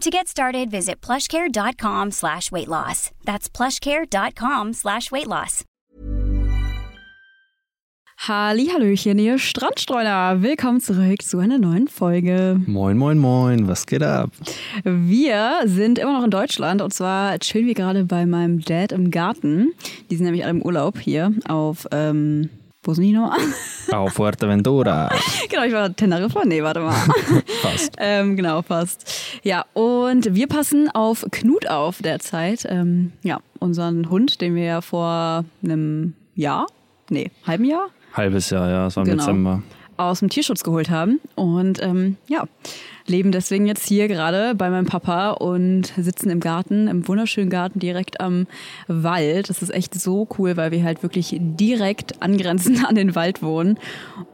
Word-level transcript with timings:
To 0.00 0.10
get 0.10 0.26
started, 0.26 0.70
visit 0.70 1.00
plushcare.com 1.00 2.10
slash 2.10 2.50
weight 2.50 2.68
loss. 2.68 3.10
That's 3.24 3.48
plushcare.com 3.48 4.72
slash 4.72 5.12
weight 5.12 5.28
loss. 5.28 5.64
Hallihallöchen, 8.18 9.18
ihr 9.18 9.38
Strandstreuner. 9.38 10.42
Willkommen 10.42 10.80
zurück 10.80 11.22
zu 11.22 11.38
einer 11.38 11.58
neuen 11.58 11.88
Folge. 11.88 12.60
Moin, 12.66 12.96
moin, 12.96 13.18
moin. 13.18 13.66
Was 13.66 13.84
geht 13.84 14.02
ab? 14.04 14.30
Wir 14.84 15.62
sind 15.64 15.98
immer 15.98 16.12
noch 16.12 16.24
in 16.24 16.30
Deutschland 16.30 16.82
und 16.82 16.94
zwar 16.94 17.36
chillen 17.40 17.66
wir 17.66 17.74
gerade 17.74 18.04
bei 18.04 18.24
meinem 18.24 18.60
Dad 18.60 18.92
im 18.92 19.10
Garten. 19.10 19.72
Die 20.08 20.14
sind 20.14 20.26
nämlich 20.26 20.44
alle 20.44 20.52
im 20.52 20.62
Urlaub 20.62 21.00
hier 21.00 21.32
auf, 21.48 21.88
ähm, 21.90 22.48
wo 22.84 22.94
sind 22.94 23.04
die 23.04 23.12
nochmal? 23.12 23.38
Auf 23.92 24.14
Fuerteventura. 24.14 25.08
genau, 25.48 25.62
ich 25.64 25.72
war 25.72 25.94
Teneriffa. 25.94 26.42
Nee, 26.44 26.62
warte 26.62 26.80
mal. 26.80 26.92
Fast. 27.62 27.94
ähm, 27.98 28.36
genau, 28.36 28.62
fast. 28.62 29.08
Ja, 29.42 29.64
und 29.74 30.34
wir 30.34 30.48
passen 30.48 30.88
auf 30.92 31.24
Knut 31.30 31.68
auf 31.68 32.02
derzeit. 32.02 32.66
Ähm, 32.68 33.12
ja, 33.22 33.38
unseren 33.60 34.10
Hund, 34.10 34.40
den 34.40 34.54
wir 34.54 34.64
ja 34.64 34.80
vor 34.80 35.44
einem 35.62 36.14
Jahr, 36.34 36.66
nee, 37.10 37.30
halben 37.46 37.64
Jahr 37.64 37.88
Halbes 38.14 38.50
Jahr, 38.50 38.68
ja, 38.68 38.86
es 38.88 38.96
war 38.96 39.04
im 39.04 39.10
Genau. 39.10 39.22
Dezember. 39.22 39.62
aus 39.96 40.18
dem 40.18 40.28
Tierschutz 40.28 40.62
geholt 40.64 40.90
haben. 40.90 41.18
Und 41.34 41.80
ähm, 41.82 42.16
ja, 42.28 42.44
leben 43.06 43.32
deswegen 43.32 43.66
jetzt 43.66 43.86
hier 43.86 44.08
gerade 44.08 44.54
bei 44.54 44.70
meinem 44.70 44.86
Papa 44.86 45.30
und 45.30 45.92
sitzen 45.96 46.30
im 46.30 46.40
Garten, 46.40 46.88
im 46.88 47.06
wunderschönen 47.08 47.50
Garten 47.50 47.78
direkt 47.78 48.20
am 48.20 48.46
Wald. 48.88 49.50
Das 49.50 49.62
ist 49.62 49.72
echt 49.74 49.94
so 49.94 50.28
cool, 50.38 50.56
weil 50.56 50.70
wir 50.72 50.82
halt 50.84 51.02
wirklich 51.02 51.36
direkt 51.40 52.22
angrenzend 52.22 52.84
an 52.88 52.94
den 52.94 53.14
Wald 53.14 53.42
wohnen. 53.42 53.78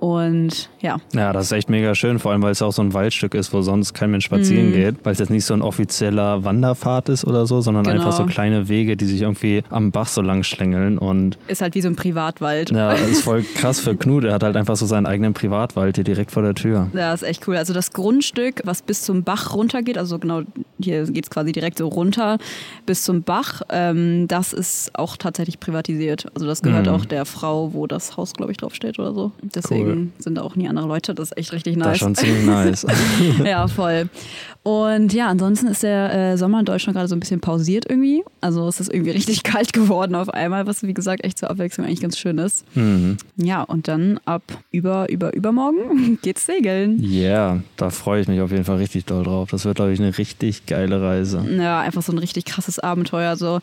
Und 0.00 0.68
ja, 0.80 0.98
Ja, 1.14 1.32
das 1.32 1.46
ist 1.46 1.52
echt 1.52 1.68
mega 1.70 1.94
schön, 1.94 2.18
vor 2.18 2.32
allem 2.32 2.42
weil 2.42 2.52
es 2.52 2.62
auch 2.62 2.72
so 2.72 2.82
ein 2.82 2.94
Waldstück 2.94 3.34
ist, 3.34 3.52
wo 3.52 3.62
sonst 3.62 3.94
kein 3.94 4.10
Mensch 4.10 4.24
spazieren 4.24 4.68
Mhm. 4.70 4.72
geht, 4.72 4.94
weil 5.04 5.12
es 5.12 5.18
jetzt 5.18 5.30
nicht 5.30 5.44
so 5.44 5.54
ein 5.54 5.62
offizieller 5.62 6.44
Wanderpfad 6.44 7.08
ist 7.08 7.24
oder 7.24 7.46
so, 7.46 7.60
sondern 7.60 7.84
Genau. 7.84 7.96
einfach 7.96 8.12
so 8.12 8.24
kleine 8.26 8.68
Wege, 8.68 8.96
die 8.96 9.06
sich 9.06 9.22
irgendwie 9.22 9.62
am 9.70 9.90
Bach 9.90 10.08
so 10.08 10.20
lang 10.22 10.42
schlängeln 10.42 10.98
und 10.98 11.38
ist 11.48 11.62
halt 11.62 11.74
wie 11.74 11.80
so 11.80 11.88
ein 11.88 11.96
Privatwald. 11.96 12.70
ja, 12.70 12.90
das 12.92 13.08
ist 13.08 13.22
voll 13.22 13.42
krass 13.54 13.80
für 13.80 13.96
Knut. 13.96 14.24
Er 14.24 14.34
hat 14.34 14.42
halt 14.42 14.56
einfach 14.56 14.76
so 14.76 14.86
seinen 14.86 15.06
eigenen 15.06 15.32
Privatwald 15.34 15.96
hier 15.96 16.04
direkt 16.04 16.30
vor 16.30 16.42
der 16.42 16.54
Tür. 16.54 16.88
Ja, 16.92 17.12
ist 17.12 17.22
echt 17.22 17.46
cool. 17.48 17.56
Also 17.56 17.72
das 17.72 17.92
Grundstück, 17.92 18.57
was 18.64 18.82
bis 18.82 19.02
zum 19.02 19.22
Bach 19.24 19.54
runtergeht, 19.54 19.98
also 19.98 20.18
genau 20.18 20.42
hier 20.80 21.04
geht 21.04 21.24
es 21.24 21.30
quasi 21.30 21.52
direkt 21.52 21.78
so 21.78 21.88
runter 21.88 22.38
bis 22.86 23.02
zum 23.04 23.22
Bach, 23.22 23.62
ähm, 23.70 24.26
das 24.28 24.52
ist 24.52 24.90
auch 24.94 25.16
tatsächlich 25.16 25.60
privatisiert. 25.60 26.26
Also 26.34 26.46
das 26.46 26.62
gehört 26.62 26.86
Mhm. 26.86 26.92
auch 26.92 27.04
der 27.04 27.24
Frau, 27.24 27.72
wo 27.74 27.86
das 27.86 28.16
Haus, 28.16 28.32
glaube 28.34 28.52
ich, 28.52 28.58
draufsteht 28.58 28.98
oder 28.98 29.14
so. 29.14 29.32
Deswegen 29.42 30.12
sind 30.18 30.36
da 30.36 30.42
auch 30.42 30.56
nie 30.56 30.68
andere 30.68 30.86
Leute. 30.86 31.14
Das 31.14 31.30
ist 31.30 31.36
echt 31.38 31.52
richtig 31.52 31.76
Das 31.76 31.86
nice. 31.86 31.94
ist 31.94 31.98
schon 32.00 32.14
ziemlich 32.14 32.44
nice. 32.46 32.86
ja, 33.44 33.66
voll. 33.68 34.08
Und 34.68 35.14
ja, 35.14 35.28
ansonsten 35.28 35.68
ist 35.68 35.82
der 35.82 36.12
äh, 36.32 36.36
Sommer 36.36 36.58
in 36.60 36.66
Deutschland 36.66 36.94
gerade 36.94 37.08
so 37.08 37.16
ein 37.16 37.20
bisschen 37.20 37.40
pausiert 37.40 37.86
irgendwie. 37.88 38.22
Also 38.42 38.68
es 38.68 38.80
ist 38.80 38.92
irgendwie 38.92 39.10
richtig 39.18 39.42
kalt 39.42 39.72
geworden 39.72 40.14
auf 40.14 40.28
einmal, 40.28 40.66
was 40.66 40.82
wie 40.82 40.92
gesagt 40.92 41.24
echt 41.24 41.38
zur 41.38 41.48
Abwechslung 41.50 41.86
eigentlich 41.86 42.02
ganz 42.02 42.18
schön 42.18 42.36
ist. 42.36 42.64
mhm. 42.76 43.16
Ja, 43.36 43.62
und 43.62 43.88
dann 43.88 44.20
ab 44.26 44.42
über, 44.70 45.08
über, 45.08 45.32
übermorgen 45.34 46.18
geht's 46.22 46.44
segeln. 46.44 47.02
Yeah, 47.02 47.62
da 47.78 47.88
freue 47.88 48.20
ich 48.20 48.28
mich 48.28 48.40
auf 48.42 48.50
jeden 48.50 48.64
Fall 48.64 48.76
richtig 48.76 49.06
doll 49.06 49.24
drauf. 49.24 49.48
Das 49.50 49.64
wird, 49.64 49.76
glaube 49.76 49.92
ich, 49.92 50.00
eine 50.00 50.18
richtig 50.18 50.66
geile 50.66 51.00
Reise. 51.00 51.42
Ja, 51.58 51.80
einfach 51.80 52.02
so 52.02 52.12
ein 52.12 52.18
richtig 52.18 52.44
krasses 52.44 52.78
Abenteuer. 52.78 53.36
So 53.36 53.60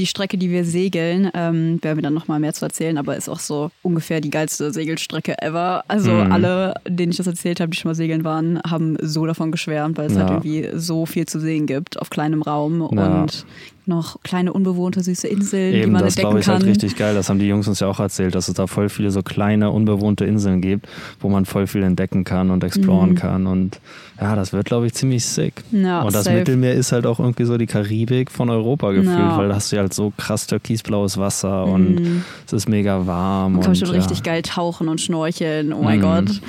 die 0.00 0.06
Strecke, 0.06 0.38
die 0.38 0.50
wir 0.50 0.64
segeln, 0.64 1.30
ähm, 1.34 1.78
werden 1.82 1.98
wir 1.98 2.02
dann 2.02 2.14
nochmal 2.14 2.40
mehr 2.40 2.54
zu 2.54 2.64
erzählen, 2.64 2.98
aber 2.98 3.16
ist 3.16 3.28
auch 3.28 3.38
so 3.38 3.70
ungefähr 3.82 4.20
die 4.20 4.30
geilste 4.30 4.72
Segelstrecke 4.72 5.40
ever. 5.40 5.84
Also 5.86 6.10
Mhm. 6.10 6.32
alle, 6.32 6.74
denen 6.88 7.12
ich 7.12 7.18
das 7.18 7.26
erzählt 7.28 7.60
habe, 7.60 7.70
die 7.70 7.76
schon 7.76 7.90
mal 7.90 7.94
segeln 7.94 8.24
waren, 8.24 8.60
haben 8.68 8.96
so 9.02 9.24
davon 9.26 9.52
geschwärmt, 9.52 9.98
weil 9.98 10.10
es 10.10 10.16
halt 10.16 10.30
Ja. 10.30 10.36
Irgendwie 10.56 10.78
so 10.78 11.06
viel 11.06 11.26
zu 11.26 11.40
sehen 11.40 11.66
gibt 11.66 12.00
auf 12.00 12.10
kleinem 12.10 12.42
Raum 12.42 12.80
Ja. 12.92 13.22
und 13.22 13.44
noch 13.88 14.22
kleine 14.22 14.52
unbewohnte 14.52 15.02
süße 15.02 15.26
Inseln, 15.28 15.72
die 15.72 15.78
Eben, 15.80 15.92
man 15.92 16.02
das 16.02 16.12
entdecken 16.14 16.26
glaube 16.28 16.40
ich 16.40 16.46
kann. 16.46 16.54
halt 16.56 16.66
richtig 16.66 16.96
geil. 16.96 17.14
Das 17.14 17.28
haben 17.28 17.38
die 17.38 17.46
Jungs 17.48 17.66
uns 17.66 17.80
ja 17.80 17.86
auch 17.88 17.98
erzählt, 18.00 18.34
dass 18.34 18.48
es 18.48 18.54
da 18.54 18.66
voll 18.66 18.88
viele 18.88 19.10
so 19.10 19.22
kleine, 19.22 19.70
unbewohnte 19.70 20.24
Inseln 20.24 20.60
gibt, 20.60 20.86
wo 21.20 21.28
man 21.28 21.44
voll 21.46 21.66
viel 21.66 21.82
entdecken 21.82 22.24
kann 22.24 22.50
und 22.50 22.62
exploren 22.64 23.14
kann. 23.14 23.46
Und 23.46 23.80
ja, 24.20 24.36
das 24.36 24.52
wird, 24.52 24.66
glaube 24.66 24.86
ich, 24.86 24.94
ziemlich 24.94 25.24
sick. 25.24 25.64
Mhm. 25.70 25.84
Ja, 25.84 26.02
und 26.02 26.14
das 26.14 26.24
safe. 26.24 26.36
Mittelmeer 26.38 26.74
ist 26.74 26.92
halt 26.92 27.06
auch 27.06 27.18
irgendwie 27.18 27.44
so 27.44 27.56
die 27.56 27.66
Karibik 27.66 28.30
von 28.30 28.50
Europa 28.50 28.90
gefühlt, 28.92 29.18
Ja. 29.18 29.36
weil 29.38 29.48
da 29.48 29.54
hast 29.56 29.72
du 29.72 29.76
ja 29.76 29.82
halt 29.82 29.94
so 29.94 30.12
krass 30.16 30.46
türkisblaues 30.46 31.16
Wasser 31.18 31.64
und 31.64 32.22
es 32.46 32.52
ist 32.52 32.68
mega 32.68 33.06
warm. 33.06 33.52
Man 33.54 33.60
kann 33.62 33.70
und, 33.70 33.76
schon 33.78 33.88
ja. 33.88 33.94
richtig 33.94 34.22
geil 34.22 34.42
tauchen 34.42 34.88
und 34.88 35.00
schnorcheln. 35.00 35.72
Oh 35.72 35.82
mein 35.82 35.98
Mhm. 35.98 36.02
Gott. 36.02 36.40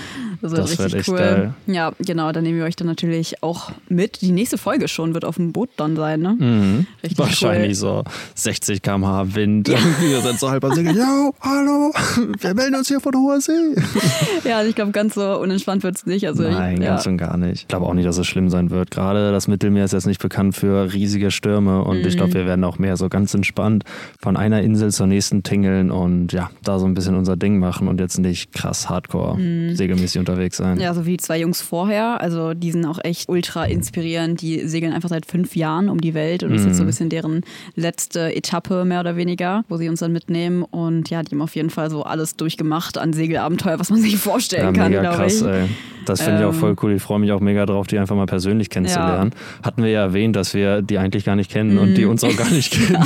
Das 0.42 0.52
wird 0.52 0.62
Das 0.64 0.70
wird 0.72 0.80
richtig 0.94 1.00
echt 1.02 1.10
cool. 1.10 1.18
geil. 1.18 1.54
Ja, 1.68 1.92
genau. 2.00 2.32
Dann 2.32 2.44
nehmen 2.44 2.58
wir 2.58 2.64
euch 2.64 2.78
dann 2.78 2.88
natürlich 2.88 3.44
auch 3.44 3.72
mit. 3.90 4.22
Die 4.22 4.32
nächste 4.32 4.58
Folge 4.58 4.88
schon 4.88 5.14
wird 5.14 5.26
auf 5.26 5.36
dem 5.36 5.52
Boot 5.52 5.70
dann 5.76 5.98
sein, 5.98 6.22
ne? 6.22 6.36
Mhm. 6.40 6.88
Richtig 7.04 7.18
Wahrscheinlich 7.30 7.78
so 7.78 8.04
60 8.36 8.82
km/h 8.82 9.36
Wind. 9.36 9.70
Irgendwie 9.70 10.10
wir 10.10 10.22
sind 10.22 10.40
so 10.40 10.50
halb 10.50 10.64
am 10.66 10.74
Segeln. 10.74 10.96
Yo, 10.98 11.34
hallo, 11.42 11.94
wir 12.40 12.54
melden 12.54 12.76
uns 12.76 12.88
hier 12.88 13.00
von 13.00 13.14
hoher 13.16 13.40
See. 13.42 13.52
Ja, 14.46 14.58
also 14.60 14.70
ich 14.70 14.76
glaube, 14.76 14.92
ganz 14.92 15.16
so 15.16 15.40
unentspannt 15.40 15.84
wird 15.84 15.96
es 15.98 16.06
nicht. 16.06 16.26
Also 16.28 16.44
Nein, 16.44 16.78
ich, 16.78 16.84
ja. 16.84 16.92
ganz 16.92 17.06
und 17.06 17.18
gar 17.18 17.38
nicht. 17.38 17.62
Ich 17.62 17.68
glaube 17.68 17.86
auch 17.86 17.94
nicht, 17.94 18.08
dass 18.08 18.18
es 18.18 18.26
schlimm 18.26 18.50
sein 18.50 18.70
wird. 18.72 18.90
Gerade 18.92 19.32
das 19.32 19.48
Mittelmeer 19.48 19.86
ist 19.86 19.92
jetzt 19.94 20.08
nicht 20.08 20.22
bekannt 20.22 20.56
für 20.56 20.92
riesige 20.94 21.30
Stürme 21.32 21.84
und 21.84 21.98
ich 22.06 22.14
Mhm. 22.16 22.18
glaube, 22.18 22.34
wir 22.34 22.46
werden 22.46 22.64
auch 22.64 22.80
mehr 22.80 22.98
so 22.98 23.10
ganz 23.10 23.34
entspannt 23.34 23.84
von 24.20 24.38
einer 24.38 24.62
Insel 24.62 24.92
zur 24.92 25.08
nächsten 25.08 25.44
tingeln 25.44 25.92
und 25.92 26.32
ja, 26.34 26.50
da 26.64 26.80
so 26.80 26.86
ein 26.86 26.94
bisschen 26.94 27.16
unser 27.16 27.36
Ding 27.38 27.60
machen 27.60 27.88
und 27.88 28.00
jetzt 28.00 28.18
nicht 28.18 28.54
krass 28.54 28.90
hardcore 28.90 29.38
segelmäßig 29.74 30.20
unterwegs 30.20 30.58
sein. 30.58 30.76
Mhm. 30.76 30.82
Ja, 30.82 30.94
so 30.94 31.06
wie 31.06 31.12
die 31.12 31.18
zwei 31.18 31.40
Jungs 31.40 31.62
vorher. 31.62 32.22
Also 32.22 32.54
die 32.54 32.72
sind 32.72 32.86
auch 32.86 33.00
echt 33.04 33.28
ultra 33.30 33.66
inspirierend. 33.66 34.42
Die 34.42 34.68
segeln 34.68 34.94
einfach 34.94 35.10
seit 35.10 35.26
fünf 35.26 35.56
Jahren 35.56 35.90
um 35.90 36.00
die 36.02 36.14
Welt 36.14 36.44
und 36.44 36.52
das 36.52 36.62
ist 36.62 36.68
jetzt 36.68 36.78
so 36.78 36.84
ein 36.84 36.86
Mhm. 36.86 36.90
bisschen 36.90 37.10
deren 37.22 37.42
letzte 37.76 38.36
Etappe 38.36 38.86
mehr 38.86 39.00
oder 39.02 39.16
weniger, 39.16 39.64
wo 39.70 39.78
sie 39.78 39.90
uns 39.90 40.00
dann 40.00 40.12
mitnehmen. 40.12 40.64
Und 40.64 41.10
ja, 41.10 41.22
die 41.24 41.32
haben 41.36 41.42
auf 41.42 41.56
jeden 41.56 41.70
Fall 41.70 41.90
so 41.90 42.04
alles 42.04 42.36
durchgemacht 42.36 42.98
an 42.98 43.14
Segelabenteuer, 43.14 43.80
was 43.80 43.90
man 43.90 44.02
sich 44.02 44.18
vorstellen 44.18 44.76
Ja, 44.76 44.82
kann, 44.84 44.92
glaube 44.92 45.26
ich. 45.28 45.42
ey. 45.42 45.68
Das 46.06 46.22
finde 46.22 46.40
ich 46.40 46.46
auch 46.46 46.54
Ähm, 46.54 46.60
voll 46.60 46.76
cool. 46.82 46.94
Ich 46.94 47.02
freue 47.02 47.20
mich 47.20 47.32
auch 47.32 47.40
mega 47.40 47.66
drauf, 47.66 47.88
die 47.88 48.00
einfach 48.00 48.16
mal 48.16 48.26
persönlich 48.26 48.70
kennenzulernen. 48.70 49.32
Hatten 49.64 49.84
wir 49.84 49.90
ja 49.92 50.02
erwähnt, 50.02 50.36
dass 50.36 50.54
wir 50.54 50.82
die 50.82 50.98
eigentlich 50.98 51.26
gar 51.26 51.36
nicht 51.36 51.52
kennen 51.52 51.78
und 51.78 51.96
die 51.96 52.06
Mhm. 52.06 52.12
uns 52.12 52.24
auch 52.24 52.36
gar 52.36 52.50
nicht 52.50 52.72
kennen. 52.88 53.04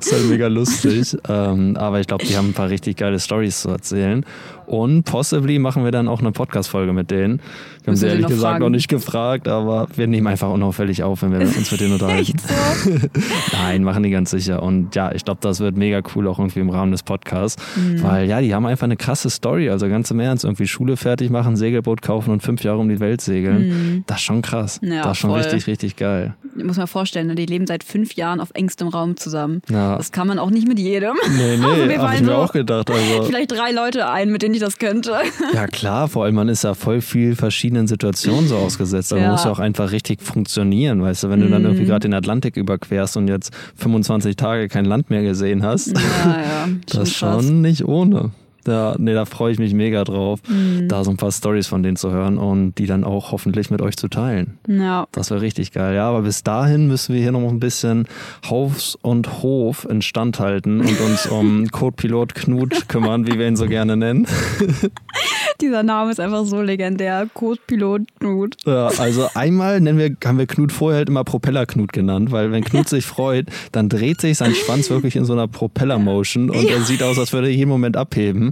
ist 0.00 0.12
halt 0.12 0.26
mega 0.30 0.46
lustig. 0.46 1.16
Ähm, 1.28 1.76
aber 1.76 2.00
ich 2.00 2.06
glaube, 2.06 2.24
die 2.24 2.36
haben 2.36 2.48
ein 2.50 2.54
paar 2.54 2.70
richtig 2.70 2.96
geile 2.96 3.18
Stories 3.18 3.60
zu 3.62 3.68
erzählen. 3.70 4.24
Und 4.66 5.02
possibly 5.02 5.58
machen 5.58 5.82
wir 5.82 5.90
dann 5.90 6.06
auch 6.06 6.20
eine 6.20 6.30
Podcast-Folge 6.30 6.92
mit 6.92 7.10
denen. 7.10 7.40
Wir 7.82 7.88
haben 7.92 7.96
sie 7.96 8.06
ehrlich 8.06 8.22
noch 8.22 8.28
gesagt 8.28 8.50
fragen. 8.52 8.62
noch 8.64 8.70
nicht 8.70 8.86
gefragt, 8.88 9.48
aber 9.48 9.88
wir 9.96 10.06
nehmen 10.06 10.28
einfach 10.28 10.48
unauffällig 10.50 11.02
auf, 11.02 11.22
wenn 11.22 11.32
wir 11.32 11.40
uns 11.40 11.72
mit 11.72 11.80
denen 11.80 11.92
unterhalten. 11.94 12.36
So? 12.38 12.90
Nein, 13.52 13.82
machen 13.82 14.04
die 14.04 14.10
ganz 14.10 14.30
sicher. 14.30 14.62
Und 14.62 14.94
ja, 14.94 15.10
ich 15.12 15.24
glaube, 15.24 15.40
das 15.42 15.58
wird 15.58 15.76
mega 15.76 16.00
cool 16.14 16.28
auch 16.28 16.38
irgendwie 16.38 16.60
im 16.60 16.70
Rahmen 16.70 16.92
des 16.92 17.02
Podcasts. 17.02 17.60
Mhm. 17.74 18.02
Weil 18.04 18.28
ja, 18.28 18.40
die 18.40 18.54
haben 18.54 18.64
einfach 18.64 18.84
eine 18.84 18.96
krasse 18.96 19.28
Story. 19.28 19.70
Also 19.70 19.88
ganz 19.88 20.08
im 20.12 20.20
Ernst, 20.20 20.44
irgendwie 20.44 20.68
Schule 20.68 20.96
fertig 20.96 21.30
machen, 21.30 21.56
Segelboot 21.56 22.00
kaufen 22.00 22.29
und 22.30 22.42
fünf 22.42 22.62
Jahre 22.64 22.78
um 22.78 22.88
die 22.88 23.00
Welt 23.00 23.20
segeln. 23.20 24.04
Das 24.06 24.18
ist 24.18 24.22
schon 24.24 24.42
krass. 24.42 24.80
Mhm. 24.82 24.92
Ja, 24.92 25.02
das 25.02 25.12
ist 25.12 25.18
schon 25.18 25.30
voll. 25.30 25.40
richtig, 25.40 25.66
richtig 25.66 25.96
geil. 25.96 26.34
Muss 26.62 26.76
man 26.76 26.86
vorstellen, 26.86 27.28
ne, 27.28 27.34
die 27.34 27.46
leben 27.46 27.66
seit 27.66 27.84
fünf 27.84 28.14
Jahren 28.14 28.40
auf 28.40 28.50
engstem 28.54 28.88
Raum 28.88 29.16
zusammen. 29.16 29.62
Ja. 29.70 29.96
Das 29.96 30.12
kann 30.12 30.26
man 30.26 30.38
auch 30.38 30.50
nicht 30.50 30.66
mit 30.68 30.78
jedem. 30.78 31.14
Nee, 31.36 31.54
Also 31.62 31.82
nee, 31.84 31.88
wir 31.88 32.02
habe 32.02 32.14
ich 32.14 32.22
mir 32.22 32.36
auch 32.36 32.52
gedacht. 32.52 32.90
Also, 32.90 33.22
Vielleicht 33.24 33.52
drei 33.52 33.70
Leute 33.72 34.08
ein, 34.08 34.30
mit 34.30 34.42
denen 34.42 34.54
ich 34.54 34.60
das 34.60 34.78
könnte. 34.78 35.12
ja 35.54 35.66
klar, 35.66 36.08
vor 36.08 36.24
allem 36.24 36.34
man 36.34 36.48
ist 36.48 36.64
ja 36.64 36.74
voll 36.74 37.00
viel 37.00 37.36
verschiedenen 37.36 37.86
Situationen 37.86 38.48
so 38.48 38.56
ausgesetzt. 38.56 39.12
Aber 39.12 39.20
Ja. 39.20 39.28
man 39.28 39.36
muss 39.36 39.44
ja 39.44 39.50
auch 39.52 39.58
einfach 39.60 39.92
richtig 39.92 40.22
funktionieren, 40.22 41.02
weißt 41.02 41.24
du, 41.24 41.30
wenn 41.30 41.40
du 41.40 41.48
dann 41.48 41.64
irgendwie 41.64 41.84
gerade 41.84 42.00
den 42.00 42.14
Atlantik 42.14 42.56
überquerst 42.56 43.16
und 43.16 43.28
jetzt 43.28 43.52
25 43.76 44.36
Tage 44.36 44.68
kein 44.68 44.84
Land 44.84 45.10
mehr 45.10 45.22
gesehen 45.22 45.62
hast. 45.62 45.88
Ja, 45.88 46.00
ja. 46.26 46.68
Das 46.86 47.08
ist 47.10 47.18
krass. 47.18 47.44
schon 47.44 47.60
nicht 47.60 47.84
ohne. 47.84 48.30
Ja, 48.66 48.94
nee, 48.98 49.14
da 49.14 49.24
freue 49.24 49.52
ich 49.52 49.58
mich 49.58 49.74
mega 49.74 50.04
drauf, 50.04 50.40
Mhm. 50.48 50.88
da 50.88 51.02
so 51.04 51.10
ein 51.10 51.16
paar 51.16 51.32
Stories 51.32 51.66
von 51.66 51.82
denen 51.82 51.96
zu 51.96 52.10
hören 52.10 52.38
und 52.38 52.74
die 52.78 52.86
dann 52.86 53.04
auch 53.04 53.32
hoffentlich 53.32 53.70
mit 53.70 53.80
euch 53.82 53.96
zu 53.96 54.08
teilen. 54.08 54.58
Ja. 54.68 55.06
Das 55.12 55.30
wäre 55.30 55.40
richtig 55.40 55.72
geil. 55.72 55.94
Ja, 55.94 56.08
aber 56.08 56.22
bis 56.22 56.42
dahin 56.42 56.86
müssen 56.86 57.14
wir 57.14 57.20
hier 57.22 57.32
noch 57.32 57.48
ein 57.48 57.60
bisschen 57.60 58.06
Haus 58.48 58.96
und 59.02 59.42
Hof 59.42 59.86
instand 59.88 60.38
halten 60.40 60.80
und 60.80 61.00
uns 61.00 61.26
um 61.26 61.66
Codepilot 61.72 62.34
Knut 62.34 62.88
kümmern, 62.88 63.26
wie 63.26 63.38
wir 63.38 63.48
ihn 63.48 63.56
so 63.56 63.66
gerne 63.66 63.96
nennen. 63.96 64.26
Dieser 65.60 65.82
Name 65.82 66.10
ist 66.10 66.20
einfach 66.20 66.44
so 66.46 66.62
legendär. 66.62 67.26
Codepilot 67.34 68.02
Knut. 68.18 68.56
Ja, 68.64 68.88
also 68.98 69.28
einmal 69.34 69.80
nennen 69.80 69.98
wir, 69.98 70.16
haben 70.24 70.38
wir 70.38 70.46
Knut 70.46 70.72
vorher 70.72 70.98
halt 70.98 71.08
immer 71.08 71.24
Propeller-Knut 71.24 71.92
genannt, 71.92 72.30
weil 72.32 72.50
wenn 72.52 72.64
Knut 72.64 72.88
sich 72.88 73.04
freut, 73.04 73.46
dann 73.72 73.88
dreht 73.88 74.20
sich 74.20 74.38
sein 74.38 74.54
Schwanz 74.54 74.90
wirklich 74.90 75.16
in 75.16 75.24
so 75.24 75.32
einer 75.34 75.48
Propeller-Motion 75.48 76.50
und 76.50 76.64
er 76.68 76.80
sieht 76.82 77.02
aus, 77.02 77.18
als 77.18 77.32
würde 77.32 77.48
er 77.48 77.54
jeden 77.54 77.68
Moment 77.68 77.96
abheben. 77.96 78.49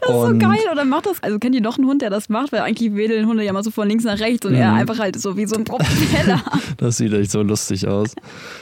Das 0.00 0.10
ist 0.10 0.14
so 0.14 0.20
und 0.22 0.38
geil. 0.38 0.58
Oder 0.72 0.84
macht 0.84 1.06
das. 1.06 1.22
Also 1.22 1.38
kennt 1.38 1.54
ihr 1.54 1.60
noch 1.60 1.78
einen 1.78 1.86
Hund, 1.86 2.02
der 2.02 2.10
das 2.10 2.28
macht? 2.28 2.52
Weil 2.52 2.60
eigentlich 2.60 2.94
wedeln 2.94 3.26
Hunde 3.26 3.44
ja 3.44 3.52
mal 3.52 3.62
so 3.64 3.70
von 3.70 3.88
links 3.88 4.04
nach 4.04 4.18
rechts 4.20 4.46
und 4.46 4.54
er 4.54 4.70
Mhm. 4.72 4.78
einfach 4.78 4.98
halt 4.98 5.18
so 5.20 5.36
wie 5.36 5.46
so 5.46 5.56
ein 5.56 5.64
Propeller. 5.64 6.42
Das 6.78 6.98
sieht 6.98 7.12
echt 7.14 7.30
so 7.30 7.42
lustig 7.42 7.88
aus. 7.88 8.14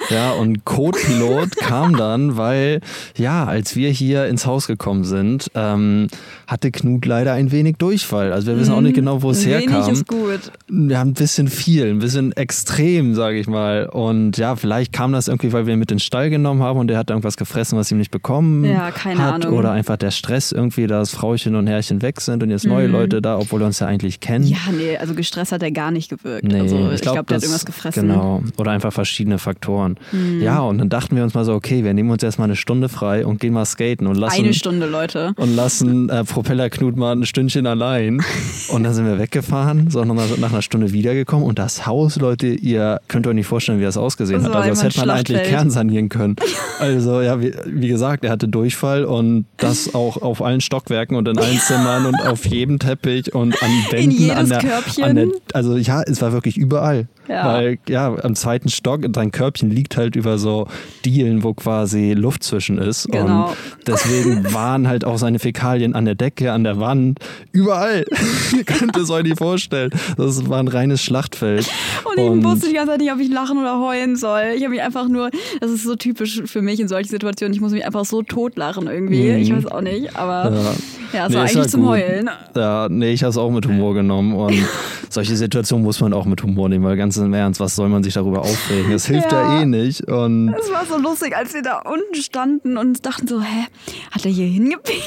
Ja, 0.08 0.32
und 0.32 0.64
Codepilot 0.64 1.56
kam 1.56 1.96
dann, 1.96 2.36
weil, 2.36 2.80
ja, 3.16 3.44
als 3.44 3.74
wir 3.74 3.90
hier 3.90 4.26
ins 4.26 4.46
Haus 4.46 4.66
gekommen 4.68 5.04
sind, 5.04 5.50
ähm, 5.54 6.06
hatte 6.46 6.70
Knut 6.70 7.06
leider 7.06 7.32
ein 7.32 7.50
wenig 7.50 7.76
Durchfall. 7.78 8.32
Also 8.32 8.46
wir 8.48 8.58
wissen 8.58 8.72
auch 8.72 8.80
nicht 8.80 8.94
genau, 8.94 9.22
wo 9.22 9.30
es 9.30 9.44
Mhm. 9.44 9.50
Wenig 9.50 9.70
herkam. 9.70 9.92
ist 9.92 10.06
gut. 10.06 10.40
Wir 10.68 10.98
haben 10.98 11.10
ein 11.10 11.14
bisschen 11.14 11.48
viel, 11.48 11.86
ein 11.90 11.98
bisschen 11.98 12.32
extrem, 12.32 13.14
sage 13.14 13.38
ich 13.38 13.46
mal. 13.48 13.86
Und 13.86 14.36
ja, 14.38 14.54
vielleicht 14.56 14.92
kam 14.92 15.12
das 15.12 15.28
irgendwie, 15.28 15.52
weil 15.52 15.66
wir 15.66 15.72
ihn 15.74 15.78
mit 15.78 15.90
in 15.90 15.96
den 15.96 16.00
Stall 16.00 16.30
genommen 16.30 16.62
haben 16.62 16.78
und 16.78 16.90
er 16.90 16.98
hat 16.98 17.10
irgendwas 17.10 17.36
gefressen, 17.36 17.76
was 17.78 17.90
ihm 17.90 17.98
nicht 17.98 18.10
bekommen 18.10 18.64
Ja, 18.64 18.90
keine 18.90 19.20
hat. 19.22 19.44
Ahnung. 19.44 19.58
Oder 19.58 19.72
einfach 19.72 19.96
der 19.96 20.10
Stress 20.12 20.52
irgendwie, 20.52 20.73
dass 20.76 21.10
Frauchen 21.10 21.54
und 21.54 21.66
Herrchen 21.66 22.02
weg 22.02 22.20
sind 22.20 22.42
und 22.42 22.50
jetzt 22.50 22.66
neue 22.66 22.86
Leute 22.86 23.22
da, 23.22 23.38
obwohl 23.38 23.60
wir 23.60 23.66
uns 23.66 23.78
ja 23.80 23.86
eigentlich 23.86 24.20
kennen. 24.20 24.44
Mhm. 24.44 24.50
Ja, 24.50 24.58
nee, 24.76 24.96
also 24.96 25.14
gestresst 25.14 25.52
hat 25.52 25.62
er 25.62 25.70
gar 25.70 25.90
nicht 25.90 26.10
gewirkt. 26.10 26.44
Nee, 26.46 26.60
also 26.60 26.90
ich 26.92 27.00
glaube, 27.00 27.14
glaub, 27.14 27.14
der 27.14 27.18
hat 27.18 27.30
das- 27.30 27.42
irgendwas 27.44 27.64
gefressen. 27.64 28.08
Genau. 28.08 28.42
Oder 28.58 28.72
einfach 28.72 28.92
verschiedene 28.92 29.38
Faktoren. 29.38 29.96
Ja, 30.40 30.60
und 30.60 30.78
dann 30.78 30.88
dachten 30.88 31.16
wir 31.16 31.22
uns 31.22 31.34
mal 31.34 31.44
so, 31.44 31.54
okay, 31.54 31.84
wir 31.84 31.94
nehmen 31.94 32.10
uns 32.10 32.22
erstmal 32.22 32.46
eine 32.46 32.56
Stunde 32.56 32.88
frei 32.88 33.24
und 33.24 33.40
gehen 33.40 33.52
mal 33.54 33.64
skaten 33.64 34.06
und 34.06 34.16
lassen. 34.16 34.42
Eine 34.42 34.54
Stunde, 34.54 34.86
Leute. 34.86 35.32
Und 35.36 35.54
lassen 35.56 36.08
äh, 36.10 36.24
Propellerknut 36.24 36.96
mal 36.96 37.12
ein 37.16 37.24
Stündchen 37.26 37.66
allein. 37.66 38.22
Und 38.70 38.82
dann 38.84 38.94
sind 38.94 39.04
wir 39.06 39.18
weggefahren, 39.18 39.90
so 39.90 40.02
nach, 40.04 40.36
nach 40.38 40.52
einer 40.52 40.62
Stunde 40.62 40.92
wiedergekommen. 40.92 41.46
Und 41.46 41.58
das 41.58 41.86
Haus, 41.86 42.16
Leute, 42.16 42.46
ihr 42.48 43.00
könnt 43.08 43.26
euch 43.26 43.34
nicht 43.34 43.46
vorstellen, 43.46 43.78
wie 43.78 43.84
das 43.84 43.96
ausgesehen 43.96 44.42
Das 44.42 44.48
hat. 44.52 44.56
Also 44.56 44.70
das 44.70 44.82
hätte 44.82 45.00
man 45.06 45.10
eigentlich 45.10 45.42
kernsanieren 45.42 46.08
können. 46.08 46.36
Also 46.80 47.20
ja, 47.20 47.40
wie, 47.40 47.52
wie 47.66 47.86
gesagt, 47.88 48.24
er 48.24 48.32
hatte 48.32 48.48
Durchfall 48.48 49.04
und 49.04 49.46
das 49.58 49.94
auch 49.94 50.20
auf 50.20 50.42
allen 50.42 50.60
Stockwerken 50.64 51.16
und 51.16 51.28
in 51.28 51.38
allen 51.38 51.58
Zimmern 51.58 52.06
und 52.06 52.20
auf 52.26 52.44
jedem 52.46 52.78
Teppich 52.78 53.34
und 53.34 53.62
an 53.62 53.70
Wänden. 53.90 54.10
jedes 54.10 54.36
an 54.36 54.48
der, 54.48 54.58
Körbchen. 54.58 55.04
An 55.04 55.16
der, 55.16 55.28
also 55.52 55.76
ja, 55.76 56.02
es 56.02 56.20
war 56.22 56.32
wirklich 56.32 56.56
überall. 56.56 57.08
Ja. 57.28 57.46
Weil 57.46 57.78
ja, 57.88 58.14
am 58.22 58.34
zweiten 58.34 58.68
Stock, 58.68 59.00
dein 59.08 59.30
Körbchen 59.30 59.70
liegt 59.70 59.96
halt 59.96 60.14
über 60.14 60.38
so 60.38 60.66
Dielen, 61.04 61.42
wo 61.42 61.54
quasi 61.54 62.12
Luft 62.12 62.42
zwischen 62.42 62.78
ist. 62.78 63.08
Genau. 63.10 63.48
Und 63.48 63.56
deswegen 63.86 64.52
waren 64.52 64.88
halt 64.88 65.04
auch 65.04 65.18
seine 65.18 65.38
Fäkalien 65.38 65.94
an 65.94 66.04
der 66.04 66.14
Decke, 66.14 66.52
an 66.52 66.64
der 66.64 66.80
Wand, 66.80 67.20
überall. 67.52 68.04
Ihr 68.56 68.64
könnt 68.64 68.96
es 68.96 69.10
euch 69.10 69.22
nicht 69.22 69.38
vorstellen. 69.38 69.90
Das 70.16 70.48
war 70.48 70.58
ein 70.58 70.68
reines 70.68 71.02
Schlachtfeld. 71.02 71.66
Und 72.04 72.18
ich 72.18 72.44
wusste 72.44 72.68
die 72.68 72.74
ganze 72.74 72.92
Zeit 72.92 73.00
nicht, 73.00 73.12
ob 73.12 73.20
ich 73.20 73.30
lachen 73.30 73.58
oder 73.58 73.80
heulen 73.80 74.16
soll. 74.16 74.54
Ich 74.56 74.62
habe 74.62 74.70
mich 74.70 74.82
einfach 74.82 75.08
nur, 75.08 75.30
das 75.60 75.70
ist 75.70 75.84
so 75.84 75.96
typisch 75.96 76.42
für 76.44 76.62
mich 76.62 76.80
in 76.80 76.88
solchen 76.88 77.08
Situationen, 77.08 77.54
ich 77.54 77.60
muss 77.60 77.72
mich 77.72 77.86
einfach 77.86 78.04
so 78.04 78.22
totlachen 78.22 78.86
irgendwie. 78.86 79.30
Mhm. 79.30 79.38
Ich 79.38 79.54
weiß 79.54 79.66
auch 79.66 79.80
nicht, 79.80 80.16
aber 80.16 80.53
Ja. 80.54 80.72
ja, 81.12 81.26
es 81.26 81.32
Nee, 81.32 81.38
eigentlich 81.38 81.68
zum 81.68 81.80
gut. 81.82 81.90
Heulen. 81.90 82.30
Ja, 82.56 82.88
nee, 82.90 83.12
ich 83.12 83.22
habe 83.22 83.30
es 83.30 83.36
auch 83.36 83.50
mit 83.50 83.66
Humor 83.66 83.94
genommen. 83.94 84.34
Und 84.34 84.54
solche 85.10 85.36
Situationen 85.36 85.84
muss 85.84 86.00
man 86.00 86.12
auch 86.12 86.24
mit 86.24 86.42
Humor 86.42 86.68
nehmen, 86.68 86.84
weil 86.84 86.96
ganz 86.96 87.16
im 87.16 87.32
Ernst, 87.34 87.60
was 87.60 87.76
soll 87.76 87.88
man 87.88 88.02
sich 88.02 88.14
darüber 88.14 88.40
aufregen? 88.42 88.92
Es 88.92 89.06
hilft 89.06 89.30
ja, 89.32 89.54
Ja. 89.56 89.62
eh 89.62 89.66
nicht. 89.66 90.02
Und 90.08 90.54
Es 90.54 90.70
war 90.72 90.84
so 90.86 90.98
lustig, 90.98 91.36
als 91.36 91.54
wir 91.54 91.62
da 91.62 91.78
unten 91.84 92.20
standen 92.20 92.76
und 92.76 93.04
dachten 93.06 93.26
so, 93.28 93.40
hä, 93.40 93.66
hat 94.10 94.24
er 94.24 94.30
hier 94.30 94.46
hingepinkelt? 94.46 95.04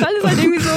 Weil 0.00 0.10
es 0.20 0.24
halt 0.28 0.38
irgendwie 0.42 0.60
so, 0.62 0.70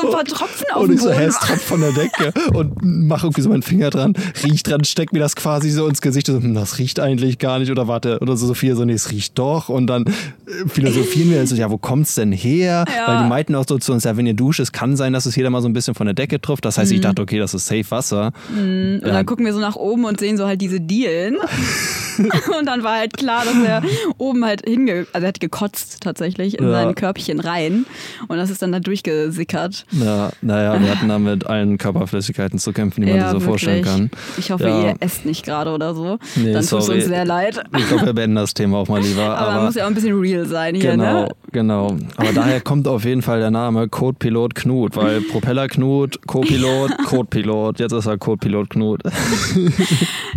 so 0.00 0.06
ein 0.08 0.12
paar 0.12 0.24
Tropfen 0.24 0.66
auf 0.74 0.82
Und 0.84 0.94
ich 0.94 1.00
so, 1.00 1.10
hä, 1.10 1.24
es 1.24 1.38
tropft 1.38 1.62
von 1.64 1.80
der 1.80 1.92
Decke 1.92 2.32
und 2.54 2.76
mach 2.82 3.22
irgendwie 3.24 3.42
so 3.42 3.48
meinen 3.50 3.62
Finger 3.62 3.90
dran, 3.90 4.14
riech 4.44 4.62
dran, 4.62 4.84
steck 4.84 5.12
mir 5.12 5.18
das 5.20 5.36
quasi 5.36 5.70
so 5.70 5.86
ins 5.86 6.00
Gesicht. 6.00 6.26
So, 6.26 6.34
hm, 6.40 6.54
das 6.54 6.78
riecht 6.78 7.00
eigentlich 7.00 7.38
gar 7.38 7.58
nicht. 7.58 7.70
Oder 7.70 7.86
warte, 7.88 8.18
oder 8.20 8.36
so 8.36 8.46
Sophia 8.46 8.74
so, 8.76 8.84
nee, 8.84 8.92
es 8.94 9.10
riecht 9.10 9.38
doch. 9.38 9.68
Und 9.68 9.86
dann 9.88 10.04
äh, 10.06 10.68
philosophieren 10.68 11.30
wir 11.30 11.46
so, 11.46 11.54
ja, 11.54 11.70
wo 11.70 11.78
kommt's 11.78 12.14
denn 12.14 12.32
her? 12.32 12.84
Ja. 12.94 13.06
Weil 13.08 13.22
die 13.24 13.28
meinten 13.30 13.54
auch 13.54 13.64
so 13.66 13.78
zu 13.78 13.92
uns, 13.92 14.04
ja, 14.04 14.16
wenn 14.16 14.26
ihr 14.26 14.34
duscht, 14.34 14.60
es 14.60 14.72
kann 14.72 14.96
sein, 14.96 15.12
dass 15.14 15.24
es 15.24 15.34
jeder 15.36 15.48
mal 15.50 15.62
so 15.62 15.68
ein 15.68 15.72
bisschen 15.72 15.94
von 15.94 16.06
der 16.06 16.14
Decke 16.14 16.40
trifft. 16.40 16.64
Das 16.64 16.76
heißt, 16.76 16.92
ich 16.92 17.00
dachte, 17.00 17.22
okay, 17.22 17.38
das 17.38 17.54
ist 17.54 17.66
safe 17.66 17.90
Wasser. 17.90 18.32
Und 18.54 19.00
dann 19.02 19.24
gucken 19.24 19.46
wir 19.46 19.52
so 19.54 19.60
nach 19.60 19.76
oben 19.76 20.04
und 20.04 20.20
sehen 20.20 20.36
so 20.36 20.46
halt 20.46 20.60
diese 20.60 20.80
Dielen. 20.80 21.36
und 22.58 22.66
dann 22.66 22.82
war 22.82 22.98
halt 22.98 23.16
klar, 23.16 23.44
dass 23.44 23.54
er 23.64 23.82
oben 24.18 24.44
halt 24.44 24.62
hinge... 24.66 25.06
Also 25.12 25.24
er 25.24 25.28
hat 25.28 25.40
gekotzt 25.40 25.98
tatsächlich 26.02 26.58
in 26.58 26.64
Ja. 26.66 26.72
sein 26.72 26.94
Körbchen 26.94 27.40
rein. 27.40 27.86
Und 28.28 28.36
das 28.36 28.50
ist 28.50 28.60
dann 28.62 28.72
da 28.72 28.80
durchgesickert. 28.80 29.86
Ja, 29.92 30.30
naja, 30.42 30.80
wir 30.80 30.90
hatten 30.94 31.08
da 31.08 31.18
mit 31.18 31.46
allen 31.46 31.78
Körperflüssigkeiten 31.78 32.58
zu 32.58 32.72
kämpfen, 32.72 33.02
die 33.06 33.12
man 33.12 33.20
sich 33.20 33.30
so 33.30 33.40
vorstellen 33.40 33.84
kann. 33.84 34.10
Ich 34.38 34.50
hoffe, 34.50 34.64
Ja. 34.64 34.82
ihr 34.88 34.94
esst 35.00 35.24
nicht 35.24 35.44
gerade 35.44 35.70
oder 35.70 35.94
so. 35.94 36.18
Nee, 36.36 36.52
dann 36.52 36.66
tut 36.66 36.80
es 36.80 36.88
uns 36.88 37.04
sehr 37.06 37.24
leid. 37.24 37.62
Ich 37.76 37.86
glaube, 37.88 38.06
wir 38.06 38.12
beenden 38.12 38.36
das 38.36 38.54
Thema 38.54 38.78
auch 38.78 38.88
mal 38.88 39.00
lieber. 39.00 39.22
Aber, 39.38 39.52
man 39.54 39.64
muss 39.66 39.74
ja 39.76 39.84
auch 39.84 39.88
ein 39.88 39.94
bisschen 39.94 40.18
real 40.18 40.46
sein 40.46 40.74
hier, 40.74 40.90
Genau, 40.92 41.22
ne? 41.22 41.28
genau. 41.52 41.96
Aber 42.16 42.32
daher 42.32 42.60
kommt 42.60 42.86
auf 42.88 43.04
jeden 43.04 43.19
Fall 43.22 43.40
der 43.40 43.50
Name 43.50 43.88
Codepilot 43.88 44.54
Knut, 44.54 44.96
weil 44.96 45.20
Propeller 45.30 45.68
Knut, 45.68 46.26
Co-Pilot, 46.26 46.90
Codepilot, 47.06 47.80
jetzt 47.80 47.92
ist 47.92 48.06
er 48.06 48.18
Codepilot 48.18 48.70
Knut. 48.70 49.02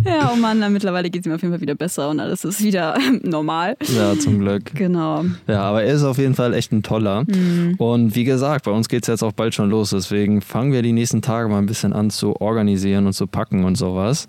Ja, 0.06 0.32
oh 0.34 0.36
Mann, 0.36 0.60
na, 0.60 0.68
mittlerweile 0.68 1.10
geht 1.10 1.22
es 1.22 1.28
ihm 1.28 1.34
auf 1.34 1.42
jeden 1.42 1.54
Fall 1.54 1.62
wieder 1.62 1.76
besser 1.76 2.10
und 2.10 2.20
alles 2.20 2.44
ist 2.44 2.62
wieder 2.62 2.98
normal. 3.24 3.78
Ja, 3.96 4.18
zum 4.20 4.40
Glück. 4.40 4.76
Genau. 4.76 5.24
Ja, 5.48 5.62
aber 5.62 5.84
er 5.84 5.94
ist 5.94 6.04
auf 6.04 6.18
jeden 6.18 6.36
Fall 6.36 6.54
echt 6.54 6.74
ein 6.74 6.84
toller. 6.84 7.24
Mhm. 7.24 7.76
Und 7.78 8.16
wie 8.16 8.26
gesagt, 8.26 8.66
bei 8.66 8.72
uns 8.72 8.90
geht 8.90 9.04
es 9.04 9.08
jetzt 9.08 9.24
auch 9.24 9.32
bald 9.32 9.56
schon 9.56 9.70
los. 9.70 9.92
Deswegen 9.92 10.42
fangen 10.42 10.74
wir 10.74 10.82
die 10.82 10.92
nächsten 10.92 11.22
Tage 11.22 11.48
mal 11.48 11.60
ein 11.60 11.68
bisschen 11.68 11.94
an 11.94 12.10
zu 12.10 12.36
organisieren 12.42 13.08
und 13.08 13.14
zu 13.14 13.28
packen 13.28 13.64
und 13.64 13.76
sowas. 13.76 14.28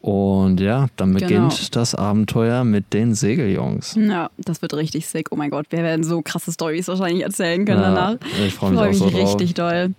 Und 0.00 0.60
ja, 0.60 0.86
dann 0.96 1.14
beginnt 1.14 1.30
Genau. 1.30 1.54
das 1.72 1.94
Abenteuer 1.94 2.62
mit 2.64 2.92
den 2.92 3.14
Segeljungs. 3.14 3.96
Ja, 3.98 4.30
das 4.38 4.62
wird 4.62 4.74
richtig 4.74 5.06
sick. 5.08 5.28
Oh 5.32 5.36
mein 5.36 5.50
Gott, 5.50 5.66
wir 5.70 5.80
werden 5.82 6.04
so 6.04 6.22
krasse 6.22 6.52
Stories 6.52 6.86
wahrscheinlich 6.86 7.24
erzählen 7.24 7.64
können 7.64 7.80
Ja, 7.82 7.94
danach. 7.94 8.16
ich 8.46 8.54
freu 8.54 8.70
mich 8.70 8.78
auch 8.80 8.92
so 8.92 9.10
drauf. 9.10 9.20
richtig 9.34 9.54
doll. 9.54 9.94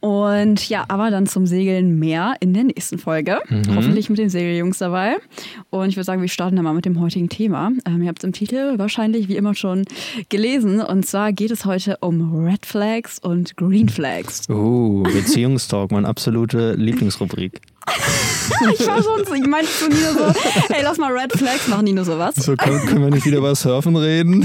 Und 0.00 0.68
ja, 0.68 0.84
aber 0.88 1.10
dann 1.10 1.26
zum 1.26 1.46
Segeln 1.46 1.98
mehr 1.98 2.34
in 2.40 2.54
der 2.54 2.64
nächsten 2.64 2.98
Folge. 2.98 3.38
Mhm. 3.48 3.76
Hoffentlich 3.76 4.08
mit 4.08 4.18
den 4.18 4.30
Segeljungs 4.30 4.78
dabei. 4.78 5.16
Und 5.68 5.88
ich 5.88 5.96
würde 5.96 6.04
sagen, 6.04 6.22
wir 6.22 6.28
starten 6.28 6.56
dann 6.56 6.64
mal 6.64 6.72
mit 6.72 6.86
dem 6.86 7.00
heutigen 7.00 7.28
Thema. 7.28 7.70
Ähm, 7.86 8.02
ihr 8.02 8.08
habt 8.08 8.18
es 8.18 8.24
im 8.24 8.32
Titel 8.32 8.78
wahrscheinlich 8.78 9.28
wie 9.28 9.36
immer 9.36 9.54
schon 9.54 9.84
gelesen. 10.30 10.80
Und 10.80 11.06
zwar 11.06 11.32
geht 11.32 11.50
es 11.50 11.66
heute 11.66 11.98
um 12.00 12.44
Red 12.44 12.64
Flags 12.64 13.18
und 13.18 13.56
Green 13.56 13.90
Flags. 13.90 14.48
Uh, 14.48 15.02
Beziehungstalk, 15.02 15.92
meine 15.92 16.08
absolute 16.08 16.74
Lieblingsrubrik. 16.74 17.60
ich 18.78 18.86
war 18.86 19.02
schon 19.02 19.24
so, 19.24 19.34
ich 19.34 19.46
meinte 19.46 19.70
zu 19.70 19.88
Nino 19.88 20.12
so, 20.12 20.74
ey, 20.74 20.82
lass 20.82 20.98
mal 20.98 21.12
Red 21.12 21.32
Flags 21.32 21.68
machen, 21.68 21.84
Nino 21.84 22.04
sowas. 22.04 22.34
So, 22.36 22.54
können, 22.54 22.84
können 22.86 23.02
wir 23.02 23.10
nicht 23.10 23.24
wieder 23.24 23.38
über 23.38 23.54
Surfen 23.54 23.96
reden? 23.96 24.42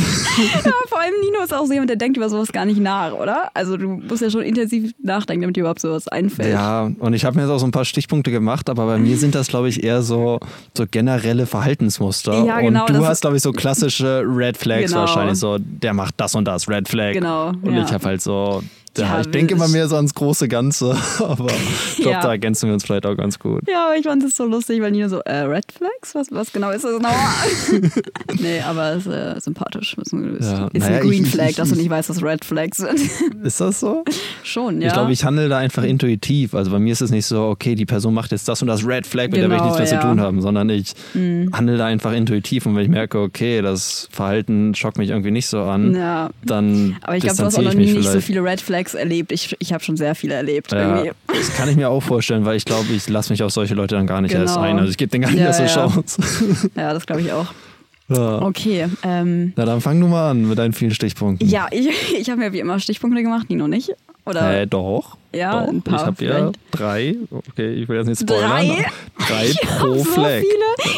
Ja, 0.64 0.72
vor 0.88 1.00
allem 1.00 1.14
Nino 1.22 1.44
ist 1.44 1.54
auch 1.54 1.66
so 1.66 1.74
jemand, 1.74 1.90
der 1.90 1.98
denkt 1.98 2.18
über 2.18 2.30
sowas 2.30 2.52
gar 2.52 2.66
nicht 2.66 2.80
nach, 2.80 3.14
oder? 3.14 3.52
Also 3.54 3.78
du 3.78 3.88
musst 3.88 4.22
ja 4.22 4.30
schon 4.30 4.42
intensiv 4.42 4.94
nachdenken, 5.02 5.45
damit 5.46 5.56
dir 5.56 5.62
überhaupt 5.62 5.80
sowas 5.82 6.08
einfällt. 6.08 6.52
Ja, 6.52 6.90
und 7.00 7.14
ich 7.14 7.26
habe 7.26 7.36
mir 7.38 7.44
jetzt 7.44 7.52
auch 7.52 7.60
so 7.60 7.66
ein 7.66 7.72
paar 7.72 7.86
Stichpunkte 7.86 8.32
gemacht, 8.32 8.70
aber 8.70 8.86
bei 8.86 8.98
mir 8.98 9.18
sind 9.18 9.36
das, 9.36 9.48
glaube 9.48 9.70
ich, 9.70 9.84
eher 9.84 10.02
so, 10.02 10.40
so 10.78 10.86
generelle 10.90 11.46
Verhaltensmuster. 11.46 12.44
Ja, 12.46 12.60
genau, 12.62 12.86
und 12.86 12.96
du 12.96 13.06
hast, 13.06 13.22
glaube 13.22 13.38
ich, 13.38 13.42
so 13.44 13.52
klassische 13.52 14.24
Red 14.26 14.58
Flags 14.58 14.92
Genau. 14.92 15.02
wahrscheinlich. 15.02 15.40
So, 15.40 15.58
der 15.60 15.94
macht 15.94 16.16
das 16.18 16.36
und 16.36 16.46
das, 16.46 16.68
Red 16.68 16.88
Flag. 16.88 17.14
Genau, 17.14 17.50
Und 17.50 17.74
ja. 17.74 17.84
ich 17.86 17.92
habe 17.94 18.06
halt 18.06 18.22
so, 18.22 18.64
ja, 18.98 19.22
ich 19.22 19.28
denke 19.28 19.54
immer 19.56 19.68
mehr 19.68 19.88
so 19.88 19.96
ans 19.96 20.14
große 20.14 20.48
Ganze, 20.48 20.96
aber 21.20 21.48
ich 21.48 21.96
glaube, 21.98 22.12
Ja. 22.12 22.22
da 22.22 22.30
ergänzen 22.32 22.68
wir 22.68 22.74
uns 22.74 22.84
vielleicht 22.86 23.06
auch 23.06 23.16
ganz 23.16 23.40
gut. 23.40 23.62
Ja, 23.68 23.86
aber 23.88 23.98
ich 23.98 24.04
fand 24.06 24.24
es 24.24 24.36
so 24.38 24.46
lustig, 24.46 24.82
weil 24.82 24.92
Nino 24.92 25.08
so, 25.10 25.20
äh, 25.22 25.40
Red 25.42 25.66
Flags? 25.72 26.14
Was, 26.16 26.28
was 26.32 26.52
genau 26.52 26.72
ist 26.72 26.84
das 26.84 26.94
nochmal? 26.94 27.14
nee, 28.40 28.60
aber 28.62 28.94
es 28.94 29.06
ist 29.06 29.14
äh, 29.14 29.40
sympathisch. 29.40 29.96
Ist 30.00 30.12
Ja, 30.14 30.68
ist 30.68 30.80
naja, 30.84 30.98
ein 30.98 31.02
Green 31.08 31.24
ich- 31.24 31.32
Flag, 31.32 31.50
ich- 31.50 31.56
dass 31.56 31.70
du 31.70 31.76
ich- 31.76 31.82
nicht 31.82 31.90
weißt, 31.90 32.10
was 32.10 32.24
Red 32.24 32.46
Flags 32.46 32.78
sind. 32.78 33.00
Ist 33.44 33.62
das 33.62 33.80
so? 33.80 34.04
Schon, 34.44 34.82
ja. 34.82 34.88
Ich 34.88 34.94
glaube, 34.94 35.12
ich 35.12 35.24
handle 35.24 35.48
da 35.50 35.58
einfach 35.58 35.84
intuitiv. 35.84 36.56
Also 36.56 36.72
bei 36.72 36.80
mir 36.80 36.94
ist 36.94 37.02
es 37.02 37.12
nicht 37.12 37.26
so, 37.26 37.44
okay, 37.44 37.76
die 37.76 37.86
Person 37.86 38.14
macht 38.14 38.32
jetzt 38.32 38.48
das 38.48 38.62
und 38.62 38.68
das 38.68 38.86
Red 38.86 39.06
Flag, 39.06 39.26
mit 39.30 39.36
der 39.36 39.50
will 39.50 39.58
ich 39.58 39.62
Genau, 39.62 39.66
nichts 39.76 39.92
mehr 39.92 40.00
ja. 40.00 40.02
zu 40.02 40.08
tun 40.08 40.20
haben, 40.20 40.42
sondern 40.42 40.70
ich 40.70 40.94
handle 41.16 41.78
da 41.78 41.86
einfach 41.86 42.14
intuitiv. 42.14 42.66
Und 42.66 42.76
wenn 42.76 42.84
ich 42.84 42.90
merke, 42.90 43.20
okay, 43.20 43.62
das 43.62 44.08
Verhalten 44.12 44.74
schockt 44.76 44.98
mich 44.98 45.10
irgendwie 45.10 45.32
nicht 45.32 45.48
so 45.48 45.62
an, 45.62 45.94
dann 46.44 46.96
Aber 47.02 47.16
ich 47.18 47.24
glaube, 47.24 47.38
du 47.38 47.44
hast 47.46 47.58
auch 47.58 47.62
noch 47.62 47.74
nie 47.74 47.94
nicht 47.94 48.10
so 48.10 48.20
viele 48.22 48.44
Red 48.44 48.62
Flags 48.62 48.85
erlebt. 48.94 49.32
Ich, 49.32 49.56
ich 49.60 49.74
habe 49.74 49.84
schon 49.84 49.98
sehr 49.98 50.14
viele 50.16 50.36
erlebt. 50.36 50.72
Ja, 50.72 51.04
das 51.28 51.54
kann 51.56 51.68
ich 51.70 51.76
mir 51.76 51.90
auch 51.90 52.02
vorstellen, 52.02 52.46
weil 52.46 52.56
ich 52.58 52.66
glaube, 52.66 52.94
ich 52.94 53.10
lasse 53.10 53.34
mich 53.34 53.42
auf 53.44 53.52
solche 53.52 53.74
Leute 53.74 53.96
dann 53.96 54.08
gar 54.08 54.22
nicht 54.22 54.34
erst 54.34 54.56
Genau. 54.56 54.66
ein. 54.68 54.78
Also 54.80 54.92
ich 54.92 54.98
gebe 54.98 55.10
denen 55.12 55.24
gar 55.24 55.32
nicht 55.32 55.40
Ja, 55.40 55.48
erst 55.48 55.60
eine 55.62 55.70
ja. 55.70 55.74
Chance. 55.76 56.22
Ja, 56.76 56.94
das 56.94 57.06
glaube 57.06 57.22
ich 57.22 57.32
auch. 57.32 57.48
Ja. 58.08 58.42
Okay. 58.44 58.88
Ähm, 59.04 59.54
Na 59.56 59.66
dann 59.66 59.82
fang 59.82 60.00
du 60.00 60.08
mal 60.08 60.30
an 60.32 60.48
mit 60.48 60.58
deinen 60.60 60.74
vielen 60.74 60.92
Stichpunkten. 60.92 61.50
ja, 61.50 61.68
ich, 61.72 61.88
ich 62.20 62.30
habe 62.30 62.40
mir 62.40 62.54
wie 62.54 62.60
immer 62.60 62.80
Stichpunkte 62.80 63.24
gemacht, 63.24 63.50
Nino 63.50 63.68
nicht. 63.68 63.92
Oder? 64.28 64.62
Äh, 64.62 64.68
doch. 64.68 65.18
Ja, 65.34 65.62
doch. 65.62 65.68
ein 65.72 65.82
paar 65.84 66.00
Ich 66.00 66.06
habe 66.06 66.26
ja 66.26 66.52
drei. 66.72 67.16
Okay, 67.32 67.74
ich 67.74 67.88
will 67.88 67.98
jetzt 67.98 68.08
nicht 68.08 68.22
spoilern. 68.22 68.50
Drei? 68.50 68.86
Drei 69.28 69.46
Ich 69.50 69.62
pro 69.62 69.96
so 69.98 70.04
viele. 70.04 70.42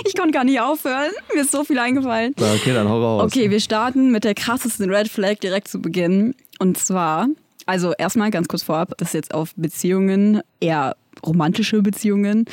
Ich 0.06 0.16
konnte 0.16 0.32
gar 0.32 0.46
nicht 0.46 0.62
aufhören. 0.62 1.12
Mir 1.34 1.42
ist 1.42 1.52
so 1.52 1.64
viel 1.66 1.78
eingefallen. 1.78 2.34
Okay, 2.40 2.74
dann 2.74 2.88
hau 2.88 3.02
raus. 3.02 3.24
Okay, 3.26 3.50
wir 3.50 3.60
starten 3.60 4.12
mit 4.12 4.24
der 4.24 4.34
krassesten 4.34 4.90
Red 4.90 5.10
Flag 5.10 5.36
direkt 5.44 5.68
zu 5.68 5.82
Beginn. 5.82 6.36
Und 6.60 6.78
zwar, 6.78 7.28
also 7.68 7.94
erstmal 7.94 8.32
ganz 8.32 8.48
kurz 8.48 8.64
vorab, 8.64 8.94
das 8.98 9.10
ist 9.10 9.14
jetzt 9.14 9.34
auf 9.34 9.54
Beziehungen, 9.56 10.42
eher 10.60 10.96
romantische 11.26 11.82
Beziehungen. 11.82 12.46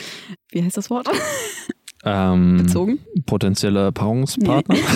Wie 0.51 0.63
heißt 0.63 0.77
das 0.77 0.91
Wort? 0.91 1.09
Ähm, 2.05 2.59
Bezogen? 2.59 2.99
Potenzielle 3.27 3.93
Paarungspartner. 3.93 4.77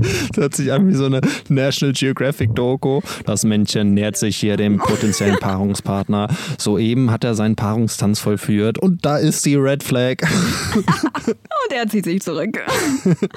Das 0.00 0.36
hört 0.36 0.54
sich 0.54 0.72
an 0.72 0.88
wie 0.88 0.94
so 0.94 1.04
eine 1.06 1.20
National 1.48 1.92
Geographic 1.92 2.54
Doku. 2.54 3.00
Das 3.26 3.44
Männchen 3.44 3.92
nähert 3.92 4.16
sich 4.16 4.36
hier 4.36 4.56
dem 4.56 4.78
potenziellen 4.78 5.38
Paarungspartner. 5.38 6.28
Soeben 6.58 7.10
hat 7.10 7.24
er 7.24 7.34
seinen 7.34 7.56
Paarungstanz 7.56 8.18
vollführt 8.18 8.78
und 8.78 9.04
da 9.04 9.18
ist 9.18 9.44
die 9.44 9.56
Red 9.56 9.82
Flag. 9.82 10.22
Und 11.70 11.76
er 11.76 11.86
zieht 11.88 12.04
sich 12.04 12.22
zurück. 12.22 12.58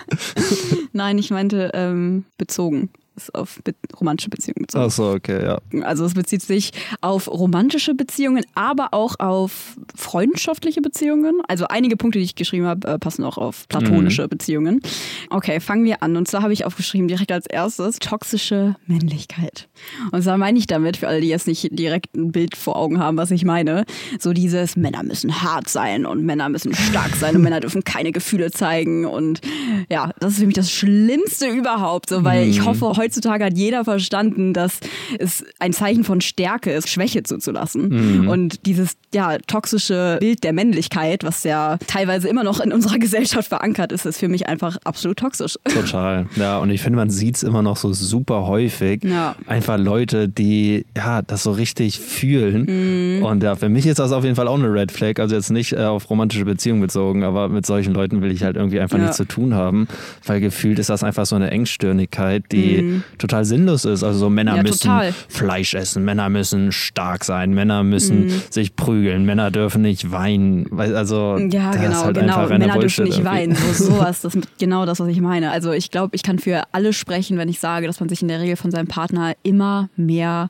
Nein, 0.93 1.17
ich 1.17 1.29
meinte 1.29 1.71
ähm, 1.73 2.25
bezogen. 2.37 2.89
Ist 3.15 3.33
auf 3.35 3.61
be 3.63 3.75
romantische 3.99 4.29
Beziehungen 4.29 4.63
bezogen. 4.63 4.85
Achso, 4.85 5.13
okay, 5.13 5.45
ja. 5.45 5.59
Also 5.83 6.03
es 6.05 6.15
bezieht 6.15 6.41
sich 6.41 6.71
auf 7.01 7.27
romantische 7.27 7.93
Beziehungen, 7.93 8.43
aber 8.55 8.89
auch 8.91 9.19
auf 9.19 9.77
freundschaftliche 9.95 10.81
Beziehungen. 10.81 11.41
Also 11.47 11.67
einige 11.67 11.95
Punkte, 11.95 12.17
die 12.19 12.25
ich 12.25 12.35
geschrieben 12.35 12.65
habe, 12.65 12.87
äh, 12.87 12.97
passen 12.97 13.23
auch 13.23 13.37
auf 13.37 13.67
platonische 13.67 14.27
Beziehungen. 14.27 14.81
Okay, 15.29 15.59
fangen 15.59 15.85
wir 15.85 16.01
an. 16.01 16.17
Und 16.17 16.27
zwar 16.27 16.41
habe 16.41 16.53
ich 16.53 16.65
aufgeschrieben 16.65 17.07
direkt 17.07 17.31
als 17.31 17.45
erstes 17.45 17.99
toxische 17.99 18.75
Männlichkeit. 18.87 19.67
Und 20.11 20.23
zwar 20.23 20.37
meine 20.37 20.57
ich 20.57 20.65
damit, 20.65 20.97
für 20.97 21.07
alle, 21.07 21.21
die 21.21 21.27
jetzt 21.27 21.47
nicht 21.47 21.67
direkt 21.71 22.15
ein 22.15 22.31
Bild 22.31 22.55
vor 22.55 22.75
Augen 22.75 22.99
haben, 22.99 23.17
was 23.17 23.29
ich 23.31 23.45
meine, 23.45 23.85
so 24.19 24.33
dieses 24.33 24.75
Männer 24.75 25.03
müssen 25.03 25.41
hart 25.41 25.69
sein 25.69 26.05
und 26.05 26.23
Männer 26.23 26.49
müssen 26.49 26.73
stark 26.73 27.15
sein 27.15 27.35
und 27.35 27.43
Männer 27.43 27.59
dürfen 27.59 27.83
keine 27.83 28.11
Gefühle 28.11 28.51
zeigen. 28.51 29.05
Und 29.05 29.41
ja, 29.89 30.11
das 30.19 30.33
ist 30.33 30.39
für 30.39 30.45
mich 30.47 30.55
das 30.55 30.71
Schlimmste 30.71 31.47
überhaupt, 31.47 32.09
so, 32.09 32.23
weil 32.23 32.47
ich 32.47 32.65
hoffe, 32.65 32.85
heutzutage 33.03 33.45
hat 33.45 33.57
jeder 33.57 33.83
verstanden, 33.83 34.53
dass 34.53 34.79
es 35.19 35.43
ein 35.59 35.73
Zeichen 35.73 36.03
von 36.03 36.21
Stärke 36.21 36.71
ist, 36.71 36.89
Schwäche 36.89 37.23
zuzulassen. 37.23 38.27
Und 38.27 38.65
dieses 38.65 38.93
ja, 39.13 39.37
toxische 39.47 40.17
Bild 40.19 40.43
der 40.43 40.53
Männlichkeit, 40.53 41.23
was 41.23 41.43
ja 41.43 41.77
teilweise 41.87 42.27
immer 42.29 42.43
noch 42.43 42.59
in 42.59 42.71
unserer 42.71 42.97
Gesellschaft 43.03 43.49
verankert 43.49 43.91
ist, 43.91 44.05
ist 44.05 44.19
für 44.19 44.27
mich 44.27 44.47
einfach 44.47 44.77
absolut 44.83 45.17
toxisch. 45.17 45.57
Total. 45.65 46.27
Ja, 46.35 46.57
und 46.59 46.69
ich 46.69 46.81
finde, 46.81 46.97
man 46.97 47.09
sieht 47.09 47.35
es 47.35 47.43
immer 47.43 47.61
noch 47.61 47.77
so 47.77 47.93
super 47.93 48.47
häufig. 48.47 49.03
Ja. 49.03 49.35
Einfach 49.47 49.77
Leute, 49.77 50.29
die 50.29 50.85
ja 50.95 51.21
das 51.21 51.43
so 51.43 51.51
richtig 51.51 51.99
fühlen. 51.99 53.17
Mhm. 53.17 53.23
Und 53.23 53.43
ja, 53.43 53.55
für 53.55 53.69
mich 53.69 53.85
ist 53.85 53.99
das 53.99 54.11
auf 54.11 54.23
jeden 54.23 54.35
Fall 54.35 54.47
auch 54.47 54.57
eine 54.57 54.71
Red 54.73 54.91
Flag. 54.91 55.19
Also 55.19 55.35
jetzt 55.35 55.51
nicht 55.51 55.73
äh, 55.73 55.77
auf 55.83 56.09
romantische 56.09 56.45
Beziehungen 56.45 56.81
bezogen, 56.81 57.23
aber 57.23 57.49
mit 57.49 57.65
solchen 57.65 57.93
Leuten 57.93 58.21
will 58.21 58.31
ich 58.31 58.43
halt 58.43 58.55
irgendwie 58.55 58.79
einfach 58.79 58.97
Ja. 58.97 59.03
nichts 59.03 59.17
zu 59.17 59.25
tun 59.25 59.53
haben. 59.53 59.87
Weil 60.25 60.39
gefühlt 60.41 60.79
ist 60.79 60.89
das 60.89 61.03
einfach 61.03 61.25
so 61.25 61.35
eine 61.35 61.51
Engstirnigkeit, 61.51 62.43
die 62.51 62.92
total 63.17 63.45
sinnlos 63.45 63.85
ist. 63.85 64.03
Also 64.03 64.19
so 64.19 64.29
Männer 64.29 64.51
Mhm. 64.51 64.57
Ja, 64.57 64.63
müssen 64.63 64.81
total. 64.81 65.13
Fleisch 65.29 65.73
essen, 65.73 66.03
Männer 66.05 66.29
müssen 66.29 66.71
stark 66.71 67.23
sein, 67.23 67.53
Männer 67.53 67.83
müssen 67.83 68.29
sich 68.49 68.75
prügeln, 68.75 69.25
Männer 69.25 69.51
dürfen 69.51 69.81
nicht 69.81 70.11
weinen. 70.11 70.67
Also 70.77 71.37
Ja, 71.37 71.71
genau, 71.71 72.03
halt 72.03 72.15
genau. 72.17 72.47
Männer 72.47 72.63
dürfen 72.65 72.79
Bullshit 72.79 73.05
nicht 73.05 73.17
irgendwie. 73.19 73.31
weinen. 73.31 73.55
So, 73.55 73.85
sowas, 73.93 74.21
das 74.21 74.35
ist 74.35 74.47
genau 74.59 74.85
das, 74.85 74.99
was 74.99 75.07
ich 75.07 75.21
meine. 75.21 75.51
Also 75.51 75.71
ich 75.71 75.91
glaube, 75.91 76.15
ich 76.15 76.23
kann 76.23 76.39
für 76.39 76.63
alle 76.71 76.93
sprechen, 76.93 77.37
wenn 77.37 77.49
ich 77.49 77.59
sage, 77.59 77.87
dass 77.87 77.99
man 77.99 78.09
sich 78.09 78.21
in 78.21 78.27
der 78.27 78.39
Regel 78.39 78.55
von 78.55 78.71
seinem 78.71 78.87
Partner 78.87 79.33
immer 79.43 79.89
mehr 79.95 80.49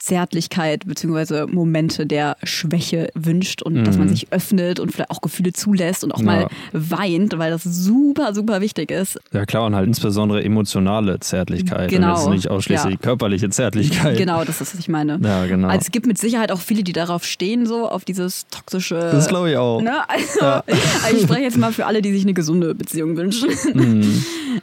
Zärtlichkeit 0.00 0.86
bzw. 0.86 1.46
Momente 1.46 2.06
der 2.06 2.36
Schwäche 2.42 3.10
wünscht 3.14 3.62
und 3.62 3.84
dass 3.84 3.98
man 3.98 4.08
sich 4.08 4.32
öffnet 4.32 4.80
und 4.80 4.92
vielleicht 4.92 5.10
auch 5.10 5.20
Gefühle 5.20 5.52
zulässt 5.52 6.02
und 6.02 6.12
auch 6.12 6.22
mal 6.22 6.40
Ja. 6.42 6.48
weint, 6.72 7.38
weil 7.38 7.50
das 7.50 7.62
super, 7.64 8.34
super 8.34 8.60
wichtig 8.60 8.90
ist. 8.90 9.20
Ja 9.32 9.44
klar, 9.46 9.66
und 9.66 9.74
halt 9.74 9.86
insbesondere 9.86 10.42
emotionale 10.42 11.20
Zärtlichkeit 11.20 11.90
Genau, 11.90 12.14
und 12.14 12.18
jetzt 12.18 12.30
nicht 12.30 12.50
ausschließlich 12.50 12.94
ja. 12.94 12.98
körperliche 13.00 13.50
Zärtlichkeit. 13.50 14.16
Genau, 14.16 14.42
das 14.44 14.60
ist, 14.62 14.72
was 14.74 14.80
ich 14.80 14.88
meine. 14.88 15.20
Ja, 15.22 15.44
genau. 15.46 15.68
Also 15.68 15.82
es 15.82 15.90
gibt 15.92 16.06
mit 16.06 16.16
Sicherheit 16.18 16.50
auch 16.50 16.60
viele, 16.60 16.82
die 16.82 16.92
darauf 16.92 17.24
stehen, 17.24 17.66
so 17.66 17.88
auf 17.88 18.04
dieses 18.06 18.46
toxische. 18.48 18.94
Das 19.12 19.28
glaube 19.28 19.50
ich 19.50 19.56
auch. 19.58 19.82
Ne? 19.82 19.92
Also, 20.08 20.40
also 20.46 21.16
ich 21.16 21.22
spreche 21.22 21.42
jetzt 21.42 21.58
mal 21.58 21.72
für 21.72 21.84
alle, 21.86 22.00
die 22.00 22.12
sich 22.12 22.22
eine 22.22 22.32
gesunde 22.34 22.74
Beziehung 22.74 23.16
wünschen. 23.18 23.50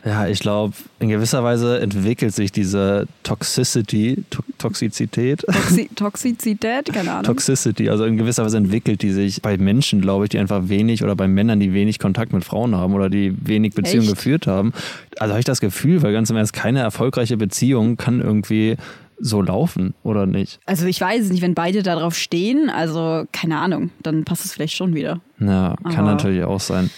Ja, 0.03 0.27
ich 0.27 0.39
glaube, 0.39 0.73
in 0.99 1.09
gewisser 1.09 1.43
Weise 1.43 1.79
entwickelt 1.79 2.33
sich 2.33 2.51
diese 2.51 3.07
Toxicity, 3.23 4.23
to 4.29 4.41
Toxizität, 4.57 5.26
Toxi 5.35 5.89
Toxizität, 5.95 6.91
keine 6.93 7.11
Ahnung. 7.11 7.23
Toxicity, 7.23 7.89
also 7.89 8.05
in 8.05 8.17
gewisser 8.17 8.45
Weise 8.45 8.57
entwickelt 8.57 9.01
die 9.01 9.11
sich 9.11 9.41
bei 9.41 9.57
Menschen, 9.57 10.01
glaube 10.01 10.25
ich, 10.25 10.29
die 10.29 10.39
einfach 10.39 10.69
wenig 10.69 11.03
oder 11.03 11.15
bei 11.15 11.27
Männern, 11.27 11.59
die 11.59 11.73
wenig 11.73 11.99
Kontakt 11.99 12.33
mit 12.33 12.43
Frauen 12.45 12.75
haben 12.75 12.93
oder 12.93 13.09
die 13.09 13.35
wenig 13.45 13.73
Beziehungen 13.73 14.07
Echt? 14.07 14.15
geführt 14.15 14.47
haben. 14.47 14.71
Also 15.19 15.33
habe 15.33 15.39
ich 15.39 15.45
das 15.45 15.59
Gefühl, 15.59 16.01
weil 16.03 16.13
ganz 16.13 16.29
im 16.29 16.37
Ernst, 16.37 16.53
keine 16.53 16.79
erfolgreiche 16.79 17.37
Beziehung 17.37 17.97
kann 17.97 18.21
irgendwie 18.21 18.77
so 19.19 19.41
laufen, 19.41 19.95
oder 20.03 20.27
nicht? 20.27 20.59
also 20.67 20.85
ich 20.85 21.01
weiß 21.01 21.23
es 21.25 21.31
nicht, 21.31 21.41
wenn 21.41 21.55
beide 21.55 21.81
darauf 21.81 22.15
stehen, 22.15 22.69
also 22.69 23.25
keine 23.31 23.57
Ahnung, 23.57 23.89
dann 24.03 24.25
passt 24.25 24.45
es 24.45 24.53
vielleicht 24.53 24.75
schon 24.75 24.93
wieder. 24.93 25.21
Ja, 25.39 25.75
kann 25.83 25.95
Aber- 25.95 26.11
natürlich 26.11 26.43
auch 26.43 26.59
sein. 26.59 26.91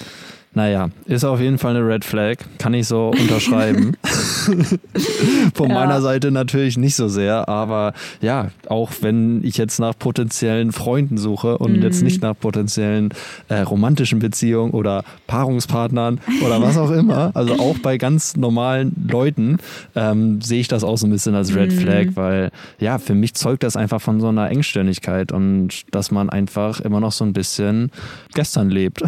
Naja, 0.53 0.89
ist 1.05 1.23
auf 1.23 1.39
jeden 1.39 1.59
Fall 1.59 1.75
eine 1.75 1.85
Red 1.87 2.03
Flag, 2.03 2.37
kann 2.57 2.73
ich 2.73 2.87
so 2.87 3.09
unterschreiben. 3.09 3.93
Von 5.53 5.69
Ja. 5.69 5.75
meiner 5.75 6.01
Seite 6.01 6.31
natürlich 6.31 6.75
nicht 6.77 6.95
so 6.95 7.07
sehr, 7.07 7.47
aber 7.47 7.93
ja, 8.21 8.49
auch 8.67 8.91
wenn 9.01 9.43
ich 9.43 9.57
jetzt 9.57 9.79
nach 9.79 9.93
potenziellen 9.97 10.71
Freunden 10.71 11.17
suche 11.17 11.57
und 11.59 11.73
Mhm. 11.77 11.81
jetzt 11.83 12.01
nicht 12.01 12.21
nach 12.23 12.33
potenziellen 12.37 13.09
äh, 13.47 13.59
romantischen 13.61 14.17
Beziehungen 14.19 14.71
oder 14.71 15.03
Paarungspartnern 15.27 16.19
oder 16.43 16.61
was 16.61 16.77
auch 16.77 16.91
immer, 16.91 17.31
also 17.35 17.55
auch 17.57 17.77
bei 17.79 17.97
ganz 17.99 18.35
normalen 18.35 19.07
Leuten 19.09 19.57
ähm, 19.95 20.41
sehe 20.41 20.61
ich 20.61 20.67
das 20.67 20.83
auch 20.83 20.97
so 20.97 21.05
ein 21.05 21.11
bisschen 21.11 21.35
als 21.35 21.51
Mhm. 21.51 21.59
Red 21.59 21.73
Flag, 21.73 22.05
weil 22.15 22.49
ja, 22.79 22.97
für 22.97 23.13
mich 23.13 23.35
zeugt 23.35 23.61
das 23.63 23.75
einfach 23.75 24.01
von 24.01 24.19
so 24.19 24.29
einer 24.29 24.49
Engstirnigkeit 24.49 25.31
und 25.31 25.83
dass 25.93 26.09
man 26.11 26.29
einfach 26.29 26.79
immer 26.79 26.99
noch 26.99 27.11
so 27.11 27.23
ein 27.23 27.33
bisschen 27.33 27.91
gestern 28.33 28.69
lebt. 28.71 29.03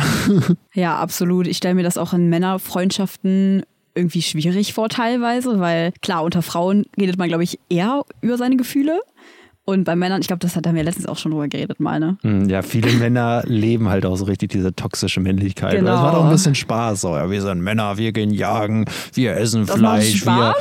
Ja, 0.74 0.98
absolut. 0.98 1.30
Ich 1.47 1.57
stelle 1.57 1.75
mir 1.75 1.83
das 1.83 1.97
auch 1.97 2.13
in 2.13 2.29
Männerfreundschaften 2.29 3.63
irgendwie 3.95 4.21
schwierig 4.21 4.73
vor 4.73 4.89
teilweise, 4.89 5.59
weil 5.59 5.91
klar, 6.01 6.23
unter 6.23 6.41
Frauen 6.41 6.85
redet 7.00 7.17
man, 7.17 7.27
glaube 7.27 7.43
ich, 7.43 7.59
eher 7.69 8.03
über 8.21 8.38
seine 8.38 8.55
Gefühle. 8.57 9.00
Und 9.63 9.83
bei 9.83 9.95
Männern, 9.95 10.21
ich 10.21 10.27
glaube, 10.27 10.39
das 10.39 10.55
hat 10.55 10.65
er 10.65 10.73
mir 10.73 10.83
letztens 10.83 11.05
auch 11.05 11.17
schon 11.17 11.31
drüber 11.31 11.47
geredet, 11.47 11.79
meine. 11.79 12.17
Hm, 12.23 12.50
Ja, 12.50 12.61
viele 12.63 12.91
Männer 13.00 13.43
leben 13.45 13.89
halt 13.89 14.05
auch 14.07 14.15
so 14.15 14.25
richtig 14.25 14.51
diese 14.51 14.73
toxische 14.73 15.19
Männlichkeit. 15.19 15.75
Genau. 15.75 15.91
Das 15.91 16.01
macht 16.01 16.15
auch 16.15 16.25
ein 16.25 16.31
bisschen 16.31 16.55
Spaß. 16.55 17.01
So, 17.01 17.15
ja, 17.15 17.29
wir 17.29 17.41
sind 17.41 17.61
Männer, 17.61 17.97
wir 17.97 18.11
gehen 18.11 18.31
jagen, 18.31 18.85
wir 19.13 19.38
essen 19.38 19.67
Das 19.67 19.77
Fleisch. 19.77 20.25
Wir, 20.25 20.55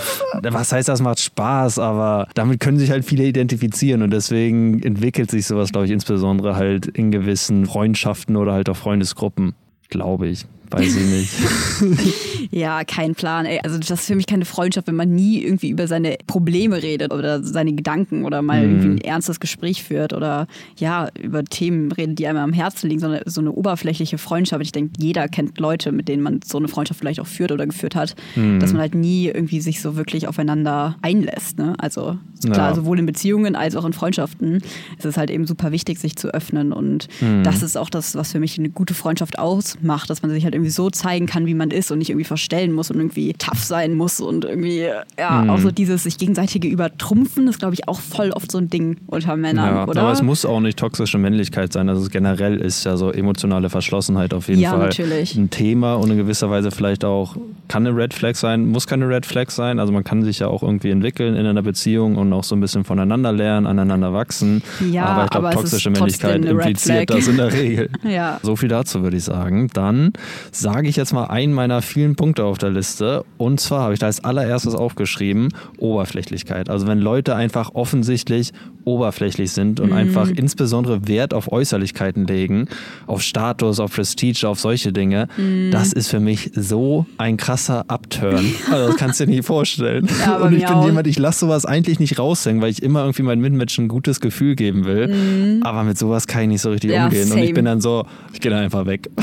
was 0.52 0.72
heißt, 0.72 0.88
das 0.88 1.00
macht 1.00 1.18
Spaß, 1.20 1.78
aber 1.78 2.28
damit 2.34 2.60
können 2.60 2.78
sich 2.78 2.90
halt 2.90 3.04
viele 3.04 3.24
identifizieren 3.24 4.02
und 4.02 4.10
deswegen 4.10 4.82
entwickelt 4.82 5.30
sich 5.30 5.46
sowas, 5.46 5.72
glaube 5.72 5.86
ich, 5.86 5.92
insbesondere 5.92 6.56
halt 6.56 6.86
in 6.86 7.10
gewissen 7.10 7.64
Freundschaften 7.66 8.36
oder 8.36 8.52
halt 8.52 8.68
auch 8.68 8.76
Freundesgruppen, 8.76 9.54
glaube 9.88 10.28
ich. 10.28 10.44
Weiß 10.70 10.96
ich 10.96 11.06
nicht. 11.06 11.32
Ja, 12.52 12.82
kein 12.82 13.14
Plan. 13.14 13.46
Ey. 13.46 13.60
Also 13.62 13.78
das 13.78 13.90
ist 13.90 14.06
für 14.06 14.16
mich 14.16 14.26
keine 14.26 14.44
Freundschaft, 14.44 14.88
wenn 14.88 14.96
man 14.96 15.14
nie 15.14 15.40
irgendwie 15.40 15.70
über 15.70 15.86
seine 15.86 16.16
Probleme 16.26 16.82
redet 16.82 17.12
oder 17.12 17.44
seine 17.44 17.72
Gedanken 17.74 18.24
oder 18.24 18.42
mal 18.42 18.62
irgendwie 18.62 18.88
ein 18.88 18.98
ernstes 18.98 19.38
Gespräch 19.38 19.84
führt 19.84 20.12
oder 20.12 20.48
ja, 20.76 21.08
über 21.22 21.44
Themen 21.44 21.92
redet, 21.92 22.18
die 22.18 22.26
einem 22.26 22.38
am 22.40 22.52
Herzen 22.52 22.88
liegen, 22.88 23.00
sondern 23.00 23.20
so 23.26 23.40
eine 23.40 23.52
oberflächliche 23.52 24.18
Freundschaft. 24.18 24.62
Ich 24.62 24.72
denke, 24.72 24.94
jeder 24.98 25.28
kennt 25.28 25.60
Leute, 25.60 25.92
mit 25.92 26.08
denen 26.08 26.24
man 26.24 26.40
so 26.44 26.58
eine 26.58 26.66
Freundschaft 26.66 26.98
vielleicht 26.98 27.20
auch 27.20 27.26
führt 27.26 27.52
oder 27.52 27.66
geführt 27.66 27.94
hat, 27.94 28.16
dass 28.34 28.72
man 28.72 28.80
halt 28.80 28.96
nie 28.96 29.26
irgendwie 29.28 29.60
sich 29.60 29.80
so 29.80 29.94
wirklich 29.96 30.26
aufeinander 30.26 30.96
einlässt. 31.02 31.56
Ne? 31.58 31.74
Also 31.78 32.18
klar, 32.42 32.70
Ja. 32.70 32.74
sowohl 32.74 32.98
in 32.98 33.06
Beziehungen 33.06 33.54
als 33.54 33.76
auch 33.76 33.84
in 33.84 33.92
Freundschaften 33.92 34.56
ist 34.98 35.04
es 35.04 35.16
halt 35.16 35.30
eben 35.30 35.46
super 35.46 35.70
wichtig, 35.70 36.00
sich 36.00 36.16
zu 36.16 36.34
öffnen 36.34 36.72
und 36.72 37.06
das 37.44 37.62
ist 37.62 37.76
auch 37.76 37.90
das, 37.90 38.16
was 38.16 38.32
für 38.32 38.40
mich 38.40 38.58
eine 38.58 38.70
gute 38.70 38.94
Freundschaft 38.94 39.38
ausmacht, 39.38 40.10
dass 40.10 40.22
man 40.22 40.32
sich 40.32 40.42
halt 40.44 40.54
irgendwie 40.60 40.70
so 40.70 40.90
zeigen 40.90 41.26
kann, 41.26 41.46
wie 41.46 41.54
man 41.54 41.70
ist 41.70 41.90
und 41.90 41.98
nicht 41.98 42.10
irgendwie 42.10 42.24
verstellen 42.24 42.72
muss 42.72 42.90
und 42.90 42.98
irgendwie 42.98 43.32
tough 43.34 43.62
sein 43.64 43.94
muss 43.94 44.20
und 44.20 44.44
irgendwie, 44.44 44.86
ja, 45.18 45.46
auch 45.48 45.58
so 45.58 45.70
dieses 45.70 46.04
sich 46.04 46.18
gegenseitige 46.18 46.68
Übertrumpfen 46.68 47.48
ist, 47.48 47.58
glaube 47.58 47.74
ich, 47.74 47.88
auch 47.88 48.00
voll 48.00 48.30
oft 48.30 48.50
so 48.52 48.58
ein 48.58 48.68
Ding 48.68 48.98
unter 49.06 49.36
Männern, 49.36 49.74
Ja, 49.74 49.86
oder? 49.86 50.02
aber 50.02 50.12
es 50.12 50.22
muss 50.22 50.44
auch 50.44 50.60
nicht 50.60 50.78
toxische 50.78 51.18
Männlichkeit 51.18 51.72
sein. 51.72 51.88
Also 51.88 52.08
generell 52.10 52.56
ist 52.60 52.84
ja 52.84 52.96
so 52.96 53.10
emotionale 53.10 53.70
Verschlossenheit 53.70 54.34
auf 54.34 54.48
jeden 54.48 54.60
Ja, 54.60 54.70
Fall 54.70 54.80
natürlich. 54.86 55.34
ein 55.36 55.50
Thema 55.50 55.94
und 55.94 56.10
in 56.10 56.16
gewisser 56.16 56.50
Weise 56.50 56.70
vielleicht 56.70 57.04
auch 57.04 57.36
kann 57.68 57.86
eine 57.86 57.96
Red 57.96 58.12
Flag 58.14 58.34
sein, 58.34 58.66
muss 58.66 58.86
keine 58.86 59.08
Red 59.08 59.26
Flag 59.26 59.50
sein. 59.50 59.78
Also 59.78 59.92
man 59.92 60.04
kann 60.04 60.22
sich 60.22 60.40
ja 60.40 60.48
auch 60.48 60.62
irgendwie 60.62 60.90
entwickeln 60.90 61.36
in 61.36 61.46
einer 61.46 61.62
Beziehung 61.62 62.16
und 62.16 62.32
auch 62.32 62.44
so 62.44 62.56
ein 62.56 62.60
bisschen 62.60 62.84
voneinander 62.84 63.32
lernen, 63.32 63.66
aneinander 63.66 64.12
wachsen. 64.12 64.62
Ja, 64.90 65.04
aber 65.04 65.24
ich 65.24 65.30
glaube, 65.30 65.50
toxische 65.50 65.90
Männlichkeit 65.90 66.44
impliziert 66.44 67.10
das 67.10 67.28
in 67.28 67.36
der 67.36 67.52
Regel. 67.52 67.88
Ja. 68.02 68.40
So 68.42 68.56
viel 68.56 68.68
dazu 68.68 69.02
würde 69.02 69.16
ich 69.16 69.24
sagen. 69.24 69.68
Dann 69.72 70.12
sage 70.52 70.88
ich 70.88 70.96
jetzt 70.96 71.12
mal 71.12 71.24
einen 71.24 71.52
meiner 71.52 71.82
vielen 71.82 72.16
Punkte 72.16 72.44
auf 72.44 72.58
der 72.58 72.70
Liste. 72.70 73.24
Und 73.38 73.60
zwar 73.60 73.82
habe 73.82 73.92
ich 73.94 73.98
da 74.00 74.06
als 74.06 74.22
allererstes 74.24 74.74
aufgeschrieben, 74.74 75.48
Oberflächlichkeit. 75.78 76.68
Also 76.70 76.86
wenn 76.86 76.98
Leute 77.00 77.34
einfach 77.36 77.74
offensichtlich 77.74 78.52
oberflächlich 78.84 79.52
sind 79.52 79.78
und 79.78 79.92
einfach 79.92 80.28
insbesondere 80.30 81.06
Wert 81.06 81.34
auf 81.34 81.52
Äußerlichkeiten 81.52 82.26
legen, 82.26 82.66
auf 83.06 83.20
Status, 83.22 83.78
auf 83.78 83.92
Prestige, 83.94 84.48
auf 84.48 84.58
solche 84.58 84.92
Dinge, 84.92 85.28
das 85.70 85.92
ist 85.92 86.08
für 86.08 86.20
mich 86.20 86.50
so 86.54 87.06
ein 87.18 87.36
krasser 87.36 87.84
Upturn. 87.88 88.44
Also 88.70 88.86
das 88.88 88.96
kannst 88.96 89.20
du 89.20 89.26
dir 89.26 89.32
nicht 89.36 89.46
vorstellen. 89.46 90.08
Ja, 90.24 90.36
und 90.38 90.52
ich 90.54 90.64
bin 90.64 90.74
auch. 90.74 90.84
jemand, 90.86 91.06
ich 91.06 91.18
lasse 91.18 91.40
sowas 91.40 91.64
eigentlich 91.66 91.98
nicht 91.98 92.18
raushängen, 92.18 92.62
weil 92.62 92.70
ich 92.70 92.82
immer 92.82 93.00
irgendwie 93.00 93.22
meinen 93.22 93.40
Mitmenschen 93.40 93.84
ein 93.86 93.88
gutes 93.88 94.20
Gefühl 94.20 94.54
geben 94.54 94.84
will. 94.84 95.60
Aber 95.64 95.82
mit 95.82 95.98
sowas 95.98 96.26
kann 96.26 96.42
ich 96.42 96.48
nicht 96.48 96.60
so 96.62 96.70
richtig 96.70 96.90
Mhm. 96.90 96.94
Ja, 96.96 97.04
umgehen. 97.06 97.30
Und 97.30 97.38
ich 97.38 97.44
same. 97.44 97.54
bin 97.54 97.64
dann 97.66 97.80
so, 97.80 98.04
ich 98.32 98.40
gehe 98.40 98.50
dann 98.50 98.62
einfach 98.62 98.86
weg. 98.86 99.10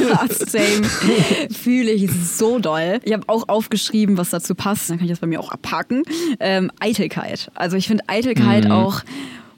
Ja, 0.00 0.20
same. 0.62 1.50
Fühle 1.52 1.90
ich 1.90 2.10
so 2.10 2.58
doll. 2.58 3.00
Ich 3.04 3.12
habe 3.12 3.24
auch 3.28 3.48
aufgeschrieben, 3.48 4.16
was 4.16 4.30
dazu 4.30 4.54
passt. 4.54 4.90
Dann 4.90 4.98
kann 4.98 5.06
ich 5.06 5.12
das 5.12 5.20
bei 5.20 5.26
mir 5.26 5.40
auch 5.40 5.50
abhaken. 5.50 6.02
Ähm, 6.40 6.70
Eitelkeit. 6.80 7.50
Also 7.54 7.76
ich 7.76 7.86
finde 7.86 8.04
Eitelkeit 8.06 8.70
auch. 8.70 8.96
Uff, 8.96 9.04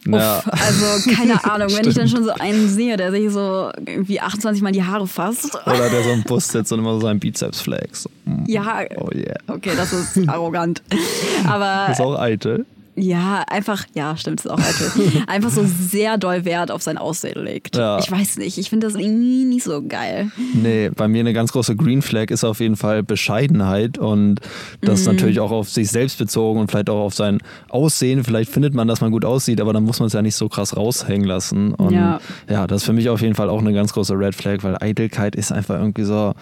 Mhm. 0.06 0.12
Ja. 0.16 0.42
Also 0.50 1.10
keine 1.16 1.42
Ahnung, 1.50 1.68
wenn 1.74 1.88
ich 1.88 1.94
dann 1.94 2.08
schon 2.08 2.24
so 2.24 2.30
einen 2.32 2.68
sehe, 2.68 2.98
der 2.98 3.10
sich 3.10 3.30
so 3.30 3.70
irgendwie 3.86 4.20
28 4.20 4.62
Mal 4.62 4.70
die 4.72 4.84
Haare 4.84 5.06
fasst. 5.06 5.54
Oder 5.66 5.88
der 5.88 6.02
so 6.02 6.10
im 6.12 6.22
Bus 6.24 6.46
sitzt 6.48 6.70
und 6.74 6.80
immer 6.80 6.92
so 6.92 7.00
seinen 7.00 7.20
Bizeps 7.20 7.62
flex. 7.62 8.06
Ja, 8.46 8.80
Oh 8.96 9.08
yeah. 9.14 9.34
okay, 9.46 9.70
das 9.74 9.94
ist 9.94 10.28
arrogant. 10.28 10.82
Aber 11.48 11.90
Ist 11.90 12.02
auch 12.02 12.18
eitel. 12.20 12.66
Ja, 12.96 13.44
einfach, 13.48 13.84
ja, 13.94 14.16
stimmt, 14.16 14.40
ist 14.44 14.50
auch 14.50 14.58
eitel. 14.58 14.90
Einfach 15.26 15.50
so 15.50 15.64
sehr 15.64 16.16
doll 16.16 16.44
Wert 16.44 16.70
auf 16.70 16.80
sein 16.82 16.96
Aussehen 16.98 17.42
legt. 17.44 17.76
Ja. 17.76 17.98
Ich 17.98 18.10
weiß 18.10 18.38
nicht, 18.38 18.56
ich 18.58 18.70
finde 18.70 18.86
das 18.86 18.94
irgendwie 18.96 19.44
nicht 19.44 19.64
so 19.64 19.82
geil. 19.82 20.30
Nee, 20.54 20.90
bei 20.94 21.08
mir 21.08 21.20
eine 21.20 21.32
ganz 21.32 21.50
große 21.52 21.74
Green 21.76 22.02
Flag 22.02 22.30
ist 22.30 22.44
auf 22.44 22.60
jeden 22.60 22.76
Fall 22.76 23.02
Bescheidenheit 23.02 23.98
und 23.98 24.40
das 24.80 25.00
Mhm. 25.06 25.12
natürlich 25.12 25.40
auch 25.40 25.50
auf 25.50 25.68
sich 25.68 25.90
selbst 25.90 26.18
bezogen 26.18 26.60
und 26.60 26.70
vielleicht 26.70 26.88
auch 26.90 27.00
auf 27.04 27.14
sein 27.14 27.38
Aussehen. 27.68 28.22
Vielleicht 28.22 28.50
findet 28.50 28.74
man, 28.74 28.86
dass 28.86 29.00
man 29.00 29.10
gut 29.10 29.24
aussieht, 29.24 29.60
aber 29.60 29.72
dann 29.72 29.84
muss 29.84 29.98
man 29.98 30.06
es 30.06 30.12
ja 30.12 30.22
nicht 30.22 30.36
so 30.36 30.48
krass 30.48 30.76
raushängen 30.76 31.26
lassen. 31.26 31.74
Und 31.74 31.92
Ja. 31.94 32.20
ja, 32.48 32.66
das 32.66 32.82
ist 32.82 32.86
für 32.86 32.92
mich 32.92 33.08
auf 33.08 33.20
jeden 33.20 33.34
Fall 33.34 33.48
auch 33.50 33.60
eine 33.60 33.72
ganz 33.72 33.92
große 33.92 34.14
Red 34.16 34.34
Flag, 34.34 34.58
weil 34.62 34.76
Eitelkeit 34.80 35.34
ist 35.34 35.50
einfach 35.52 35.74
irgendwie 35.80 36.04
so, 36.04 36.34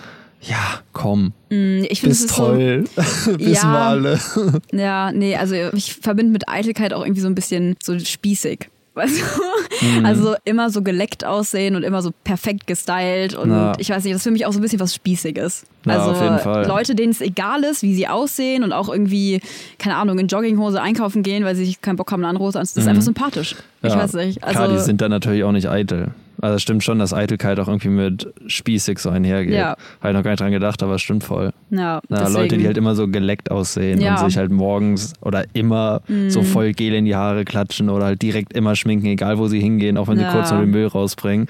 ja, 0.43 0.81
komm, 0.93 1.33
Ich 1.49 2.01
finde, 2.01 2.15
es 2.15 2.27
toll, 2.27 2.85
wissen 2.97 3.39
wir 3.39 3.49
Ja. 3.53 3.89
alle. 3.89 4.17
so, 4.19 4.51
ja, 4.73 5.13
nee, 5.13 5.37
also 5.37 5.55
ich 5.75 5.95
verbinde 5.95 6.33
mit 6.33 6.49
Eitelkeit 6.49 6.93
auch 6.93 7.03
irgendwie 7.05 7.21
so 7.21 7.29
ein 7.29 7.35
bisschen 7.35 7.77
so 7.83 7.99
spießig. 7.99 8.69
Weißt 8.95 9.23
du? 9.81 9.87
Mhm. 9.87 10.05
Also 10.05 10.35
immer 10.45 10.69
so 10.69 10.83
geleckt 10.83 11.25
aussehen 11.25 11.77
und 11.77 11.83
immer 11.83 12.03
so 12.03 12.11
perfekt 12.25 12.67
gestylt 12.67 13.35
und 13.35 13.51
Ja. 13.51 13.73
ich 13.79 13.89
weiß 13.89 14.05
nicht, 14.05 14.13
das 14.13 14.19
ist 14.21 14.25
für 14.25 14.31
mich 14.33 14.45
auch 14.45 14.53
so 14.53 14.59
ein 14.59 14.63
bisschen 14.63 14.81
was 14.81 14.95
Spießiges. 14.95 15.65
Ja, 15.87 15.99
also. 16.05 16.69
Leute, 16.69 16.95
denen 16.95 17.13
es 17.13 17.21
egal 17.23 17.65
ist, 17.65 17.83
wie 17.83 17.95
sie 17.95 18.07
aussehen 18.07 18.65
und 18.65 18.73
auch 18.75 18.91
irgendwie, 18.91 19.41
keine 19.79 19.97
Ahnung, 19.97 20.19
in 20.19 20.27
Jogginghose 20.27 20.79
einkaufen 20.83 21.23
gehen, 21.23 21.45
weil 21.45 21.57
sie 21.57 21.65
sich 21.65 21.81
keinen 21.81 21.97
Bock 21.97 22.13
haben, 22.13 22.21
eine 22.21 22.29
andere 22.29 22.45
Hose 22.45 22.61
anzuziehen, 22.61 22.81
das 22.85 22.85
ist 22.87 22.91
einfach 22.91 23.03
sympathisch. 23.05 23.53
Ich 23.81 23.83
Mhm. 23.85 23.89
Ja. 23.89 23.97
weiß 24.05 24.13
nicht. 24.15 24.45
Also, 24.45 24.59
Klar, 24.59 24.69
die 24.69 24.79
sind 24.79 25.01
dann 25.01 25.11
natürlich 25.11 25.43
auch 25.45 25.53
nicht 25.53 25.69
eitel. 25.71 26.09
Also 26.43 26.57
es 26.57 26.63
stimmt 26.63 26.85
schon, 26.85 26.99
dass 26.99 27.15
Eitelkeit 27.15 27.59
auch 27.61 27.69
irgendwie 27.69 27.89
mit 27.89 28.33
spießig 28.47 28.99
so 28.99 29.09
einhergeht. 29.11 29.55
Ja. 29.55 29.77
Habe 30.01 30.09
ich 30.11 30.13
noch 30.15 30.23
gar 30.23 30.33
nicht 30.33 30.41
dran 30.41 30.51
gedacht, 30.53 30.83
aber 30.83 30.97
es 30.97 31.03
stimmt 31.03 31.25
voll. 31.25 31.53
ja, 31.71 32.01
deswegen, 32.11 32.33
Leute, 32.35 32.59
die 32.59 32.67
halt 32.67 32.77
immer 32.77 32.95
so 32.95 33.09
geleckt 33.09 33.51
aussehen 33.51 34.01
Ja. 34.01 34.13
Mhm. 34.13 34.19
und 34.19 34.25
sich 34.31 34.37
halt 34.37 34.51
morgens 34.53 35.15
oder 35.23 35.45
immer 35.55 36.03
so 36.29 36.43
voll 36.43 36.73
Gel 36.73 36.95
in 36.95 37.05
die 37.07 37.15
Haare 37.17 37.45
klatschen 37.45 37.89
oder 37.89 38.05
halt 38.07 38.21
direkt 38.23 38.53
immer 38.53 38.77
schminken, 38.77 39.07
egal 39.07 39.39
wo 39.39 39.49
sie 39.49 39.61
hingehen, 39.61 39.97
auch 39.97 40.09
wenn 40.09 40.19
sie 40.19 40.25
Ja. 40.25 40.33
kurz 40.33 40.51
noch 40.51 40.61
den 40.61 40.71
Müll 40.71 40.87
rausbringen. 40.89 41.47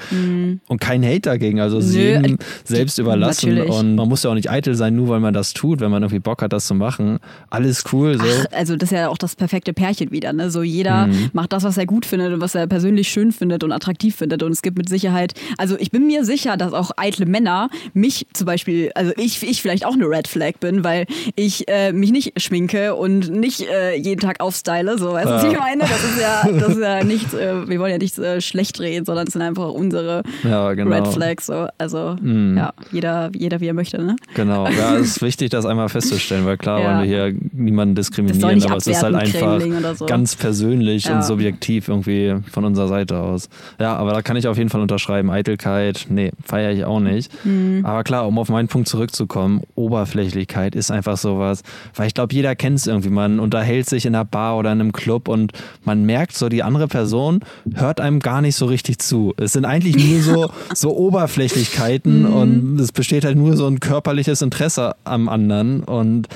Und 0.68 0.80
kein 0.80 1.02
Hate 1.04 1.22
dagegen, 1.22 1.58
also 1.60 1.78
Nö, 1.78 1.84
jedem 1.98 2.34
äh, 2.34 2.38
selbst 2.64 2.98
überlassen. 2.98 3.54
natürlich. 3.54 3.72
Und 3.72 3.94
man 3.96 4.08
muss 4.08 4.22
ja 4.22 4.30
auch 4.30 4.34
nicht 4.34 4.50
eitel 4.50 4.74
sein, 4.74 4.94
nur 4.94 5.08
weil 5.08 5.20
man 5.20 5.32
das 5.34 5.54
tut, 5.54 5.80
wenn 5.80 5.90
man 5.90 6.02
irgendwie 6.02 6.20
Bock 6.20 6.42
hat, 6.42 6.52
das 6.52 6.66
zu 6.66 6.74
machen. 6.74 7.18
Alles 7.50 7.84
cool. 7.92 8.18
So. 8.18 8.24
Ach, 8.24 8.46
also 8.58 8.76
das 8.76 8.92
ist 8.92 8.98
ja 8.98 9.08
auch 9.08 9.18
das 9.18 9.36
perfekte 9.36 9.72
Pärchen 9.72 10.10
wieder. 10.10 10.32
Ne? 10.32 10.50
So 10.50 10.62
jeder 10.62 11.06
Mhm. 11.06 11.30
macht 11.32 11.52
das, 11.54 11.64
was 11.64 11.78
er 11.78 11.86
gut 11.86 12.04
findet 12.04 12.32
und 12.34 12.40
was 12.42 12.54
er 12.54 12.66
persönlich 12.66 13.08
schön 13.08 13.32
findet 13.32 13.64
und 13.64 13.72
attraktiv 13.72 14.16
findet. 14.16 14.42
Und 14.42 14.52
es 14.52 14.60
gibt 14.62 14.81
mit 14.82 14.88
Sicherheit, 14.88 15.34
also 15.58 15.76
ich 15.78 15.92
bin 15.92 16.06
mir 16.08 16.24
sicher, 16.24 16.56
dass 16.56 16.72
auch 16.72 16.90
eitle 16.96 17.24
Männer 17.26 17.68
mich 17.94 18.26
zum 18.32 18.46
Beispiel, 18.46 18.90
also 18.96 19.12
ich, 19.16 19.40
ich 19.48 19.62
vielleicht 19.62 19.86
auch 19.86 19.92
eine 19.94 20.06
Red 20.06 20.26
Flag 20.26 20.54
bin, 20.58 20.82
weil 20.82 21.06
ich 21.36 21.68
äh, 21.68 21.92
mich 21.92 22.10
nicht 22.10 22.40
schminke 22.42 22.96
und 22.96 23.30
nicht 23.30 23.60
äh, 23.60 23.94
jeden 23.94 24.20
Tag 24.20 24.40
aufstyle. 24.40 24.98
So, 24.98 25.12
weißt 25.12 25.26
du, 25.26 25.30
was 25.34 25.42
Ja. 25.44 25.52
ich 25.52 25.58
meine? 25.58 25.82
Das 25.82 26.04
ist 26.04 26.20
ja, 26.20 26.48
das 26.58 26.68
ist 26.70 26.80
ja 26.82 27.04
nichts, 27.04 27.32
äh, 27.32 27.68
wir 27.68 27.78
wollen 27.78 27.92
ja 27.92 27.98
nichts 27.98 28.18
äh, 28.18 28.40
schlecht 28.40 28.80
reden, 28.80 29.04
sondern 29.04 29.28
es 29.28 29.32
sind 29.34 29.42
einfach 29.42 29.70
unsere 29.70 30.24
Ja, 30.42 30.72
genau. 30.74 30.96
Red 30.96 31.06
Flags. 31.08 31.46
So. 31.46 31.68
Also 31.78 32.16
ja, 32.22 32.72
jeder, 32.90 33.30
jeder 33.36 33.60
wie 33.60 33.68
er 33.68 33.74
möchte. 33.74 34.02
Ne? 34.02 34.16
Genau, 34.34 34.66
ja, 34.66 34.96
es 35.00 35.08
ist 35.16 35.22
wichtig, 35.22 35.50
das 35.50 35.64
einmal 35.64 35.88
festzustellen, 35.88 36.44
weil 36.44 36.56
klar 36.56 36.82
wollen 36.82 36.98
wir 37.00 37.06
hier 37.06 37.34
niemanden 37.52 37.94
diskriminieren, 37.94 38.64
aber 38.64 38.76
es 38.78 38.86
ist 38.88 39.02
halt 39.02 39.14
einfach 39.14 39.60
so. 39.96 40.06
ganz 40.06 40.34
persönlich 40.34 41.08
und 41.08 41.22
subjektiv 41.24 41.86
irgendwie 41.88 42.34
von 42.50 42.64
unserer 42.64 42.88
Seite 42.88 43.18
aus. 43.18 43.48
Ja, 43.78 43.94
aber 43.96 44.12
da 44.12 44.22
kann 44.22 44.36
ich 44.36 44.48
auf 44.48 44.56
jeden 44.58 44.70
Fall 44.70 44.71
unterschreiben, 44.80 45.30
Eitelkeit, 45.30 46.06
nee, 46.08 46.30
feiere 46.42 46.72
ich 46.72 46.84
auch 46.84 47.00
nicht. 47.00 47.30
Mhm. 47.44 47.84
Aber 47.84 48.02
klar, 48.04 48.26
um 48.26 48.38
auf 48.38 48.48
meinen 48.48 48.68
Punkt 48.68 48.88
zurückzukommen, 48.88 49.62
Oberflächlichkeit 49.74 50.74
ist 50.74 50.90
einfach 50.90 51.16
sowas, 51.16 51.62
weil 51.94 52.06
ich 52.06 52.14
glaube, 52.14 52.34
jeder 52.34 52.54
kennt 52.56 52.78
es 52.78 52.86
irgendwie, 52.86 53.10
man 53.10 53.40
unterhält 53.40 53.88
sich 53.88 54.06
in 54.06 54.14
einer 54.14 54.24
Bar 54.24 54.56
oder 54.56 54.72
in 54.72 54.80
einem 54.80 54.92
Club 54.92 55.28
und 55.28 55.52
man 55.84 56.04
merkt 56.04 56.34
so, 56.36 56.48
die 56.48 56.62
andere 56.62 56.88
Person 56.88 57.40
hört 57.74 58.00
einem 58.00 58.20
gar 58.20 58.40
nicht 58.40 58.56
so 58.56 58.66
richtig 58.66 58.98
zu. 58.98 59.34
Es 59.36 59.52
sind 59.52 59.64
eigentlich 59.64 59.96
nur 59.96 60.22
so, 60.22 60.50
so 60.74 60.96
Oberflächlichkeiten 60.96 62.22
Mhm. 62.22 62.32
und 62.34 62.80
es 62.80 62.92
besteht 62.92 63.24
halt 63.24 63.36
nur 63.36 63.56
so 63.56 63.66
ein 63.66 63.80
körperliches 63.80 64.42
Interesse 64.42 64.94
am 65.04 65.28
anderen 65.28 65.82
und 65.82 66.28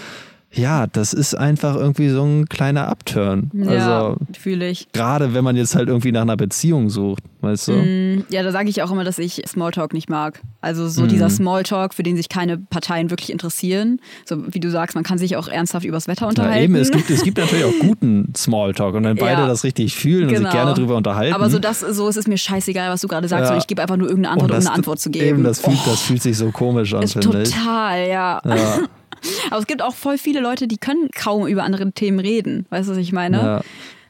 ja, 0.56 0.86
das 0.86 1.12
ist 1.12 1.34
einfach 1.34 1.76
irgendwie 1.76 2.08
so 2.08 2.22
ein 2.24 2.46
kleiner 2.46 2.88
Upturn. 2.88 3.50
Ja, 3.54 3.68
Also 3.70 4.16
fühle 4.38 4.68
ich. 4.68 4.88
gerade 4.92 5.34
wenn 5.34 5.44
man 5.44 5.56
jetzt 5.56 5.74
halt 5.76 5.88
irgendwie 5.88 6.12
nach 6.12 6.22
einer 6.22 6.36
Beziehung 6.36 6.90
sucht, 6.90 7.22
weißt 7.42 7.68
du? 7.68 8.24
Ja, 8.30 8.42
da 8.42 8.50
sage 8.52 8.68
ich 8.70 8.82
auch 8.82 8.90
immer, 8.90 9.04
dass 9.04 9.18
ich 9.18 9.42
Smalltalk 9.46 9.92
nicht 9.92 10.08
mag. 10.10 10.40
Also 10.60 10.88
so 10.88 11.02
Mhm. 11.02 11.08
dieser 11.08 11.30
Smalltalk, 11.30 11.94
für 11.94 12.02
den 12.02 12.16
sich 12.16 12.28
keine 12.28 12.58
Parteien 12.58 13.10
wirklich 13.10 13.30
interessieren. 13.30 14.00
So 14.24 14.52
wie 14.52 14.58
du 14.58 14.70
sagst, 14.70 14.94
man 14.94 15.04
kann 15.04 15.18
sich 15.18 15.36
auch 15.36 15.46
ernsthaft 15.48 15.84
übers 15.84 16.08
Wetter 16.08 16.22
Ja, 16.22 16.28
unterhalten. 16.30 16.64
eben, 16.64 16.74
es 16.76 16.90
gibt, 16.90 17.08
es 17.10 17.22
gibt 17.22 17.38
natürlich 17.38 17.64
auch 17.64 17.78
guten 17.80 18.32
Smalltalk 18.36 18.94
und 18.94 19.04
wenn 19.04 19.16
beide 19.16 19.42
Ja. 19.42 19.46
das 19.46 19.62
richtig 19.62 19.94
fühlen 19.94 20.28
und 20.28 20.36
sich 20.36 20.50
gerne 20.50 20.74
drüber 20.74 20.96
unterhalten. 20.96 21.32
Genau. 21.34 21.44
Aber 21.44 21.50
so 21.50 21.58
das, 21.58 21.80
so 21.80 22.08
es 22.08 22.16
ist 22.16 22.26
mir 22.28 22.38
scheißegal, 22.38 22.90
was 22.90 23.00
du 23.02 23.08
gerade 23.08 23.28
sagst. 23.28 23.50
Ja. 23.50 23.56
Ich 23.58 23.66
gebe 23.66 23.82
einfach 23.82 23.96
nur 23.96 24.08
irgendeine 24.08 24.32
Antwort, 24.34 24.50
das, 24.52 24.64
um 24.64 24.68
eine 24.70 24.76
Antwort 24.78 24.98
zu 25.00 25.10
geben. 25.10 25.26
Eben, 25.26 25.44
das 25.44 25.60
fühlt, 25.60 25.78
das 25.86 26.00
fühlt 26.02 26.22
sich 26.22 26.36
so 26.36 26.50
komisch 26.50 26.94
an, 26.94 27.06
finde 27.06 27.42
ich. 27.42 27.50
total, 27.50 28.08
ja. 28.08 28.40
Ja, 28.44 28.78
Aber 29.50 29.60
es 29.60 29.66
gibt 29.66 29.82
auch 29.82 29.94
voll 29.94 30.18
viele 30.18 30.40
Leute, 30.40 30.68
die 30.68 30.78
können 30.78 31.08
kaum 31.14 31.46
über 31.46 31.62
andere 31.64 31.90
Themen 31.92 32.18
reden. 32.20 32.66
Weißt 32.70 32.88
du, 32.88 32.92
was 32.92 32.98
ich 32.98 33.12
meine? 33.12 33.36
ja. 33.38 33.62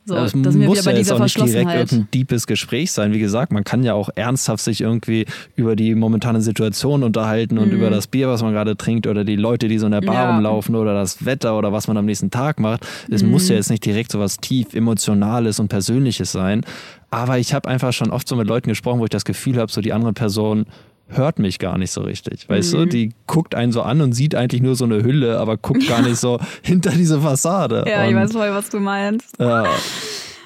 So, 0.08 0.14
das 0.14 0.30
da 0.30 0.52
sind 0.52 0.60
wir 0.60 0.68
muss 0.68 0.76
wieder 0.78 0.84
bei 0.84 0.92
ja 0.92 0.98
jetzt 0.98 1.10
auch 1.10 1.18
nicht 1.18 1.36
direkt 1.36 1.68
irgendein 1.68 2.08
deepes 2.14 2.46
Gespräch 2.46 2.92
sein. 2.92 3.12
Wie 3.12 3.18
gesagt, 3.18 3.50
man 3.50 3.64
kann 3.64 3.82
ja 3.82 3.94
auch 3.94 4.08
ernsthaft 4.14 4.62
sich 4.62 4.80
irgendwie 4.82 5.26
über 5.56 5.74
die 5.74 5.96
momentane 5.96 6.40
Situation 6.42 7.02
unterhalten 7.02 7.58
und 7.58 7.72
über 7.72 7.90
das 7.90 8.06
Bier, 8.06 8.28
was 8.28 8.40
man 8.40 8.52
gerade 8.52 8.76
trinkt 8.76 9.08
oder 9.08 9.24
die 9.24 9.34
Leute, 9.34 9.66
die 9.66 9.78
so 9.80 9.86
in 9.86 9.90
der 9.90 10.02
Bar 10.02 10.14
Mhm. 10.14 10.20
Ja. 10.20 10.34
rumlaufen 10.36 10.76
oder 10.76 10.94
das 10.94 11.24
Wetter 11.24 11.58
oder 11.58 11.72
was 11.72 11.88
man 11.88 11.96
am 11.96 12.04
nächsten 12.04 12.30
Tag 12.30 12.60
macht. 12.60 12.86
Es 13.10 13.24
muss 13.24 13.46
Mhm. 13.46 13.50
ja 13.50 13.56
jetzt 13.56 13.68
nicht 13.70 13.84
direkt 13.84 14.12
so 14.12 14.20
was 14.20 14.36
tief 14.36 14.74
emotionales 14.74 15.58
und 15.58 15.66
persönliches 15.66 16.30
sein. 16.30 16.62
Aber 17.10 17.38
ich 17.38 17.52
habe 17.52 17.68
einfach 17.68 17.92
schon 17.92 18.10
oft 18.12 18.28
so 18.28 18.36
mit 18.36 18.46
Leuten 18.46 18.68
gesprochen, 18.68 19.00
wo 19.00 19.04
ich 19.06 19.10
das 19.10 19.24
Gefühl 19.24 19.56
habe, 19.56 19.72
so 19.72 19.80
die 19.80 19.92
andere 19.92 20.12
Person 20.12 20.66
hört 21.08 21.38
mich 21.38 21.58
gar 21.58 21.78
nicht 21.78 21.90
so 21.92 22.00
richtig. 22.02 22.48
Weißt 22.48 22.72
Mhm. 22.74 22.78
du, 22.78 22.86
die 22.86 23.14
guckt 23.26 23.54
einen 23.54 23.72
so 23.72 23.82
an 23.82 24.00
und 24.00 24.12
sieht 24.12 24.34
eigentlich 24.34 24.62
nur 24.62 24.74
so 24.76 24.84
eine 24.84 25.02
Hülle, 25.02 25.38
aber 25.38 25.56
guckt 25.56 25.86
gar 25.88 26.02
nicht 26.02 26.16
so 26.16 26.38
hinter 26.62 26.90
diese 26.90 27.20
Fassade. 27.20 27.84
Ja, 27.86 28.04
ich 28.04 28.14
und, 28.14 28.20
weiß 28.22 28.32
voll, 28.32 28.50
was 28.50 28.68
du 28.70 28.80
meinst. 28.80 29.36
ja, 29.38 29.62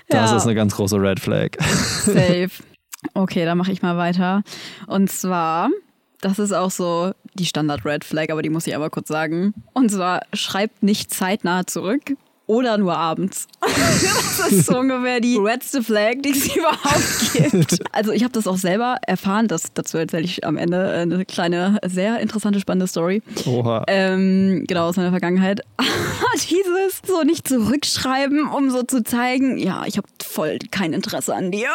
das 0.08 0.30
Ja. 0.30 0.36
ist 0.36 0.44
eine 0.44 0.54
ganz 0.54 0.74
große 0.76 0.96
Red 1.00 1.20
Flag. 1.20 1.50
Safe. 1.60 2.50
Okay, 3.14 3.46
dann 3.46 3.56
mache 3.56 3.72
ich 3.72 3.80
mal 3.80 3.96
weiter. 3.96 4.42
Und 4.86 5.10
zwar, 5.10 5.70
das 6.20 6.38
ist 6.38 6.52
auch 6.52 6.70
so 6.70 7.12
die 7.32 7.46
Standard-Red 7.46 8.04
Flag, 8.04 8.28
aber 8.30 8.42
die 8.42 8.50
muss 8.50 8.66
ich 8.66 8.76
aber 8.76 8.90
kurz 8.90 9.08
sagen. 9.08 9.54
Und 9.72 9.90
zwar, 9.90 10.20
schreibt 10.34 10.82
nicht 10.82 11.10
zeitnah 11.10 11.66
zurück 11.66 12.02
oder 12.50 12.78
nur 12.78 12.96
abends. 12.96 13.46
das 13.60 14.50
ist 14.50 14.66
so 14.66 14.78
ungefähr 14.80 15.20
die 15.20 15.36
redste 15.36 15.84
Flag, 15.84 16.14
die 16.24 16.30
es 16.30 16.56
überhaupt 16.56 17.32
gibt. 17.32 17.78
Also 17.94 18.10
ich 18.10 18.24
habe 18.24 18.32
das 18.32 18.48
auch 18.48 18.56
selber 18.56 18.96
erfahren, 19.06 19.46
das, 19.46 19.72
dazu 19.72 19.98
erzähle 19.98 20.24
ich 20.24 20.44
am 20.44 20.56
Ende 20.56 20.90
eine 20.90 21.24
kleine, 21.24 21.78
sehr 21.86 22.18
interessante, 22.18 22.58
spannende 22.58 22.88
Story. 22.88 23.22
Oha. 23.46 23.84
Ähm, 23.86 24.64
genau, 24.66 24.88
aus 24.88 24.96
meiner 24.96 25.10
Vergangenheit. 25.10 25.60
Dieses 26.48 27.00
so 27.06 27.22
nicht 27.22 27.46
zurückschreiben, 27.46 28.48
um 28.48 28.70
so 28.70 28.82
zu 28.82 29.04
zeigen, 29.04 29.56
ja, 29.58 29.84
ich 29.86 29.96
habe 29.96 30.06
voll 30.22 30.58
kein 30.70 30.92
Interesse 30.92 31.34
an 31.34 31.50
dir. 31.52 31.68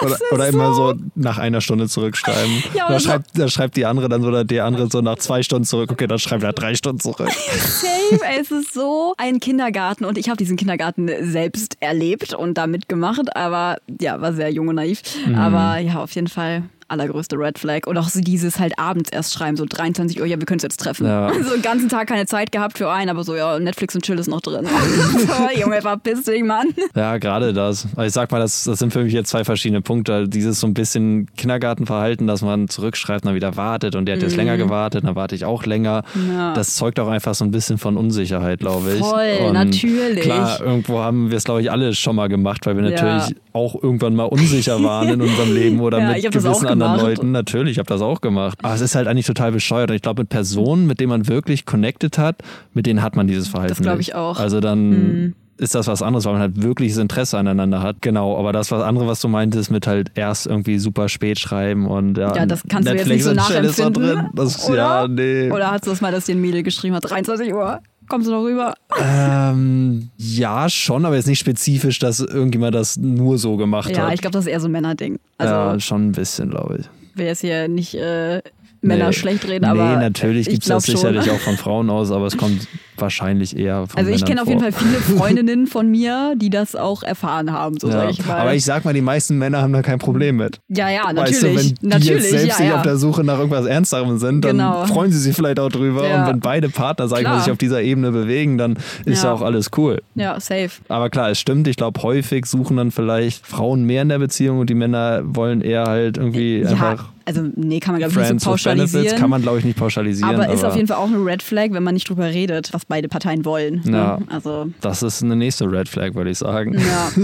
Oder, 0.00 0.12
ist 0.14 0.22
oder 0.32 0.48
immer 0.48 0.74
so- 0.74 0.92
so 0.92 0.94
nach 1.16 1.38
einer 1.38 1.60
Stunde 1.60 1.88
zurückschreiben. 1.88 2.62
Ja, 2.74 2.84
da, 2.84 2.86
oder 2.88 3.00
so- 3.00 3.08
schreibt, 3.08 3.38
da 3.38 3.48
schreibt 3.48 3.76
die 3.76 3.84
andere 3.86 4.08
dann 4.08 4.22
so 4.22 4.28
oder 4.28 4.44
der 4.44 4.64
andere 4.64 4.88
so 4.90 5.00
nach 5.02 5.16
zwei 5.18 5.42
Stunden 5.42 5.64
zurück. 5.64 5.90
Okay, 5.92 6.06
dann 6.06 6.18
schreibt 6.18 6.42
er 6.44 6.52
drei 6.52 6.74
Stunden 6.74 7.00
zurück. 7.00 7.28
Safe, 7.30 8.20
ey, 8.24 8.40
es 8.40 8.50
ist 8.50 8.72
so 8.72 9.14
ein 9.18 9.40
Kindergarten 9.40 9.97
und 10.04 10.18
ich 10.18 10.28
habe 10.28 10.36
diesen 10.36 10.56
Kindergarten 10.56 11.10
selbst 11.20 11.76
erlebt 11.80 12.34
und 12.34 12.54
da 12.54 12.66
mitgemacht, 12.66 13.36
aber 13.36 13.78
ja, 14.00 14.20
war 14.20 14.32
sehr 14.32 14.50
jung 14.50 14.68
und 14.68 14.76
naiv. 14.76 15.02
Aber 15.36 15.78
ja, 15.78 16.02
auf 16.02 16.12
jeden 16.12 16.28
Fall 16.28 16.62
allergrößte 16.88 17.36
Red 17.38 17.58
Flag. 17.58 17.86
Und 17.86 17.96
auch 17.98 18.08
so 18.08 18.20
dieses 18.20 18.58
halt 18.58 18.78
abends 18.78 19.10
erst 19.10 19.34
schreiben, 19.34 19.56
so 19.56 19.64
23 19.68 20.20
Uhr, 20.20 20.26
ja, 20.26 20.38
wir 20.38 20.46
können 20.46 20.56
uns 20.56 20.62
jetzt 20.64 20.80
treffen. 20.80 21.06
Ja. 21.06 21.28
Also 21.38 21.52
den 21.52 21.62
ganzen 21.62 21.88
Tag 21.88 22.08
keine 22.08 22.26
Zeit 22.26 22.50
gehabt 22.50 22.78
für 22.78 22.90
einen, 22.90 23.10
aber 23.10 23.22
so, 23.22 23.36
ja, 23.36 23.58
Netflix 23.58 23.94
und 23.94 24.02
Chill 24.02 24.18
ist 24.18 24.26
noch 24.28 24.40
drin. 24.40 24.66
so, 25.12 25.60
Junge, 25.60 25.80
verpiss 25.82 26.24
dich, 26.24 26.42
Mann. 26.42 26.68
Ja, 26.96 27.18
gerade 27.18 27.52
das. 27.52 27.86
Ich 28.04 28.12
sag 28.12 28.30
mal, 28.32 28.40
das, 28.40 28.64
das 28.64 28.78
sind 28.80 28.92
für 28.92 29.04
mich 29.04 29.12
jetzt 29.12 29.30
zwei 29.30 29.44
verschiedene 29.44 29.80
Punkte. 29.82 30.28
Dieses 30.28 30.58
so 30.60 30.66
ein 30.66 30.74
bisschen 30.74 31.28
Kindergartenverhalten, 31.36 32.26
dass 32.26 32.42
man 32.42 32.68
zurückschreibt, 32.68 33.24
dann 33.24 33.34
wieder 33.34 33.56
wartet 33.56 33.94
und 33.94 34.06
der 34.06 34.16
hat 34.16 34.22
jetzt 34.22 34.36
länger 34.36 34.56
gewartet, 34.56 35.04
dann 35.04 35.14
warte 35.16 35.34
ich 35.34 35.44
auch 35.44 35.64
länger. 35.64 36.02
Mhm. 36.14 36.32
Ja. 36.34 36.54
Das 36.54 36.74
zeugt 36.74 36.98
auch 36.98 37.08
einfach 37.08 37.34
so 37.34 37.44
ein 37.44 37.50
bisschen 37.50 37.78
von 37.78 37.96
Unsicherheit, 37.96 38.60
glaube 38.60 38.92
ich. 38.94 38.98
Voll, 38.98 39.46
und 39.46 39.52
natürlich. 39.52 40.20
Klar, 40.20 40.60
irgendwo 40.60 40.98
haben 41.00 41.30
wir 41.30 41.36
es, 41.36 41.44
glaube 41.44 41.60
ich, 41.62 41.70
alle 41.70 41.94
schon 41.94 42.16
mal 42.16 42.28
gemacht, 42.28 42.66
weil 42.66 42.76
wir 42.76 42.84
Ja. 42.84 42.90
natürlich 42.90 43.36
auch 43.52 43.80
irgendwann 43.82 44.14
mal 44.16 44.24
unsicher 44.24 44.82
waren 44.82 45.08
in 45.08 45.20
unserem 45.22 45.54
Leben 45.54 45.80
oder 45.80 45.98
Ja, 46.00 46.12
mit 46.12 46.30
gewissen 46.32 46.77
anderen 46.82 46.98
gemacht. 47.00 47.16
Leuten. 47.18 47.32
Natürlich, 47.32 47.72
ich 47.72 47.78
habe 47.78 47.88
das 47.88 48.00
auch 48.00 48.20
gemacht. 48.20 48.58
Aber 48.62 48.74
es 48.74 48.80
ist 48.80 48.94
halt 48.94 49.06
eigentlich 49.08 49.26
total 49.26 49.52
bescheuert. 49.52 49.90
Und 49.90 49.96
ich 49.96 50.02
glaube, 50.02 50.22
mit 50.22 50.28
Personen, 50.28 50.86
mit 50.86 51.00
denen 51.00 51.10
man 51.10 51.28
wirklich 51.28 51.66
connected 51.66 52.18
hat, 52.18 52.36
mit 52.74 52.86
denen 52.86 53.02
hat 53.02 53.16
man 53.16 53.26
dieses 53.26 53.48
Verhalten. 53.48 53.74
Das 53.74 53.82
glaub 53.82 53.98
nicht. 53.98 54.08
ich 54.08 54.14
auch. 54.14 54.36
Mhm. 54.38 54.42
Also 54.42 54.60
dann 54.60 55.34
ist 55.60 55.74
das 55.74 55.88
was 55.88 56.02
anderes, 56.02 56.24
weil 56.24 56.34
man 56.34 56.42
halt 56.42 56.62
wirkliches 56.62 56.98
Interesse 56.98 57.36
aneinander 57.36 57.82
hat. 57.82 58.00
Genau, 58.00 58.38
aber 58.38 58.52
das 58.52 58.70
was 58.70 58.80
andere, 58.82 59.08
was 59.08 59.20
du 59.20 59.26
meintest, 59.28 59.70
mit 59.72 59.88
halt 59.88 60.12
erst 60.14 60.46
irgendwie 60.46 60.78
super 60.78 61.08
spät 61.08 61.38
schreiben 61.40 61.86
und 61.88 62.16
ja, 62.16 62.32
Ja, 62.36 62.46
das 62.46 62.62
kannst 62.68 62.88
Netflix 62.88 63.24
du 63.24 63.30
jetzt 63.30 63.36
nicht 63.36 63.46
so 63.48 63.52
Chill 63.52 63.64
ist 63.64 63.78
da 63.78 63.84
nachempfinden. 63.90 64.16
drin. 64.24 64.30
Das, 64.34 64.68
oder? 64.68 64.76
Ja, 64.76 65.08
nee. 65.08 65.50
Oder 65.50 65.72
hast 65.72 65.84
du 65.86 65.90
das 65.90 66.00
mal, 66.00 66.12
dass 66.12 66.26
dir 66.26 66.36
ein 66.36 66.40
Mädel 66.40 66.62
geschrieben 66.62 66.94
hat, 66.94 67.10
23 67.10 67.52
Uhr? 67.52 67.80
Kommst 68.08 68.26
du 68.26 68.32
noch 68.32 68.42
rüber? 68.42 68.74
Ähm, 69.00 70.10
ja, 70.16 70.68
schon, 70.68 71.04
aber 71.04 71.16
jetzt 71.16 71.26
nicht 71.26 71.38
spezifisch, 71.38 71.98
dass 71.98 72.20
irgendjemand 72.20 72.74
das 72.74 72.96
nur 72.96 73.38
so 73.38 73.56
gemacht 73.56 73.90
Ja, 73.90 74.06
hat. 74.06 74.14
ich 74.14 74.20
glaube, 74.20 74.32
das 74.32 74.46
ist 74.46 74.50
eher 74.50 74.60
so 74.60 74.68
ein 74.68 74.72
Männerding. 74.72 75.18
Also, 75.38 75.54
ja, 75.54 75.80
schon 75.80 76.08
ein 76.08 76.12
bisschen, 76.12 76.50
glaube 76.50 76.78
ich. 76.80 76.86
will 77.18 77.26
jetzt 77.26 77.40
hier 77.40 77.68
nicht 77.68 77.94
äh, 77.94 78.42
Männer 78.80 79.06
Nee. 79.08 79.12
schlecht 79.12 79.46
reden, 79.48 79.64
aber. 79.64 79.96
Nee, 79.96 80.02
natürlich 80.02 80.46
ich 80.46 80.52
gibt 80.54 80.62
es 80.64 80.68
das 80.68 80.86
schon. 80.86 80.96
sicherlich 80.96 81.30
auch 81.30 81.38
von 81.40 81.56
Frauen 81.56 81.90
aus, 81.90 82.10
aber 82.10 82.26
es 82.26 82.36
kommt 82.36 82.66
wahrscheinlich 82.96 83.56
eher 83.56 83.86
von 83.86 83.98
Also 83.98 84.10
ich 84.10 84.24
kenne 84.24 84.42
auf 84.42 84.48
jeden. 84.48 84.60
Fall 84.60 84.72
viele 84.72 84.96
Freundinnen 85.18 85.66
von 85.68 85.88
mir, 85.90 86.34
die 86.36 86.50
das 86.50 86.74
auch 86.74 87.02
erfahren 87.04 87.52
haben, 87.52 87.78
so 87.78 87.86
Ja. 87.88 87.92
sage 87.94 88.10
ich 88.10 88.26
mal. 88.26 88.38
Aber 88.38 88.54
ich 88.54 88.64
sag 88.64 88.84
mal, 88.84 88.92
die 88.94 89.00
meisten 89.00 89.38
Männer 89.38 89.62
haben 89.62 89.72
da 89.72 89.82
kein 89.82 89.98
Problem 90.00 90.36
mit. 90.36 90.58
ja, 90.68 90.88
ja, 90.90 91.04
Weißt 91.14 91.42
du, 91.42 91.46
natürlich. 91.46 91.68
wenn 91.70 91.74
die 91.80 91.86
natürlich, 91.86 92.10
jetzt 92.22 92.30
selbst 92.30 92.60
ja, 92.60 92.66
ja. 92.66 92.76
auf 92.76 92.82
der 92.82 92.96
Suche 92.96 93.22
nach 93.24 93.38
irgendwas 93.38 93.66
Ernsterem 93.66 94.18
sind, 94.18 94.44
dann 94.44 94.56
Genau. 94.58 94.84
freuen 94.86 95.12
sie 95.12 95.18
sich 95.18 95.34
vielleicht 95.36 95.60
auch 95.60 95.68
drüber. 95.70 96.08
Ja. 96.08 96.22
Und 96.22 96.28
wenn 96.28 96.40
beide 96.40 96.68
Partner, 96.68 97.06
sag 97.08 97.20
ich 97.20 97.24
mal, 97.24 97.40
sich 97.40 97.52
auf 97.52 97.58
dieser 97.58 97.82
Ebene 97.82 98.10
bewegen, 98.10 98.58
dann 98.58 98.76
ist 99.04 99.22
ja 99.22 99.32
auch 99.32 99.42
alles 99.42 99.70
cool. 99.76 100.02
ja, 100.16 100.38
safe. 100.40 100.70
Aber 100.88 101.08
klar, 101.10 101.30
es 101.30 101.38
stimmt. 101.38 101.68
Ich 101.68 101.76
glaube, 101.76 102.02
häufig 102.02 102.46
suchen 102.46 102.76
dann 102.76 102.90
vielleicht 102.90 103.46
Frauen 103.46 103.84
mehr 103.84 104.02
in 104.02 104.08
der 104.08 104.18
Beziehung 104.18 104.58
und 104.58 104.68
die 104.70 104.74
Männer 104.74 105.22
wollen 105.24 105.60
eher 105.60 105.84
halt 105.84 106.16
irgendwie 106.18 106.64
einfach 106.66 107.10
also 107.28 107.42
nee, 107.54 107.78
kann 107.78 107.92
man 107.92 108.00
glaube 108.00 108.12
ich 108.12 108.32
nicht 108.32 108.42
so 108.42 108.52
with 108.52 108.62
Benefits. 108.64 108.92
pauschalisieren. 108.92 109.18
Kann 109.20 109.30
man, 109.30 109.42
glaube 109.42 109.58
ich, 109.58 109.64
nicht 109.64 109.78
pauschalisieren. 109.78 110.34
aber 110.34 110.52
ist 110.52 110.64
auf 110.64 110.74
jeden 110.74 110.88
Fall 110.88 110.96
auch 110.96 111.06
eine 111.08 111.24
Red 111.24 111.42
Flag, 111.42 111.68
wenn 111.72 111.82
man 111.82 111.94
nicht 111.94 112.08
drüber 112.08 112.24
redet, 112.26 112.72
was 112.72 112.84
beide 112.86 113.08
Parteien 113.08 113.44
wollen. 113.44 113.82
ne? 113.84 113.96
Ja. 113.96 114.18
Also, 114.28 114.70
Das 114.80 115.02
ist 115.02 115.22
eine 115.22 115.36
nächste 115.36 115.70
Red 115.70 115.88
Flag, 115.88 116.14
würde 116.14 116.30
ich 116.30 116.38
sagen. 116.38 116.76
ja. 116.78 117.10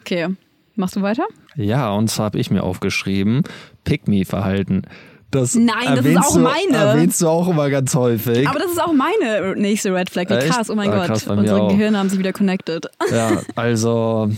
Okay. 0.00 0.28
Machst 0.74 0.96
du 0.96 1.02
weiter? 1.02 1.24
Ja, 1.54 1.90
und 1.92 2.08
zwar 2.10 2.24
habe 2.26 2.38
ich 2.38 2.50
mir 2.50 2.62
aufgeschrieben, 2.64 3.42
Pick-Me-Verhalten. 3.84 4.82
Das 5.32 5.54
Nein, 5.54 5.96
das 5.96 6.04
ist 6.04 6.16
auch 6.18 6.34
du, 6.34 6.40
meine. 6.40 6.76
Erwähnst 6.76 7.20
du 7.22 7.26
auch 7.28 7.48
immer 7.48 7.70
ganz 7.70 7.94
häufig. 7.94 8.46
Aber 8.46 8.58
das 8.58 8.70
ist 8.72 8.80
auch 8.82 8.92
meine 8.92 9.56
nächste 9.56 9.92
Red 9.94 10.10
Flag. 10.10 10.28
Wie 10.28 10.34
Echt? 10.34 10.48
krass, 10.50 10.68
oh 10.70 10.74
mein 10.74 10.90
Ah, 10.90 10.98
Gott. 10.98 11.06
krass, 11.06 11.26
mir 11.26 11.36
Unsere 11.38 11.62
auch. 11.62 11.68
Gehirne 11.70 11.96
haben 11.98 12.10
sich 12.10 12.18
wieder 12.18 12.32
connected. 12.34 12.86
Ja, 13.10 13.40
also 13.56 14.28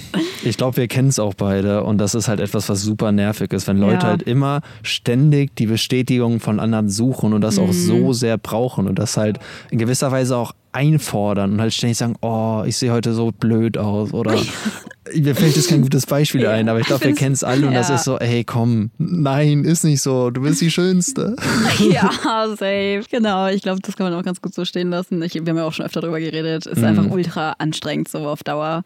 ich 0.44 0.56
glaube, 0.56 0.76
wir 0.76 0.86
kennen 0.88 1.08
es 1.08 1.18
auch 1.18 1.34
beide 1.34 1.82
und 1.82 1.98
das 1.98 2.14
ist 2.14 2.28
halt 2.28 2.38
etwas, 2.40 2.68
was 2.68 2.82
super 2.82 3.10
nervig 3.12 3.52
ist, 3.52 3.66
wenn 3.66 3.78
Leute 3.78 3.94
Ja. 4.04 4.10
halt 4.10 4.22
immer 4.22 4.60
ständig 4.82 5.56
die 5.56 5.66
Bestätigung 5.66 6.38
von 6.38 6.60
anderen 6.60 6.88
suchen 6.88 7.32
und 7.32 7.40
das 7.40 7.58
auch 7.58 7.66
Mhm. 7.66 7.72
so 7.72 8.12
sehr 8.12 8.38
brauchen 8.38 8.86
und 8.86 8.98
das 8.98 9.16
halt 9.16 9.40
in 9.72 9.78
gewisser 9.78 10.12
Weise 10.12 10.36
auch 10.36 10.52
einfordern 10.70 11.52
und 11.54 11.60
halt 11.60 11.72
ständig 11.74 11.98
sagen, 11.98 12.14
oh, 12.20 12.62
ich 12.66 12.76
sehe 12.76 12.92
heute 12.92 13.14
so 13.14 13.32
blöd 13.32 13.78
aus 13.78 14.12
oder 14.12 14.34
mir 15.12 15.34
fällt 15.34 15.56
jetzt 15.56 15.68
kein 15.68 15.82
gutes 15.82 16.06
Beispiel 16.06 16.42
Ja, 16.42 16.50
ein, 16.52 16.68
aber 16.68 16.80
ich 16.80 16.86
glaube, 16.86 17.04
wir 17.04 17.14
kennen 17.16 17.34
es 17.34 17.44
alle 17.44 17.66
und 17.66 17.74
das 17.74 17.88
ja. 17.88 17.96
ist 17.96 18.04
so, 18.04 18.18
hey, 18.18 18.44
komm, 18.44 18.90
nein, 18.98 19.64
ist 19.64 19.84
nicht 19.84 20.00
so, 20.00 20.30
du 20.30 20.40
bist 20.42 20.60
die 20.60 20.70
Schönste. 20.70 21.36
ja, 21.90 22.10
safe. 22.50 23.02
Genau, 23.10 23.48
ich 23.48 23.62
glaube, 23.62 23.80
das 23.82 23.96
kann 23.96 24.10
man 24.10 24.18
auch 24.18 24.24
ganz 24.24 24.40
gut 24.40 24.54
so 24.54 24.64
stehen 24.64 24.90
lassen. 24.90 25.22
Ich, 25.22 25.34
wir 25.34 25.42
haben 25.46 25.56
ja 25.56 25.64
auch 25.64 25.72
schon 25.72 25.84
öfter 25.86 26.00
darüber 26.00 26.20
geredet. 26.20 26.66
Ist 26.66 26.78
Mhm. 26.78 26.84
einfach 26.84 27.10
ultra 27.10 27.54
anstrengend 27.58 28.08
so 28.08 28.18
auf 28.26 28.42
Dauer. 28.42 28.82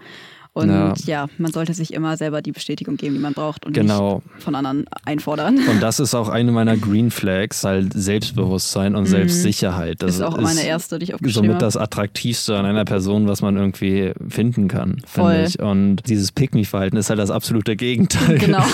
Und 0.53 0.69
Ja. 0.71 0.95
ja. 1.07 1.27
man 1.39 1.53
sollte 1.53 1.73
sich 1.75 1.93
immer 1.95 2.17
selber 2.17 2.43
die 2.43 2.53
Bestätigung 2.53 2.97
geben, 2.97 3.15
die 3.15 3.21
man 3.21 3.33
braucht 3.35 3.65
und 3.67 3.73
Genau. 3.75 4.23
nicht 4.35 4.43
von 4.45 4.55
anderen 4.55 4.87
einfordern. 5.05 5.59
Und 5.69 5.81
das 5.81 6.01
ist 6.01 6.15
auch 6.15 6.29
eine 6.29 6.51
meiner 6.53 6.77
Green 6.77 7.11
Flags, 7.11 7.63
halt 7.65 7.93
Selbstbewusstsein 7.95 8.97
und 8.97 9.07
Selbstsicherheit. 9.07 10.03
Das 10.03 10.17
Mhm. 10.19 10.23
ist 10.23 10.27
auch 10.29 10.41
meine 10.41 10.63
erste, 10.67 10.99
die 10.99 11.05
ich 11.05 11.15
aufgeschrieben 11.15 11.35
somit 11.49 11.51
habe. 11.57 11.65
das 11.65 11.77
Attraktivste 11.77 12.57
an 12.57 12.67
einer 12.67 12.85
Person, 12.85 13.29
was 13.29 13.41
man 13.43 13.57
irgendwie 13.57 14.13
finden 14.29 14.69
kann, 14.69 15.01
finde 15.07 15.45
ich. 15.45 15.61
Und 15.61 16.09
dieses 16.09 16.33
Pick-Me-Verhalten 16.33 16.97
ist 16.97 17.11
halt 17.11 17.19
das 17.21 17.31
absolute 17.31 17.77
Gegenteil. 17.77 18.39
Genau. 18.39 18.65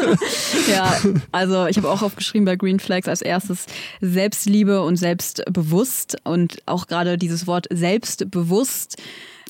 ja, 0.70 0.96
also 1.32 1.66
ich 1.66 1.76
habe 1.76 1.88
auch 1.88 2.02
aufgeschrieben 2.02 2.44
bei 2.44 2.56
Green 2.56 2.80
Flags 2.80 3.08
als 3.08 3.22
erstes 3.22 3.66
Selbstliebe 4.00 4.82
und 4.82 4.96
selbstbewusst 4.96 6.16
und 6.24 6.58
auch 6.66 6.86
gerade 6.86 7.18
dieses 7.18 7.46
Wort 7.46 7.66
selbstbewusst 7.72 8.96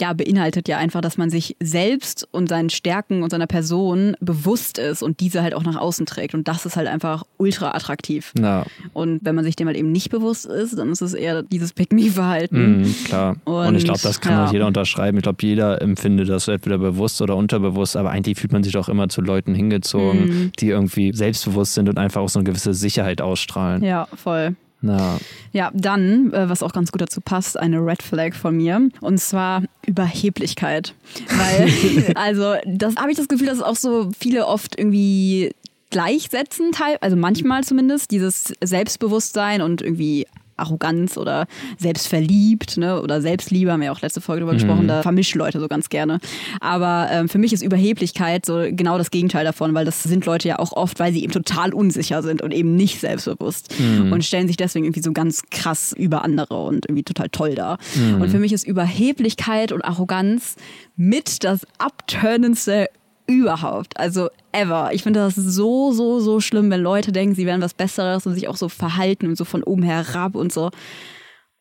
ja, 0.00 0.12
beinhaltet 0.12 0.68
ja 0.68 0.78
einfach, 0.78 1.00
dass 1.00 1.16
man 1.18 1.30
sich 1.30 1.56
selbst 1.60 2.26
und 2.30 2.48
seinen 2.48 2.70
Stärken 2.70 3.22
und 3.22 3.30
seiner 3.30 3.46
Person 3.46 4.16
bewusst 4.20 4.78
ist 4.78 5.02
und 5.02 5.20
diese 5.20 5.42
halt 5.42 5.54
auch 5.54 5.62
nach 5.62 5.76
außen 5.76 6.06
trägt. 6.06 6.34
Und 6.34 6.48
das 6.48 6.64
ist 6.66 6.76
halt 6.76 6.88
einfach 6.88 7.24
ultra 7.36 7.72
attraktiv. 7.74 8.32
Na, 8.38 8.64
Und 8.92 9.20
wenn 9.22 9.34
man 9.34 9.44
sich 9.44 9.56
dem 9.56 9.66
halt 9.66 9.76
eben 9.76 9.92
nicht 9.92 10.10
bewusst 10.10 10.46
ist, 10.46 10.78
dann 10.78 10.90
ist 10.90 11.00
es 11.02 11.14
eher 11.14 11.42
dieses 11.42 11.72
Pick-Me-Verhalten. 11.72 12.80
mh, 12.82 12.88
klar. 13.04 13.36
Und, 13.44 13.74
ich 13.76 13.82
Und, 13.82 13.84
glaube, 13.84 14.00
das 14.02 14.20
kann 14.20 14.32
ja. 14.32 14.46
auch 14.46 14.52
jeder 14.52 14.66
unterschreiben. 14.66 15.18
Ich 15.18 15.22
glaube, 15.22 15.38
jeder 15.42 15.80
empfindet 15.82 16.28
das 16.28 16.48
entweder 16.48 16.78
bewusst 16.78 17.20
oder 17.22 17.36
unterbewusst, 17.36 17.96
aber 17.96 18.10
eigentlich 18.10 18.38
fühlt 18.38 18.52
man 18.52 18.62
sich 18.62 18.76
auch 18.76 18.88
immer 18.88 19.08
zu 19.08 19.20
Leuten 19.20 19.54
hingezogen, 19.54 20.20
Mhm. 20.20 20.52
die 20.58 20.68
irgendwie 20.68 21.12
selbstbewusst 21.14 21.74
sind 21.74 21.88
und 21.88 21.98
einfach 21.98 22.20
auch 22.20 22.28
so 22.28 22.38
eine 22.38 22.44
gewisse 22.44 22.74
Sicherheit 22.74 23.20
ausstrahlen. 23.20 23.82
Ja, 23.82 24.06
voll. 24.14 24.54
Na, 24.82 25.18
Ja, 25.52 25.70
dann, 25.74 26.32
äh, 26.32 26.48
was 26.48 26.62
auch 26.62 26.72
ganz 26.72 26.90
gut 26.90 27.00
dazu 27.00 27.20
passt, 27.20 27.58
eine 27.58 27.78
Red 27.84 28.02
Flag 28.02 28.34
von 28.34 28.56
mir. 28.56 28.88
Und 29.00 29.18
zwar 29.18 29.62
Überheblichkeit. 29.86 30.94
Weil, 31.28 32.14
also, 32.14 32.54
das 32.66 32.96
habe 32.96 33.10
ich 33.10 33.16
das 33.16 33.28
Gefühl, 33.28 33.46
dass 33.46 33.60
auch 33.60 33.76
so 33.76 34.10
viele 34.18 34.46
oft 34.46 34.78
irgendwie 34.78 35.52
gleichsetzen, 35.90 36.70
also 37.00 37.16
manchmal 37.16 37.64
zumindest, 37.64 38.10
dieses 38.10 38.54
Selbstbewusstsein 38.62 39.60
und 39.60 39.82
irgendwie 39.82 40.26
Arroganz 40.60 41.16
oder 41.16 41.46
selbstverliebt 41.78 42.76
ne? 42.76 43.00
oder 43.00 43.20
Selbstliebe, 43.20 43.72
haben 43.72 43.80
wir 43.80 43.86
ja 43.86 43.92
auch 43.92 44.00
letzte 44.00 44.20
Folge 44.20 44.40
drüber 44.40 44.54
gesprochen, 44.54 44.88
da 44.88 45.02
vermischen 45.02 45.38
Leute 45.38 45.60
so 45.60 45.68
ganz 45.68 45.88
gerne. 45.88 46.18
Aber 46.60 47.08
ähm, 47.10 47.28
für 47.28 47.38
mich 47.38 47.52
ist 47.52 47.62
Überheblichkeit 47.62 48.46
so 48.46 48.64
genau 48.70 48.98
das 48.98 49.10
Gegenteil 49.10 49.44
davon, 49.44 49.74
weil 49.74 49.84
das 49.84 50.02
sind 50.02 50.26
Leute 50.26 50.48
ja 50.48 50.58
auch 50.58 50.72
oft, 50.72 50.98
weil 50.98 51.12
sie 51.12 51.22
eben 51.22 51.32
total 51.32 51.72
unsicher 51.72 52.22
sind 52.22 52.42
und 52.42 52.52
eben 52.52 52.76
nicht 52.76 53.00
selbstbewusst 53.00 53.74
und 54.10 54.24
stellen 54.24 54.46
sich 54.46 54.56
deswegen 54.56 54.84
irgendwie 54.84 55.02
so 55.02 55.12
ganz 55.12 55.42
krass 55.50 55.94
über 55.96 56.24
andere 56.24 56.62
und 56.62 56.86
irgendwie 56.86 57.02
total 57.02 57.28
toll 57.28 57.54
dar. 57.54 57.78
Und 58.20 58.28
für 58.28 58.38
mich 58.38 58.52
ist 58.52 58.66
Überheblichkeit 58.66 59.72
und 59.72 59.82
Arroganz 59.84 60.56
mit 60.96 61.44
das 61.44 61.66
Abturnendste 61.78 62.88
überhaupt. 63.30 63.98
Also 63.98 64.28
ever. 64.52 64.90
Ich 64.92 65.02
finde 65.02 65.20
das 65.20 65.34
so, 65.34 65.92
so, 65.92 66.20
so 66.20 66.40
schlimm, 66.40 66.70
wenn 66.70 66.80
Leute 66.80 67.12
denken, 67.12 67.34
sie 67.34 67.46
wären 67.46 67.62
was 67.62 67.74
Besseres 67.74 68.26
und 68.26 68.34
sich 68.34 68.48
auch 68.48 68.56
so 68.56 68.68
verhalten 68.68 69.26
und 69.26 69.36
so 69.36 69.44
von 69.44 69.62
oben 69.62 69.82
herab 69.82 70.34
und 70.34 70.52
so. 70.52 70.70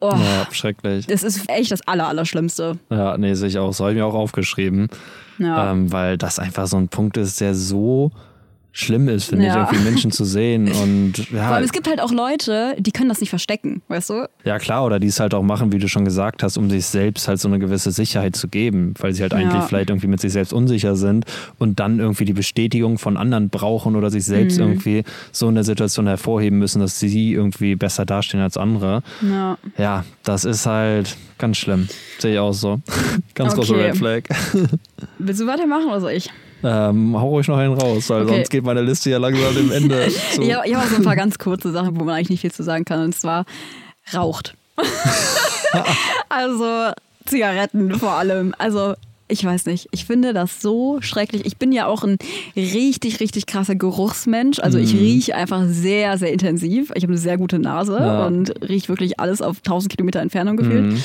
Oh, 0.01 0.11
Ja, 0.13 0.47
schrecklich. 0.51 1.07
das 1.07 1.23
ist 1.23 1.49
echt 1.49 1.71
das 1.71 1.85
Aller, 1.87 2.07
Allerschlimmste. 2.07 2.79
Ja, 2.89 3.17
nee, 3.17 3.33
sehe 3.33 3.49
ich 3.49 3.57
auch. 3.57 3.73
So 3.73 3.83
habe 3.83 3.93
ich 3.93 3.97
mir 3.99 4.05
auch 4.05 4.13
aufgeschrieben. 4.13 4.87
Ja. 5.39 5.71
Ähm, 5.71 5.91
weil 5.91 6.17
das 6.17 6.39
einfach 6.39 6.67
so 6.67 6.77
ein 6.77 6.87
Punkt 6.87 7.17
ist, 7.17 7.41
der 7.41 7.53
so 7.53 8.11
schlimm 8.71 9.09
ist, 9.09 9.25
finde 9.25 9.45
Ja. 9.45 9.63
ich, 9.63 9.69
irgendwie 9.71 9.83
Menschen 9.89 10.11
zu 10.11 10.23
sehen. 10.25 10.71
Und 10.71 11.13
ja, 11.31 11.51
allem, 11.51 11.63
es 11.65 11.71
gibt 11.71 11.87
halt 11.87 11.99
auch 11.99 12.11
Leute, 12.11 12.75
die 12.77 12.91
können 12.91 13.09
das 13.09 13.19
nicht 13.19 13.29
verstecken, 13.29 13.81
weißt 13.87 14.09
du? 14.11 14.29
ja 14.45 14.57
klar, 14.59 14.85
oder 14.85 14.99
die 14.99 15.07
es 15.07 15.19
halt 15.19 15.33
auch 15.33 15.41
machen, 15.43 15.71
wie 15.71 15.79
du 15.79 15.87
schon 15.89 16.05
gesagt 16.05 16.43
hast, 16.43 16.57
um 16.57 16.69
sich 16.69 16.85
selbst 16.85 17.27
halt 17.27 17.39
so 17.39 17.47
eine 17.47 17.59
gewisse 17.59 17.91
Sicherheit 17.91 18.35
zu 18.35 18.47
geben, 18.47 18.93
weil 18.99 19.13
sie 19.13 19.21
halt 19.23 19.33
eigentlich 19.33 19.53
Ja. 19.61 19.61
vielleicht 19.67 19.89
irgendwie 19.89 20.07
mit 20.07 20.21
sich 20.21 20.31
selbst 20.31 20.53
unsicher 20.53 20.95
sind 20.95 21.25
und 21.57 21.79
dann 21.79 21.99
irgendwie 21.99 22.25
die 22.25 22.33
Bestätigung 22.33 22.97
von 22.99 23.17
anderen 23.17 23.49
brauchen 23.49 23.95
oder 23.95 24.09
sich 24.11 24.23
selbst 24.25 24.57
Mhm. 24.59 24.63
irgendwie 24.67 25.03
so 25.31 25.49
in 25.49 25.55
der 25.55 25.63
Situation 25.63 26.07
hervorheben 26.07 26.59
müssen, 26.59 26.79
dass 26.79 26.99
sie 26.99 27.33
irgendwie 27.33 27.75
besser 27.75 28.05
dastehen 28.05 28.41
als 28.41 28.55
andere. 28.55 29.01
Ja. 29.21 29.57
Ja, 29.77 30.05
das 30.23 30.45
ist 30.45 30.65
halt 30.65 31.17
ganz 31.37 31.57
schlimm. 31.57 31.87
Sehe 32.19 32.33
ich 32.33 32.39
auch 32.39 32.53
so. 32.53 32.79
Ganz 33.35 33.55
große 33.55 33.73
Okay. 33.73 33.85
Red 33.87 33.97
Flag. 33.97 34.23
Willst 35.19 35.41
du 35.41 35.47
weitermachen 35.47 35.85
oder 35.87 36.01
soll 36.01 36.11
ich? 36.11 36.29
Ähm, 36.63 37.15
hau 37.19 37.29
ruhig 37.29 37.47
noch 37.47 37.57
einen 37.57 37.73
raus, 37.73 38.09
weil 38.09 38.23
Okay. 38.23 38.35
sonst 38.35 38.49
geht 38.49 38.63
meine 38.63 38.81
Liste 38.81 39.09
ja 39.09 39.17
langsam 39.17 39.55
dem 39.55 39.71
Ende 39.71 40.07
zu. 40.35 40.41
Ja, 40.43 40.63
ich 40.65 40.75
habe 40.75 40.87
so 40.89 40.95
ein 40.97 41.03
paar 41.03 41.15
ganz 41.15 41.37
kurze 41.37 41.71
Sachen, 41.71 41.99
wo 41.99 42.03
man 42.03 42.15
eigentlich 42.15 42.29
nicht 42.29 42.41
viel 42.41 42.51
zu 42.51 42.63
sagen 42.63 42.85
kann. 42.85 43.01
Und 43.03 43.15
zwar 43.15 43.45
raucht. 44.13 44.55
also 46.29 46.91
Zigaretten 47.25 47.93
vor 47.99 48.11
allem. 48.13 48.53
Also 48.57 48.93
ich 49.31 49.45
weiß 49.45 49.67
nicht. 49.67 49.87
Ich 49.91 50.05
finde 50.05 50.33
das 50.33 50.59
so 50.59 50.97
schrecklich. 51.01 51.45
Ich 51.45 51.57
bin 51.57 51.71
ja 51.71 51.85
auch 51.85 52.03
ein 52.03 52.17
richtig, 52.55 53.19
richtig 53.19 53.45
krasser 53.45 53.75
Geruchsmensch. 53.75 54.57
Also 54.59 54.79
ich 54.79 54.91
rieche 54.95 55.35
einfach 55.35 55.65
sehr, 55.67 56.17
sehr 56.17 56.33
intensiv. 56.33 56.91
Ich 56.95 57.03
habe 57.03 57.13
eine 57.13 57.19
sehr 57.19 57.37
gute 57.37 57.59
Nase 57.59 57.95
Ja. 57.99 58.25
und 58.25 58.49
rieche 58.67 58.89
wirklich 58.89 59.19
alles 59.19 59.43
auf 59.43 59.57
1000 59.57 59.91
Kilometer 59.95 60.19
Entfernung 60.21 60.57
gefühlt. 60.57 60.95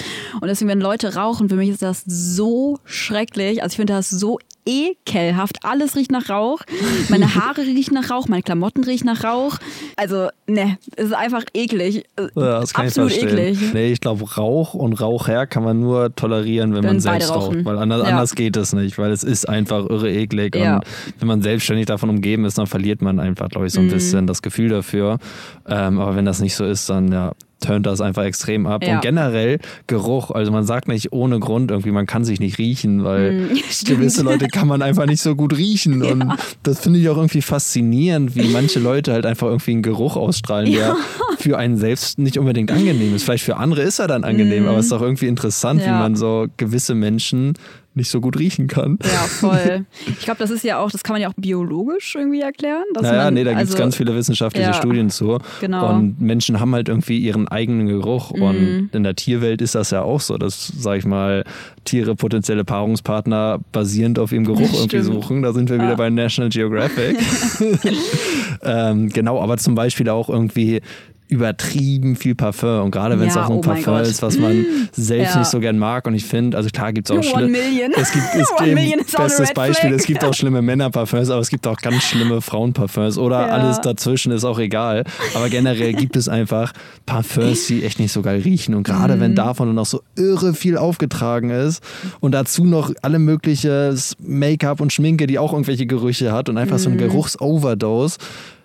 Und 0.40 0.48
deswegen, 0.48 0.70
wenn 0.70 0.80
Leute 0.80 1.14
rauchen, 1.16 1.50
für 1.50 1.56
mich 1.56 1.68
ist 1.68 1.82
das 1.82 2.02
so 2.06 2.78
schrecklich. 2.86 3.62
Also 3.62 3.74
ich 3.74 3.76
finde 3.76 3.92
das 3.92 4.08
so 4.08 4.38
ekelhaft. 4.66 5.58
Alles 5.64 5.96
riecht 5.96 6.10
nach 6.10 6.28
Rauch. 6.30 6.60
Meine 7.08 7.34
Haare 7.34 7.62
riechen 7.66 7.94
nach 7.94 8.10
Rauch, 8.10 8.28
meine 8.28 8.42
Klamotten 8.42 8.84
riechen 8.84 9.06
nach 9.06 9.22
Rauch. 9.24 9.58
Also, 9.96 10.28
ne, 10.46 10.78
es 10.96 11.06
ist 11.06 11.14
einfach 11.14 11.42
eklig. 11.54 12.04
Ja, 12.34 12.60
das 12.60 12.72
kann 12.74 12.86
Absolut 12.86 13.12
ich 13.12 13.18
verstehen. 13.20 13.38
eklig. 13.54 13.74
Nee, 13.74 13.92
ich 13.92 14.00
glaube, 14.00 14.24
Rauch 14.36 14.74
und 14.74 14.94
Rauchher 15.00 15.46
kann 15.46 15.64
man 15.64 15.80
nur 15.80 16.14
tolerieren, 16.14 16.70
wenn, 16.74 16.82
Wenn 16.82 16.90
man 16.94 17.00
selbst 17.00 17.30
raucht. 17.30 17.64
Weil 17.64 17.78
anders, 17.78 18.02
Ja. 18.02 18.08
anders 18.14 18.34
geht 18.34 18.56
es 18.56 18.72
nicht, 18.72 18.98
weil 18.98 19.12
es 19.12 19.22
ist 19.24 19.48
einfach 19.48 19.88
irre 19.88 20.10
eklig. 20.10 20.56
Ja. 20.56 20.76
Und 20.76 20.84
wenn 21.20 21.28
man 21.28 21.42
selbstständig 21.42 21.86
davon 21.86 22.10
umgeben 22.10 22.44
ist, 22.44 22.58
dann 22.58 22.66
verliert 22.66 23.02
man 23.02 23.20
einfach, 23.20 23.48
glaube 23.48 23.66
ich, 23.66 23.72
so 23.72 23.80
Mhm. 23.80 23.88
ein 23.88 23.92
bisschen 23.92 24.26
das 24.26 24.42
Gefühl 24.42 24.68
dafür. 24.70 25.18
Ähm, 25.66 25.98
aber 26.00 26.16
wenn 26.16 26.24
das 26.24 26.40
nicht 26.40 26.54
so 26.54 26.64
ist, 26.64 26.88
dann 26.88 27.12
ja. 27.12 27.32
Turnt 27.64 27.86
das 27.86 28.00
einfach 28.00 28.24
extrem 28.24 28.66
ab. 28.66 28.84
Ja. 28.84 28.96
Und 28.96 29.02
generell 29.02 29.58
Geruch, 29.86 30.30
also 30.30 30.52
man 30.52 30.64
sagt 30.64 30.88
nicht 30.88 31.12
ohne 31.12 31.38
Grund 31.40 31.70
irgendwie, 31.70 31.90
man 31.90 32.06
kann 32.06 32.24
sich 32.24 32.40
nicht 32.40 32.58
riechen, 32.58 33.04
weil 33.04 33.32
Mm, 33.54 33.86
gewisse 33.86 34.22
Leute 34.22 34.48
kann 34.48 34.68
man 34.68 34.82
einfach 34.82 35.06
nicht 35.06 35.22
so 35.22 35.34
gut 35.34 35.56
riechen. 35.56 36.02
Und 36.02 36.32
das 36.62 36.80
finde 36.80 36.98
ich 37.00 37.08
auch 37.08 37.16
irgendwie 37.16 37.42
faszinierend, 37.42 38.36
wie 38.36 38.48
manche 38.48 38.78
Leute 38.80 39.12
halt 39.12 39.26
einfach 39.26 39.46
irgendwie 39.48 39.72
einen 39.72 39.82
Geruch 39.82 40.16
ausstrahlen, 40.16 40.70
der 40.72 40.96
für 41.38 41.58
einen 41.58 41.76
selbst 41.76 42.18
nicht 42.18 42.38
unbedingt 42.38 42.70
angenehm 42.70 43.14
ist. 43.14 43.24
Vielleicht 43.24 43.44
für 43.44 43.56
andere 43.56 43.82
ist 43.82 43.98
er 43.98 44.06
dann 44.06 44.24
angenehm, 44.24 44.66
aber 44.68 44.78
es 44.78 44.86
ist 44.86 44.92
doch 44.92 45.02
irgendwie 45.02 45.26
interessant, 45.26 45.80
wie 45.80 45.84
Mm. 45.84 45.88
Ja. 45.94 45.98
man 45.98 46.16
so 46.16 46.46
gewisse 46.56 46.94
Menschen 46.94 47.54
nicht 47.94 48.10
so 48.10 48.20
gut 48.20 48.38
riechen 48.38 48.66
kann. 48.66 48.98
Ja, 49.02 49.08
voll. 49.28 49.86
Ich 50.06 50.20
glaube, 50.20 50.38
das 50.38 50.50
ist 50.50 50.64
ja 50.64 50.78
auch, 50.78 50.90
das 50.90 51.02
kann 51.02 51.14
man 51.14 51.22
ja 51.22 51.28
auch 51.28 51.34
biologisch 51.36 52.14
irgendwie 52.14 52.40
erklären. 52.40 52.84
Dass 52.94 53.04
Naja, 53.04 53.24
man, 53.24 53.34
nee, 53.34 53.44
da 53.44 53.50
gibt 53.50 53.62
es 53.64 53.70
also, 53.70 53.78
ganz 53.78 53.96
viele 53.96 54.14
wissenschaftliche 54.14 54.68
ja, 54.68 54.74
Studien 54.74 55.10
zu. 55.10 55.38
genau. 55.60 55.90
Und 55.90 56.20
Menschen 56.20 56.60
haben 56.60 56.74
halt 56.74 56.88
irgendwie 56.88 57.18
ihren 57.18 57.48
eigenen 57.48 57.86
Geruch. 57.86 58.32
Mhm. 58.32 58.42
Und 58.42 58.90
in 58.92 59.02
der 59.02 59.14
Tierwelt 59.14 59.62
ist 59.62 59.74
das 59.74 59.90
ja 59.90 60.02
auch 60.02 60.20
so, 60.20 60.38
dass, 60.38 60.72
sag 60.76 60.98
ich 60.98 61.06
mal, 61.06 61.44
Tiere 61.84 62.16
potenzielle 62.16 62.64
Paarungspartner 62.64 63.60
basierend 63.72 64.18
auf 64.18 64.32
ihrem 64.32 64.44
Geruch 64.44 64.72
irgendwie 64.72 65.02
Stimmt. 65.02 65.04
suchen. 65.04 65.42
Da 65.42 65.52
sind 65.52 65.70
wir 65.70 65.76
wieder 65.76 65.96
bei 65.96 66.10
National 66.10 66.50
Geographic. 66.50 67.16
ähm, 68.62 69.08
genau, 69.10 69.40
aber 69.40 69.56
zum 69.58 69.74
Beispiel 69.74 70.08
auch 70.08 70.28
irgendwie 70.28 70.80
übertrieben 71.28 72.16
viel 72.16 72.34
Parfum 72.34 72.82
und 72.82 72.90
gerade 72.90 73.18
wenn 73.18 73.28
es 73.28 73.34
Ja, 73.34 73.44
auch 73.46 73.50
ein 73.50 73.56
oh 73.56 73.60
Parfum 73.60 73.96
ist, 73.98 74.22
was 74.22 74.38
man 74.38 74.66
selbst 74.92 75.32
Ja. 75.34 75.38
nicht 75.40 75.48
so 75.50 75.58
gern 75.58 75.78
mag 75.78 76.06
und 76.06 76.14
ich 76.14 76.24
finde, 76.24 76.56
also 76.56 76.68
klar 76.70 76.92
gibt 76.92 77.08
es 77.10 77.16
auch 77.16 77.22
schlimme 77.22 77.58
es 77.96 78.12
gibt 78.12 78.24
es 78.34 78.48
gibt 78.58 79.16
bestes 79.16 79.52
Beispiel, 79.54 79.90
flag. 79.90 79.98
es 80.00 80.06
gibt 80.06 80.22
auch 80.24 80.34
schlimme 80.34 80.60
Männerparfums, 80.62 81.30
aber 81.30 81.40
es 81.40 81.48
gibt 81.48 81.66
auch 81.66 81.78
ganz 81.78 82.02
schlimme 82.02 82.40
Frauenparfums 82.40 83.16
oder 83.18 83.40
Ja. 83.40 83.52
alles 83.54 83.80
dazwischen 83.80 84.32
ist 84.32 84.44
auch 84.44 84.58
egal, 84.58 85.04
aber 85.34 85.48
generell 85.48 85.94
gibt 85.94 86.16
es 86.16 86.28
einfach 86.28 86.72
Parfums, 87.06 87.66
die 87.66 87.84
echt 87.84 87.98
nicht 87.98 88.12
so 88.12 88.22
geil 88.22 88.40
riechen 88.42 88.74
und 88.74 88.82
gerade 88.84 89.16
Mhm. 89.16 89.20
wenn 89.20 89.34
davon 89.34 89.68
dann 89.68 89.76
noch 89.76 89.86
so 89.86 90.02
irre 90.16 90.54
viel 90.54 90.76
aufgetragen 90.76 91.50
ist 91.50 91.82
und 92.20 92.32
dazu 92.32 92.64
noch 92.64 92.92
alle 93.02 93.18
mögliche 93.18 93.94
Make-up 94.20 94.80
und 94.80 94.92
Schminke, 94.92 95.26
die 95.26 95.38
auch 95.38 95.52
irgendwelche 95.52 95.86
Gerüche 95.86 96.32
hat 96.32 96.48
und 96.48 96.58
einfach 96.58 96.78
so 96.78 96.90
Mhm. 96.90 96.98
eine 96.98 97.06
Geruchsoverdose 97.08 98.18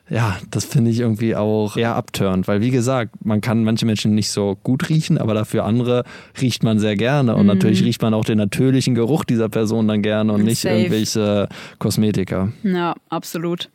ja, 0.10 0.38
das 0.50 0.65
finde 0.65 0.91
ich 0.91 1.00
irgendwie 1.00 1.36
auch 1.36 1.78
eher 1.78 1.95
abturnt, 1.95 2.48
weil 2.48 2.62
wie 2.62 2.72
gesagt, 2.72 3.24
man 3.24 3.41
kann 3.41 3.63
manche 3.63 3.86
Menschen 3.86 4.15
nicht 4.15 4.32
so 4.32 4.58
gut 4.63 4.89
riechen, 4.89 5.17
aber 5.17 5.34
dafür 5.34 5.65
andere 5.65 6.04
riecht 6.41 6.63
man 6.63 6.80
sehr 6.80 6.95
gerne 6.95 7.36
und 7.36 7.45
natürlich 7.45 7.84
riecht 7.84 8.02
man 8.02 8.13
auch 8.13 8.26
den 8.26 8.38
natürlichen 8.38 8.95
Geruch 8.95 9.24
dieser 9.24 9.50
Person 9.50 9.88
dann 9.88 10.02
gerne 10.02 10.34
und 10.34 10.43
nicht 10.43 10.62
Safe. 10.62 10.76
irgendwelche 10.76 11.48
Kosmetika. 11.78 12.52
Ja, 12.63 12.95
absolut. 13.10 13.69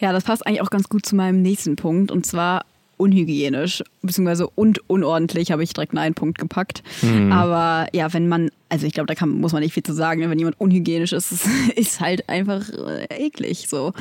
Ja, 0.00 0.12
das 0.12 0.24
passt 0.24 0.46
eigentlich 0.46 0.62
auch 0.62 0.70
ganz 0.70 0.88
gut 0.88 1.04
zu 1.04 1.16
meinem 1.16 1.42
nächsten 1.42 1.74
Punkt 1.74 2.12
und 2.12 2.24
zwar 2.24 2.64
unhygienisch, 2.98 3.82
beziehungsweise 4.02 4.48
und 4.48 4.80
unordentlich 4.88 5.50
habe 5.50 5.62
ich 5.62 5.72
direkt 5.72 5.96
einen 5.96 6.14
Punkt 6.14 6.38
gepackt. 6.38 6.82
Mhm. 7.02 7.32
Aber 7.32 7.88
ja, 7.92 8.12
wenn 8.12 8.28
man, 8.28 8.50
also 8.68 8.86
ich 8.86 8.92
glaube, 8.92 9.06
da 9.06 9.14
kann, 9.14 9.30
muss 9.30 9.52
man 9.52 9.62
nicht 9.62 9.72
viel 9.72 9.82
zu 9.82 9.94
sagen, 9.94 10.28
wenn 10.28 10.38
jemand 10.38 10.60
unhygienisch 10.60 11.12
ist, 11.12 11.32
ist, 11.76 12.00
halt 12.00 12.28
einfach 12.28 12.68
äh, 12.70 13.26
eklig 13.26 13.66
so. 13.68 13.92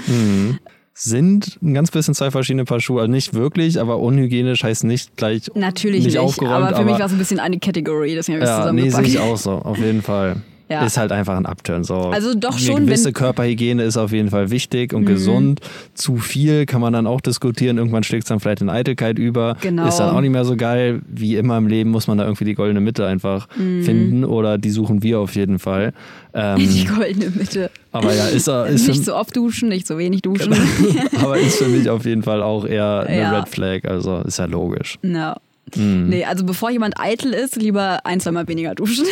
Sind 1.00 1.60
ein 1.62 1.76
ganz 1.76 1.92
bisschen 1.92 2.16
zwei 2.16 2.32
verschiedene 2.32 2.66
Paar 2.66 2.80
Schuhe, 2.80 3.02
also 3.02 3.12
nicht 3.12 3.36
wirklich, 3.36 3.80
aber 3.80 4.00
unhygienisch 4.00 4.64
heißt 4.64 4.84
nicht 4.84 5.16
gleich 5.16 5.44
Natürlich 5.54 6.00
nicht, 6.00 6.14
nicht, 6.14 6.20
aufgeräumt, 6.20 6.66
aber 6.66 6.76
für 6.76 6.86
mich 6.86 6.98
war 6.98 7.06
es 7.06 7.12
ein 7.12 7.20
bisschen 7.20 7.40
eine 7.40 7.60
Category, 7.60 8.16
deswegen 8.16 8.42
habe 8.42 8.46
ich 8.46 8.52
es 8.52 8.66
ja, 8.66 8.72
nee, 8.74 8.82
sehe 8.82 8.90
zusammengepackt. 8.90 9.26
ich 9.28 9.32
auch 9.32 9.38
so, 9.38 9.52
auf 9.52 9.78
jeden 9.78 10.02
Fall. 10.02 10.38
Ja. 10.70 10.86
Ist 10.86 10.98
halt 10.98 11.12
einfach 11.14 11.38
ein 11.38 11.46
Upturn. 11.46 11.84
So. 11.86 11.96
Also 11.96 12.34
doch 12.36 12.52
Eine 12.58 12.60
schon, 12.60 12.86
gewisse 12.86 13.06
wenn- 13.06 13.12
Mhm. 13.12 13.16
Körperhygiene 13.16 13.84
ist 13.84 13.96
auf 13.96 14.12
jeden 14.12 14.30
Fall 14.30 14.50
wichtig 14.52 14.94
und 14.94 15.06
gesund. 15.06 15.62
Zu 15.94 16.18
viel 16.18 16.66
kann 16.66 16.82
man 16.82 16.92
dann 16.92 17.08
auch 17.08 17.22
diskutieren. 17.22 17.78
Irgendwann 17.78 18.04
schlägt 18.04 18.24
es 18.24 18.28
dann 18.30 18.40
vielleicht 18.42 18.62
in 18.62 18.70
Eitelkeit 18.70 19.18
über. 19.18 19.56
Genau. 19.62 19.88
Ist 19.88 19.98
dann 19.98 20.14
auch 20.14 20.20
nicht 20.20 20.32
mehr 20.32 20.44
so 20.44 20.58
geil. 20.58 21.02
Wie 21.08 21.36
immer 21.38 21.58
im 21.58 21.68
Leben 21.68 21.90
muss 21.90 22.08
man 22.08 22.18
da 22.18 22.26
irgendwie 22.26 22.44
die 22.46 22.54
goldene 22.54 22.82
Mitte 22.82 23.08
einfach 23.08 23.48
Mhm. 23.56 23.84
finden 23.84 24.26
oder 24.26 24.58
die 24.58 24.70
suchen 24.70 25.04
wir 25.04 25.20
auf 25.20 25.36
jeden 25.36 25.58
Fall. 25.60 25.94
Ähm, 26.34 26.58
Die 26.60 26.86
goldene 26.86 27.30
Mitte. 27.32 27.72
aber 27.94 28.14
ja, 28.14 28.28
ist, 28.28 28.48
ist, 28.48 28.88
nicht 28.90 29.06
so 29.06 29.16
oft 29.16 29.36
duschen, 29.36 29.70
nicht 29.70 29.88
so 29.88 29.98
wenig 29.98 30.22
duschen. 30.22 30.54
aber 31.22 31.38
ist 31.40 31.58
für 31.58 31.70
mich 31.70 31.90
auf 31.90 32.06
jeden 32.06 32.24
Fall 32.24 32.44
auch 32.44 32.66
eher 32.66 33.06
eine 33.08 33.22
Ja. 33.22 33.40
Red 33.40 33.48
Flag. 33.50 33.86
Also 33.86 34.18
ist 34.20 34.38
ja 34.38 34.46
logisch. 34.46 35.00
Ja. 35.02 35.38
Mhm. 35.76 36.08
Nee, 36.10 36.26
also 36.26 36.46
bevor 36.46 36.70
jemand 36.70 37.00
eitel 37.00 37.34
ist, 37.34 37.56
lieber 37.56 38.06
ein, 38.06 38.20
zweimal 38.20 38.48
weniger 38.48 38.76
duschen. 38.76 39.06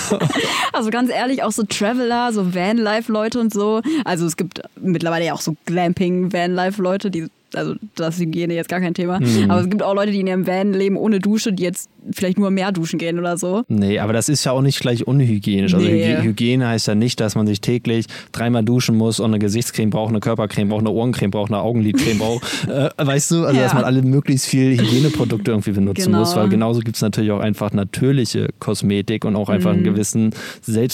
also 0.72 0.90
ganz 0.90 1.10
ehrlich, 1.10 1.42
auch 1.42 1.52
so 1.52 1.62
Traveler, 1.62 2.32
so 2.32 2.54
Vanlife-Leute 2.54 3.40
und 3.40 3.52
so. 3.52 3.80
Also 4.04 4.26
es 4.26 4.36
gibt 4.36 4.62
mittlerweile 4.80 5.26
ja 5.26 5.32
auch 5.32 5.40
so 5.40 5.56
Glamping-Vanlife-Leute, 5.66 7.10
die, 7.10 7.28
also 7.54 7.74
das 7.96 8.14
ist 8.16 8.20
Hygiene 8.22 8.54
jetzt 8.54 8.68
gar 8.68 8.80
kein 8.80 8.94
Thema. 8.94 9.20
Mhm. 9.20 9.50
Aber 9.50 9.60
es 9.60 9.68
gibt 9.70 9.82
auch 9.82 9.94
Leute, 9.94 10.12
die 10.12 10.20
in 10.20 10.26
ihrem 10.26 10.46
Van 10.46 10.72
leben 10.72 10.96
ohne 10.96 11.18
Dusche, 11.18 11.52
die 11.52 11.62
jetzt 11.62 11.88
vielleicht 12.12 12.38
nur 12.38 12.50
mehr 12.50 12.72
duschen 12.72 12.98
gehen 12.98 13.18
oder 13.18 13.36
so. 13.36 13.62
Nee, 13.68 13.98
aber 13.98 14.12
das 14.12 14.28
ist 14.28 14.44
ja 14.44 14.52
auch 14.52 14.62
nicht 14.62 14.80
gleich 14.80 15.06
unhygienisch. 15.06 15.74
Also 15.74 15.86
Nee. 15.86 16.04
Hygi- 16.16 16.22
Hygiene 16.22 16.66
heißt 16.68 16.88
ja 16.88 16.94
nicht, 16.94 17.20
dass 17.20 17.34
man 17.34 17.46
sich 17.46 17.60
täglich 17.60 18.06
dreimal 18.32 18.62
duschen 18.64 18.96
muss 18.96 19.20
und 19.20 19.26
eine 19.30 19.38
Gesichtscreme 19.38 19.90
braucht, 19.90 20.10
eine 20.10 20.20
Körpercreme 20.20 20.68
braucht, 20.68 20.80
eine 20.80 20.90
Ohrencreme 20.90 21.30
braucht, 21.30 21.50
eine 21.52 21.60
Augenlidcreme 21.60 22.18
braucht. 22.18 22.44
Äh, 22.68 22.88
weißt 22.96 23.30
du, 23.32 23.44
also 23.44 23.56
Ja. 23.56 23.64
dass 23.64 23.74
man 23.74 23.84
alle 23.84 24.02
möglichst 24.02 24.46
viel 24.46 24.78
Hygieneprodukte 24.80 25.50
irgendwie 25.50 25.72
benutzen 25.72 26.06
Genau. 26.06 26.20
muss, 26.20 26.34
weil 26.36 26.48
genauso 26.48 26.80
gibt 26.80 26.96
es 26.96 27.02
natürlich 27.02 27.30
auch 27.32 27.40
einfach 27.40 27.72
natürliche 27.72 28.48
Kosmetik 28.60 29.24
und 29.24 29.36
auch 29.36 29.48
einfach 29.48 29.70
Mhm. 29.72 29.76
einen 29.76 29.84
gewissen 29.84 30.30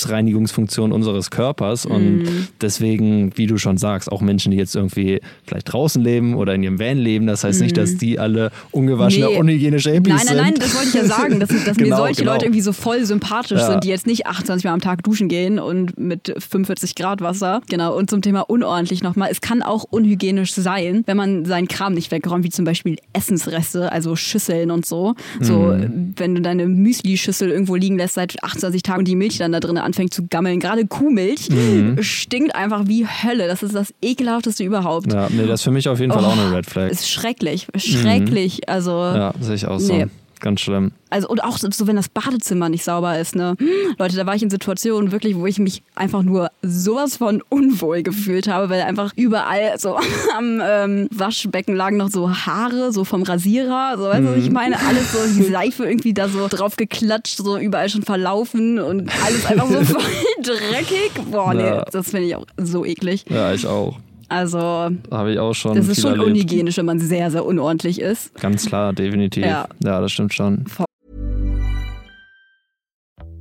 Selbstreinigungsfunktion 0.01 0.93
unseres 0.93 1.31
Körpers. 1.31 1.87
Und 1.87 2.19
Mhm. 2.25 2.47
deswegen, 2.61 3.33
wie 3.37 3.47
du 3.47 3.57
schon 3.59 3.79
sagst, 3.79 4.11
auch 4.13 4.21
Menschen, 4.21 4.51
die 4.53 4.59
jetzt 4.59 4.75
irgendwie 4.77 5.21
vielleicht 5.47 5.73
draußen 5.73 6.03
leben 6.03 6.35
oder 6.35 6.46
oder 6.47 6.55
in 6.55 6.63
ihrem 6.63 6.79
Van 6.79 6.97
leben. 6.99 7.27
Das 7.27 7.45
heißt 7.45 7.61
nicht, 7.61 7.77
dass 7.77 7.97
die 7.97 8.19
alle 8.19 8.51
ungewaschene, 8.71 9.27
Nee. 9.27 9.37
unhygienische 9.39 9.91
Hippies 9.91 10.15
Nein, 10.15 10.23
nein, 10.27 10.37
nein, 10.37 10.47
sind. 10.47 10.63
das 10.63 10.75
wollte 10.75 10.89
ich 10.89 10.95
ja 10.95 11.05
sagen, 11.05 11.41
dass, 11.41 11.49
dass 11.49 11.77
mir 11.77 11.85
Genau, 11.85 11.97
solche 11.99 12.21
genau. 12.21 12.33
Leute 12.33 12.45
irgendwie 12.47 12.61
so 12.61 12.73
voll 12.73 13.05
sympathisch 13.05 13.59
Ja. 13.61 13.71
sind, 13.73 13.85
die 13.85 13.89
jetzt 13.89 14.07
nicht 14.07 14.27
28 14.27 14.65
Mal 14.65 14.73
am 14.73 14.81
Tag 14.81 15.03
duschen 15.03 15.29
gehen 15.29 15.59
und 15.59 15.99
mit 15.99 16.33
45 16.39 16.95
Grad 16.95 17.21
Wasser. 17.21 17.61
Genau, 17.69 17.97
und 17.97 18.09
zum 18.11 18.23
Thema 18.23 18.43
unordentlich 18.43 19.03
nochmal. 19.03 19.29
Es 19.31 19.41
kann 19.41 19.63
auch 19.63 19.85
unhygienisch 19.85 20.53
sein, 20.53 21.03
wenn 21.07 21.17
man 21.17 21.45
seinen 21.45 21.67
Kram 21.69 21.93
nicht 21.95 22.11
wegräumt, 22.13 22.45
wie 22.45 22.51
zum 22.51 22.65
Beispiel 22.65 22.97
Essensreste, 23.13 23.91
also 23.93 24.15
Schüsseln 24.17 24.71
und 24.71 24.87
so. 24.87 25.15
So, 25.41 25.59
Mhm. 25.59 26.15
wenn 26.17 26.35
du 26.35 26.41
deine 26.41 26.67
Müsli-Schüssel 26.67 27.51
irgendwo 27.51 27.75
liegen 27.75 27.97
lässt 27.99 28.15
seit 28.15 28.43
28 28.43 28.83
Tagen 28.83 29.01
und 29.01 29.09
die 29.09 29.17
Milch 29.17 29.39
dann 29.39 29.53
da 29.53 29.61
drin 29.61 29.79
anfängt 29.79 30.15
zu 30.15 30.27
gammeln, 30.29 30.61
gerade 30.61 30.87
Kuhmilch, 30.87 31.49
Mhm. 31.51 32.03
stinkt 32.03 32.55
einfach 32.55 32.87
wie 32.87 33.07
Hölle. 33.07 33.49
Das 33.49 33.63
ist 33.63 33.75
das 33.75 33.93
ekelhafteste 34.03 34.63
überhaupt. 34.65 35.13
Ja, 35.13 35.29
nee, 35.31 35.47
das 35.47 35.61
ist 35.61 35.65
für 35.65 35.71
mich 35.71 35.89
auf 35.89 35.99
jeden 36.01 36.13
Fall 36.13 36.25
auch 36.25 36.36
eine 36.39 36.57
Red 36.57 36.67
Flag. 36.67 36.91
Ist 36.91 37.09
schrecklich, 37.11 37.67
schrecklich. 37.77 38.69
Also, 38.69 38.91
Ja, 38.91 39.33
sehe 39.41 39.55
ich 39.55 39.67
auch 39.67 39.79
so. 39.81 39.93
Nee. 39.95 40.07
Ganz 40.39 40.61
schlimm. 40.61 40.93
also 41.09 41.29
und 41.29 41.43
auch 41.43 41.57
so, 41.57 41.87
wenn 41.87 41.97
das 41.97 42.11
Badezimmer 42.11 42.69
nicht 42.69 42.85
sauber 42.85 43.19
ist, 43.19 43.35
ne? 43.35 43.57
Leute, 43.99 44.17
da 44.17 44.27
war 44.27 44.35
ich 44.35 44.43
in 44.43 44.51
Situationen 44.51 45.11
wirklich, 45.11 45.35
wo 45.35 45.47
ich 45.47 45.59
mich 45.59 45.83
einfach 45.95 46.23
nur 46.23 46.51
sowas 46.61 47.17
von 47.17 47.43
unwohl 47.49 48.03
gefühlt 48.03 48.47
habe, 48.47 48.69
weil 48.69 48.83
einfach 48.83 49.15
überall 49.17 49.79
so 49.79 49.97
am 50.37 50.61
ähm, 50.63 51.09
Waschbecken 51.11 51.75
lagen 51.75 51.97
noch 51.97 52.11
so 52.11 52.31
Haare, 52.31 52.93
so 52.93 53.05
vom 53.05 53.23
Rasierer, 53.23 53.95
so 53.97 54.05
weißt 54.05 54.21
du, 54.21 54.37
was 54.37 54.45
ich 54.45 54.51
meine? 54.51 54.77
Alles 54.79 55.11
so, 55.13 55.19
die 55.43 55.51
Seife 55.51 55.87
irgendwie 55.87 56.13
da 56.13 56.29
so 56.29 56.49
drauf 56.49 56.77
geklatscht, 56.77 57.39
so 57.39 57.57
überall 57.57 57.89
schon 57.89 58.03
verlaufen 58.03 58.79
und 58.79 59.11
alles 59.25 59.47
einfach 59.47 59.69
so 59.71 59.81
voll 59.95 60.03
dreckig. 60.43 61.13
Boah, 61.31 61.55
nee, 61.55 61.63
Ja. 61.63 61.83
das 61.91 62.11
finde 62.11 62.27
ich 62.27 62.37
auch 62.37 62.45
so 62.59 62.85
eklig. 62.85 63.25
Ja, 63.31 63.55
ich 63.55 63.67
auch. 63.67 63.99
Also, 64.29 64.59
Habe 64.59 65.33
ich 65.33 65.39
auch 65.39 65.55
schon. 65.55 65.75
das 65.77 65.89
ist 65.89 66.01
schon 66.01 66.13
erlebt. 66.13 66.29
unhygienisch, 66.29 66.77
wenn 66.79 66.87
man 66.87 66.99
sehr, 66.99 67.31
sehr 67.31 67.45
unordentlich 67.45 68.01
ist. 68.01 68.35
Ganz 68.41 68.67
klar, 68.67 68.93
definitiv. 68.93 69.45
Ja. 69.45 69.69
ja 69.83 70.01
das 70.01 70.13
stimmt 70.13 70.35
schon. 70.35 70.65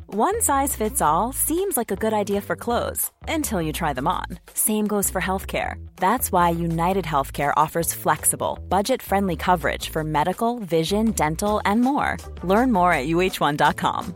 One 0.08 0.40
size 0.40 0.78
fits 0.78 1.02
all 1.02 1.34
seems 1.34 1.76
like 1.76 1.92
a 1.92 1.98
good 1.98 2.14
idea 2.14 2.40
for 2.40 2.56
clothes 2.56 3.12
until 3.28 3.62
you 3.62 3.74
try 3.74 3.92
them 3.92 4.08
on. 4.08 4.40
Same 4.54 4.88
goes 4.88 5.10
for 5.10 5.20
healthcare. 5.20 5.76
That's 5.98 6.32
why 6.32 6.52
United 6.52 7.04
Healthcare 7.04 7.52
offers 7.58 7.94
flexible, 7.94 8.58
budget 8.70 9.02
friendly 9.02 9.36
coverage 9.36 9.90
for 9.90 10.06
medical, 10.06 10.60
vision, 10.60 11.12
dental, 11.12 11.60
and 11.66 11.82
more. 11.82 12.16
Learn 12.44 12.72
more 12.72 12.94
at 12.94 13.08
uh1.com. 13.08 14.16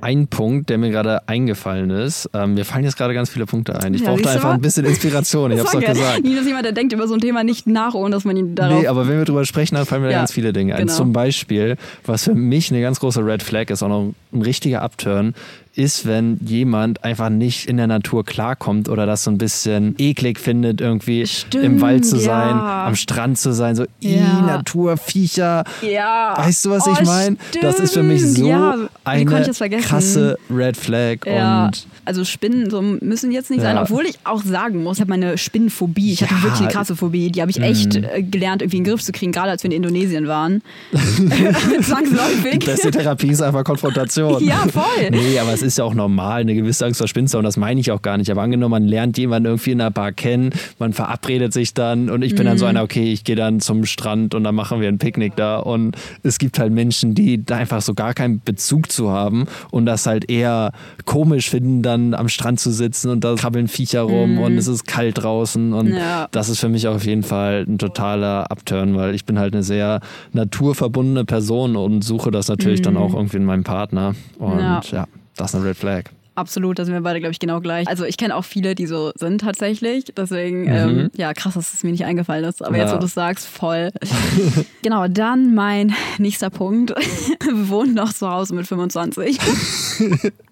Ein 0.00 0.26
Punkt, 0.28 0.70
der 0.70 0.78
mir 0.78 0.90
gerade 0.90 1.28
eingefallen 1.28 1.90
ist, 1.90 2.28
ähm, 2.34 2.54
mir 2.54 2.64
fallen 2.64 2.84
jetzt 2.84 2.96
gerade 2.96 3.14
ganz 3.14 3.30
viele 3.30 3.46
Punkte 3.46 3.78
ein. 3.82 3.94
Ich 3.94 4.00
Ja, 4.00 4.08
brauchte 4.08 4.22
du 4.24 4.28
einfach 4.30 4.48
mal? 4.48 4.54
ein 4.54 4.60
bisschen 4.60 4.84
Inspiration, 4.86 5.50
ich 5.52 5.58
doch 5.62 5.66
Sag 5.66 5.82
ja, 5.82 5.92
gesagt. 5.92 6.22
Nie, 6.24 6.34
dass 6.34 6.46
jemand, 6.46 6.64
der 6.64 6.72
denkt 6.72 6.92
über 6.92 7.06
so 7.06 7.14
ein 7.14 7.20
Thema 7.20 7.44
nicht 7.44 7.66
nach, 7.66 7.94
ohne 7.94 8.10
dass 8.14 8.24
man 8.24 8.36
ihn 8.36 8.54
darauf 8.54 8.80
Nee, 8.80 8.86
aber 8.86 9.08
wenn 9.08 9.18
wir 9.18 9.24
drüber 9.24 9.44
sprechen, 9.44 9.74
dann 9.74 9.86
fallen 9.86 10.02
mir 10.02 10.08
da 10.08 10.12
Ja, 10.12 10.18
ganz 10.20 10.32
viele 10.32 10.52
Dinge 10.52 10.74
ein. 10.74 10.80
genau. 10.86 10.92
Zum 10.94 11.12
Beispiel, 11.12 11.76
was 12.06 12.24
für 12.24 12.34
mich 12.34 12.70
eine 12.70 12.80
ganz 12.80 13.00
große 13.00 13.24
Red 13.24 13.42
Flag 13.42 13.70
ist, 13.70 13.82
auch 13.82 13.88
noch 13.88 14.12
ein 14.32 14.42
richtiger 14.42 14.82
Upturn, 14.82 15.34
ist, 15.74 16.06
wenn 16.06 16.38
jemand 16.44 17.04
einfach 17.04 17.30
nicht 17.30 17.66
in 17.68 17.76
der 17.76 17.86
Natur 17.86 18.24
klarkommt 18.24 18.88
oder 18.88 19.06
das 19.06 19.24
so 19.24 19.30
ein 19.30 19.38
bisschen 19.38 19.94
eklig 19.98 20.38
findet, 20.40 20.80
irgendwie 20.80 21.26
Stimmt, 21.26 21.64
im 21.64 21.80
Wald 21.80 22.04
zu 22.04 22.16
ja. 22.16 22.22
sein, 22.22 22.58
am 22.58 22.96
Strand 22.96 23.38
zu 23.38 23.52
sein, 23.52 23.76
so, 23.76 23.84
Ja. 24.00 24.40
Natur, 24.42 24.96
Viecher. 24.96 25.64
Ja. 25.82 26.34
Weißt 26.36 26.64
du, 26.64 26.70
was 26.70 26.86
Oh, 26.86 26.94
ich 26.98 27.06
meine? 27.06 27.36
Das 27.62 27.78
ist 27.78 27.94
für 27.94 28.02
mich 28.02 28.24
so 28.26 28.46
Ja, 28.46 28.76
eine 29.04 29.24
krasse 29.24 30.36
Red 30.50 30.76
Flag 30.76 31.18
und 31.26 31.86
also 32.04 32.24
Spinnen 32.24 32.70
so 32.70 32.82
müssen 32.82 33.30
jetzt 33.30 33.50
nicht 33.50 33.62
sein, 33.62 33.78
obwohl 33.78 34.06
ich 34.06 34.18
auch 34.24 34.42
sagen 34.42 34.82
muss, 34.82 34.96
ich 34.96 35.00
habe 35.02 35.10
meine 35.10 35.38
Spinnenphobie, 35.38 36.12
ich 36.14 36.22
hatte. 36.22 36.34
Mhm. 36.34 36.42
wirklich 36.42 36.60
eine 36.62 36.70
krasse 36.72 36.96
Phobie, 36.96 37.30
die 37.30 37.40
habe 37.40 37.50
ich 37.50 37.60
echt 37.60 37.94
äh, 37.96 38.22
gelernt, 38.22 38.62
irgendwie 38.62 38.78
in 38.78 38.84
den 38.84 38.90
Griff 38.92 39.02
zu 39.02 39.12
kriegen, 39.12 39.30
gerade 39.32 39.50
als 39.50 39.62
wir 39.62 39.70
in 39.70 39.76
Indonesien 39.76 40.26
waren. 40.26 40.62
Zwangsläufig. 40.92 42.58
Die 42.58 42.66
beste 42.66 42.90
Therapie 42.90 43.28
ist 43.28 43.42
einfach 43.42 43.64
Konfrontation. 43.64 44.42
Ja, 44.44 44.66
voll. 44.72 45.10
Nee, 45.10 45.38
aber 45.38 45.52
es 45.52 45.62
ist 45.62 45.69
ja 45.78 45.84
auch 45.84 45.94
normal, 45.94 46.40
eine 46.42 46.54
gewisse 46.54 46.86
Angst 46.86 46.98
vor 47.00 47.06
zu 47.26 47.36
haben. 47.36 47.44
Das 47.44 47.56
meine 47.56 47.80
ich 47.80 47.90
auch 47.92 48.02
gar 48.02 48.16
nicht. 48.16 48.30
Aber 48.30 48.42
angenommen, 48.42 48.70
man 48.72 48.86
lernt 48.88 49.18
jemanden 49.18 49.46
irgendwie 49.46 49.70
in 49.72 49.80
einer 49.80 49.90
Bar 49.90 50.12
kennen, 50.12 50.50
man 50.78 50.92
verabredet 50.92 51.52
sich 51.52 51.74
dann 51.74 52.10
und 52.10 52.22
ich 52.22 52.34
bin 52.34 52.44
dann 52.46 52.54
Mhm. 52.54 52.58
so 52.58 52.66
einer, 52.66 52.82
okay, 52.82 53.12
ich 53.12 53.24
gehe 53.24 53.36
dann 53.36 53.60
zum 53.60 53.84
Strand 53.84 54.34
und 54.34 54.44
dann 54.44 54.54
machen 54.54 54.80
wir 54.80 54.88
ein 54.88 54.98
Picknick 54.98 55.36
da. 55.36 55.58
Und 55.58 55.96
es 56.22 56.38
gibt 56.38 56.58
halt 56.58 56.72
Menschen, 56.72 57.14
die 57.14 57.44
da 57.44 57.56
einfach 57.56 57.82
so 57.82 57.94
gar 57.94 58.14
keinen 58.14 58.40
Bezug 58.44 58.90
zu 58.90 59.10
haben 59.10 59.46
und 59.70 59.86
das 59.86 60.06
halt 60.06 60.30
eher 60.30 60.72
komisch 61.04 61.50
finden, 61.50 61.82
dann 61.82 62.14
am 62.14 62.28
Strand 62.28 62.60
zu 62.60 62.70
sitzen 62.70 63.10
und 63.10 63.24
da 63.24 63.34
krabbeln 63.34 63.68
Viecher 63.68 64.02
rum 64.02 64.38
und 64.38 64.56
es 64.56 64.66
ist 64.68 64.86
kalt 64.86 65.22
draußen. 65.22 65.72
Und 65.72 65.88
Mhm. 65.90 65.94
Ja. 65.96 66.28
das 66.30 66.48
ist 66.48 66.60
für 66.60 66.68
mich 66.68 66.86
auf 66.88 67.04
jeden 67.04 67.22
Fall 67.22 67.64
ein 67.68 67.78
totaler 67.78 68.50
Upturn, 68.50 68.96
weil 68.96 69.14
ich 69.14 69.24
bin 69.24 69.38
halt 69.38 69.54
eine 69.54 69.62
sehr 69.62 70.00
naturverbundene 70.32 71.24
Person 71.24 71.76
und 71.76 72.02
suche 72.02 72.30
das 72.30 72.48
natürlich 72.48 72.82
dann 72.82 72.96
auch 72.96 73.14
irgendwie 73.14 73.36
in 73.36 73.44
meinem 73.44 73.64
Partner. 73.64 74.14
Und 74.38 74.54
Mhm. 74.54 74.60
Ja. 74.60 74.80
ja, 74.92 75.04
das 75.40 75.50
ist 75.50 75.54
eine 75.56 75.64
Red 75.70 75.76
Flag. 75.76 76.04
Absolut, 76.36 76.78
da 76.78 76.84
sind 76.84 76.94
wir 76.94 77.00
beide, 77.02 77.18
glaube 77.20 77.32
ich, 77.32 77.38
genau 77.40 77.60
gleich. 77.60 77.86
Also 77.88 78.04
ich 78.04 78.16
kenne 78.16 78.34
auch 78.36 78.44
viele, 78.44 78.74
die 78.74 78.86
so 78.86 79.10
sind 79.16 79.40
tatsächlich. 79.42 80.04
Deswegen, 80.16 80.68
ähm, 80.68 81.10
ja, 81.14 81.34
krass, 81.34 81.54
dass 81.54 81.74
es 81.74 81.82
mir 81.82 81.90
nicht 81.90 82.04
eingefallen 82.04 82.44
ist. 82.44 82.64
Aber 82.64 82.76
jetzt, 82.76 82.86
Mhm. 82.86 82.90
Ja. 82.90 82.94
wo 82.94 83.00
du 83.00 83.06
es 83.06 83.14
sagst, 83.14 83.46
voll. 83.46 83.90
genau, 84.82 85.06
dann 85.08 85.54
mein 85.54 85.92
nächster 86.18 86.48
Punkt. 86.48 86.92
Wohnt 87.52 87.94
noch 87.94 88.12
zu 88.14 88.30
Hause 88.30 88.54
mit 88.54 88.66
25. 88.66 89.38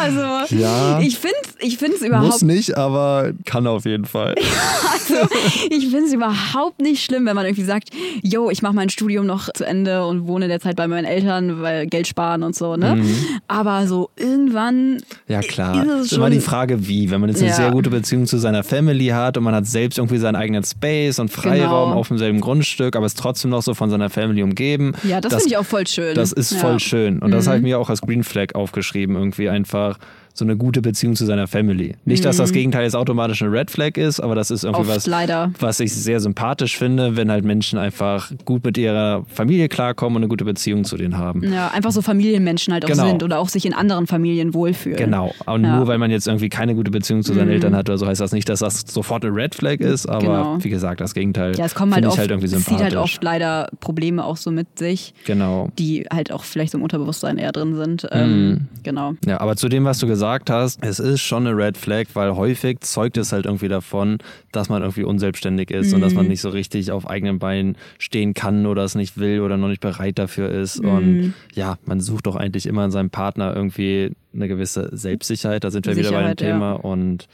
also, 0.00 0.54
Ja. 0.56 0.98
ich 1.00 1.18
finde 1.18 1.36
es 1.42 1.50
ich 1.62 1.76
find's 1.78 2.00
überhaupt 2.02 2.26
Muss 2.26 2.42
nicht, 2.42 2.76
aber 2.78 3.32
kann 3.44 3.66
auf 3.66 3.84
jeden 3.84 4.04
Fall. 4.06 4.34
Also, 4.92 5.28
ich 5.70 5.88
finde 5.88 6.06
es 6.06 6.12
überhaupt 6.12 6.80
nicht 6.80 7.02
schlimm, 7.04 7.26
wenn 7.26 7.34
man 7.34 7.44
irgendwie 7.44 7.64
sagt, 7.64 7.88
yo, 8.22 8.48
ich 8.50 8.62
mache 8.62 8.74
mein 8.74 8.88
Studium 8.90 9.26
noch 9.26 9.48
zu 9.52 9.64
Ende 9.66 10.06
und 10.06 10.26
wohne 10.28 10.46
derzeit 10.46 10.76
bei 10.76 10.86
meinen 10.86 11.04
Eltern, 11.04 11.62
weil 11.62 11.86
Geld 11.88 12.06
sparen 12.06 12.42
und 12.44 12.54
so, 12.54 12.76
ne? 12.76 13.02
Aber 13.48 13.86
so 13.88 14.10
irgendwann 14.16 14.98
Ja 15.26 15.40
klar. 15.40 15.82
ist 15.84 15.90
es 15.90 16.04
ist 16.06 16.12
immer 16.12 16.30
die 16.30 16.40
Frage, 16.40 16.86
wie. 16.86 17.10
Wenn 17.10 17.20
man 17.20 17.30
jetzt 17.30 17.40
eine 17.40 17.48
Ja. 17.50 17.56
sehr 17.56 17.70
gute 17.72 17.90
Beziehung 17.90 18.26
zu 18.26 18.38
seiner 18.38 18.62
Family 18.62 19.08
hat 19.08 19.36
und 19.36 19.42
man 19.44 19.54
hat 19.54 19.66
selbst 19.66 19.98
irgendwie 19.98 20.18
seinen 20.18 20.36
eigenen 20.36 20.62
Space 20.64 21.18
und 21.18 21.28
Freiraum 21.30 21.90
Genau. 21.90 22.00
auf 22.00 22.08
demselben 22.08 22.40
Grundstück, 22.40 22.94
aber 22.94 23.06
ist 23.06 23.18
trotzdem 23.18 23.50
noch 23.50 23.62
so 23.62 23.74
von 23.74 23.90
seiner 23.90 24.10
Family 24.10 24.42
umgeben. 24.42 24.92
Ja, 25.02 25.20
das, 25.20 25.32
finde 25.34 25.48
ich 25.48 25.56
auch 25.56 25.64
voll 25.66 25.86
schön. 25.86 26.14
Das 26.14 26.30
ist 26.32 26.52
ja. 26.52 26.58
Mhm. 26.58 26.60
voll 26.60 26.80
schön. 26.80 27.18
Und 27.18 27.32
das 27.32 27.46
habe 27.46 27.56
ich 27.56 27.62
mir 27.62 27.78
auch 27.80 27.90
als 27.90 28.00
Green 28.02 28.22
Flag 28.22 28.54
aufgeschrieben, 28.54 29.16
irgendwie 29.16 29.48
einfach 29.48 29.89
par 29.90 30.19
so 30.32 30.44
eine 30.44 30.56
gute 30.56 30.80
Beziehung 30.80 31.16
zu 31.16 31.26
seiner 31.26 31.46
Family. 31.48 31.94
Nicht, 32.04 32.24
dass 32.24 32.36
das 32.38 32.52
Gegenteil 32.52 32.84
jetzt 32.84 32.96
automatisch 32.96 33.42
eine 33.42 33.52
Red 33.52 33.70
Flag 33.70 33.96
ist, 33.96 34.20
aber 34.20 34.34
das 34.34 34.50
ist 34.50 34.64
irgendwie 34.64 34.82
Mhm. 34.84 34.88
Oft 34.88 34.96
was, 34.96 35.06
leider. 35.06 35.52
was 35.60 35.80
ich 35.80 35.92
sehr 35.94 36.20
sympathisch 36.20 36.78
finde, 36.78 37.16
wenn 37.16 37.30
halt 37.30 37.44
Menschen 37.44 37.78
einfach 37.78 38.30
gut 38.44 38.64
mit 38.64 38.78
ihrer 38.78 39.24
Familie 39.26 39.68
klarkommen 39.68 40.16
und 40.16 40.22
eine 40.22 40.28
gute 40.28 40.44
Beziehung 40.44 40.84
zu 40.84 40.96
denen 40.96 41.18
haben. 41.18 41.42
Ja, 41.52 41.68
einfach 41.68 41.90
so 41.92 42.00
Familienmenschen 42.00 42.72
halt 42.72 42.84
auch 42.84 42.88
Genau. 42.88 43.06
sind 43.08 43.22
oder 43.22 43.38
auch 43.38 43.48
sich 43.48 43.66
in 43.66 43.74
anderen 43.74 44.06
Familien 44.06 44.54
wohlfühlen. 44.54 44.96
Genau. 44.98 45.34
Und 45.46 45.64
Ja. 45.64 45.70
Mhm. 45.72 45.76
nur 45.78 45.86
weil 45.88 45.98
man 45.98 46.10
jetzt 46.10 46.26
irgendwie 46.26 46.48
keine 46.48 46.74
gute 46.74 46.90
Beziehung 46.90 47.22
zu 47.22 47.34
seinen 47.34 47.50
Eltern 47.50 47.74
hat 47.76 47.88
oder 47.88 47.98
so, 47.98 48.06
heißt 48.06 48.20
das 48.20 48.32
nicht, 48.32 48.48
dass 48.48 48.60
das 48.60 48.84
sofort 48.86 49.24
eine 49.24 49.34
Red 49.34 49.54
Flag 49.54 49.80
ist. 49.80 50.06
Aber 50.08 50.20
Genau. 50.20 50.58
wie 50.60 50.70
gesagt, 50.70 51.00
das 51.00 51.12
Gegenteil 51.14 51.56
Ja, 51.58 51.64
es 51.66 51.74
kommen 51.74 51.94
halt 51.94 52.06
oft, 52.06 52.18
halt 52.18 52.30
irgendwie 52.30 52.46
es 52.46 52.52
sympathisch. 52.52 52.76
zieht 52.76 52.84
halt 52.84 52.96
oft 52.96 53.22
leider 53.24 53.68
Probleme 53.80 54.24
auch 54.24 54.36
so 54.36 54.50
mit 54.50 54.78
sich, 54.78 55.12
Genau. 55.26 55.68
die 55.78 56.06
halt 56.12 56.32
auch 56.32 56.44
vielleicht 56.44 56.72
im 56.74 56.82
Unterbewusstsein 56.82 57.36
eher 57.38 57.52
drin 57.52 57.74
sind. 57.74 58.06
Ähm, 58.12 58.68
genau. 58.84 59.14
Ja, 59.26 59.40
aber 59.40 59.56
zu 59.56 59.68
dem, 59.68 59.84
was 59.84 59.98
du 59.98 60.06
gesagt 60.06 60.19
hast, 60.20 60.82
es 60.84 60.98
ist 60.98 61.20
schon 61.20 61.46
eine 61.46 61.56
Red 61.56 61.76
Flag, 61.76 62.06
weil 62.14 62.34
häufig 62.36 62.80
zeugt 62.80 63.16
es 63.16 63.32
halt 63.32 63.46
irgendwie 63.46 63.68
davon, 63.68 64.18
dass 64.52 64.68
man 64.68 64.82
irgendwie 64.82 65.04
unselbstständig 65.04 65.70
ist 65.70 65.92
und 65.94 66.00
dass 66.00 66.12
Mhm. 66.12 66.18
man 66.18 66.28
nicht 66.28 66.40
so 66.40 66.48
richtig 66.50 66.92
auf 66.92 67.08
eigenen 67.08 67.38
Beinen 67.38 67.76
stehen 67.98 68.34
kann 68.34 68.66
oder 68.66 68.84
es 68.84 68.94
nicht 68.94 69.18
will 69.18 69.40
oder 69.40 69.56
noch 69.56 69.68
nicht 69.68 69.80
bereit 69.80 70.18
dafür 70.18 70.50
ist. 70.50 70.82
Mhm. 70.82 70.88
Und 70.88 71.34
ja, 71.54 71.78
man 71.84 72.00
sucht 72.00 72.26
doch 72.26 72.36
eigentlich 72.36 72.66
immer 72.66 72.84
in 72.84 72.90
seinem 72.90 73.10
Partner 73.10 73.54
irgendwie 73.54 74.12
eine 74.34 74.48
gewisse 74.48 74.88
Selbstsicherheit. 74.96 75.64
Da 75.64 75.70
sind 75.70 75.86
wir 75.86 75.96
wieder 75.96 76.10
bei 76.10 76.16
dem 76.16 76.18
Sicherheit, 76.18 76.40
ja. 76.40 76.52
Thema. 76.52 76.72
Und 76.72 77.26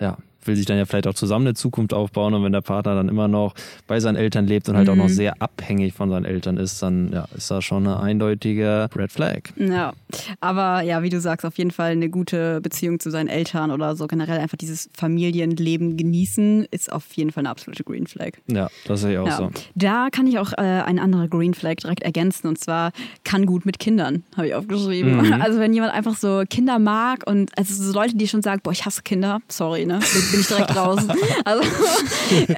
ja, 0.00 0.16
will 0.44 0.56
sich 0.56 0.66
dann 0.66 0.78
ja 0.78 0.84
vielleicht 0.86 1.06
auch 1.06 1.14
zusammen 1.14 1.46
eine 1.46 1.54
Zukunft 1.54 1.92
aufbauen 1.94 2.34
und 2.34 2.42
wenn 2.44 2.52
der 2.52 2.60
Partner 2.62 2.94
dann 2.94 3.08
immer 3.08 3.28
noch 3.28 3.54
bei 3.86 4.00
seinen 4.00 4.16
Eltern 4.16 4.46
lebt 4.46 4.68
und 4.68 4.76
halt 4.76 4.88
auch 4.88 4.94
noch 4.96 5.04
Mhm. 5.08 5.08
sehr 5.14 5.40
abhängig 5.42 5.92
von 5.94 6.10
seinen 6.10 6.24
Eltern 6.24 6.56
ist, 6.56 6.82
dann 6.82 7.10
ja, 7.12 7.26
ist 7.36 7.50
das 7.50 7.64
schon 7.64 7.86
eine 7.86 8.00
eindeutige 8.00 8.88
Red 8.96 9.12
Flag. 9.12 9.40
Ja, 9.56 9.92
aber 10.40 10.82
ja, 10.82 11.02
wie 11.02 11.08
du 11.10 11.20
sagst, 11.20 11.44
auf 11.46 11.58
jeden 11.58 11.70
Fall 11.70 11.92
eine 11.92 12.08
gute 12.08 12.60
Beziehung 12.60 13.00
zu 13.00 13.10
seinen 13.10 13.28
Eltern 13.28 13.70
oder 13.70 13.96
so 13.96 14.06
generell 14.06 14.38
einfach 14.38 14.56
dieses 14.58 14.88
Familienleben 14.94 15.96
genießen 15.96 16.66
ist 16.70 16.90
auf 16.92 17.12
jeden 17.14 17.30
Fall 17.30 17.42
eine 17.42 17.50
absolute 17.50 17.84
Green 17.84 18.06
Flag. 18.06 18.32
Ja, 18.46 18.70
das 18.86 19.02
sehe 19.02 19.12
ich 19.12 19.18
auch 19.18 19.26
Ja. 19.26 19.36
so. 19.36 19.50
Da 19.74 20.08
kann 20.10 20.26
ich 20.26 20.38
auch 20.38 20.52
äh, 20.52 20.56
eine 20.56 21.00
andere 21.02 21.28
Green 21.28 21.54
Flag 21.54 21.76
direkt 21.76 22.02
ergänzen 22.02 22.46
und 22.48 22.58
zwar 22.58 22.92
kann 23.24 23.46
gut 23.46 23.66
mit 23.66 23.78
Kindern, 23.78 24.24
habe 24.36 24.48
ich 24.48 24.54
aufgeschrieben. 24.54 25.16
Mhm. 25.16 25.40
Also 25.40 25.58
wenn 25.58 25.72
jemand 25.72 25.92
einfach 25.94 26.16
so 26.16 26.42
Kinder 26.48 26.78
mag 26.78 27.24
und 27.26 27.50
also 27.56 27.72
so 27.82 27.92
Leute, 27.92 28.14
die 28.16 28.28
schon 28.28 28.42
sagen, 28.42 28.60
boah, 28.62 28.72
ich 28.72 28.84
hasse 28.84 29.02
Kinder, 29.02 29.40
sorry, 29.48 29.86
ne, 29.86 30.00
bin, 30.30 30.40
ich 30.40 30.46
direkt 30.46 30.76
raus. 30.76 31.00
Also 31.44 31.62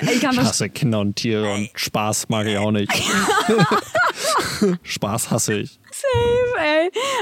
ich 0.02 0.22
Ich 0.22 0.26
hasse 0.38 0.68
Kinder 0.68 1.00
und 1.00 1.16
Tiere 1.16 1.52
und 1.52 1.68
Spaß 1.74 2.28
mag 2.28 2.46
ich 2.46 2.56
auch 2.58 2.70
nicht. 2.72 2.90
Spaß 4.82 5.30
hasse 5.30 5.54
ich. 5.54 5.78
safe, 5.90 6.64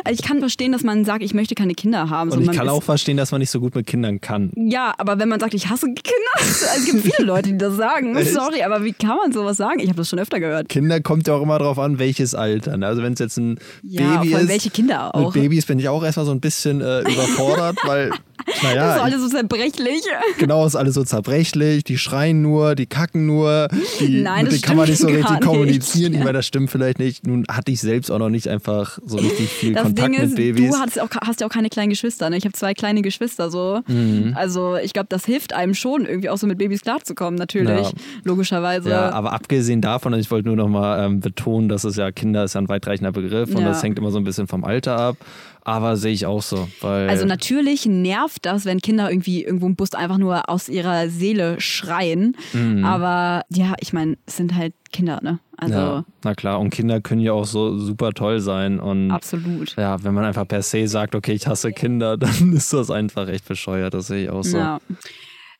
ey. 0.04 0.12
Ich 0.12 0.22
kann 0.22 0.40
verstehen, 0.40 0.72
dass 0.72 0.82
man 0.82 1.04
sagt, 1.04 1.22
ich 1.22 1.32
möchte 1.34 1.54
keine 1.54 1.74
Kinder 1.74 2.10
haben. 2.10 2.30
So, 2.30 2.36
Und 2.38 2.44
ich 2.44 2.52
kann 2.52 2.68
auch 2.68 2.82
verstehen, 2.82 3.16
dass 3.16 3.30
man 3.32 3.40
nicht 3.40 3.50
so 3.50 3.60
gut 3.60 3.74
mit 3.74 3.86
Kindern 3.86 4.20
kann. 4.20 4.52
Ja, 4.56 4.94
aber 4.98 5.18
wenn 5.18 5.28
man 5.28 5.40
sagt, 5.40 5.54
ich 5.54 5.68
hasse 5.68 5.86
Kinder, 5.86 6.32
es 6.76 6.84
gibt 6.84 7.02
viele 7.02 7.26
Leute, 7.26 7.50
die 7.50 7.58
das 7.58 7.76
sagen. 7.76 8.16
Sorry, 8.24 8.62
aber 8.62 8.84
wie 8.84 8.92
kann 8.92 9.16
man 9.16 9.32
sowas 9.32 9.56
sagen? 9.56 9.80
Ich 9.80 9.88
habe 9.88 9.96
das 9.96 10.08
schon 10.08 10.18
öfter 10.18 10.38
gehört. 10.40 10.68
Kinder 10.68 11.00
kommt 11.00 11.26
ja 11.26 11.34
auch 11.34 11.42
immer 11.42 11.58
darauf 11.58 11.78
an, 11.78 11.98
welches 11.98 12.34
Alter. 12.34 12.76
ne? 12.76 12.86
Also 12.86 13.02
wenn 13.02 13.14
es 13.14 13.18
jetzt 13.20 13.38
ein 13.38 13.58
Ja, 13.82 14.18
Baby 14.18 14.34
ist. 14.34 14.48
welche 14.48 14.70
Kinder 14.70 15.14
auch. 15.14 15.34
Mit 15.34 15.42
Babys 15.42 15.66
bin 15.66 15.78
ich 15.78 15.88
auch 15.88 16.02
erstmal 16.04 16.26
so 16.26 16.32
ein 16.32 16.40
bisschen 16.40 16.80
äh, 16.80 17.00
überfordert, 17.00 17.78
weil, 17.84 18.10
Das 18.46 18.56
ist 18.56 18.62
naja, 18.62 19.02
alles 19.02 19.20
so 19.22 19.28
zerbrechlich. 19.28 20.02
genau 20.38 20.66
ist 20.66 20.76
alles 20.76 20.94
so 20.94 21.04
zerbrechlich, 21.04 21.84
die 21.84 21.98
schreien 21.98 22.42
nur, 22.42 22.74
die 22.74 22.86
kacken 22.86 23.26
nur, 23.26 23.68
die, 24.00 24.20
Nein, 24.22 24.44
mit 24.44 24.52
denen 24.52 24.62
kann 24.62 24.76
man 24.76 24.88
nicht 24.88 24.98
so 24.98 25.06
richtig 25.08 25.26
gar 25.26 25.40
kommunizieren. 25.40 26.12
nicht. 26.12 26.20
Ich 26.20 26.24
meine, 26.24 26.38
das 26.38 26.46
stimmt 26.46 26.70
vielleicht 26.70 26.98
nicht. 26.98 27.26
Nun 27.26 27.44
hatte 27.50 27.72
ich 27.72 27.80
selbst 27.80 28.10
auch 28.10 28.18
noch 28.18 28.28
nicht 28.30 28.48
einfach 28.48 28.98
so 29.04 29.16
richtig 29.18 29.48
viel 29.48 29.72
Das 29.74 29.84
Kontakt 29.84 30.08
Ding 30.08 30.20
mit 30.20 30.28
ist, 30.30 30.36
Babys. 30.36 30.70
du 30.70 30.76
hast, 30.76 31.00
auch, 31.00 31.08
hast 31.26 31.40
ja 31.40 31.46
auch 31.46 31.50
keine 31.52 31.68
kleinen 31.70 31.90
Geschwister. 31.90 32.30
Ne? 32.30 32.36
Ich 32.36 32.44
habe 32.44 32.52
zwei 32.52 32.74
kleine 32.74 33.02
Geschwister 33.02 33.50
so. 33.50 33.80
Mhm. 33.86 34.32
Also 34.36 34.76
ich 34.76 34.92
glaube, 34.92 35.06
das 35.08 35.24
hilft 35.24 35.52
einem 35.52 35.74
schon, 35.74 36.06
irgendwie 36.06 36.28
auch 36.30 36.38
so 36.38 36.46
mit 36.46 36.58
Babys 36.58 36.82
klarzukommen, 36.82 37.38
natürlich. 37.38 37.86
Ja. 37.86 37.92
Logischerweise. 38.24 38.90
Ja, 38.90 39.10
aber 39.10 39.32
abgesehen 39.32 39.80
davon, 39.80 40.14
und 40.14 40.20
ich 40.20 40.30
wollte 40.30 40.48
nur 40.48 40.56
noch 40.56 40.68
mal 40.68 41.04
ähm, 41.04 41.20
betonen, 41.20 41.68
dass 41.68 41.84
es 41.84 41.96
ja 41.96 42.10
Kinder 42.12 42.44
ist 42.44 42.54
ja 42.54 42.60
ein 42.60 42.68
weitreichender 42.68 43.12
Begriff 43.12 43.54
und 43.54 43.62
Ja. 43.62 43.68
das 43.68 43.82
hängt 43.82 43.98
immer 43.98 44.10
so 44.10 44.18
ein 44.18 44.24
bisschen 44.24 44.46
vom 44.46 44.64
Alter 44.64 44.98
ab. 44.98 45.16
Aber 45.64 45.96
sehe 45.96 46.12
ich 46.12 46.26
auch 46.26 46.42
so. 46.42 46.68
Also 46.82 47.26
natürlich 47.26 47.86
nervt 47.86 48.46
das, 48.46 48.64
wenn 48.64 48.80
Kinder 48.80 49.10
irgendwie 49.10 49.44
irgendwo 49.44 49.66
im 49.66 49.76
Bus 49.76 49.92
einfach 49.94 50.18
nur 50.18 50.48
aus 50.48 50.68
ihrer 50.68 51.08
Seele 51.08 51.60
schreien. 51.60 52.36
Mhm. 52.52 52.84
Aber 52.84 53.44
ja, 53.50 53.74
ich 53.80 53.92
meine, 53.92 54.16
es 54.26 54.36
sind 54.36 54.54
halt 54.54 54.74
Kinder, 54.92 55.20
ne? 55.22 55.38
Also 55.56 55.74
ja, 55.74 56.04
na 56.24 56.34
klar, 56.34 56.58
und 56.58 56.70
Kinder 56.70 57.02
können 57.02 57.20
ja 57.20 57.32
auch 57.32 57.44
so 57.44 57.78
super 57.78 58.12
toll 58.12 58.40
sein. 58.40 58.80
Und 58.80 59.10
absolut. 59.10 59.76
ja, 59.76 60.02
wenn 60.02 60.14
man 60.14 60.24
einfach 60.24 60.48
per 60.48 60.62
se 60.62 60.88
sagt, 60.88 61.14
okay, 61.14 61.32
ich 61.32 61.46
hasse 61.46 61.72
Kinder, 61.72 62.16
dann 62.16 62.52
ist 62.54 62.72
das 62.72 62.90
einfach 62.90 63.28
echt 63.28 63.46
bescheuert. 63.46 63.92
Das 63.92 64.06
sehe 64.06 64.24
ich 64.24 64.30
auch 64.30 64.42
so. 64.42 64.56
Ja. 64.56 64.80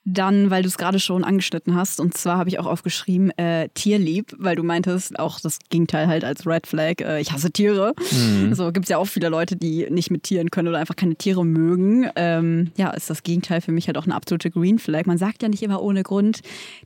Dann, 0.07 0.51
weil 0.51 0.63
du 0.63 0.69
es 0.69 0.79
gerade 0.79 0.99
schon 0.99 1.25
angeschnitten 1.25 1.75
hast, 1.75 2.01
und 2.01 2.17
zwar 2.17 2.39
habe 2.39 2.49
ich 2.49 2.59
auch 2.59 2.67
aufgeschrieben, 2.67 3.31
äh, 3.37 3.69
tierlieb, 3.75 4.35
weil 4.39 4.57
du 4.57 4.63
meintest, 4.63 5.19
auch 5.19 5.39
das 5.41 5.59
Gegenteil 5.69 6.07
halt 6.07 6.25
als 6.25 6.47
Red 6.47 6.67
Flag, 6.67 7.01
äh, 7.01 7.21
ich 7.21 7.33
hasse 7.33 7.51
Tiere. 7.51 7.95
Mhm. 8.11 8.55
So 8.55 8.73
gibt 8.73 8.87
es 8.87 8.89
ja 8.89 8.97
auch 8.97 9.05
viele 9.05 9.29
Leute, 9.29 9.57
die 9.57 9.87
nicht 9.91 10.11
mit 10.11 10.23
Tieren 10.23 10.51
können 10.51 10.69
oder 10.69 10.79
einfach 10.79 10.97
keine 10.97 11.17
Tiere 11.17 11.45
mögen. 11.45 12.09
Ähm, 12.17 12.71
ja, 12.77 12.91
ist 12.91 13.11
das 13.11 13.23
Gegenteil 13.23 13.61
für 13.61 13.73
mich 13.73 13.89
halt 13.89 13.99
auch 13.99 14.05
eine 14.05 14.15
absolute 14.15 14.51
Green 14.51 14.79
Flag. 14.79 15.05
Man 15.05 15.19
sagt 15.19 15.43
ja 15.43 15.51
nicht 15.51 15.63
immer 15.63 15.83
ohne 15.83 16.03
Grund, 16.03 16.41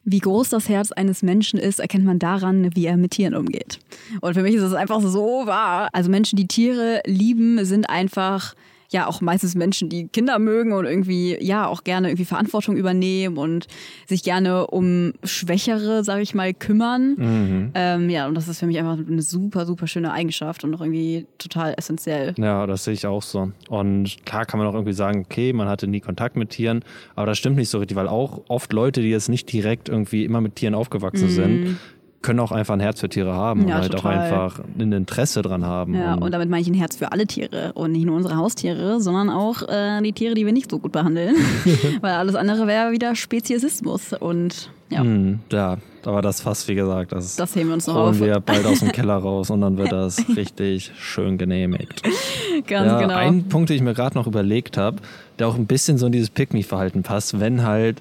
wie 0.04 0.18
groß 0.18 0.48
das 0.48 0.68
Herz 0.68 0.90
eines 0.90 1.22
Menschen 1.22 1.60
ist, 1.60 1.78
erkennt 1.78 2.04
man 2.04 2.18
daran, 2.18 2.74
wie 2.74 2.86
er 2.86 2.96
mit 2.96 3.12
Tieren 3.12 3.36
umgeht. 3.36 3.78
Und 4.22 4.34
für 4.34 4.42
mich 4.42 4.56
ist 4.56 4.62
es 4.62 4.74
einfach 4.74 5.00
so 5.00 5.46
wahr. 5.46 5.88
Also 5.92 6.10
Menschen, 6.10 6.36
die 6.36 6.48
Tiere 6.48 7.00
lieben, 7.06 7.64
sind 7.64 7.88
einfach 7.88 8.54
ja 8.94 9.06
auch 9.06 9.20
meistens 9.20 9.54
Menschen, 9.54 9.88
die 9.88 10.08
Kinder 10.08 10.38
mögen 10.38 10.72
und 10.72 10.86
irgendwie 10.86 11.36
ja 11.42 11.66
auch 11.66 11.84
gerne 11.84 12.08
irgendwie 12.08 12.24
Verantwortung 12.24 12.76
übernehmen 12.76 13.36
und 13.36 13.66
sich 14.06 14.22
gerne 14.22 14.68
um 14.68 15.12
Schwächere, 15.24 16.04
sage 16.04 16.22
ich 16.22 16.34
mal, 16.34 16.54
kümmern. 16.54 17.14
Mhm. 17.16 17.70
Ähm, 17.74 18.08
ja, 18.08 18.26
und 18.26 18.34
das 18.34 18.48
ist 18.48 18.60
für 18.60 18.66
mich 18.66 18.78
einfach 18.78 18.96
eine 18.96 19.20
super, 19.20 19.66
super 19.66 19.86
schöne 19.86 20.12
Eigenschaft 20.12 20.64
und 20.64 20.74
auch 20.74 20.80
irgendwie 20.80 21.26
total 21.38 21.74
essentiell. 21.76 22.34
Ja, 22.38 22.66
das 22.66 22.84
sehe 22.84 22.94
ich 22.94 23.06
auch 23.06 23.22
so. 23.22 23.50
Und 23.68 24.24
klar 24.24 24.46
kann 24.46 24.58
man 24.58 24.68
auch 24.68 24.74
irgendwie 24.74 24.92
sagen, 24.92 25.24
okay, 25.24 25.52
man 25.52 25.68
hatte 25.68 25.88
nie 25.88 26.00
Kontakt 26.00 26.36
mit 26.36 26.50
Tieren, 26.50 26.84
aber 27.16 27.26
das 27.26 27.36
stimmt 27.36 27.56
nicht 27.56 27.68
so 27.68 27.78
richtig, 27.78 27.96
weil 27.96 28.08
auch 28.08 28.42
oft 28.48 28.72
Leute, 28.72 29.02
die 29.02 29.10
jetzt 29.10 29.28
nicht 29.28 29.52
direkt 29.52 29.88
irgendwie 29.88 30.24
immer 30.24 30.40
mit 30.40 30.54
Tieren 30.56 30.74
aufgewachsen 30.74 31.28
sind, 31.28 31.76
können 32.24 32.40
auch 32.40 32.50
einfach 32.50 32.74
ein 32.74 32.80
Herz 32.80 33.00
für 33.00 33.08
Tiere 33.08 33.34
haben. 33.34 33.68
Ja, 33.68 33.76
und 33.76 33.82
halt 33.82 33.92
total. 33.92 34.16
auch 34.16 34.20
einfach 34.20 34.60
ein 34.78 34.90
Interesse 34.92 35.42
dran 35.42 35.64
haben. 35.64 35.94
Ja, 35.94 36.14
und 36.14 36.32
damit 36.32 36.48
meine 36.48 36.62
ich 36.62 36.68
ein 36.68 36.74
Herz 36.74 36.96
für 36.96 37.12
alle 37.12 37.26
Tiere 37.26 37.72
und 37.74 37.92
nicht 37.92 38.06
nur 38.06 38.16
unsere 38.16 38.36
Haustiere, 38.36 39.00
sondern 39.00 39.30
auch 39.30 39.62
äh, 39.68 40.00
die 40.02 40.12
Tiere, 40.12 40.34
die 40.34 40.44
wir 40.46 40.52
nicht 40.52 40.70
so 40.70 40.78
gut 40.78 40.90
behandeln. 40.90 41.36
Weil 42.00 42.14
alles 42.14 42.34
andere 42.34 42.66
wäre 42.66 42.90
wieder 42.90 43.14
Speziesismus. 43.14 44.14
Und 44.14 44.70
ja, 44.90 45.00
Hm, 45.00 45.40
ja, 45.52 45.76
aber 46.04 46.22
das 46.22 46.40
fast, 46.40 46.66
wie 46.68 46.74
gesagt, 46.74 47.12
das, 47.12 47.36
das 47.36 47.54
heben 47.54 47.68
wir 47.68 47.74
uns 47.74 47.86
noch 47.86 47.94
holen 47.94 48.08
auf. 48.08 48.20
wir 48.20 48.40
bald 48.40 48.66
aus 48.66 48.80
dem 48.80 48.92
Keller 48.92 49.16
raus 49.16 49.50
und 49.50 49.60
dann 49.60 49.76
wird 49.76 49.92
das 49.92 50.24
richtig 50.36 50.92
schön 50.98 51.36
genehmigt. 51.38 52.02
Ganz 52.66 52.90
ja, 52.90 53.00
genau. 53.00 53.14
Ein 53.14 53.48
Punkt, 53.48 53.68
den 53.68 53.76
ich 53.76 53.82
mir 53.82 53.94
gerade 53.94 54.16
noch 54.16 54.26
überlegt 54.26 54.76
habe, 54.76 54.96
der 55.38 55.48
auch 55.48 55.56
ein 55.56 55.66
bisschen 55.66 55.98
so 55.98 56.06
in 56.06 56.12
dieses 56.12 56.30
Pick-me-Verhalten 56.30 57.02
passt, 57.02 57.38
wenn 57.38 57.64
halt 57.64 58.00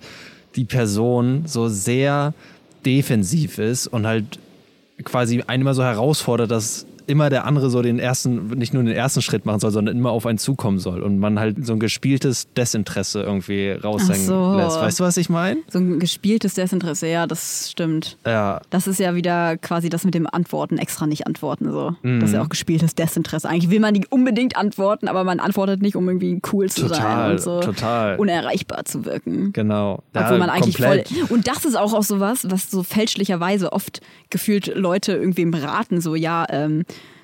die 0.55 0.65
Person 0.65 1.43
so 1.45 1.67
sehr 1.67 2.33
defensiv 2.85 3.57
ist 3.57 3.87
und 3.87 4.05
halt 4.05 4.39
quasi 5.03 5.43
einen 5.47 5.61
immer 5.61 5.73
so 5.73 5.83
herausfordert, 5.83 6.51
dass 6.51 6.85
immer 7.07 7.29
der 7.29 7.45
andere 7.45 7.69
so 7.69 7.81
den 7.81 7.99
ersten, 7.99 8.47
nicht 8.49 8.73
nur 8.73 8.83
den 8.83 8.93
ersten 8.93 9.21
Schritt 9.21 9.45
machen 9.45 9.59
soll, 9.59 9.71
sondern 9.71 9.97
immer 9.97 10.11
auf 10.11 10.25
einen 10.25 10.37
zukommen 10.37 10.79
soll 10.79 11.01
und 11.01 11.19
man 11.19 11.39
halt 11.39 11.65
so 11.65 11.73
ein 11.73 11.79
gespieltes 11.79 12.47
Desinteresse 12.53 13.21
irgendwie 13.23 13.71
raushängen 13.71 14.25
so. 14.25 14.55
lässt. 14.55 14.79
Weißt 14.79 14.99
du, 14.99 15.03
was 15.03 15.17
ich 15.17 15.29
meine? 15.29 15.61
so 15.69 15.79
ein 15.79 15.99
gespieltes 15.99 16.53
Desinteresse, 16.53 17.07
ja, 17.07 17.27
das 17.27 17.71
stimmt. 17.71 18.17
Ja, 18.25 18.61
Das 18.69 18.87
ist 18.87 18.99
ja 18.99 19.15
wieder 19.15 19.57
quasi 19.57 19.89
das 19.89 20.03
mit 20.03 20.13
dem 20.13 20.27
Antworten, 20.27 20.77
extra 20.77 21.07
nicht 21.07 21.27
antworten. 21.27 21.71
So. 21.71 21.95
Mhm. 22.01 22.19
Das 22.19 22.29
ist 22.29 22.35
ja 22.35 22.41
auch 22.43 22.49
gespieltes 22.49 22.95
Desinteresse. 22.95 23.47
Eigentlich 23.49 23.69
will 23.69 23.79
man 23.79 23.93
nicht 23.93 24.11
unbedingt 24.11 24.55
antworten, 24.55 25.07
aber 25.07 25.23
man 25.23 25.39
antwortet 25.39 25.81
nicht, 25.81 25.95
um 25.95 26.07
irgendwie 26.07 26.41
cool 26.51 26.69
zu 26.69 26.87
sein 26.87 26.89
Total, 26.89 27.31
und 27.31 27.41
so 27.41 27.59
total. 27.61 28.17
unerreichbar 28.17 28.85
zu 28.85 29.05
wirken. 29.05 29.53
genau. 29.53 30.03
Obwohl 30.13 30.33
ja, 30.33 30.37
man 30.37 30.49
eigentlich 30.49 30.77
komplett. 30.77 31.09
voll. 31.09 31.27
Und 31.29 31.47
das 31.47 31.65
ist 31.65 31.75
auch, 31.75 31.93
auch 31.93 32.03
sowas, 32.03 32.45
was 32.49 32.69
so 32.69 32.83
fälschlicherweise 32.83 33.73
oft 33.73 34.01
gefühlt 34.29 34.73
Leute 34.75 35.13
irgendwem 35.13 35.53
raten, 35.53 36.01
so 36.01 36.15
ja, 36.15 36.45
ähm, 36.49 36.83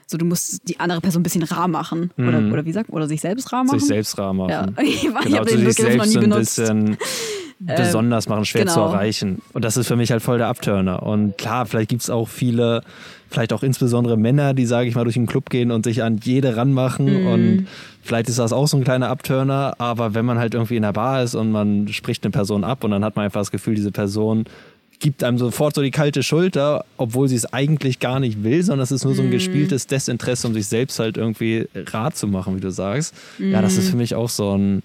so 0.10 0.18
du 0.18 0.26
musst 0.26 0.68
die 0.68 0.80
andere 0.80 1.02
Person 1.02 1.20
ein 1.22 1.24
bisschen 1.24 1.44
rar 1.44 1.68
machen. 1.68 2.10
Oder, 2.18 2.40
oder 2.52 2.66
wie 2.66 2.72
sagt 2.72 2.90
man? 2.90 2.98
Oder 2.98 3.08
sich 3.08 3.22
selbst 3.22 3.52
rar 3.54 3.64
machen? 3.64 3.76
Mhm. 3.76 3.80
sich 3.80 3.88
selbst 3.90 4.18
rar 4.18 4.34
machen. 4.34 4.50
Ja. 4.50 4.66
Ich 4.84 5.02
Genau, 5.02 5.38
habe 5.38 5.46
zu 5.48 5.58
den 5.58 5.68
sich 5.68 5.78
Begriff 5.78 5.96
noch 5.98 6.04
selbst 6.04 6.08
nie 6.08 6.14
so 6.14 6.20
ein 6.20 6.30
benutzt. 6.30 6.56
bisschen 6.56 6.98
besonders 7.60 8.28
machen, 8.30 8.46
schwer 8.46 8.66
zu 8.66 8.76
genau. 8.80 8.88
erreichen. 8.92 9.42
Und 9.54 9.66
das 9.66 9.78
ist 9.78 9.88
für 9.88 9.96
mich 9.96 10.12
halt 10.12 10.22
voll 10.22 10.38
der 10.38 10.48
Abturner. 10.48 11.04
Und 11.04 11.38
klar, 11.38 11.66
vielleicht 11.66 11.90
gibt 11.90 12.02
es 12.02 12.10
auch 12.10 12.28
viele, 12.28 12.82
vielleicht 13.30 13.54
auch 13.54 13.64
insbesondere 13.64 14.18
Männer, 14.18 14.54
die, 14.54 14.66
sage 14.66 14.88
ich 14.88 14.96
mal, 14.96 15.04
durch 15.04 15.16
den 15.16 15.28
Club 15.28 15.50
gehen 15.50 15.70
und 15.72 15.84
sich 15.84 16.02
an 16.02 16.20
jede 16.24 16.56
ranmachen. 16.56 17.22
Mhm. 17.24 17.28
Und 17.28 17.68
vielleicht 18.02 18.30
ist 18.30 18.40
das 18.40 18.54
auch 18.54 18.68
so 18.68 18.78
ein 18.78 18.84
kleiner 18.84 19.10
Abturner. 19.10 19.76
Aber 19.78 20.14
wenn 20.16 20.26
man 20.26 20.40
halt 20.40 20.54
irgendwie 20.54 20.78
in 20.78 20.84
der 20.84 20.94
Bar 20.94 21.22
ist 21.22 21.36
und 21.36 21.52
man 21.52 21.88
spricht 21.90 22.24
eine 22.24 22.32
Person 22.32 22.64
ab 22.64 22.84
und 22.84 22.92
dann 22.92 23.04
hat 23.04 23.16
man 23.16 23.26
einfach 23.26 23.42
das 23.42 23.52
Gefühl, 23.52 23.76
diese 23.76 23.92
Person 23.92 24.46
gibt 25.00 25.24
einem 25.24 25.38
sofort 25.38 25.76
so 25.76 25.82
die 25.82 25.92
kalte 25.92 26.24
Schulter, 26.24 26.84
obwohl 26.98 27.28
sie 27.30 27.36
es 27.36 27.46
eigentlich 27.54 28.00
gar 28.00 28.20
nicht 28.20 28.44
will, 28.44 28.62
sondern 28.64 28.84
es 28.84 28.92
ist 28.92 29.06
nur 29.06 29.16
so 29.16 29.22
Mhm. 29.22 29.30
ein 29.30 29.32
gespieltes 29.32 29.88
Desinteresse, 29.88 30.46
um 30.48 30.54
sich 30.54 30.68
selbst 30.68 31.00
halt 31.00 31.16
irgendwie 31.18 31.68
rat 31.74 32.18
zu 32.18 32.28
machen, 32.28 32.56
wie 32.58 32.60
du 32.62 32.70
sagst. 32.70 33.14
Ja, 33.40 33.62
das 33.62 33.78
ist 33.78 33.90
für 33.90 33.96
mich 33.98 34.14
auch 34.16 34.30
so 34.30 34.58
ein 34.58 34.82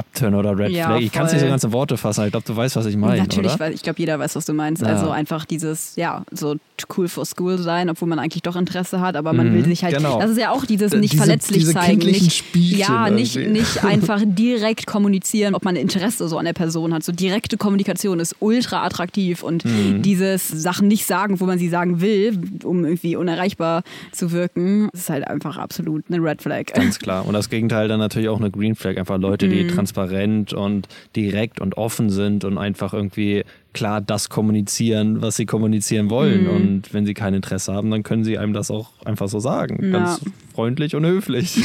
Upturn 0.00 0.34
oder 0.34 0.56
Red. 0.58 0.70
Ja, 0.72 0.86
Flag. 0.86 1.00
Ich 1.00 1.12
kann 1.12 1.26
es 1.26 1.32
nicht 1.32 1.40
so 1.40 1.46
voll. 1.46 1.50
ganz 1.50 1.64
in 1.64 1.72
Worte 1.72 1.96
fassen, 1.96 2.24
ich 2.24 2.30
glaube, 2.32 2.46
du 2.46 2.56
weißt, 2.56 2.76
was 2.76 2.86
ich 2.86 2.96
meine, 2.96 3.18
Natürlich, 3.22 3.52
oder? 3.52 3.60
weil 3.60 3.72
ich 3.74 3.82
glaube, 3.82 3.98
jeder 4.00 4.18
weiß, 4.18 4.34
was 4.36 4.44
du 4.46 4.52
meinst. 4.52 4.82
Ja. 4.82 4.88
Also 4.88 5.10
einfach 5.10 5.44
dieses, 5.44 5.94
ja, 5.96 6.24
so 6.32 6.56
cool 6.96 7.08
for 7.08 7.24
school 7.26 7.58
sein, 7.58 7.90
obwohl 7.90 8.08
man 8.08 8.18
eigentlich 8.18 8.42
doch 8.42 8.56
Interesse 8.56 9.00
hat, 9.00 9.14
aber 9.16 9.32
man 9.32 9.50
Mhm, 9.50 9.54
will 9.56 9.64
sich 9.66 9.84
halt, 9.84 9.96
genau. 9.96 10.18
das 10.20 10.30
ist 10.30 10.38
ja 10.38 10.50
auch 10.50 10.64
dieses 10.64 10.92
D- 10.92 10.98
nicht 10.98 11.12
diese- 11.12 11.22
verletzlich 11.24 11.58
diese 11.60 11.72
zeigen. 11.74 11.98
Nicht, 12.00 12.32
Spielchen 12.32 12.78
ja, 12.78 13.10
nicht, 13.10 13.36
irgendwie. 13.36 13.60
nicht 13.60 13.84
einfach 13.84 14.20
direkt 14.24 14.86
kommunizieren, 14.86 15.54
ob 15.54 15.64
man 15.64 15.76
Interesse 15.76 16.28
so 16.28 16.38
an 16.38 16.46
der 16.46 16.52
Person 16.54 16.94
hat. 16.94 17.02
So 17.02 17.12
direkte 17.12 17.56
Kommunikation 17.58 18.18
ist 18.20 18.36
ultra 18.40 18.84
attraktiv 18.84 19.42
und 19.42 19.64
Mhm. 19.64 20.02
dieses 20.02 20.48
Sachen 20.48 20.88
nicht 20.88 21.04
sagen, 21.06 21.40
wo 21.40 21.44
man 21.44 21.58
sie 21.58 21.68
sagen 21.68 22.00
will, 22.00 22.38
um 22.64 22.84
irgendwie 22.84 23.16
unerreichbar 23.16 23.82
zu 24.12 24.32
wirken, 24.32 24.88
ist 24.92 25.10
halt 25.10 25.26
einfach 25.28 25.58
absolut 25.58 26.04
eine 26.10 26.22
Red 26.22 26.40
Flag. 26.42 26.66
Ganz 26.74 26.98
klar. 26.98 27.26
Und 27.26 27.34
das 27.34 27.50
Gegenteil 27.50 27.88
dann 27.88 27.98
natürlich 28.00 28.28
auch 28.28 28.40
eine 28.40 28.50
Green 28.50 28.74
Flag. 28.74 28.96
Einfach 28.96 29.18
Leute, 29.18 29.46
Mhm. 29.46 29.50
die 29.50 29.66
transparent 29.90 30.52
und 30.52 30.88
direkt 31.16 31.60
und 31.60 31.76
offen 31.76 32.10
sind 32.10 32.44
und 32.44 32.58
einfach 32.58 32.92
irgendwie 32.92 33.44
klar 33.72 34.00
das 34.00 34.28
kommunizieren, 34.28 35.22
was 35.22 35.36
sie 35.36 35.46
kommunizieren 35.46 36.10
wollen. 36.10 36.44
Mhm. 36.44 36.50
Und 36.50 36.94
wenn 36.94 37.06
sie 37.06 37.14
kein 37.14 37.34
Interesse 37.34 37.72
haben, 37.72 37.90
dann 37.90 38.02
können 38.02 38.24
sie 38.24 38.38
einem 38.38 38.52
das 38.52 38.70
auch 38.70 38.90
einfach 39.04 39.28
so 39.28 39.38
sagen. 39.40 39.78
Ja. 39.92 39.98
Ganz 39.98 40.20
freundlich 40.54 40.94
und 40.96 41.06
höflich. 41.06 41.62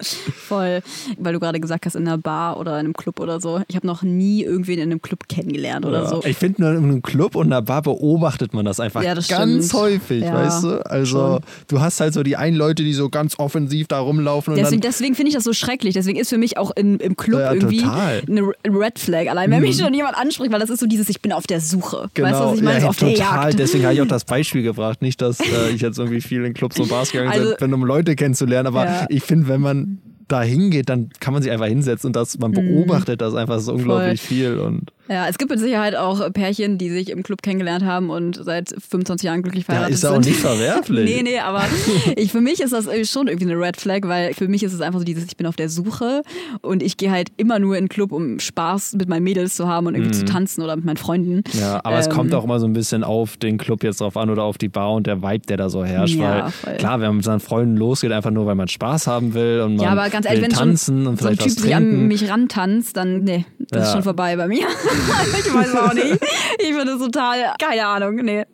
Voll. 0.00 0.80
Weil 1.18 1.32
du 1.32 1.40
gerade 1.40 1.60
gesagt 1.60 1.86
hast, 1.86 1.94
in 1.96 2.06
einer 2.06 2.18
Bar 2.18 2.58
oder 2.58 2.72
in 2.74 2.86
einem 2.86 2.92
Club 2.94 3.20
oder 3.20 3.40
so. 3.40 3.60
Ich 3.68 3.76
habe 3.76 3.86
noch 3.86 4.02
nie 4.02 4.42
irgendwen 4.42 4.78
in 4.78 4.90
einem 4.90 5.02
Club 5.02 5.28
kennengelernt 5.28 5.84
oder 5.84 6.02
Ja. 6.02 6.08
so. 6.08 6.22
Ich 6.24 6.36
finde, 6.36 6.62
nur 6.62 6.70
in 6.72 6.76
einem 6.78 7.02
Club 7.02 7.34
und 7.36 7.46
einer 7.46 7.62
Bar 7.62 7.82
beobachtet 7.82 8.54
man 8.54 8.64
das 8.64 8.80
einfach 8.80 9.02
Ja, 9.02 9.14
das 9.14 9.28
ganz 9.28 9.66
stimmt. 9.68 9.82
häufig, 9.82 10.24
weißt 10.24 10.64
du? 10.64 10.86
Also, 10.86 11.18
schon. 11.18 11.40
du 11.68 11.80
hast 11.80 12.00
halt 12.00 12.14
so 12.14 12.22
die 12.22 12.36
einen 12.36 12.56
Leute, 12.56 12.82
die 12.82 12.92
so 12.92 13.08
ganz 13.08 13.38
offensiv 13.38 13.88
da 13.88 13.98
rumlaufen 14.00 14.54
und 14.54 14.58
Deswegen, 14.58 14.80
deswegen 14.80 15.14
finde 15.14 15.28
ich 15.28 15.34
das 15.34 15.44
so 15.44 15.52
schrecklich. 15.52 15.94
Deswegen 15.94 16.18
ist 16.18 16.28
für 16.30 16.38
mich 16.38 16.56
auch 16.58 16.70
in, 16.76 16.98
im 16.98 17.16
Club 17.16 17.40
irgendwie 17.40 17.78
total. 17.82 18.22
Mhm. 18.26 18.52
eine 18.64 18.78
Red 18.78 18.98
Flag. 18.98 19.28
Allein 19.28 19.50
wenn 19.50 19.60
mich 19.62 19.76
schon 19.76 19.92
jemand 19.94 20.16
anspricht, 20.16 20.50
weil 20.52 20.60
das 20.60 20.70
ist 20.70 20.80
so 20.80 20.86
dieses, 20.86 21.08
ich 21.08 21.17
bin 21.22 21.32
auf 21.32 21.46
der 21.46 21.60
Suche. 21.60 22.08
Genau, 22.14 22.28
weißt 22.28 22.40
du, 22.40 22.44
was 22.44 22.56
ich 22.58 22.62
meine? 22.62 22.76
ja, 22.76 22.80
so 22.82 22.88
auf 22.88 22.96
der 22.98 23.14
total. 23.14 23.44
Jagd. 23.46 23.58
Deswegen 23.58 23.84
habe 23.84 23.94
ich 23.94 24.00
auch 24.02 24.06
das 24.06 24.24
Beispiel 24.24 24.62
gebracht. 24.62 25.02
Nicht, 25.02 25.20
dass 25.22 25.40
äh, 25.40 25.70
ich 25.74 25.80
jetzt 25.80 25.98
irgendwie 25.98 26.20
viel 26.20 26.44
in 26.44 26.54
Clubs 26.54 26.78
und 26.78 26.88
Bars 26.88 27.12
gegangen 27.12 27.30
Also- 27.32 27.56
bin, 27.56 27.72
um 27.74 27.84
Leute 27.84 28.16
kennenzulernen, 28.16 28.66
aber 28.66 28.84
Ja. 28.84 29.06
ich 29.08 29.22
finde, 29.22 29.48
wenn 29.48 29.60
man 29.60 29.98
da 30.28 30.42
hingeht, 30.42 30.88
dann 30.90 31.08
kann 31.20 31.32
man 31.32 31.42
sich 31.42 31.50
einfach 31.50 31.66
hinsetzen 31.66 32.08
und 32.08 32.16
das, 32.16 32.38
man 32.38 32.52
beobachtet 32.52 33.20
das 33.22 33.34
einfach 33.34 33.60
so 33.60 33.72
unglaublich 33.72 34.20
viel. 34.20 34.58
Und 34.58 34.90
Ja, 35.08 35.26
es 35.28 35.38
gibt 35.38 35.50
mit 35.50 35.58
Sicherheit 35.60 35.94
auch 35.96 36.32
Pärchen, 36.32 36.76
die 36.78 36.90
sich 36.90 37.10
im 37.10 37.22
Club 37.22 37.42
kennengelernt 37.42 37.84
haben 37.84 38.10
und 38.10 38.38
seit 38.42 38.68
25 38.70 39.26
Jahren 39.26 39.42
glücklich 39.42 39.64
verheiratet 39.64 39.94
ist 39.94 40.02
ja 40.02 40.10
auch 40.10 40.14
sind. 40.14 40.26
nicht 40.26 40.38
verwerflich. 40.40 41.04
Nee, 41.08 41.22
nee, 41.22 41.38
aber 41.38 41.62
ich, 42.16 42.30
für 42.32 42.40
mich 42.40 42.60
ist 42.60 42.72
das 42.72 42.86
schon 43.10 43.26
irgendwie 43.28 43.50
eine 43.50 43.60
Red 43.60 43.78
Flag, 43.80 44.00
weil 44.04 44.34
für 44.34 44.48
mich 44.48 44.62
ist 44.62 44.72
es 44.72 44.80
einfach 44.80 44.98
so 44.98 45.04
dieses, 45.04 45.24
ich 45.24 45.36
bin 45.36 45.46
auf 45.46 45.56
der 45.56 45.68
Suche 45.68 46.22
und 46.60 46.82
ich 46.82 46.96
gehe 46.96 47.10
halt 47.10 47.28
immer 47.36 47.58
nur 47.58 47.76
in 47.76 47.84
den 47.84 47.88
Club, 47.88 48.12
um 48.12 48.38
Spaß 48.38 48.94
mit 48.98 49.08
meinen 49.08 49.22
Mädels 49.24 49.54
zu 49.56 49.66
haben 49.66 49.86
und 49.86 49.94
irgendwie 49.94 50.12
zu 50.12 50.24
tanzen 50.24 50.62
oder 50.62 50.76
mit 50.76 50.84
meinen 50.84 50.96
Freunden. 50.98 51.36
Mhm. 51.36 51.42
Ja, 51.60 51.80
aber 51.84 51.98
es 51.98 52.06
Ähm, 52.06 52.12
kommt 52.12 52.34
auch 52.34 52.44
immer 52.44 52.60
so 52.60 52.66
ein 52.66 52.72
bisschen 52.74 53.04
auf 53.04 53.36
den 53.38 53.56
Club 53.58 53.82
jetzt 53.84 54.00
drauf 54.00 54.16
an 54.16 54.28
oder 54.30 54.42
auf 54.42 54.58
die 54.58 54.68
Bar 54.68 54.92
und 54.92 55.06
der 55.06 55.22
Vibe, 55.22 55.46
der 55.46 55.56
da 55.56 55.68
so 55.70 55.84
herrscht. 55.84 56.16
Ja, 56.16 56.44
weil 56.44 56.50
voll. 56.50 56.74
klar, 56.76 57.00
wenn 57.00 57.06
man 57.08 57.16
mit 57.16 57.24
seinen 57.24 57.40
Freunden 57.40 57.76
losgeht, 57.76 58.12
einfach 58.12 58.30
nur, 58.30 58.46
weil 58.46 58.54
man 58.56 58.68
Spaß 58.68 59.06
haben 59.06 59.32
will 59.34 59.60
und 59.62 59.76
man 59.76 59.84
Ja, 59.86 59.92
aber 59.92 60.10
ganz 60.10 60.26
ehrlich, 60.26 60.42
will 60.42 60.50
wenn 60.50 60.56
tanzen 60.56 61.06
und 61.06 61.18
so 61.18 61.28
ein 61.28 61.36
vielleicht 61.36 61.40
Typ 61.40 61.56
was 61.56 61.62
sich 61.62 61.74
an 61.74 61.82
trinken. 61.84 62.08
mich 62.08 62.28
rantanzt, 62.30 62.96
dann 62.96 63.24
nee, 63.24 63.46
das 63.70 63.82
ist 63.82 63.88
Ja. 63.88 63.92
schon 63.94 64.02
vorbei 64.02 64.36
bei 64.36 64.48
mir. 64.48 64.66
ich 65.38 65.54
weiß 65.54 65.74
auch 65.76 65.92
nicht. 65.94 66.18
Ich 66.58 66.74
finde 66.74 66.92
es 66.92 66.98
total, 67.00 67.54
keine 67.60 67.86
Ahnung, 67.86 68.16
nee. 68.16 68.44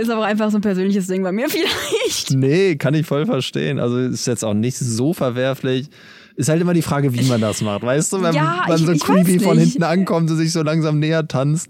Ist 0.00 0.10
aber 0.10 0.24
einfach 0.24 0.50
so 0.50 0.58
ein 0.58 0.62
persönliches 0.62 1.06
Ding 1.06 1.22
bei 1.22 1.32
mir 1.32 1.48
vielleicht. 1.50 2.30
Nee, 2.32 2.76
kann 2.76 2.94
ich 2.94 3.06
voll 3.06 3.26
verstehen. 3.26 3.78
Also 3.78 3.98
ist 3.98 4.26
jetzt 4.26 4.44
auch 4.44 4.54
nicht 4.54 4.76
so 4.78 5.12
verwerflich. 5.12 5.88
Ist 6.36 6.50
halt 6.50 6.60
immer 6.60 6.74
die 6.74 6.82
Frage, 6.82 7.14
wie 7.14 7.22
man 7.22 7.40
das 7.40 7.62
macht, 7.62 7.82
weißt 7.82 8.12
du? 8.12 8.22
Wenn 8.22 8.34
Ja, 8.34 8.64
man 8.68 8.78
ich- 8.78 8.84
so 8.86 8.92
creepy 9.06 9.38
von 9.40 9.56
hinten 9.58 9.82
ankommt 9.82 10.30
und 10.30 10.36
sich 10.36 10.52
so 10.52 10.62
langsam 10.62 10.98
näher 10.98 11.26
tanzt. 11.26 11.68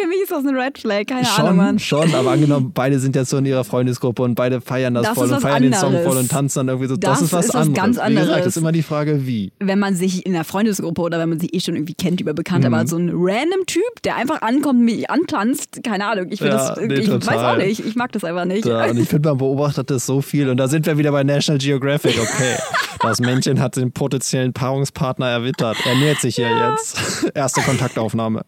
Für 0.00 0.08
mich 0.08 0.20
ist 0.22 0.30
das 0.30 0.44
eine 0.46 0.58
Red 0.58 0.78
Flag, 0.78 1.06
keine 1.06 1.30
Ahnung, 1.30 1.56
Mann. 1.56 1.78
Schon, 1.78 2.08
schon, 2.08 2.14
aber 2.14 2.30
angenommen, 2.32 2.72
beide 2.74 2.98
sind 2.98 3.16
jetzt 3.16 3.30
so 3.30 3.36
in 3.38 3.46
ihrer 3.46 3.64
Freundesgruppe 3.64 4.22
und 4.22 4.34
beide 4.34 4.60
feiern 4.60 4.94
das, 4.94 5.04
Das 5.04 5.14
voll 5.14 5.30
und 5.32 5.40
feiern 5.40 5.62
den 5.62 5.72
Song 5.74 5.88
anderes. 5.88 6.06
voll 6.06 6.16
und 6.16 6.30
tanzen 6.30 6.58
dann 6.60 6.68
irgendwie 6.68 6.88
so. 6.88 6.96
Das, 6.96 7.18
Das 7.18 7.22
ist 7.22 7.32
was 7.32 7.44
ist 7.46 7.54
was 7.54 7.60
anderes. 7.66 7.76
ganz 7.76 7.96
Wie 7.96 8.14
gesagt, 8.14 8.28
anderes. 8.30 8.46
ist 8.46 8.56
immer 8.56 8.72
die 8.72 8.82
Frage, 8.82 9.26
wie. 9.26 9.52
wenn 9.58 9.78
man 9.78 9.94
sich 9.94 10.24
in 10.26 10.34
einer 10.34 10.44
Freundesgruppe 10.44 11.02
oder 11.02 11.18
wenn 11.18 11.28
man 11.28 11.40
sich 11.40 11.52
eh 11.54 11.60
schon 11.60 11.74
irgendwie 11.76 11.94
kennt 11.94 12.20
über 12.20 12.32
Bekannte, 12.34 12.68
Mhm. 12.68 12.74
aber 12.74 12.86
so 12.86 12.96
ein 12.96 13.10
random 13.12 13.66
Typ, 13.66 13.82
der 14.04 14.16
einfach 14.16 14.42
ankommt, 14.42 14.80
mich 14.80 15.10
antanzt, 15.10 15.80
keine 15.84 16.06
Ahnung, 16.06 16.26
ich 16.30 16.38
finde 16.38 16.56
Ja, 16.56 16.74
das, 16.74 16.80
nee, 16.80 16.94
ich 16.94 17.10
weiß 17.10 17.24
total. 17.26 17.54
auch 17.54 17.58
nicht, 17.64 17.80
ich 17.84 17.94
mag 17.96 18.12
das 18.12 18.24
einfach 18.24 18.44
nicht. 18.44 18.64
Ja, 18.66 18.84
und 18.86 18.98
ich 18.98 19.08
finde, 19.08 19.28
man 19.30 19.38
beobachtet 19.38 19.90
das 19.90 20.06
so 20.06 20.20
viel. 20.22 20.48
Und 20.48 20.56
da 20.56 20.68
sind 20.68 20.86
wir 20.86 20.96
wieder 20.98 21.12
bei 21.12 21.22
National 21.24 21.58
Geographic. 21.58 22.18
Okay, 22.20 22.56
das 23.00 23.20
Männchen 23.20 23.60
hat 23.60 23.76
den 23.76 23.92
potenziellen 23.92 24.52
Paarungspartner 24.52 25.26
erwittert. 25.28 25.76
Er 25.86 25.94
nähert 25.96 26.20
sich 26.20 26.36
hier 26.36 26.48
jetzt. 26.70 27.30
Erste 27.34 27.60
Kontaktaufnahme. 27.62 28.42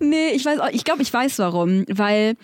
Nee, 0.00 0.30
ich 0.34 0.44
weiß 0.44 0.58
auch, 0.60 0.61
ich 0.70 0.84
glaube, 0.84 1.02
ich 1.02 1.12
weiß 1.12 1.38
warum, 1.38 1.84
weil 1.88 2.36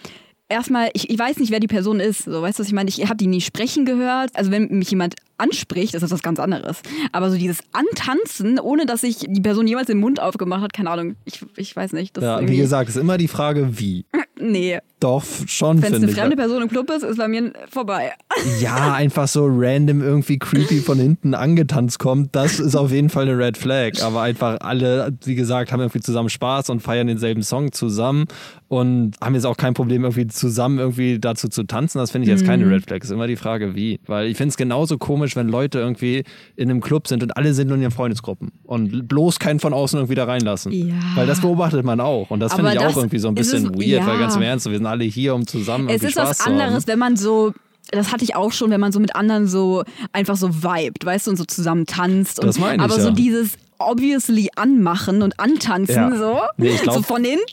erstmal, 0.48 0.90
ich, 0.94 1.10
ich 1.10 1.18
weiß 1.18 1.38
nicht, 1.38 1.50
wer 1.50 1.60
die 1.60 1.66
Person 1.66 2.00
ist. 2.00 2.24
So, 2.24 2.42
weißt 2.42 2.58
du, 2.58 2.62
was 2.62 2.68
ich 2.68 2.74
meine? 2.74 2.88
Ich 2.88 3.02
habe 3.04 3.16
die 3.16 3.26
nie 3.26 3.40
sprechen 3.40 3.84
gehört. 3.84 4.30
Also 4.34 4.50
wenn 4.50 4.68
mich 4.68 4.90
jemand 4.90 5.16
anspricht, 5.36 5.94
ist 5.94 6.02
das 6.02 6.10
was 6.10 6.22
ganz 6.22 6.40
anderes. 6.40 6.80
Aber 7.12 7.30
so 7.30 7.36
dieses 7.36 7.60
Antanzen, 7.72 8.58
ohne 8.58 8.86
dass 8.86 9.02
sich 9.02 9.18
die 9.18 9.40
Person 9.40 9.66
jemals 9.66 9.86
den 9.86 9.98
Mund 10.00 10.20
aufgemacht 10.20 10.62
hat, 10.62 10.72
keine 10.72 10.90
Ahnung, 10.90 11.16
ich, 11.24 11.44
ich 11.56 11.74
weiß 11.74 11.92
nicht. 11.92 12.16
Das 12.16 12.24
Ja, 12.24 12.46
wie 12.46 12.56
gesagt, 12.56 12.88
ist 12.88 12.96
immer 12.96 13.18
die 13.18 13.28
Frage, 13.28 13.78
wie. 13.78 14.04
nee, 14.40 14.78
Doch, 15.00 15.22
schon, 15.46 15.80
wenn 15.80 15.92
es 15.94 16.02
eine 16.02 16.10
ich. 16.10 16.16
fremde 16.16 16.36
Person 16.36 16.60
im 16.62 16.68
Club 16.68 16.90
ist, 16.90 17.04
ist 17.04 17.18
bei 17.18 17.28
mir 17.28 17.52
vorbei. 17.70 18.12
Ja, 18.60 18.92
einfach 18.94 19.26
so 19.26 19.46
random 19.50 20.00
irgendwie 20.00 20.38
creepy 20.38 20.78
von 20.80 20.98
hinten 20.98 21.34
angetanzt 21.34 21.98
kommt, 21.98 22.34
das 22.36 22.60
ist 22.60 22.76
auf 22.76 22.92
jeden 22.92 23.08
Fall 23.10 23.28
eine 23.28 23.36
Red 23.36 23.56
Flag. 23.56 24.00
Aber 24.02 24.22
einfach 24.22 24.58
alle, 24.60 25.12
wie 25.24 25.34
gesagt, 25.34 25.72
haben 25.72 25.80
irgendwie 25.80 26.00
zusammen 26.00 26.28
Spaß 26.28 26.70
und 26.70 26.80
feiern 26.80 27.08
denselben 27.08 27.42
Song 27.42 27.72
zusammen 27.72 28.26
und 28.68 29.16
haben 29.20 29.34
jetzt 29.34 29.44
auch 29.44 29.56
kein 29.56 29.74
Problem, 29.74 30.04
irgendwie 30.04 30.26
zusammen 30.28 30.78
irgendwie 30.78 31.18
dazu 31.18 31.48
zu 31.48 31.64
tanzen. 31.64 31.98
Das 31.98 32.10
finde 32.12 32.26
ich 32.26 32.30
jetzt 32.30 32.44
keine 32.46 32.64
Mhm. 32.64 32.72
Red 32.72 32.84
Flag. 32.86 33.02
Ist 33.02 33.10
immer 33.10 33.26
die 33.26 33.36
Frage, 33.36 33.74
wie. 33.74 33.98
Weil 34.06 34.28
ich 34.28 34.36
finde 34.36 34.50
es 34.50 34.56
genauso 34.56 34.98
komisch, 34.98 35.34
wenn 35.36 35.48
Leute 35.48 35.78
irgendwie 35.80 36.22
in 36.56 36.70
einem 36.70 36.80
Club 36.80 37.08
sind 37.08 37.22
und 37.22 37.36
alle 37.36 37.54
sind 37.54 37.68
nur 37.68 37.76
in 37.76 37.82
ihren 37.82 37.90
Freundesgruppen 37.92 38.52
und 38.64 39.08
bloß 39.08 39.38
keinen 39.40 39.58
von 39.58 39.72
außen 39.72 39.98
irgendwie 39.98 40.14
da 40.14 40.24
reinlassen. 40.24 40.72
Ja. 40.72 40.94
Weil 41.16 41.26
das 41.26 41.40
beobachtet 41.40 41.84
man 41.84 42.00
auch. 42.00 42.30
Und 42.30 42.40
das 42.40 42.54
finde 42.54 42.72
ich 42.72 42.78
auch 42.78 42.96
irgendwie 42.96 43.18
so 43.18 43.28
ein 43.28 43.34
bisschen 43.34 43.66
es- 43.66 43.72
weird, 43.72 44.06
weil 44.06 44.14
ja. 44.14 44.20
ganz 44.20 44.36
im 44.36 44.42
Ernst, 44.42 44.66
wir 44.70 44.76
sind 44.76 44.86
alle 44.88 45.04
hier, 45.04 45.34
um 45.34 45.46
zusammen 45.46 45.88
Es 45.88 46.02
ist 46.02 46.12
Spaß 46.12 46.28
was 46.30 46.40
anderes, 46.40 46.86
wenn 46.86 46.98
man 46.98 47.16
so, 47.16 47.52
das 47.90 48.12
hatte 48.12 48.24
ich 48.24 48.34
auch 48.36 48.52
schon, 48.52 48.70
wenn 48.70 48.80
man 48.80 48.92
so 48.92 49.00
mit 49.00 49.14
anderen 49.16 49.46
so 49.46 49.84
einfach 50.12 50.36
so 50.36 50.48
vibet, 50.62 51.04
weißt 51.04 51.26
du, 51.26 51.30
und 51.32 51.36
so 51.36 51.44
zusammen 51.44 51.86
tanzt. 51.86 52.38
Und, 52.40 52.46
Das 52.46 52.58
meine 52.58 52.76
ich, 52.76 52.80
aber 52.82 52.96
ja. 52.96 53.02
so 53.02 53.10
dieses 53.10 53.52
obviously 53.80 54.48
anmachen 54.56 55.22
und 55.22 55.38
antanzen, 55.38 55.94
Ja. 55.94 56.16
so, 56.16 56.40
Nee, 56.56 56.76
glaub- 56.82 56.96
so 56.96 57.02
von 57.02 57.22
hinten. 57.22 57.44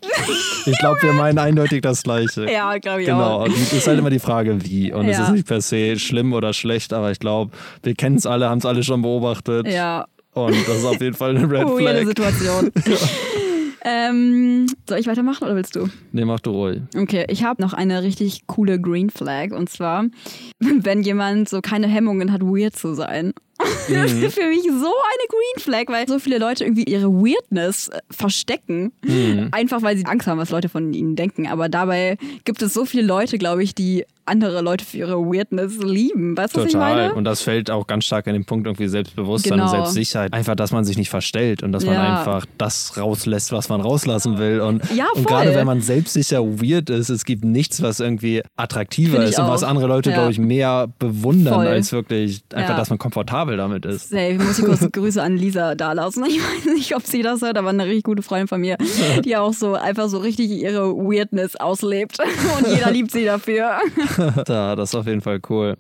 Ich 0.66 0.76
glaube, 0.80 1.00
wir 1.04 1.14
meinen 1.14 1.38
eindeutig 1.38 1.82
das 1.84 2.02
Gleiche. 2.02 2.52
ja, 2.52 2.76
glaube 2.80 3.02
ich 3.02 3.06
Genau, 3.08 3.42
auch. 3.42 3.46
und 3.46 3.54
es 3.56 3.72
ist 3.74 3.88
halt 3.88 4.00
immer 4.00 4.10
die 4.10 4.18
Frage, 4.18 4.58
wie. 4.66 4.92
Und 4.92 5.08
es 5.08 5.18
Ja. 5.20 5.26
ist 5.26 5.32
nicht 5.34 5.46
per 5.48 5.62
se 5.62 6.00
schlimm 6.00 6.34
oder 6.34 6.52
schlecht, 6.54 6.94
aber 6.94 7.12
ich 7.12 7.20
glaube, 7.20 7.52
wir 7.84 7.94
kennen 7.94 8.16
es 8.16 8.26
alle, 8.26 8.50
haben 8.50 8.58
es 8.58 8.66
alle 8.66 8.82
schon 8.84 9.04
beobachtet. 9.04 9.68
Ja, 9.68 10.06
Und 10.34 10.56
das 10.68 10.78
ist 10.80 10.86
auf 10.86 11.00
jeden 11.00 11.16
Fall 11.16 11.38
eine 11.38 11.42
Red 11.50 11.68
weirde 11.68 11.78
Flag. 12.02 12.08
Situation. 12.08 12.72
ähm, 13.88 14.66
soll 14.90 14.98
ich 14.98 15.06
weitermachen 15.08 15.44
oder 15.46 15.56
willst 15.56 15.76
du? 15.76 15.88
Nee, 16.12 16.26
mach 16.26 16.40
du 16.40 16.50
ruhig. 16.52 16.82
Okay, 16.98 17.26
ich 17.30 17.44
habe 17.44 17.62
noch 17.62 17.74
eine 17.74 18.02
richtig 18.04 18.48
coole 18.48 18.80
Green 18.82 19.10
Flag 19.12 19.52
und 19.52 19.70
zwar, 19.70 20.06
wenn 20.60 21.04
jemand 21.04 21.48
so 21.48 21.62
keine 21.62 21.88
Hemmungen 21.88 22.32
hat, 22.32 22.42
weird 22.42 22.76
zu 22.76 22.94
sein. 22.96 23.34
Das 23.88 24.14
Mhm. 24.14 24.24
ist 24.24 24.34
für 24.38 24.48
mich 24.48 24.64
so 24.64 24.70
eine 24.72 25.28
Green 25.30 25.60
Flag, 25.60 25.84
weil 25.88 26.08
so 26.08 26.18
viele 26.20 26.40
Leute 26.40 26.64
irgendwie 26.66 26.84
ihre 26.84 27.08
Weirdness 27.14 27.88
äh, 27.90 28.00
verstecken. 28.12 28.92
Mhm. 29.06 29.50
Einfach 29.52 29.82
weil 29.84 29.96
sie 29.96 30.06
Angst 30.06 30.28
haben, 30.28 30.40
was 30.40 30.50
Leute 30.50 30.68
von 30.70 30.92
ihnen 30.94 31.16
denken. 31.16 31.48
Aber 31.48 31.70
dabei 31.70 32.18
gibt 32.44 32.62
es 32.64 32.74
so 32.74 32.84
viele 32.86 33.04
Leute, 33.04 33.38
glaube 33.38 33.64
ich, 33.64 33.74
die 33.76 34.04
andere 34.26 34.62
Leute 34.62 34.84
für 34.86 34.98
ihre 34.98 35.18
Weirdness 35.18 35.78
lieben. 35.78 36.36
Weißt 36.38 36.56
du, 36.56 36.60
was 36.62 36.68
ich 36.68 36.72
Total. 36.74 36.96
meine? 36.96 37.14
Und 37.16 37.24
das 37.26 37.42
fällt 37.42 37.70
auch 37.70 37.86
ganz 37.88 38.06
stark 38.06 38.28
an 38.28 38.34
den 38.34 38.46
Punkt 38.46 38.66
irgendwie 38.68 38.88
Selbstbewusstsein 38.88 39.54
Genau. 39.54 39.66
und 39.66 39.70
Selbstsicherheit. 39.72 40.34
Einfach, 40.34 40.56
dass 40.56 40.72
man 40.72 40.84
sich 40.86 40.98
nicht 40.98 41.10
verstellt 41.10 41.64
und 41.64 41.72
dass 41.72 41.86
man 41.86 41.94
Ja. 41.96 42.18
einfach 42.20 42.46
das 42.58 42.98
rauslässt, 42.98 43.52
was 43.52 43.70
man 43.70 43.82
rauslassen 43.82 44.38
will. 44.38 44.62
Und, 44.62 44.82
Ja, 44.96 45.06
und 45.16 45.28
gerade 45.28 45.54
wenn 45.54 45.66
man 45.66 45.82
selbstsicher 45.82 46.44
weird 46.44 46.90
ist, 46.90 47.10
es 47.10 47.26
gibt 47.26 47.44
nichts, 47.44 47.82
was 47.82 48.00
irgendwie 48.00 48.42
attraktiver 48.56 49.24
ist 49.24 49.38
und 49.40 49.48
was 49.48 49.64
auch. 49.64 49.68
andere 49.70 49.88
Leute, 49.88 50.10
Ja. 50.10 50.18
glaube 50.18 50.32
ich, 50.32 50.40
mehr 50.40 50.88
bewundern, 51.00 51.54
Voll. 51.56 51.68
als 51.68 51.92
wirklich 51.92 52.42
einfach, 52.54 52.76
dass 52.78 52.90
man 52.90 52.98
komfortabel 53.00 53.58
damit 53.58 53.86
ist. 53.86 54.12
Hey, 54.12 54.38
muss 54.38 54.60
ich 54.60 54.66
kurz 54.66 54.86
Grüße 54.92 55.22
an 55.22 55.38
Lisa 55.38 55.76
da 55.76 55.94
lassen. 55.94 56.24
Ich 56.28 56.40
weiß 56.40 56.74
nicht, 56.74 56.96
ob 56.96 57.04
sie 57.06 57.22
das 57.22 57.42
hört, 57.42 57.58
aber 57.58 57.70
eine 57.70 57.86
richtig 57.86 58.04
gute 58.04 58.22
Freundin 58.24 58.48
von 58.48 58.62
mir, 58.62 58.78
die 59.24 59.38
auch 59.38 59.54
so 59.54 59.74
einfach 59.76 60.10
so 60.10 60.18
richtig 60.18 60.50
ihre 60.50 60.96
Weirdness 60.96 61.56
auslebt. 61.56 62.18
Und 62.58 62.68
jeder 62.74 62.92
liebt 62.92 63.12
sie 63.12 63.26
dafür. 63.26 63.78
Da, 64.46 64.76
das 64.76 64.90
ist 64.90 64.96
auf 64.96 65.08
jeden 65.08 65.22
Fall 65.22 65.40
cool. 65.50 65.76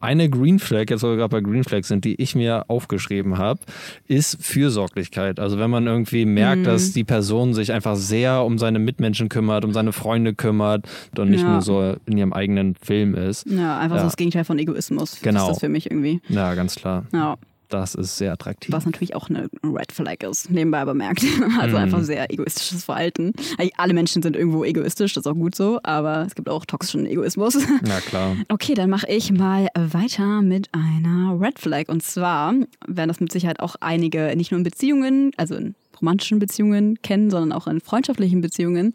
Eine 0.00 0.30
Green 0.30 0.60
Flag, 0.60 0.84
jetzt 0.90 1.02
wo 1.02 1.08
wir 1.08 1.16
gerade 1.16 1.30
bei 1.30 1.40
Green 1.40 1.64
Flags 1.64 1.88
sind, 1.88 2.04
die 2.04 2.14
ich 2.22 2.36
mir 2.36 2.64
aufgeschrieben 2.68 3.36
habe, 3.36 3.58
ist 4.06 4.40
Fürsorglichkeit. 4.40 5.40
Also 5.40 5.58
wenn 5.58 5.70
man 5.70 5.88
irgendwie 5.88 6.24
merkt, 6.24 6.60
Mhm. 6.60 6.64
dass 6.66 6.92
die 6.92 7.02
Person 7.02 7.52
sich 7.52 7.72
einfach 7.72 7.96
sehr 7.96 8.44
um 8.44 8.58
seine 8.58 8.78
Mitmenschen 8.78 9.28
kümmert, 9.28 9.64
um 9.64 9.72
seine 9.72 9.92
Freunde 9.92 10.34
kümmert 10.34 10.86
und 11.18 11.30
nicht 11.30 11.42
Ja. 11.42 11.50
nur 11.50 11.62
so 11.62 11.96
in 12.06 12.16
ihrem 12.16 12.32
eigenen 12.32 12.76
Film 12.76 13.16
ist. 13.16 13.44
Ja, 13.50 13.78
einfach 13.78 13.96
Ja. 13.96 14.02
so 14.02 14.06
das 14.06 14.16
Gegenteil 14.16 14.44
von 14.44 14.60
Egoismus. 14.60 15.18
Genau. 15.20 15.40
Das 15.40 15.48
ist 15.48 15.54
das 15.56 15.60
für 15.60 15.68
mich 15.68 15.90
irgendwie. 15.90 16.20
Ja, 16.28 16.54
ganz 16.54 16.76
klar. 16.76 17.04
Ja. 17.12 17.36
Das 17.68 17.94
ist 17.94 18.16
sehr 18.18 18.32
attraktiv. 18.32 18.72
Was 18.72 18.86
natürlich 18.86 19.14
auch 19.14 19.28
eine 19.28 19.48
Red 19.62 19.92
Flag 19.92 20.22
ist, 20.22 20.50
nebenbei 20.50 20.84
bemerkt. 20.84 21.24
Also 21.58 21.76
Mhm. 21.76 21.82
einfach 21.82 22.02
sehr 22.02 22.32
egoistisches 22.32 22.84
Verhalten. 22.84 23.32
Alle 23.76 23.92
Menschen 23.94 24.22
sind 24.22 24.36
irgendwo 24.36 24.64
egoistisch, 24.64 25.14
das 25.14 25.22
ist 25.26 25.30
auch 25.30 25.34
gut 25.34 25.54
so, 25.54 25.80
aber 25.82 26.24
es 26.26 26.34
gibt 26.34 26.48
auch 26.48 26.64
toxischen 26.64 27.04
Egoismus. 27.06 27.58
Na 27.82 28.00
klar. 28.00 28.36
Okay, 28.48 28.74
dann 28.74 28.90
mache 28.90 29.06
ich 29.08 29.32
mal 29.32 29.68
weiter 29.74 30.40
mit 30.42 30.68
einer 30.72 31.38
Red 31.40 31.58
Flag. 31.58 31.88
Und 31.88 32.02
zwar 32.02 32.54
werden 32.86 33.08
das 33.08 33.20
mit 33.20 33.32
Sicherheit 33.32 33.60
auch 33.60 33.76
einige, 33.80 34.32
nicht 34.36 34.50
nur 34.50 34.58
in 34.58 34.64
Beziehungen, 34.64 35.32
also 35.36 35.54
in 35.56 35.74
romantischen 36.00 36.38
Beziehungen 36.38 37.00
kennen, 37.02 37.28
sondern 37.30 37.52
auch 37.52 37.66
in 37.66 37.80
freundschaftlichen 37.80 38.40
Beziehungen. 38.40 38.92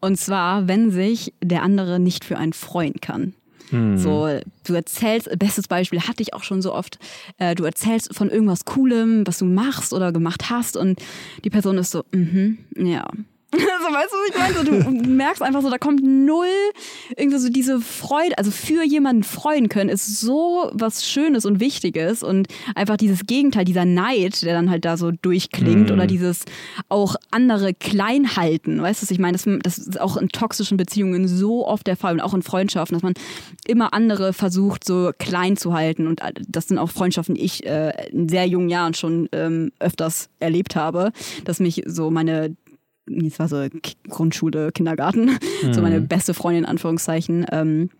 Und 0.00 0.16
zwar, 0.18 0.68
wenn 0.68 0.90
sich 0.90 1.34
der 1.42 1.62
andere 1.62 1.98
nicht 1.98 2.24
für 2.24 2.38
einen 2.38 2.52
freuen 2.52 2.94
kann. 3.00 3.34
So, 3.96 4.28
du 4.66 4.74
erzählst, 4.74 5.28
bestes 5.38 5.68
Beispiel 5.68 6.00
hatte 6.00 6.22
ich 6.22 6.34
auch 6.34 6.42
schon 6.42 6.62
so 6.62 6.74
oft, 6.74 6.98
äh, 7.38 7.54
du 7.54 7.64
erzählst 7.64 8.14
von 8.14 8.30
irgendwas 8.30 8.64
Coolem, 8.64 9.26
was 9.26 9.38
du 9.38 9.44
machst 9.44 9.92
oder 9.92 10.12
gemacht 10.12 10.50
hast 10.50 10.76
und 10.76 11.00
die 11.44 11.50
Person 11.50 11.78
ist 11.78 11.90
so, 11.90 12.04
mhm, 12.12 12.58
ja. 12.76 13.06
so, 13.58 13.94
weißt 13.94 14.12
du, 14.12 14.16
was 14.16 14.28
ich 14.30 14.38
meine? 14.38 14.54
So, 14.84 14.90
du 14.90 15.08
merkst 15.08 15.42
einfach 15.42 15.62
so, 15.62 15.70
da 15.70 15.78
kommt 15.78 16.02
null 16.02 16.46
irgendwie 17.16 17.38
so 17.38 17.48
diese 17.48 17.80
Freude, 17.80 18.36
also 18.38 18.50
für 18.50 18.84
jemanden 18.84 19.22
freuen 19.24 19.68
können, 19.68 19.90
ist 19.90 20.20
so 20.20 20.70
was 20.72 21.06
Schönes 21.06 21.44
und 21.44 21.60
Wichtiges 21.60 22.22
und 22.22 22.48
einfach 22.74 22.96
dieses 22.96 23.26
Gegenteil, 23.26 23.64
dieser 23.64 23.84
Neid, 23.84 24.42
der 24.42 24.54
dann 24.54 24.70
halt 24.70 24.84
da 24.84 24.96
so 24.96 25.10
durchklingt 25.10 25.88
Mhm. 25.88 25.94
oder 25.94 26.06
dieses 26.06 26.44
auch 26.88 27.16
andere 27.30 27.74
klein 27.74 28.36
halten, 28.36 28.80
weißt 28.80 29.02
du, 29.02 29.06
was 29.06 29.10
ich 29.10 29.18
meine? 29.18 29.32
Das, 29.36 29.44
das 29.62 29.78
ist 29.78 30.00
auch 30.00 30.16
in 30.16 30.28
toxischen 30.28 30.76
Beziehungen 30.76 31.26
so 31.28 31.66
oft 31.66 31.86
der 31.86 31.96
Fall 31.96 32.14
und 32.14 32.20
auch 32.20 32.34
in 32.34 32.42
Freundschaften, 32.42 32.94
dass 32.96 33.02
man 33.02 33.14
immer 33.66 33.92
andere 33.94 34.32
versucht, 34.32 34.84
so 34.84 35.10
klein 35.18 35.56
zu 35.56 35.72
halten 35.74 36.06
und 36.06 36.20
das 36.48 36.68
sind 36.68 36.78
auch 36.78 36.90
Freundschaften, 36.90 37.34
die 37.34 37.42
ich 37.42 37.66
äh, 37.66 38.08
in 38.10 38.28
sehr 38.28 38.46
jungen 38.46 38.68
Jahren 38.68 38.94
schon 38.94 39.28
ähm, 39.32 39.72
öfters 39.78 40.28
erlebt 40.40 40.76
habe, 40.76 41.12
dass 41.44 41.60
mich 41.60 41.82
so 41.86 42.10
meine 42.10 42.54
es 43.06 43.38
war 43.38 43.48
so 43.48 43.66
Grundschule, 44.08 44.72
Kindergarten, 44.72 45.38
so 45.72 45.82
meine 45.82 46.00
beste 46.00 46.34
Freundin 46.34 46.64
in 46.64 46.70
Anführungszeichen, 46.70 47.46
ähm, 47.52 47.90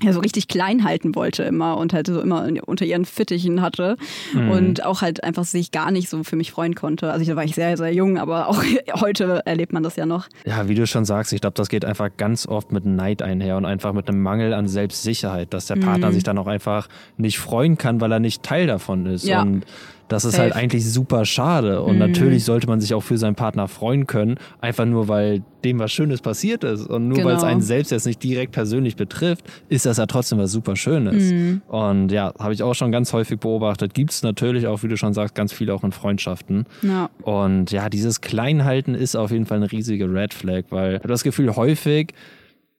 ja, 0.00 0.12
so 0.12 0.20
richtig 0.20 0.48
klein 0.48 0.84
halten 0.84 1.14
wollte 1.14 1.42
immer 1.42 1.76
und 1.76 1.92
halt 1.92 2.06
so 2.06 2.20
immer 2.20 2.48
unter 2.66 2.84
ihren 2.84 3.04
Fittichen 3.04 3.60
hatte 3.60 3.96
und 4.34 4.84
auch 4.84 5.02
halt 5.02 5.22
einfach 5.22 5.44
sich 5.44 5.70
gar 5.70 5.90
nicht 5.90 6.08
so 6.08 6.24
für 6.24 6.34
mich 6.34 6.50
freuen 6.50 6.74
konnte. 6.74 7.12
Also 7.12 7.24
da 7.26 7.36
war 7.36 7.44
ich 7.44 7.54
sehr, 7.54 7.76
sehr 7.76 7.92
jung, 7.92 8.18
aber 8.18 8.48
auch 8.48 8.64
heute 9.00 9.42
erlebt 9.44 9.72
man 9.72 9.82
das 9.82 9.96
ja 9.96 10.06
noch. 10.06 10.28
Ja, 10.46 10.68
wie 10.68 10.74
du 10.74 10.86
schon 10.86 11.04
sagst, 11.04 11.32
ich 11.32 11.40
glaube, 11.42 11.54
das 11.54 11.68
geht 11.68 11.84
einfach 11.84 12.08
ganz 12.16 12.48
oft 12.48 12.72
mit 12.72 12.86
Neid 12.86 13.22
einher 13.22 13.56
und 13.56 13.66
einfach 13.66 13.92
mit 13.92 14.08
einem 14.08 14.22
Mangel 14.22 14.54
an 14.54 14.66
Selbstsicherheit, 14.66 15.52
dass 15.52 15.66
der 15.66 15.76
Partner 15.76 16.10
sich 16.12 16.24
dann 16.24 16.38
auch 16.38 16.46
einfach 16.46 16.88
nicht 17.16 17.38
freuen 17.38 17.76
kann, 17.76 18.00
weil 18.00 18.10
er 18.12 18.20
nicht 18.20 18.42
Teil 18.42 18.66
davon 18.66 19.06
ist. 19.06 19.24
Ja. 19.24 19.42
Und 19.42 19.64
das 20.12 20.24
ist 20.24 20.32
Safe. 20.32 20.42
halt 20.44 20.54
eigentlich 20.54 20.88
super 20.90 21.24
schade. 21.24 21.82
Und 21.82 21.98
natürlich 21.98 22.44
sollte 22.44 22.66
man 22.66 22.80
sich 22.80 22.94
auch 22.94 23.02
für 23.02 23.18
seinen 23.18 23.34
Partner 23.34 23.66
freuen 23.68 24.06
können, 24.06 24.36
einfach 24.60 24.84
nur 24.84 25.08
weil 25.08 25.42
dem 25.64 25.78
was 25.78 25.92
Schönes 25.92 26.20
passiert 26.20 26.64
ist. 26.64 26.86
Und 26.86 27.08
nur 27.08 27.18
weil 27.24 27.34
es 27.34 27.40
Genau. 27.42 27.52
einen 27.52 27.60
selbst 27.60 27.90
jetzt 27.90 28.06
nicht 28.06 28.22
direkt 28.22 28.52
persönlich 28.52 28.96
betrifft, 28.96 29.44
ist 29.68 29.86
das 29.86 29.96
ja 29.96 30.06
trotzdem 30.06 30.38
was 30.38 30.52
super 30.52 30.76
Schönes. 30.76 31.32
Und 31.68 32.10
ja, 32.12 32.32
habe 32.38 32.52
ich 32.52 32.62
auch 32.62 32.74
schon 32.74 32.92
ganz 32.92 33.12
häufig 33.12 33.38
beobachtet. 33.40 33.94
Gibt 33.94 34.10
es 34.10 34.22
natürlich 34.22 34.66
auch, 34.66 34.82
wie 34.82 34.88
du 34.88 34.96
schon 34.96 35.14
sagst, 35.14 35.34
ganz 35.34 35.52
viel 35.52 35.70
auch 35.70 35.84
in 35.84 35.92
Freundschaften. 35.92 36.66
Ja. 36.82 37.10
Und 37.22 37.70
ja, 37.72 37.88
dieses 37.88 38.20
Kleinhalten 38.20 38.94
ist 38.94 39.16
auf 39.16 39.30
jeden 39.30 39.46
Fall 39.46 39.58
eine 39.58 39.70
riesige 39.72 40.12
Red 40.12 40.34
Flag, 40.34 40.64
weil 40.70 40.94
ich 40.94 40.98
habe 41.00 41.08
das 41.08 41.22
Gefühl, 41.24 41.54
häufig 41.56 42.12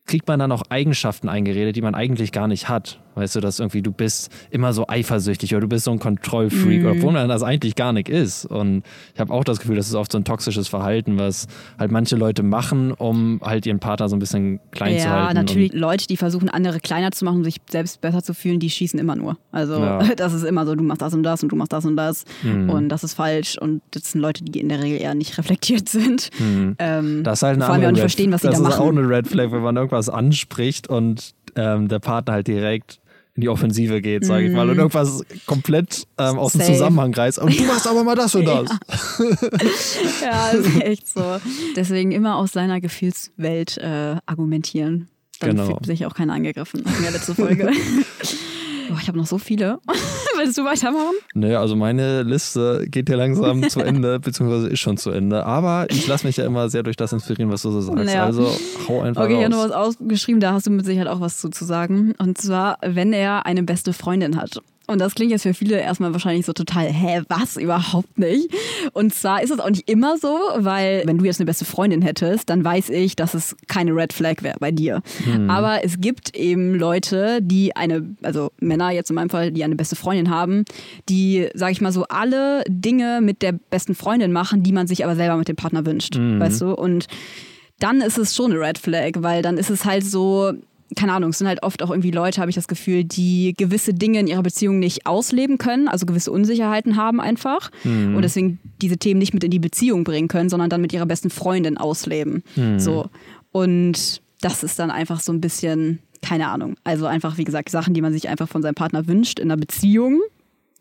kriegt 0.06 0.28
man 0.28 0.40
dann 0.40 0.52
auch 0.52 0.64
Eigenschaften 0.70 1.30
eingeredet, 1.30 1.76
die 1.76 1.82
man 1.82 1.96
eigentlich 1.96 2.32
gar 2.32 2.48
nicht 2.48 2.68
hat. 2.70 3.00
Weißt 3.16 3.36
du, 3.36 3.40
dass 3.40 3.60
irgendwie 3.60 3.82
du 3.82 3.92
bist 3.92 4.32
immer 4.50 4.74
so 4.74 4.86
eifersüchtig 4.88 5.54
oder 5.54 5.62
du 5.62 5.68
bist 5.68 5.86
so 5.86 5.92
ein 5.92 6.00
Kontrollfreak, 6.00 6.84
obwohl 6.86 7.12
man 7.14 7.30
das 7.30 7.44
eigentlich 7.44 7.76
gar 7.76 7.94
nicht 7.94 8.10
ist. 8.10 8.46
Und 8.46 8.84
ich 9.14 9.20
habe 9.20 9.34
auch 9.34 9.44
das 9.44 9.60
Gefühl, 9.60 9.76
das 9.76 9.88
ist 9.88 9.96
oft 9.96 10.12
so 10.12 10.18
ein 10.18 10.24
toxisches 10.24 10.68
Verhalten, 10.68 11.20
was 11.20 11.48
halt 11.78 11.92
manche 11.92 12.16
Leute 12.16 12.44
machen, 12.44 12.92
um 12.92 13.40
halt 13.44 13.66
ihren 13.66 13.80
Partner 13.80 14.10
so 14.10 14.16
ein 14.16 14.20
bisschen 14.20 14.60
klein 14.72 14.98
zu 14.98 15.06
Ja, 15.08 15.12
halten. 15.26 15.36
natürlich 15.36 15.74
Leute, 15.74 16.08
die 16.08 16.18
versuchen, 16.18 16.50
andere 16.50 16.80
kleiner 16.80 17.12
zu 17.12 17.26
machen, 17.26 17.38
um 17.38 17.44
sich 17.44 17.58
selbst 17.70 18.02
besser 18.02 18.24
zu 18.24 18.34
fühlen, 18.34 18.60
die 18.60 18.70
schießen 18.70 19.00
immer 19.00 19.16
nur. 19.16 19.38
Also 19.52 19.74
Ja. 19.80 20.00
das 20.16 20.34
ist 20.34 20.44
immer 20.44 20.66
so, 20.66 20.76
du 20.76 20.84
machst 20.84 21.02
das 21.02 21.14
und 21.14 21.24
das 21.24 21.44
und 21.44 21.50
du 21.52 21.56
machst 21.56 21.74
das 21.74 21.86
und 21.86 21.96
das 21.96 22.26
Mhm. 22.44 22.70
und 22.70 22.90
das 22.90 23.04
ist 23.04 23.14
falsch 23.14 23.58
und 23.60 23.82
das 23.92 24.12
sind 24.12 24.22
Leute, 24.22 24.44
die 24.44 24.60
in 24.60 24.70
der 24.70 24.82
Regel 24.82 25.00
eher 25.02 25.14
nicht 25.16 25.38
reflektiert 25.38 25.88
sind. 25.90 26.30
Ähm, 26.80 27.24
Das 27.24 27.40
ist 27.40 27.44
halt 27.44 27.56
eine 27.56 27.66
vor 27.66 27.74
allem 27.76 27.86
auch 27.86 27.92
nicht 27.92 28.00
verstehen, 28.00 28.32
was 28.32 28.42
sie 28.42 28.48
das 28.48 28.62
da 28.62 28.68
ist 28.70 28.76
auch 28.80 28.86
machen. 28.86 28.98
eine 29.00 29.08
Red 29.10 29.28
Flag, 29.28 29.52
wenn 29.52 29.62
man 29.62 29.76
irgendwas 29.76 30.10
anspricht 30.10 30.88
und 30.88 31.32
ähm, 31.56 31.88
der 31.88 32.00
Partner 32.00 32.34
halt 32.34 32.48
direkt 32.48 33.00
in 33.36 33.42
die 33.42 33.50
Offensive 33.50 34.00
geht, 34.02 34.26
sage 34.26 34.46
ich 34.46 34.52
mal, 34.54 34.70
und 34.70 34.78
irgendwas 34.78 35.24
komplett 35.48 36.06
ähm, 36.20 36.38
aus 36.38 36.52
dem 36.52 36.60
Mhm. 36.60 36.64
Safe. 36.66 36.74
Zusammenhang 36.74 37.14
reißt. 37.16 37.40
Und 37.40 37.60
du 37.60 37.64
machst 37.64 37.88
aber 37.88 38.04
mal 38.04 38.16
das 38.16 38.36
und 38.36 38.46
das. 38.48 38.70
Ja, 40.22 40.50
ist 40.50 40.82
echt 40.82 41.08
so. 41.08 41.38
Deswegen 41.76 42.12
immer 42.12 42.36
aus 42.38 42.52
seiner 42.52 42.80
Gefühlswelt 42.82 43.78
äh, 43.80 44.18
argumentieren. 44.26 45.08
Dann 45.40 45.52
Genau. 45.52 45.66
fühlt 45.66 45.86
sich 45.86 46.06
auch 46.06 46.14
keiner 46.14 46.34
angegriffen. 46.34 46.84
Hatten 46.86 47.04
wir 47.04 47.12
letzte 47.12 47.34
Folge. 47.36 47.66
Boah, 48.90 49.00
ich 49.02 49.08
habe 49.08 49.18
noch 49.18 49.26
so 49.28 49.38
viele. 49.40 49.80
Willst 50.38 50.58
du 50.58 50.64
weitermachen? 50.66 51.14
Nee, 51.34 51.56
also 51.56 51.76
meine 51.76 52.24
Liste 52.24 52.86
geht 52.88 53.10
ja 53.10 53.16
langsam 53.16 53.68
zu 53.70 53.80
Ende, 53.84 54.20
beziehungsweise 54.20 54.68
ist 54.70 54.80
schon 54.80 54.98
zu 54.98 55.12
Ende. 55.12 55.46
Aber 55.46 55.88
ich 55.90 56.08
lasse 56.08 56.26
mich 56.26 56.38
ja 56.38 56.46
immer 56.46 56.70
sehr 56.70 56.84
durch 56.84 56.96
das 56.98 57.14
inspirieren, 57.14 57.52
was 57.52 57.62
du 57.62 57.72
so 57.72 57.82
sagst. 57.82 58.06
Naja. 58.06 58.26
Also 58.26 58.50
hau 58.88 59.02
einfach 59.02 59.24
Okay, 59.24 59.38
ich 59.40 59.44
habe 59.46 59.56
raus. 59.56 59.70
noch 59.70 59.70
was 59.70 59.88
ausgeschrieben, 60.00 60.40
da 60.40 60.54
hast 60.54 60.68
du 60.68 60.72
mit 60.72 60.86
Sicherheit 60.86 61.08
auch 61.08 61.22
was 61.22 61.38
zu, 61.40 61.50
zu 61.50 61.66
sagen. 61.66 62.14
Und 62.18 62.38
zwar, 62.38 62.78
wenn 62.82 63.14
er 63.14 63.46
eine 63.46 63.64
beste 63.64 63.94
Freundin 63.94 64.38
hat. 64.38 64.62
Und 64.86 65.00
das 65.00 65.16
klingt 65.16 65.32
jetzt 65.32 65.44
für 65.44 65.54
viele 65.54 65.80
erstmal 65.80 66.12
wahrscheinlich 66.12 66.46
so 66.46 66.52
total, 66.52 66.88
hä, 66.88 67.22
was? 67.30 67.56
Überhaupt 67.56 68.18
nicht. 68.20 68.50
Und 68.92 69.14
zwar 69.14 69.42
ist 69.42 69.50
es 69.50 69.60
auch 69.60 69.70
nicht 69.70 69.90
immer 69.90 70.18
so, 70.18 70.38
weil 70.58 71.04
wenn 71.06 71.18
du 71.18 71.26
jetzt 71.26 71.40
eine 71.40 71.46
beste 71.46 71.64
Freundin 71.64 72.02
hättest, 72.02 72.50
dann 72.50 72.66
weiß 72.66 72.90
ich, 72.90 73.16
dass 73.16 73.34
es 73.34 73.56
keine 73.68 73.96
Red 73.96 74.12
Flag 74.12 74.44
wäre 74.44 74.58
bei 74.60 74.72
dir. 74.72 75.02
Aber 75.48 75.86
es 75.86 76.02
gibt 76.02 76.36
eben 76.36 76.76
Leute, 76.76 77.40
die 77.42 77.76
eine, 77.78 78.14
also 78.24 78.52
Männer 78.60 78.92
jetzt 78.92 79.10
in 79.10 79.16
meinem 79.16 79.30
Fall, 79.30 79.52
die 79.52 79.64
eine 79.64 79.76
beste 79.78 79.96
Freundin 79.96 80.30
haben, 80.30 80.66
die, 81.08 81.48
sag 81.54 81.72
ich 81.72 81.80
mal 81.80 81.94
so, 81.94 82.04
alle 82.10 82.64
Dinge 82.68 83.22
mit 83.22 83.42
der 83.42 83.54
besten 83.54 83.96
Freundin 83.96 84.34
machen, 84.34 84.64
die 84.64 84.74
man 84.74 84.88
sich 84.88 85.06
aber 85.06 85.16
selber 85.16 85.38
mit 85.38 85.48
dem 85.48 85.56
Partner 85.56 85.86
wünscht. 85.86 86.18
Weißt 86.18 86.60
du? 86.60 86.74
Und 86.74 87.08
dann 87.80 88.02
ist 88.02 88.18
es 88.18 88.36
schon 88.36 88.52
eine 88.52 88.60
Red 88.60 88.78
Flag, 88.78 89.12
weil 89.20 89.42
dann 89.42 89.58
ist 89.58 89.70
es 89.70 89.86
halt 89.86 90.06
so, 90.06 90.54
keine 90.96 91.14
Ahnung, 91.14 91.32
es 91.32 91.38
sind 91.38 91.48
halt 91.48 91.64
oft 91.64 91.82
auch 91.84 91.90
irgendwie 91.90 92.12
Leute, 92.12 92.42
habe 92.42 92.50
ich 92.50 92.56
das 92.56 92.68
Gefühl, 92.68 93.04
die 93.04 93.54
gewisse 93.58 93.94
Dinge 93.94 94.20
in 94.20 94.28
ihrer 94.28 94.44
Beziehung 94.44 94.80
nicht 94.80 95.06
ausleben 95.06 95.58
können, 95.58 95.88
also 95.88 96.06
gewisse 96.06 96.32
Unsicherheiten 96.32 96.96
haben 96.96 97.20
einfach 97.20 97.72
und 97.84 98.22
deswegen 98.22 98.60
diese 98.82 98.98
Themen 98.98 99.20
nicht 99.20 99.34
mit 99.34 99.44
in 99.44 99.52
die 99.52 99.60
Beziehung 99.60 100.04
bringen 100.04 100.28
können, 100.28 100.50
sondern 100.50 100.70
dann 100.70 100.82
mit 100.82 100.94
ihrer 100.94 101.06
besten 101.06 101.30
Freundin 101.30 101.78
ausleben. 101.78 102.44
So. 102.78 103.10
Und 103.52 104.22
das 104.42 104.64
ist 104.64 104.80
dann 104.80 104.92
einfach 104.92 105.20
so 105.20 105.32
ein 105.32 105.42
bisschen, 105.42 106.00
keine 106.22 106.48
Ahnung, 106.48 106.76
also 106.84 107.06
einfach, 107.06 107.38
wie 107.38 107.44
gesagt, 107.44 107.70
Sachen, 107.70 107.94
die 107.94 108.02
man 108.02 108.14
sich 108.14 108.30
einfach 108.30 108.48
von 108.48 108.62
seinem 108.62 108.76
Partner 108.76 109.08
wünscht 109.08 109.40
in 109.40 109.52
einer 109.52 109.60
Beziehung. 109.60 110.22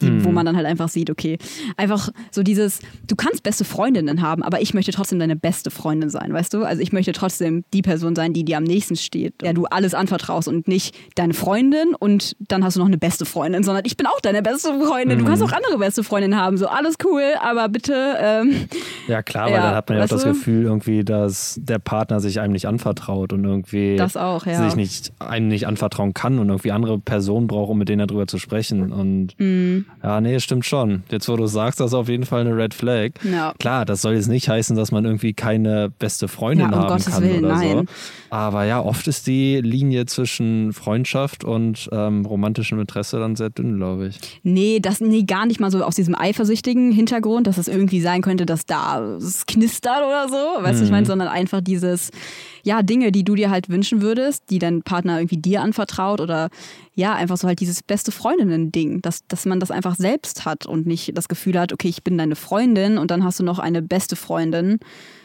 Die, 0.02 0.24
wo 0.24 0.32
man 0.32 0.44
dann 0.46 0.56
halt 0.56 0.66
einfach 0.66 0.88
sieht, 0.88 1.10
okay, 1.10 1.38
einfach 1.76 2.08
so 2.30 2.42
dieses, 2.42 2.80
du 3.06 3.16
kannst 3.16 3.42
beste 3.42 3.64
Freundinnen 3.64 4.20
haben, 4.22 4.42
aber 4.42 4.60
ich 4.60 4.74
möchte 4.74 4.92
trotzdem 4.92 5.18
deine 5.18 5.36
beste 5.36 5.70
Freundin 5.70 6.10
sein, 6.10 6.32
weißt 6.32 6.52
du? 6.54 6.64
Also 6.64 6.82
ich 6.82 6.92
möchte 6.92 7.12
trotzdem 7.12 7.64
die 7.72 7.82
Person 7.82 8.14
sein, 8.16 8.32
die 8.32 8.44
dir 8.44 8.56
am 8.56 8.64
nächsten 8.64 8.96
steht, 8.96 9.40
der 9.42 9.54
du 9.54 9.64
alles 9.66 9.94
anvertraust 9.94 10.48
und 10.48 10.68
nicht 10.68 10.94
deine 11.14 11.34
Freundin 11.34 11.94
und 11.98 12.36
dann 12.40 12.64
hast 12.64 12.76
du 12.76 12.80
noch 12.80 12.86
eine 12.88 12.98
beste 12.98 13.24
Freundin, 13.24 13.62
sondern 13.62 13.84
ich 13.86 13.96
bin 13.96 14.06
auch 14.06 14.20
deine 14.20 14.42
beste 14.42 14.72
Freundin. 14.78 15.18
Du 15.18 15.24
kannst 15.24 15.42
auch 15.42 15.52
andere 15.52 15.78
beste 15.78 16.02
Freundinnen 16.02 16.38
haben, 16.38 16.56
so 16.56 16.66
alles 16.66 16.96
cool, 17.04 17.22
aber 17.42 17.68
bitte, 17.68 18.16
ähm, 18.18 18.54
Ja 19.08 19.22
klar, 19.22 19.46
weil 19.46 19.54
Ja, 19.54 19.62
dann 19.62 19.74
hat 19.74 19.88
man 19.88 19.98
ja 19.98 20.04
auch 20.04 20.08
das? 20.08 20.24
Gefühl 20.24 20.64
irgendwie, 20.64 21.04
dass 21.04 21.58
der 21.62 21.78
Partner 21.78 22.20
sich 22.20 22.40
einem 22.40 22.52
nicht 22.52 22.66
anvertraut 22.66 23.32
und 23.32 23.44
irgendwie 23.44 23.96
Das 23.96 24.16
auch, 24.16 24.46
ja. 24.46 24.64
sich 24.64 24.76
nicht 24.76 25.12
einem 25.18 25.48
nicht 25.48 25.66
anvertrauen 25.66 26.14
kann 26.14 26.38
und 26.38 26.48
irgendwie 26.48 26.72
andere 26.72 26.98
Personen 26.98 27.46
braucht, 27.46 27.70
um 27.70 27.78
mit 27.78 27.88
denen 27.88 28.06
darüber 28.06 28.26
zu 28.26 28.38
sprechen. 28.38 28.92
Und 28.92 29.34
Mhm. 29.38 29.86
Ja, 30.02 30.20
nee, 30.20 30.38
stimmt 30.40 30.64
schon. 30.66 31.02
Jetzt, 31.10 31.28
wo 31.28 31.36
du 31.36 31.46
sagst, 31.46 31.80
das 31.80 31.88
ist 31.88 31.94
auf 31.94 32.08
jeden 32.08 32.26
Fall 32.26 32.42
eine 32.42 32.56
Red 32.56 32.74
Flag. 32.74 33.10
Ja. 33.22 33.54
Klar, 33.58 33.84
das 33.84 34.02
soll 34.02 34.14
jetzt 34.14 34.28
nicht 34.28 34.48
heißen, 34.48 34.76
dass 34.76 34.92
man 34.92 35.04
irgendwie 35.04 35.32
keine 35.32 35.90
beste 35.98 36.28
Freundin 36.28 36.70
Ja, 36.70 36.76
um 36.76 36.82
haben 36.82 36.88
Gottes 36.88 37.06
kann 37.06 37.22
Willen, 37.22 37.44
oder 37.44 37.54
nein. 37.54 37.78
so. 37.78 37.84
Aber 38.32 38.64
ja, 38.64 38.82
oft 38.82 39.06
ist 39.08 39.26
die 39.26 39.60
Linie 39.60 40.06
zwischen 40.06 40.72
Freundschaft 40.72 41.44
und 41.44 41.90
ähm, 41.92 42.24
romantischem 42.24 42.80
Interesse 42.80 43.18
dann 43.18 43.36
sehr 43.36 43.50
dünn, 43.50 43.76
glaube 43.76 44.06
ich. 44.06 44.18
Nee, 44.42 44.80
das 44.80 45.02
nee, 45.02 45.24
gar 45.24 45.44
nicht 45.44 45.60
mal 45.60 45.70
so 45.70 45.84
aus 45.84 45.96
diesem 45.96 46.14
eifersüchtigen 46.14 46.92
Hintergrund, 46.92 47.46
dass 47.46 47.58
es 47.58 47.68
irgendwie 47.68 48.00
sein 48.00 48.22
könnte, 48.22 48.46
dass 48.46 48.64
da 48.64 49.02
es 49.16 49.44
knistert 49.44 49.98
oder 49.98 50.30
so, 50.30 50.62
weißt 50.62 50.80
du, 50.80 50.84
ich 50.86 50.90
meine, 50.90 51.04
sondern 51.04 51.28
einfach 51.28 51.60
dieses, 51.60 52.10
ja, 52.62 52.82
Dinge, 52.82 53.12
die 53.12 53.22
du 53.22 53.34
dir 53.34 53.50
halt 53.50 53.68
wünschen 53.68 54.00
würdest, 54.00 54.44
die 54.48 54.58
dein 54.58 54.80
Partner 54.80 55.18
irgendwie 55.18 55.36
dir 55.36 55.60
anvertraut 55.60 56.22
oder 56.22 56.48
ja, 56.94 57.12
einfach 57.12 57.36
so 57.36 57.46
halt 57.46 57.60
dieses 57.60 57.82
beste 57.82 58.12
Freundinnen-Ding, 58.12 59.02
dass, 59.02 59.26
dass 59.26 59.44
man 59.44 59.60
das 59.60 59.70
einfach 59.70 59.96
selbst 59.96 60.46
hat 60.46 60.64
und 60.64 60.86
nicht 60.86 61.18
das 61.18 61.28
Gefühl 61.28 61.60
hat, 61.60 61.70
okay, 61.70 61.88
ich 61.88 62.02
bin 62.02 62.16
deine 62.16 62.36
Freundin 62.36 62.96
und 62.96 63.10
dann 63.10 63.24
hast 63.24 63.40
du 63.40 63.44
noch 63.44 63.58
eine 63.58 63.82
beste 63.82 64.16
Freundin, 64.16 64.78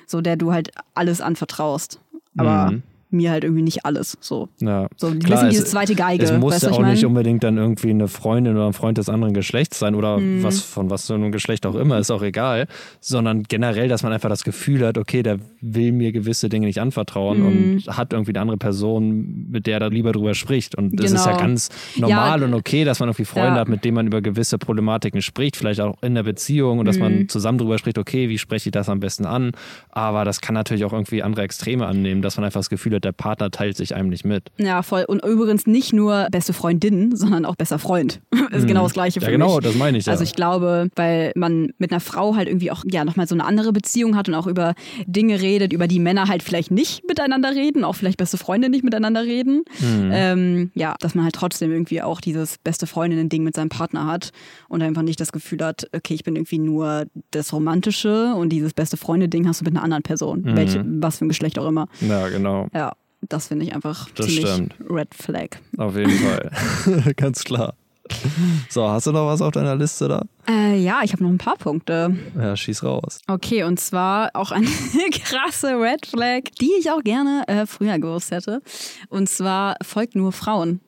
so 0.08 0.20
der 0.20 0.36
du 0.36 0.52
halt 0.52 0.72
alles 0.94 1.22
anvertraust. 1.22 2.02
Aber 2.36 2.72
Mhm. 2.72 2.84
Mir 3.10 3.32
halt 3.32 3.44
irgendwie 3.44 3.62
nicht 3.64 3.86
alles, 3.86 4.18
so. 4.20 4.50
Ja. 4.60 4.88
So, 4.98 5.10
die 5.12 5.20
Klar, 5.20 5.38
wissen 5.40 5.48
es- 5.48 5.54
diese 5.56 5.66
zweite 5.66 5.96
Geige, 5.96 6.24
Es 6.26 6.32
muss 6.34 6.54
weißt 6.56 6.64
ja 6.64 6.72
auch 6.72 6.80
ich 6.82 6.86
nicht 6.88 7.06
unbedingt 7.06 7.44
dann 7.44 7.58
irgendwie 7.58 7.90
eine 7.92 8.08
Freundin 8.08 8.56
oder 8.56 8.68
ein 8.68 8.74
Freund 8.74 8.98
des 8.98 9.08
anderen 9.10 9.34
Geschlechts 9.34 9.80
sein 9.80 9.96
oder 9.96 10.18
Mhm. 10.18 10.44
was 10.44 10.62
von 10.62 10.90
was 10.90 11.08
für 11.08 11.14
einem 11.14 11.32
Geschlecht 11.32 11.66
auch 11.66 11.76
immer, 11.76 11.98
ist 12.00 12.12
auch 12.12 12.22
egal, 12.22 12.68
sondern 13.00 13.44
generell, 13.44 13.88
dass 13.88 14.04
man 14.04 14.12
einfach 14.12 14.30
das 14.30 14.44
Gefühl 14.44 14.86
hat, 14.86 14.98
okay, 14.98 15.24
der 15.24 15.40
will 15.62 15.92
mir 15.92 16.12
gewisse 16.12 16.50
Dinge 16.50 16.68
nicht 16.68 16.80
anvertrauen 16.82 17.40
Mhm. 17.40 17.46
und 17.86 17.98
hat 17.98 18.14
irgendwie 18.14 18.32
eine 18.32 18.42
andere 18.42 18.58
Person, 18.58 19.48
mit 19.52 19.68
der 19.68 19.76
er 19.76 19.80
da 19.82 19.88
lieber 19.88 20.12
drüber 20.12 20.34
spricht. 20.34 20.76
Und 20.76 21.00
das 21.00 21.12
ist 21.12 21.26
ja 21.26 21.32
Genau. 21.32 21.42
ganz 21.44 21.70
normal 21.96 22.40
Ja, 22.42 22.46
und 22.46 22.54
okay, 22.54 22.84
dass 22.84 23.00
man 23.00 23.10
irgendwie 23.10 23.26
Freunde 23.26 23.56
ja. 23.56 23.60
hat, 23.62 23.70
mit 23.70 23.86
denen 23.86 23.96
man 23.96 24.08
über 24.08 24.22
gewisse 24.22 24.58
Problematiken 24.58 25.22
spricht, 25.22 25.56
vielleicht 25.56 25.80
auch 25.80 25.96
in 26.02 26.16
der 26.16 26.24
Beziehung 26.24 26.80
und 26.80 26.86
dass 26.86 26.98
Mhm. 26.98 27.02
man 27.04 27.30
zusammen 27.30 27.58
drüber 27.58 27.78
spricht, 27.78 27.98
okay, 27.98 28.28
wie 28.30 28.38
spreche 28.38 28.70
ich 28.70 28.72
das 28.74 28.90
am 28.90 29.00
besten 29.00 29.26
an? 29.26 29.52
Aber 29.92 30.26
das 30.26 30.42
kann 30.42 30.54
natürlich 30.56 30.84
auch 30.84 30.94
irgendwie 30.94 31.24
andere 31.24 31.44
Extreme 31.44 31.86
annehmen, 31.86 32.22
dass 32.22 32.38
man 32.38 32.44
einfach 32.46 32.60
das 32.60 32.70
Gefühl 32.70 32.94
hat, 32.96 32.97
wird, 32.98 33.06
der 33.06 33.12
Partner 33.12 33.52
teilt 33.52 33.78
sich 33.78 33.94
einem 33.96 34.10
nicht 34.10 34.26
mit. 34.26 34.50
Ja, 34.58 34.82
voll. 34.82 35.06
Und 35.08 35.24
übrigens 35.24 35.68
nicht 35.68 35.94
nur 35.94 36.28
beste 36.32 36.54
Freundin, 36.54 37.16
sondern 37.16 37.46
auch 37.46 37.56
bester 37.56 37.78
Freund. 37.80 38.20
ist 38.52 38.68
genau 38.68 38.84
das 38.84 38.94
Gleiche 38.94 39.20
für 39.20 39.28
Ja, 39.28 39.32
genau, 39.32 39.56
mich. 39.58 39.64
das 39.66 39.76
meine 39.76 39.98
ich 39.98 40.06
ja. 40.08 40.12
Also 40.12 40.24
ich 40.24 40.34
glaube, 40.34 40.90
weil 40.96 41.32
man 41.36 41.72
mit 41.78 41.92
einer 41.92 42.00
Frau 42.00 42.36
halt 42.36 42.48
irgendwie 42.48 42.72
auch 42.72 42.84
ja 42.92 43.06
nochmal 43.06 43.28
so 43.28 43.36
eine 43.36 43.46
andere 43.46 43.72
Beziehung 43.72 44.16
hat 44.16 44.28
und 44.28 44.36
auch 44.36 44.48
über 44.48 44.74
Dinge 45.06 45.40
redet, 45.42 45.74
über 45.74 45.88
die 45.88 46.00
Männer 46.00 46.28
halt 46.28 46.42
vielleicht 46.44 46.72
nicht 46.72 47.08
miteinander 47.08 47.52
reden, 47.52 47.84
auch 47.84 47.94
vielleicht 47.96 48.18
beste 48.18 48.38
Freunde 48.38 48.70
nicht 48.70 48.84
miteinander 48.84 49.24
reden. 49.24 49.64
Mhm. 49.80 50.10
Ähm, 50.12 50.72
ja, 50.74 50.96
dass 51.00 51.14
man 51.16 51.24
halt 51.24 51.36
trotzdem 51.36 51.72
irgendwie 51.72 52.02
auch 52.02 52.20
dieses 52.22 52.58
beste 52.58 52.88
Freundinnen-Ding 52.88 53.44
mit 53.44 53.56
seinem 53.56 53.70
Partner 53.70 54.08
hat 54.08 54.32
und 54.70 54.82
einfach 54.82 55.04
nicht 55.04 55.20
das 55.20 55.32
Gefühl 55.32 55.64
hat, 55.64 55.88
okay, 55.96 56.14
ich 56.16 56.24
bin 56.24 56.36
irgendwie 56.36 56.60
nur 56.60 57.06
das 57.32 57.54
Romantische 57.54 58.34
und 58.36 58.50
dieses 58.50 58.74
beste 58.74 58.98
Freunde-Ding 58.98 59.48
hast 59.48 59.62
du 59.62 59.66
mit 59.66 59.76
einer 59.76 59.84
anderen 59.84 60.04
Person. 60.04 60.42
Mhm. 60.42 60.56
Welche, 60.58 60.86
was 60.88 61.18
für 61.20 61.26
ein 61.26 61.30
Geschlecht 61.30 61.60
auch 61.60 61.68
immer. 61.68 61.88
ja, 62.02 62.28
genau. 62.30 62.68
Ja, 62.74 62.87
das 63.22 63.48
finde 63.48 63.66
ich 63.66 63.74
einfach 63.76 64.10
Das 64.16 64.26
ziemlich 64.28 64.48
stimmt. 64.48 64.76
Red 64.90 65.14
Flag. 65.14 65.50
Auf 65.78 65.96
jeden 65.96 66.12
Fall. 66.20 67.14
Ganz 67.16 67.44
klar. 67.44 67.74
So, 68.70 68.88
hast 68.88 69.06
du 69.08 69.12
noch 69.12 69.28
was 69.28 69.42
auf 69.42 69.52
deiner 69.52 69.76
Liste 69.76 70.08
da? 70.08 70.24
Äh, 70.48 70.78
ja, 70.80 71.02
ich 71.04 71.12
habe 71.12 71.24
noch 71.24 71.30
ein 71.30 71.38
paar 71.38 71.58
Punkte. 71.58 72.16
Ja, 72.38 72.56
schieß 72.56 72.84
raus. 72.84 73.20
Okay, 73.28 73.64
und 73.64 73.82
zwar 73.82 74.30
auch 74.34 74.52
eine 74.52 74.66
krasse 75.12 75.74
Red 75.78 76.06
Flag, 76.06 76.44
die 76.62 76.72
ich 76.80 76.90
auch 76.90 77.04
gerne 77.04 77.44
äh, 77.48 77.66
früher 77.66 78.00
gewusst 78.00 78.32
hätte. 78.32 78.62
Und 79.10 79.28
zwar 79.28 79.76
folgt 79.84 80.16
nur 80.16 80.32
Frauen. 80.32 80.80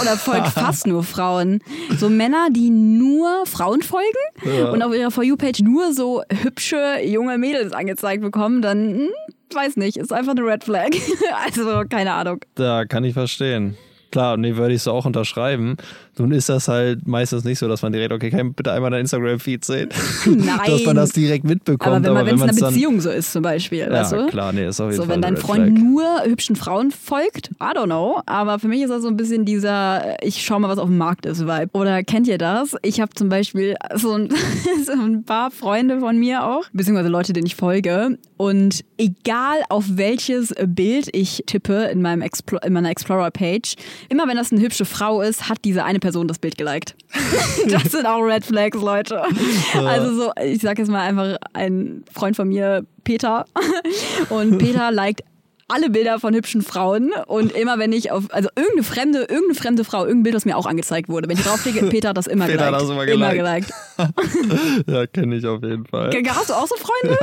Oder 0.00 0.16
folgt 0.16 0.48
fast 0.48 0.86
nur 0.86 1.02
Frauen. 1.02 1.60
So 1.96 2.08
Männer, 2.08 2.48
die 2.50 2.70
nur 2.70 3.46
Frauen 3.46 3.82
folgen 3.82 4.72
und 4.72 4.82
auf 4.82 4.94
ihrer 4.94 5.10
For 5.10 5.24
You-Page 5.24 5.60
nur 5.62 5.92
so 5.92 6.22
hübsche 6.42 7.00
junge 7.04 7.38
Mädels 7.38 7.72
angezeigt 7.72 8.22
bekommen, 8.22 8.62
dann, 8.62 8.94
hm, 8.94 9.08
weiß 9.52 9.76
nicht, 9.76 9.96
ist 9.96 10.12
einfach 10.12 10.32
eine 10.32 10.42
Red 10.42 10.64
Flag. 10.64 10.90
also, 11.44 11.82
keine 11.88 12.12
Ahnung. 12.12 12.40
Da 12.54 12.84
kann 12.84 13.04
ich 13.04 13.14
verstehen. 13.14 13.76
Klar, 14.14 14.36
nee, 14.36 14.54
würde 14.54 14.74
ich 14.74 14.82
so 14.82 14.92
auch 14.92 15.06
unterschreiben. 15.06 15.76
Nun 16.18 16.30
ist 16.30 16.48
das 16.48 16.68
halt 16.68 17.04
meistens 17.04 17.42
nicht 17.42 17.58
so, 17.58 17.66
dass 17.66 17.82
man 17.82 17.92
direkt, 17.92 18.12
okay, 18.12 18.30
kann 18.30 18.46
ich 18.50 18.54
bitte 18.54 18.70
einmal 18.70 18.92
dein 18.92 19.00
Instagram-Feed 19.00 19.64
sehen? 19.64 19.88
Nein. 20.24 20.60
dass 20.68 20.84
man 20.86 20.94
das 20.94 21.10
direkt 21.10 21.42
mitbekommt. 21.44 21.96
Aber 21.96 22.04
wenn 22.04 22.12
man 22.14 22.26
wenn 22.26 22.34
es 22.36 22.42
in 22.42 22.48
einer 22.50 22.60
dann- 22.60 22.74
Beziehung 22.74 23.00
so 23.00 23.10
ist, 23.10 23.32
zum 23.32 23.42
Beispiel, 23.42 23.80
Ja, 23.80 23.90
weißt 23.90 24.12
du? 24.12 24.26
klar, 24.28 24.52
nee, 24.52 24.68
ist 24.68 24.80
auf 24.80 24.86
jeden 24.92 24.98
So, 24.98 25.02
Fall 25.02 25.14
wenn 25.16 25.22
dein 25.22 25.36
Freund 25.36 25.76
Flag. 25.76 25.84
nur 25.84 26.04
hübschen 26.26 26.54
Frauen 26.54 26.92
folgt, 26.92 27.50
I 27.60 27.76
don't 27.76 27.86
know. 27.86 28.20
Aber 28.26 28.60
für 28.60 28.68
mich 28.68 28.82
ist 28.82 28.90
das 28.90 29.02
so 29.02 29.08
ein 29.08 29.16
bisschen 29.16 29.44
dieser, 29.44 30.22
ich 30.22 30.44
schau 30.44 30.60
mal, 30.60 30.68
was 30.68 30.78
auf 30.78 30.86
dem 30.86 30.96
Markt 30.96 31.26
ist, 31.26 31.40
Vibe. 31.44 31.70
Oder 31.72 32.04
kennt 32.04 32.28
ihr 32.28 32.38
das? 32.38 32.76
Ich 32.82 33.00
habe 33.00 33.12
zum 33.16 33.28
Beispiel 33.28 33.74
so 33.96 34.12
ein, 34.12 34.28
so 34.86 34.92
ein 34.92 35.24
paar 35.24 35.50
Freunde 35.50 35.98
von 35.98 36.16
mir 36.16 36.44
auch, 36.44 36.62
beziehungsweise 36.72 37.08
Leute, 37.08 37.32
denen 37.32 37.46
ich 37.46 37.56
folge. 37.56 38.16
Und 38.36 38.84
egal 38.98 39.62
auf 39.68 39.84
welches 39.90 40.52
Bild 40.66 41.08
ich 41.12 41.44
tippe 41.46 41.84
in, 41.84 42.02
meinem 42.02 42.22
Explo 42.22 42.58
in 42.64 42.72
meiner 42.72 42.90
Explorer-Page, 42.90 43.76
immer 44.08 44.26
wenn 44.26 44.36
das 44.36 44.50
eine 44.50 44.60
hübsche 44.60 44.84
Frau 44.84 45.20
ist, 45.20 45.48
hat 45.48 45.58
diese 45.64 45.84
eine 45.84 46.00
Person 46.00 46.26
das 46.26 46.38
Bild 46.38 46.58
geliked. 46.58 46.96
das 47.68 47.92
sind 47.92 48.06
auch 48.06 48.20
Red 48.20 48.44
Flags, 48.44 48.78
Leute. 48.80 49.22
Also 49.74 50.14
so, 50.14 50.32
ich 50.42 50.60
sag 50.60 50.78
jetzt 50.78 50.90
mal 50.90 51.02
einfach 51.02 51.36
ein 51.52 52.04
Freund 52.12 52.34
von 52.34 52.48
mir, 52.48 52.84
Peter. 53.04 53.44
Und 54.30 54.58
Peter 54.58 54.90
liked 54.90 55.22
alle 55.74 55.90
Bilder 55.90 56.20
von 56.20 56.34
hübschen 56.34 56.62
Frauen 56.62 57.10
und 57.26 57.52
immer 57.56 57.78
wenn 57.78 57.92
ich 57.92 58.10
auf, 58.12 58.24
also 58.30 58.48
irgendeine 58.56 58.84
fremde, 58.84 59.18
irgendeine 59.20 59.54
fremde 59.54 59.84
Frau, 59.84 60.00
irgendein 60.02 60.22
Bild, 60.24 60.34
das 60.36 60.44
mir 60.44 60.56
auch 60.56 60.66
angezeigt 60.66 61.08
wurde, 61.08 61.28
wenn 61.28 61.36
ich 61.36 61.42
draufklicke, 61.44 61.86
Peter 61.90 62.10
hat 62.10 62.16
das 62.16 62.26
immer 62.26 62.46
Peter 62.46 62.66
hat 62.66 62.78
geliked. 62.78 62.82
das 62.82 62.90
immer 62.90 63.06
immer 63.08 63.34
geliked. 63.34 63.72
geliked. 63.96 64.84
Ja, 64.86 65.06
kenne 65.06 65.36
ich 65.36 65.46
auf 65.46 65.62
jeden 65.62 65.86
Fall. 65.86 66.10
Hast 66.28 66.50
du 66.50 66.54
auch 66.54 66.66
so 66.66 66.74
Freunde? 66.76 67.18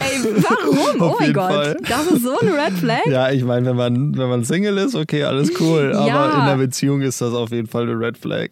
Ey, 0.00 0.42
warum? 0.42 1.00
Auf 1.02 1.12
oh 1.14 1.16
mein 1.20 1.32
Gott. 1.32 1.50
Fall. 1.52 1.76
Das 1.88 2.06
ist 2.06 2.22
so 2.22 2.38
ein 2.38 2.48
Red 2.48 2.72
Flag. 2.78 3.06
Ja, 3.06 3.30
ich 3.30 3.42
meine, 3.44 3.66
wenn 3.66 3.76
man, 3.76 4.16
wenn 4.16 4.28
man 4.28 4.44
Single 4.44 4.78
ist, 4.78 4.94
okay, 4.94 5.24
alles 5.24 5.50
cool. 5.60 5.92
Aber 5.94 6.06
Ja. 6.06 6.26
in 6.34 6.40
einer 6.40 6.56
Beziehung 6.56 7.02
ist 7.02 7.20
das 7.20 7.34
auf 7.34 7.50
jeden 7.50 7.66
Fall 7.68 7.82
eine 7.82 7.98
Red 7.98 8.16
Flag. 8.18 8.48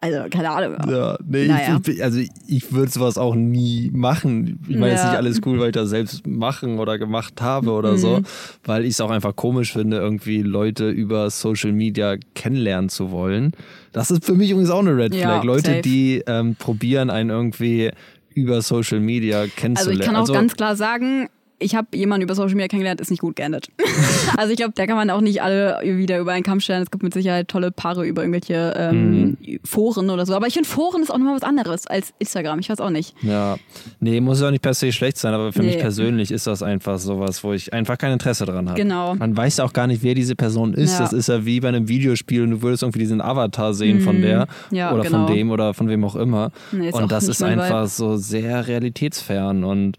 Also, 0.00 0.18
keine 0.30 0.50
Ahnung. 0.50 0.76
Ja, 0.90 1.18
nee, 1.26 1.46
Naja. 1.48 1.80
ich, 1.86 2.02
also 2.02 2.20
ich 2.46 2.72
würde 2.72 2.90
sowas 2.92 3.18
auch 3.18 3.34
nie 3.34 3.90
machen. 3.92 4.60
Ich 4.68 4.76
meine, 4.76 4.92
jetzt 4.92 5.04
Ja. 5.04 5.10
nicht 5.10 5.18
alles 5.18 5.40
cool, 5.46 5.58
weil 5.60 5.68
ich 5.68 5.74
das 5.74 5.90
selbst 5.90 6.26
machen 6.26 6.78
oder 6.78 6.98
gemacht 6.98 7.40
habe 7.40 7.70
oder 7.70 7.96
so, 7.96 8.18
Mhm. 8.18 8.24
Weil 8.64 8.84
ich 8.84 8.90
es 8.92 9.00
auch 9.00 9.10
einfach 9.10 9.34
komisch 9.36 9.72
finde, 9.72 9.98
irgendwie 9.98 10.42
Leute 10.42 10.88
über 10.90 11.30
Social 11.30 11.72
Media 11.72 12.16
kennenlernen 12.34 12.88
zu 12.90 13.10
wollen. 13.10 13.52
Das 13.92 14.10
ist 14.10 14.24
für 14.24 14.34
mich 14.34 14.50
übrigens 14.50 14.70
auch 14.70 14.80
eine 14.80 14.96
Red 14.96 15.14
Ja, 15.14 15.22
Flag. 15.22 15.44
Leute, 15.44 15.70
safe. 15.70 15.82
die 15.82 16.22
ähm, 16.26 16.54
probieren, 16.56 17.10
einen 17.10 17.30
irgendwie 17.30 17.90
über 18.34 18.62
Social 18.62 19.00
Media 19.00 19.40
Also 19.40 19.52
kennenzulernen. 19.56 20.00
ich 20.00 20.06
kann 20.06 20.16
auch 20.16 20.32
ganz 20.32 20.54
klar 20.56 20.76
sagen, 20.76 21.28
ich 21.60 21.74
habe 21.76 21.88
jemanden 21.94 22.22
über 22.24 22.34
Social 22.34 22.54
Media 22.54 22.68
kennengelernt, 22.68 23.00
ist 23.00 23.10
nicht 23.10 23.20
gut 23.20 23.36
geendet. 23.36 23.68
also 24.36 24.50
ich 24.50 24.56
glaube, 24.56 24.72
da 24.74 24.86
kann 24.86 24.96
man 24.96 25.10
auch 25.10 25.20
nicht 25.20 25.42
alle 25.42 25.78
wieder 25.84 26.18
über 26.18 26.32
einen 26.32 26.42
Kamm 26.42 26.58
stellen. 26.60 26.82
Es 26.82 26.90
gibt 26.90 27.02
mit 27.02 27.12
Sicherheit 27.14 27.48
tolle 27.48 27.70
Paare 27.70 28.06
über 28.06 28.22
irgendwelche 28.22 28.74
ähm, 28.76 29.36
Mhm. 29.40 29.58
Foren 29.64 30.10
oder 30.10 30.24
so. 30.26 30.34
Aber 30.34 30.46
ich 30.46 30.54
finde, 30.54 30.68
Foren 30.68 31.02
ist 31.02 31.10
auch 31.10 31.18
nochmal 31.18 31.36
was 31.36 31.42
anderes 31.42 31.86
als 31.86 32.12
Instagram. 32.18 32.58
Ich 32.60 32.70
weiß 32.70 32.80
auch 32.80 32.90
nicht. 32.90 33.14
Ja, 33.22 33.56
nee, 34.00 34.20
muss 34.20 34.40
ja 34.40 34.46
auch 34.46 34.50
nicht 34.50 34.62
per 34.62 34.74
se 34.74 34.90
schlecht 34.92 35.18
sein, 35.18 35.34
aber 35.34 35.52
für 35.52 35.62
mich 35.62 35.76
Nee. 35.76 35.80
persönlich 35.80 36.30
ist 36.30 36.46
das 36.46 36.62
einfach 36.62 36.98
sowas, 36.98 37.44
wo 37.44 37.52
ich 37.52 37.72
einfach 37.72 37.98
kein 37.98 38.12
Interesse 38.12 38.46
dran 38.46 38.68
habe. 38.68 38.80
Genau. 38.80 39.14
Man 39.14 39.36
weiß 39.36 39.60
auch 39.60 39.72
gar 39.72 39.86
nicht, 39.86 40.02
wer 40.02 40.14
diese 40.14 40.34
Person 40.36 40.74
ist. 40.74 40.94
Ja. 40.94 41.00
Das 41.00 41.12
ist 41.12 41.28
ja 41.28 41.44
wie 41.44 41.60
bei 41.60 41.68
einem 41.68 41.88
Videospiel 41.88 42.42
und 42.42 42.50
du 42.50 42.62
würdest 42.62 42.82
irgendwie 42.82 43.00
diesen 43.00 43.20
Avatar 43.20 43.74
sehen 43.74 44.00
von 44.00 44.20
der 44.22 44.46
Mhm. 44.70 44.76
Ja, 44.76 44.92
oder 44.94 45.02
genau. 45.02 45.26
von 45.26 45.36
dem 45.36 45.50
oder 45.50 45.74
von 45.74 45.88
wem 45.88 46.04
auch 46.04 46.16
immer. 46.16 46.50
Nee, 46.72 46.88
ist 46.88 46.94
auch 46.94 47.02
und 47.02 47.12
das 47.12 47.24
nicht 47.24 47.32
ist 47.32 47.42
einfach 47.42 47.80
Vibe. 47.80 47.88
so 47.88 48.16
sehr 48.16 48.66
realitätsfern 48.66 49.64
und 49.64 49.96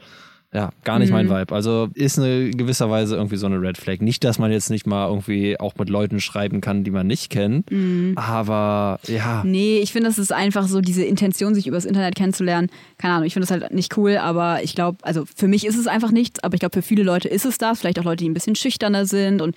ja, 0.53 0.71
gar 0.83 0.99
nicht 0.99 1.11
mein 1.11 1.27
Mhm. 1.27 1.31
Vibe. 1.31 1.55
Also 1.55 1.87
ist 1.93 2.19
eine 2.19 2.49
gewisser 2.51 2.89
Weise 2.89 3.15
irgendwie 3.15 3.37
so 3.37 3.45
eine 3.45 3.61
Red 3.61 3.77
Flag. 3.77 4.01
Nicht, 4.01 4.23
dass 4.25 4.37
man 4.37 4.51
jetzt 4.51 4.69
nicht 4.69 4.85
mal 4.85 5.07
irgendwie 5.07 5.57
auch 5.59 5.75
mit 5.77 5.89
Leuten 5.89 6.19
schreiben 6.19 6.59
kann, 6.59 6.83
die 6.83 6.91
man 6.91 7.07
nicht 7.07 7.29
kennt, 7.29 7.71
Mhm. 7.71 8.13
aber 8.17 8.99
ja. 9.07 9.43
Nee, 9.45 9.79
ich 9.79 9.93
finde, 9.93 10.09
das 10.09 10.17
ist 10.19 10.33
einfach 10.33 10.67
so 10.67 10.81
diese 10.81 11.03
Intention, 11.05 11.55
sich 11.55 11.67
übers 11.67 11.85
Internet 11.85 12.15
kennenzulernen. 12.15 12.69
Keine 12.97 13.13
Ahnung, 13.13 13.25
ich 13.27 13.33
finde 13.33 13.47
das 13.47 13.51
halt 13.61 13.73
nicht 13.73 13.95
cool, 13.97 14.17
aber 14.17 14.61
ich 14.63 14.75
glaube, 14.75 14.97
also 15.03 15.23
für 15.35 15.47
mich 15.47 15.65
ist 15.65 15.77
es 15.77 15.87
einfach 15.87 16.11
nichts, 16.11 16.43
aber 16.43 16.53
ich 16.55 16.59
glaube, 16.59 16.73
für 16.73 16.81
viele 16.81 17.03
Leute 17.03 17.29
ist 17.29 17.45
es 17.45 17.57
das. 17.57 17.79
Vielleicht 17.79 17.97
auch 17.99 18.03
Leute, 18.03 18.23
die 18.23 18.29
ein 18.29 18.33
bisschen 18.33 18.55
schüchterner 18.55 19.05
sind 19.05 19.41
und 19.41 19.55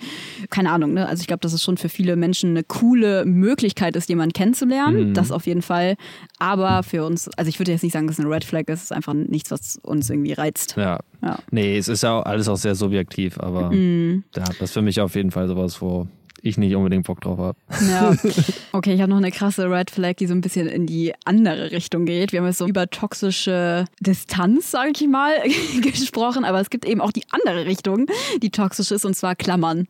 keine 0.49 0.71
Ahnung, 0.71 0.93
ne? 0.93 1.07
Also 1.09 1.19
ich 1.21 1.27
glaube, 1.27 1.41
dass 1.41 1.51
es 1.53 1.61
schon 1.61 1.75
für 1.77 1.89
viele 1.89 2.15
Menschen 2.15 2.51
eine 2.51 2.63
coole 2.63 3.25
Möglichkeit 3.25 3.95
ist, 3.97 4.07
jemanden 4.07 4.31
kennenzulernen. 4.33 5.13
Das 5.13 5.31
auf 5.31 5.45
jeden 5.45 5.61
Fall. 5.61 5.95
Aber 6.39 6.83
für 6.83 7.03
uns, 7.05 7.29
also 7.37 7.49
ich 7.49 7.59
würde 7.59 7.71
jetzt 7.73 7.83
nicht 7.83 7.91
sagen, 7.93 8.07
dass 8.07 8.17
es 8.19 8.23
eine 8.25 8.33
Red 8.33 8.45
Flag 8.45 8.63
ist, 8.67 8.75
es 8.79 8.83
ist 8.85 8.91
einfach 8.93 9.13
nichts, 9.13 9.51
was 9.51 9.77
uns 9.83 10.09
irgendwie 10.09 10.33
reizt. 10.33 10.75
Ja. 10.77 10.84
Ja. 11.21 11.39
Nee, 11.51 11.77
es 11.77 11.87
ist 11.87 12.03
ja 12.03 12.21
alles 12.21 12.47
auch 12.47 12.57
sehr 12.57 12.75
subjektiv, 12.75 13.39
aber 13.39 13.71
Mhm. 13.71 14.23
ja, 14.35 14.43
das 14.43 14.61
ist 14.61 14.73
für 14.73 14.81
mich 14.81 14.99
auf 15.01 15.15
jeden 15.15 15.31
Fall 15.31 15.47
sowas, 15.47 15.81
wo 15.81 16.07
ich 16.41 16.57
nicht 16.59 16.75
unbedingt 16.75 17.07
Bock 17.07 17.21
drauf 17.21 17.39
habe. 17.39 17.57
Ja. 17.89 18.15
Okay, 18.71 18.93
ich 18.93 18.99
habe 19.01 19.09
noch 19.09 19.17
eine 19.17 19.31
krasse 19.31 19.69
Red 19.71 19.89
Flag, 19.89 20.15
die 20.17 20.27
so 20.27 20.33
ein 20.33 20.41
bisschen 20.41 20.67
in 20.67 20.85
die 20.85 21.13
andere 21.23 21.71
Richtung 21.71 22.05
geht. 22.05 22.33
Wir 22.33 22.39
haben 22.41 22.45
jetzt 22.47 22.57
so 22.57 22.67
über 22.67 22.89
toxische 22.89 23.85
Distanz, 24.01 24.69
sage 24.71 24.91
ich 24.93 25.07
mal, 25.07 25.31
gesprochen, 25.81 26.43
aber 26.45 26.59
es 26.59 26.69
gibt 26.69 26.85
eben 26.85 26.99
auch 27.01 27.11
die 27.13 27.23
andere 27.31 27.65
Richtung, 27.65 28.05
die 28.43 28.49
toxisch 28.51 28.91
ist, 28.91 29.05
und 29.05 29.15
zwar 29.15 29.35
Klammern. 29.35 29.87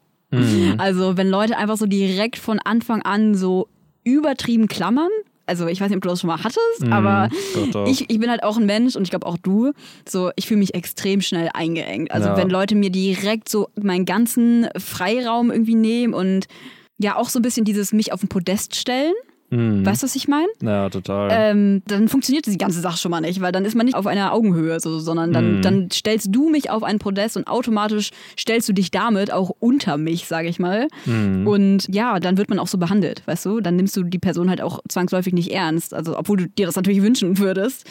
Also 0.77 1.17
wenn 1.17 1.29
Leute 1.29 1.57
einfach 1.57 1.77
so 1.77 1.85
direkt 1.85 2.37
von 2.37 2.59
Anfang 2.59 3.01
an 3.03 3.35
so 3.35 3.67
übertrieben 4.03 4.67
klammern. 4.67 5.09
Also 5.45 5.67
ich 5.67 5.79
weiß 5.81 5.89
nicht, 5.89 5.97
ob 5.97 6.03
du 6.03 6.09
das 6.09 6.21
schon 6.21 6.27
mal 6.29 6.43
hattest, 6.43 6.83
aber 6.91 7.29
doch, 7.53 7.71
doch. 7.71 7.87
Ich, 7.87 8.09
ich 8.09 8.19
bin 8.19 8.29
halt 8.29 8.43
auch 8.43 8.57
ein 8.57 8.65
Mensch 8.65 8.95
und 8.95 9.03
ich 9.03 9.09
glaube 9.09 9.25
auch 9.27 9.37
du. 9.37 9.73
So, 10.07 10.31
ich 10.35 10.47
fühle 10.47 10.59
mich 10.59 10.73
extrem 10.73 11.21
schnell 11.21 11.49
eingeengt. 11.53 12.11
Also 12.11 12.29
Ja. 12.29 12.37
wenn 12.37 12.49
Leute 12.49 12.75
mir 12.75 12.89
direkt 12.89 13.49
so 13.49 13.69
meinen 13.79 14.05
ganzen 14.05 14.67
Freiraum 14.77 15.51
irgendwie 15.51 15.75
nehmen 15.75 16.13
und 16.13 16.47
ja 16.97 17.15
auch 17.17 17.29
so 17.29 17.39
ein 17.39 17.41
bisschen 17.41 17.65
dieses 17.65 17.91
mich 17.93 18.11
auf 18.13 18.21
den 18.21 18.29
Podest 18.29 18.75
stellen. 18.75 19.13
Mhm. 19.55 19.85
Weißt 19.85 20.03
du, 20.03 20.05
was 20.05 20.15
ich 20.15 20.27
meine? 20.27 20.47
Ja, 20.61 20.89
total. 20.89 21.29
Ähm, 21.31 21.81
dann 21.87 22.07
funktioniert 22.07 22.45
die 22.45 22.57
ganze 22.57 22.79
Sache 22.81 22.97
schon 22.97 23.11
mal 23.11 23.21
nicht, 23.21 23.41
weil 23.41 23.51
dann 23.51 23.65
ist 23.65 23.75
man 23.75 23.85
nicht 23.85 23.95
auf 23.95 24.07
einer 24.07 24.33
Augenhöhe, 24.33 24.79
so, 24.79 24.99
sondern 24.99 25.31
dann, 25.33 25.57
Mhm. 25.57 25.61
dann 25.61 25.91
stellst 25.91 26.27
du 26.31 26.49
mich 26.49 26.69
auf 26.69 26.83
ein 26.83 26.99
Podest 26.99 27.37
und 27.37 27.47
automatisch 27.47 28.11
stellst 28.37 28.67
du 28.69 28.73
dich 28.73 28.91
damit 28.91 29.31
auch 29.31 29.51
unter 29.59 29.97
mich, 29.97 30.25
sage 30.27 30.47
ich 30.47 30.59
mal. 30.59 30.87
Mhm. 31.05 31.47
Und 31.47 31.87
ja, 31.93 32.19
dann 32.19 32.37
wird 32.37 32.49
man 32.49 32.59
auch 32.59 32.67
so 32.67 32.77
behandelt, 32.77 33.21
weißt 33.25 33.45
du? 33.45 33.61
Dann 33.61 33.75
nimmst 33.75 33.95
du 33.97 34.03
die 34.03 34.19
Person 34.19 34.49
halt 34.49 34.61
auch 34.61 34.79
zwangsläufig 34.89 35.33
nicht 35.33 35.51
ernst, 35.51 35.93
also 35.93 36.17
obwohl 36.17 36.37
du 36.37 36.47
dir 36.47 36.65
das 36.65 36.75
natürlich 36.75 37.01
wünschen 37.01 37.37
würdest. 37.37 37.85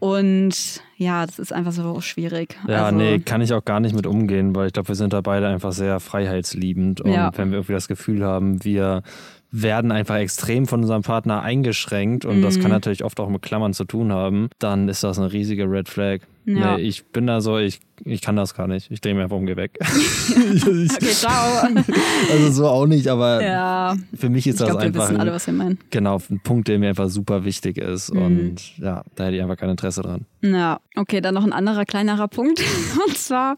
Und 0.00 0.82
ja, 0.96 1.24
das 1.26 1.38
ist 1.38 1.52
einfach 1.52 1.72
so 1.72 2.00
schwierig. 2.00 2.56
Mhm. 2.64 2.70
ja, 2.70 2.84
also, 2.86 2.96
nee, 2.98 3.18
kann 3.20 3.40
ich 3.40 3.52
auch 3.52 3.64
gar 3.64 3.80
nicht 3.80 3.94
mit 3.94 4.06
umgehen, 4.06 4.54
weil 4.54 4.66
ich 4.68 4.72
glaube, 4.72 4.88
wir 4.88 4.94
sind 4.96 5.12
da 5.12 5.20
beide 5.20 5.46
einfach 5.46 5.72
sehr 5.72 6.00
freiheitsliebend. 6.00 7.00
Und 7.00 7.12
Ja. 7.12 7.30
wenn 7.36 7.50
wir 7.50 7.58
irgendwie 7.58 7.72
das 7.72 7.88
Gefühl 7.88 8.24
haben, 8.24 8.64
wir 8.64 9.02
werden 9.50 9.92
einfach 9.92 10.16
extrem 10.16 10.66
von 10.66 10.80
unserem 10.80 11.02
Partner 11.02 11.42
eingeschränkt 11.42 12.24
und 12.26 12.42
das 12.42 12.58
Mhm. 12.58 12.62
kann 12.62 12.70
natürlich 12.70 13.02
oft 13.04 13.18
auch 13.18 13.28
mit 13.30 13.40
Klammern 13.42 13.72
zu 13.72 13.84
tun 13.84 14.12
haben, 14.12 14.48
dann 14.58 14.88
ist 14.88 15.02
das 15.04 15.18
eine 15.18 15.32
riesige 15.32 15.64
Red 15.70 15.88
Flag. 15.88 16.20
Ja. 16.44 16.76
Nee, 16.76 16.82
ich 16.82 17.06
bin 17.06 17.26
da 17.26 17.40
so, 17.42 17.58
ich, 17.58 17.80
ich 18.04 18.20
kann 18.22 18.36
das 18.36 18.54
gar 18.54 18.66
nicht. 18.66 18.90
Ich 18.90 19.00
drehe 19.02 19.14
mir 19.14 19.22
einfach 19.24 19.36
um, 19.36 19.44
geh 19.46 19.56
weg. 19.56 19.78
Okay, 20.28 20.86
ciao. 21.12 21.66
also 22.30 22.50
so 22.52 22.66
auch 22.68 22.86
nicht, 22.86 23.08
aber 23.08 23.42
ja, 23.42 23.96
für 24.14 24.28
mich 24.28 24.46
ist 24.46 24.54
ich 24.54 24.58
das 24.60 24.68
glaube, 24.68 24.82
wir 24.82 24.86
einfach 24.88 25.02
wissen 25.04 25.14
ein, 25.16 25.20
alle, 25.20 25.32
was 25.32 25.46
wir 25.46 25.54
meinen. 25.54 25.78
genau 25.90 26.18
ein 26.30 26.40
Punkt, 26.42 26.68
der 26.68 26.78
mir 26.78 26.88
einfach 26.90 27.08
super 27.08 27.44
wichtig 27.44 27.78
ist 27.78 28.12
Mhm. 28.14 28.22
und 28.22 28.78
ja, 28.78 29.02
da 29.14 29.24
hätte 29.24 29.36
ich 29.36 29.42
einfach 29.42 29.56
kein 29.56 29.70
Interesse 29.70 30.02
dran. 30.02 30.26
Ja, 30.42 30.80
okay, 30.96 31.20
dann 31.20 31.34
noch 31.34 31.44
ein 31.44 31.52
anderer 31.52 31.84
kleinerer 31.84 32.28
Punkt. 32.28 32.60
Und 33.06 33.16
zwar 33.18 33.56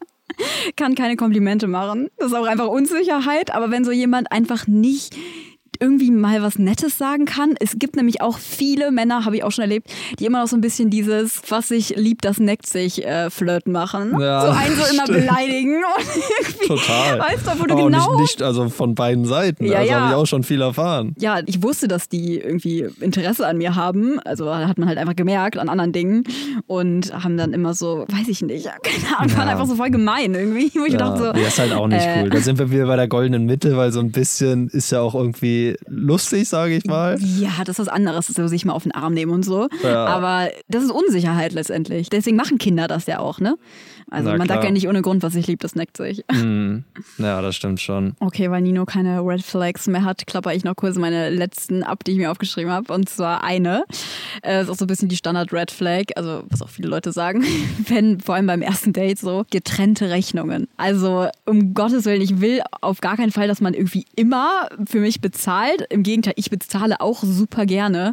kann 0.76 0.94
keine 0.94 1.16
Komplimente 1.16 1.66
machen. 1.66 2.08
Das 2.18 2.28
ist 2.28 2.34
auch 2.34 2.46
einfach 2.46 2.68
Unsicherheit. 2.68 3.52
Aber 3.54 3.70
wenn 3.70 3.84
so 3.84 3.90
jemand 3.92 4.30
einfach 4.32 4.66
nicht 4.66 5.14
irgendwie 5.80 6.10
mal 6.10 6.42
was 6.42 6.58
Nettes 6.58 6.98
sagen 6.98 7.24
kann. 7.24 7.54
Es 7.58 7.78
gibt 7.78 7.96
nämlich 7.96 8.20
auch 8.20 8.38
viele 8.38 8.90
Männer, 8.90 9.24
habe 9.24 9.36
ich 9.36 9.44
auch 9.44 9.50
schon 9.52 9.62
erlebt, 9.62 9.88
die 10.18 10.26
immer 10.26 10.40
noch 10.42 10.48
so 10.48 10.56
ein 10.56 10.60
bisschen 10.60 10.90
dieses, 10.90 11.40
was 11.48 11.68
sich 11.68 11.94
liebt, 11.96 12.24
das 12.24 12.38
neckt 12.38 12.66
sich, 12.66 13.04
äh, 13.06 13.30
Flirt 13.30 13.66
machen. 13.68 14.18
Ja, 14.20 14.42
so 14.42 14.48
einen 14.52 14.76
so 14.76 14.82
immer 14.92 15.04
stimmt. 15.04 15.20
beleidigen. 15.20 15.76
Und 15.76 16.04
irgendwie, 16.46 16.66
Total. 16.68 17.18
Weißt 17.18 17.46
du, 17.46 17.50
wo 17.60 17.64
du 17.64 17.74
Aber 17.74 17.84
genau 17.86 18.12
nicht, 18.12 18.20
nicht, 18.20 18.42
also 18.42 18.68
von 18.68 18.94
beiden 18.94 19.24
Seiten. 19.24 19.64
Ja, 19.64 19.78
also 19.78 19.90
ja. 19.90 20.00
habe 20.00 20.10
ich 20.10 20.14
auch 20.16 20.26
schon 20.26 20.42
viel 20.42 20.60
erfahren. 20.60 21.14
ja, 21.18 21.40
ich 21.46 21.62
wusste, 21.62 21.88
dass 21.88 22.08
die 22.08 22.38
irgendwie 22.38 22.86
Interesse 23.00 23.46
an 23.46 23.58
mir 23.58 23.74
haben. 23.74 24.20
Also 24.20 24.54
hat 24.54 24.78
man 24.78 24.88
halt 24.88 24.98
einfach 24.98 25.16
gemerkt 25.16 25.56
an 25.58 25.68
anderen 25.68 25.92
Dingen 25.92 26.24
und 26.66 27.12
haben 27.12 27.36
dann 27.36 27.52
immer 27.52 27.74
so, 27.74 28.04
weiß 28.08 28.28
ich 28.28 28.42
nicht, 28.42 28.64
keine 28.82 29.18
Ahnung, 29.18 29.36
waren 29.36 29.46
Ja. 29.48 29.52
einfach 29.54 29.66
so 29.66 29.76
voll 29.76 29.90
gemein 29.90 30.34
irgendwie. 30.34 30.70
Wo 30.78 30.84
ich 30.84 30.92
Ja, 30.92 30.98
dachte 30.98 31.18
so, 31.24 31.32
nee, 31.32 31.46
ist 31.46 31.58
halt 31.58 31.72
auch 31.72 31.86
nicht 31.88 32.04
äh, 32.04 32.22
cool. 32.22 32.30
Da 32.30 32.38
sind 32.40 32.58
wir 32.58 32.70
wieder 32.70 32.86
bei 32.86 32.96
der 32.96 33.08
goldenen 33.08 33.46
Mitte, 33.46 33.76
weil 33.76 33.92
so 33.92 34.00
ein 34.00 34.10
bisschen 34.12 34.68
ist 34.68 34.90
ja 34.92 35.00
auch 35.00 35.14
irgendwie 35.14 35.69
lustig, 35.88 36.48
sage 36.48 36.76
ich 36.76 36.84
mal. 36.84 37.18
Ja, 37.20 37.50
das 37.64 37.78
ist 37.78 37.86
was 37.86 37.88
anderes, 37.88 38.26
so 38.26 38.46
sich 38.46 38.64
mal 38.64 38.72
auf 38.72 38.84
den 38.84 38.92
Arm 38.92 39.14
nehmen 39.14 39.32
und 39.32 39.44
so. 39.44 39.68
Ja. 39.82 40.06
Aber 40.06 40.50
das 40.68 40.84
ist 40.84 40.90
Unsicherheit 40.90 41.52
letztendlich. 41.52 42.10
Deswegen 42.10 42.36
machen 42.36 42.58
Kinder 42.58 42.88
das 42.88 43.06
ja 43.06 43.18
auch, 43.18 43.40
ne? 43.40 43.56
Also 44.10 44.30
Na 44.30 44.38
man 44.38 44.48
sagt 44.48 44.60
klar. 44.60 44.64
ja 44.64 44.70
nicht 44.72 44.88
ohne 44.88 45.02
Grund, 45.02 45.22
was 45.22 45.36
ich 45.36 45.46
lieb, 45.46 45.60
das 45.60 45.76
neckt 45.76 45.96
sich. 45.96 46.24
Hm. 46.30 46.84
Ja, 47.18 47.40
das 47.40 47.54
stimmt 47.54 47.80
schon. 47.80 48.14
Okay, 48.18 48.50
weil 48.50 48.60
Nino 48.60 48.84
keine 48.84 49.20
Red 49.20 49.42
Flags 49.42 49.86
mehr 49.86 50.04
hat, 50.04 50.26
klapper 50.26 50.52
ich 50.52 50.64
noch 50.64 50.74
kurz 50.74 50.96
meine 50.96 51.30
letzten 51.30 51.84
ab, 51.84 52.02
die 52.04 52.12
ich 52.12 52.18
mir 52.18 52.30
aufgeschrieben 52.30 52.72
habe. 52.72 52.92
Und 52.92 53.08
zwar 53.08 53.44
eine. 53.44 53.84
Äh, 54.42 54.62
ist 54.62 54.68
auch 54.68 54.74
so 54.74 54.84
ein 54.84 54.88
bisschen 54.88 55.08
die 55.08 55.16
Standard 55.16 55.52
Red 55.52 55.70
Flag, 55.70 56.06
also 56.16 56.42
was 56.48 56.60
auch 56.60 56.68
viele 56.68 56.88
Leute 56.88 57.12
sagen, 57.12 57.44
wenn 57.88 58.20
vor 58.20 58.34
allem 58.34 58.46
beim 58.46 58.62
ersten 58.62 58.92
Date 58.92 59.18
so 59.18 59.44
getrennte 59.50 60.10
Rechnungen. 60.10 60.66
Also 60.76 61.28
um 61.46 61.74
Gottes 61.74 62.04
Willen, 62.04 62.20
ich 62.20 62.40
will 62.40 62.62
auf 62.80 63.00
gar 63.00 63.16
keinen 63.16 63.30
Fall, 63.30 63.46
dass 63.46 63.60
man 63.60 63.74
irgendwie 63.74 64.06
immer 64.16 64.68
für 64.86 64.98
mich 64.98 65.20
bezahlt. 65.20 65.50
Im 65.90 66.02
Gegenteil, 66.02 66.34
ich 66.36 66.50
bezahle 66.50 67.00
auch 67.00 67.22
super 67.22 67.66
gerne. 67.66 68.12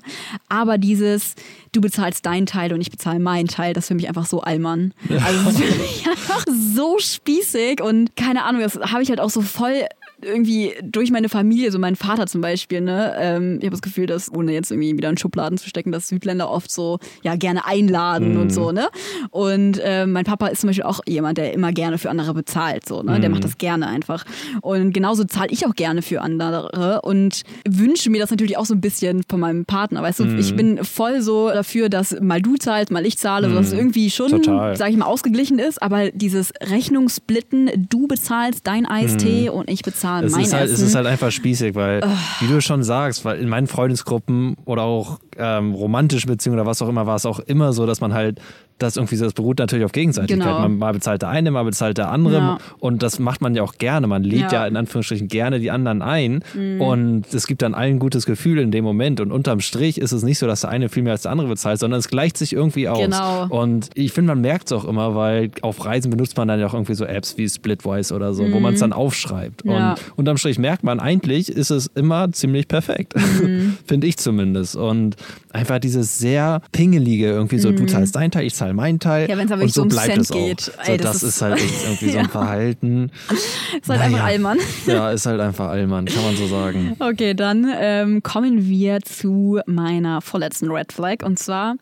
Aber 0.49 0.77
dieses, 0.77 1.35
du 1.71 1.81
bezahlst 1.81 2.25
deinen 2.25 2.45
Teil 2.45 2.73
und 2.73 2.81
ich 2.81 2.91
bezahle 2.91 3.19
meinen 3.19 3.47
Teil, 3.47 3.73
das 3.73 3.85
ist 3.85 3.87
für 3.89 3.95
mich 3.95 4.07
einfach 4.07 4.25
so 4.25 4.41
Allmann. 4.41 4.93
Also 5.09 5.43
das 5.43 5.53
ist 5.59 5.63
für 5.63 5.81
mich 5.81 6.07
einfach 6.09 6.45
so 6.47 6.97
spießig 6.99 7.81
und 7.81 8.15
keine 8.15 8.43
Ahnung, 8.43 8.61
das 8.61 8.75
habe 8.75 9.03
ich 9.03 9.09
halt 9.09 9.19
auch 9.19 9.29
so 9.29 9.41
voll 9.41 9.85
irgendwie 10.21 10.73
durch 10.83 11.11
meine 11.11 11.29
Familie, 11.29 11.71
so 11.71 11.79
mein 11.79 11.95
Vater 11.95 12.25
zum 12.25 12.41
Beispiel, 12.41 12.81
ne, 12.81 13.15
ähm, 13.19 13.57
ich 13.59 13.65
habe 13.65 13.71
das 13.71 13.81
Gefühl, 13.81 14.07
dass, 14.07 14.33
ohne 14.33 14.51
jetzt 14.51 14.71
irgendwie 14.71 14.97
wieder 14.97 15.09
in 15.09 15.17
Schubladen 15.17 15.57
zu 15.57 15.69
stecken, 15.69 15.91
dass 15.91 16.07
Südländer 16.07 16.49
oft 16.49 16.71
so, 16.71 16.99
ja, 17.21 17.35
gerne 17.35 17.65
einladen 17.65 18.37
und 18.37 18.51
so, 18.51 18.71
ne? 18.71 18.89
Und 19.29 19.79
ähm, 19.83 20.13
mein 20.13 20.25
Papa 20.25 20.47
ist 20.47 20.61
zum 20.61 20.69
Beispiel 20.69 20.85
auch 20.85 21.01
jemand, 21.07 21.37
der 21.37 21.53
immer 21.53 21.71
gerne 21.71 21.97
für 21.97 22.09
andere 22.09 22.33
bezahlt, 22.33 22.87
so, 22.87 23.03
ne? 23.03 23.19
Der 23.19 23.29
macht 23.29 23.43
das 23.43 23.57
gerne 23.57 23.87
einfach. 23.87 24.25
Und 24.61 24.91
genauso 24.91 25.23
zahle 25.23 25.49
ich 25.51 25.67
auch 25.67 25.75
gerne 25.75 26.01
für 26.01 26.21
andere 26.21 27.01
und 27.03 27.43
wünsche 27.67 28.09
mir 28.09 28.19
das 28.19 28.31
natürlich 28.31 28.57
auch 28.57 28.65
so 28.65 28.73
ein 28.73 28.81
bisschen 28.81 29.23
von 29.29 29.39
meinem 29.39 29.65
Partner, 29.65 30.01
weißt 30.01 30.21
du? 30.21 30.37
Ich 30.37 30.55
bin 30.55 30.83
voll 30.83 31.21
so 31.21 31.49
dafür, 31.49 31.89
dass 31.89 32.19
mal 32.19 32.41
du 32.41 32.55
zahlst, 32.55 32.91
mal 32.91 33.05
ich 33.05 33.17
zahle, 33.17 33.49
sodass 33.49 33.67
es 33.67 33.73
irgendwie 33.73 34.09
schon, 34.09 34.29
Total. 34.29 34.75
sag 34.75 34.89
ich 34.89 34.97
mal, 34.97 35.05
ausgeglichen 35.05 35.59
ist, 35.59 35.81
aber 35.81 36.11
dieses 36.11 36.53
Rechnungssplitten, 36.61 37.87
du 37.89 38.07
bezahlst 38.07 38.65
dein 38.65 38.85
Eistee 38.85 39.49
und 39.49 39.69
ich 39.69 39.83
bezahle 39.83 40.06
Es 40.23 40.31
mein 40.31 40.41
ist, 40.43 40.53
halt, 40.53 40.63
Essen. 40.65 40.73
es 40.73 40.81
ist 40.81 40.95
halt 40.95 41.07
einfach 41.07 41.31
spießig, 41.31 41.75
weil, 41.75 42.01
wie 42.39 42.47
du 42.47 42.61
schon 42.61 42.83
sagst, 42.83 43.25
weil 43.25 43.39
in 43.39 43.49
meinen 43.49 43.67
Freundesgruppen 43.67 44.55
oder 44.65 44.83
auch 44.83 45.19
ähm, 45.37 45.73
romantischen 45.73 46.29
Beziehungen 46.29 46.59
oder 46.59 46.67
was 46.67 46.81
auch 46.81 46.89
immer, 46.89 47.05
war 47.05 47.15
es 47.15 47.25
auch 47.25 47.39
immer 47.39 47.73
so, 47.73 47.85
dass 47.85 48.01
man 48.01 48.13
halt 48.13 48.39
das 48.79 48.95
irgendwie 48.97 49.15
so, 49.15 49.25
das 49.25 49.33
beruht 49.33 49.59
natürlich 49.59 49.85
auf 49.85 49.91
Gegenseitigkeit. 49.91 50.45
Genau. 50.47 50.59
Man 50.61 50.77
mal 50.77 50.93
bezahlt 50.93 51.21
der 51.21 51.29
eine, 51.29 51.51
mal 51.51 51.63
bezahlt 51.63 51.97
der 51.97 52.09
andere 52.11 52.37
Ja. 52.37 52.57
und 52.79 53.03
das 53.03 53.19
macht 53.19 53.41
man 53.41 53.55
ja 53.55 53.63
auch 53.63 53.73
gerne. 53.75 54.07
Man 54.07 54.23
lädt 54.23 54.51
ja, 54.51 54.53
Ja. 54.53 54.61
Mhm. 54.61 54.67
in 54.67 54.77
Anführungsstrichen 54.77 55.27
gerne 55.27 55.59
die 55.59 55.71
anderen 55.71 56.01
ein 56.01 56.43
und 56.79 57.25
es 57.33 57.47
gibt 57.47 57.61
dann 57.61 57.73
allen 57.73 57.95
ein 57.95 57.99
gutes 57.99 58.25
Gefühl 58.25 58.59
in 58.59 58.71
dem 58.71 58.83
Moment 58.83 59.19
und 59.19 59.31
unterm 59.31 59.59
Strich 59.59 59.97
ist 59.99 60.11
es 60.11 60.23
nicht 60.23 60.37
so, 60.39 60.47
dass 60.47 60.61
der 60.61 60.69
eine 60.69 60.89
viel 60.89 61.03
mehr 61.03 61.13
als 61.13 61.23
der 61.23 61.31
andere 61.31 61.47
bezahlt, 61.47 61.79
sondern 61.79 61.99
es 61.99 62.07
gleicht 62.07 62.37
sich 62.37 62.53
irgendwie 62.53 62.87
aus. 62.89 62.99
Genau. 62.99 63.47
Und 63.49 63.89
ich 63.95 64.11
finde, 64.11 64.33
man 64.33 64.41
merkt 64.41 64.67
es 64.67 64.71
auch 64.73 64.85
immer, 64.85 65.15
weil 65.15 65.51
auf 65.61 65.83
Reisen 65.85 66.11
benutzt 66.11 66.37
man 66.37 66.47
dann 66.47 66.59
ja 66.59 66.67
auch 66.67 66.73
irgendwie 66.73 66.93
so 66.95 67.05
Apps 67.05 67.37
wie 67.37 67.47
Splitwise 67.47 68.13
oder 68.13 68.33
so, 68.33 68.51
wo 68.51 68.59
man 68.59 68.73
es 68.75 68.79
dann 68.79 68.93
aufschreibt. 68.93 69.65
Mhm. 69.65 69.71
Ja. 69.71 69.91
Und 69.91 70.27
unterm 70.27 70.37
Strich 70.37 70.59
merkt 70.59 70.83
man, 70.83 70.99
eigentlich 70.99 71.49
ist 71.49 71.69
es 71.71 71.87
immer 71.95 72.31
ziemlich 72.31 72.67
perfekt. 72.67 73.13
Mhm. 73.15 73.77
Finde 73.85 74.07
ich 74.07 74.17
zumindest. 74.17 74.75
Und 74.75 75.15
einfach 75.51 75.79
dieses 75.79 76.19
sehr 76.19 76.61
pingelige 76.71 77.27
irgendwie 77.27 77.59
so, 77.59 77.71
du 77.71 77.85
zahlst 77.85 78.15
deinen 78.15 78.31
Teil, 78.31 78.45
ich 78.45 78.53
zahle 78.55 78.66
Teil. 78.99 79.25
Mhm. 79.25 79.29
Ja, 79.31 79.37
wenn's 79.37 79.51
aber 79.51 79.61
und 79.63 79.67
wirklich 79.67 79.73
so 79.73 79.81
so 79.81 79.83
um 79.83 79.89
bleibt 79.89 80.07
Cent 80.07 80.19
es 80.21 80.31
auch. 80.31 80.35
geht. 80.35 80.59
So, 80.61 80.71
Ey, 80.85 80.97
das, 80.97 81.05
das 81.13 81.23
ist 81.23 81.29
ist- 81.35 81.41
halt 81.41 81.59
irgendwie 81.59 82.09
so 82.11 82.17
ein. 82.17 82.29
Verhalten. 82.29 83.11
ist 83.29 83.89
halt 83.89 84.01
einfach 84.01 84.11
Naja. 84.19 84.23
Allmann. 84.25 84.57
Ja, 84.87 85.11
ist 85.11 85.25
halt 85.25 85.39
einfach 85.41 85.67
Allmann, 85.69 86.05
kann 86.05 86.23
man 86.23 86.35
so 86.35 86.47
sagen. 86.47 86.95
Okay, 86.99 87.33
dann 87.33 87.67
ähm, 87.79 88.23
kommen 88.23 88.67
wir 88.67 89.01
zu 89.01 89.59
meiner 89.65 90.21
vorletzten 90.21 90.71
Red 90.71 90.91
Flag 90.93 91.23
und 91.23 91.39
zwar 91.39 91.75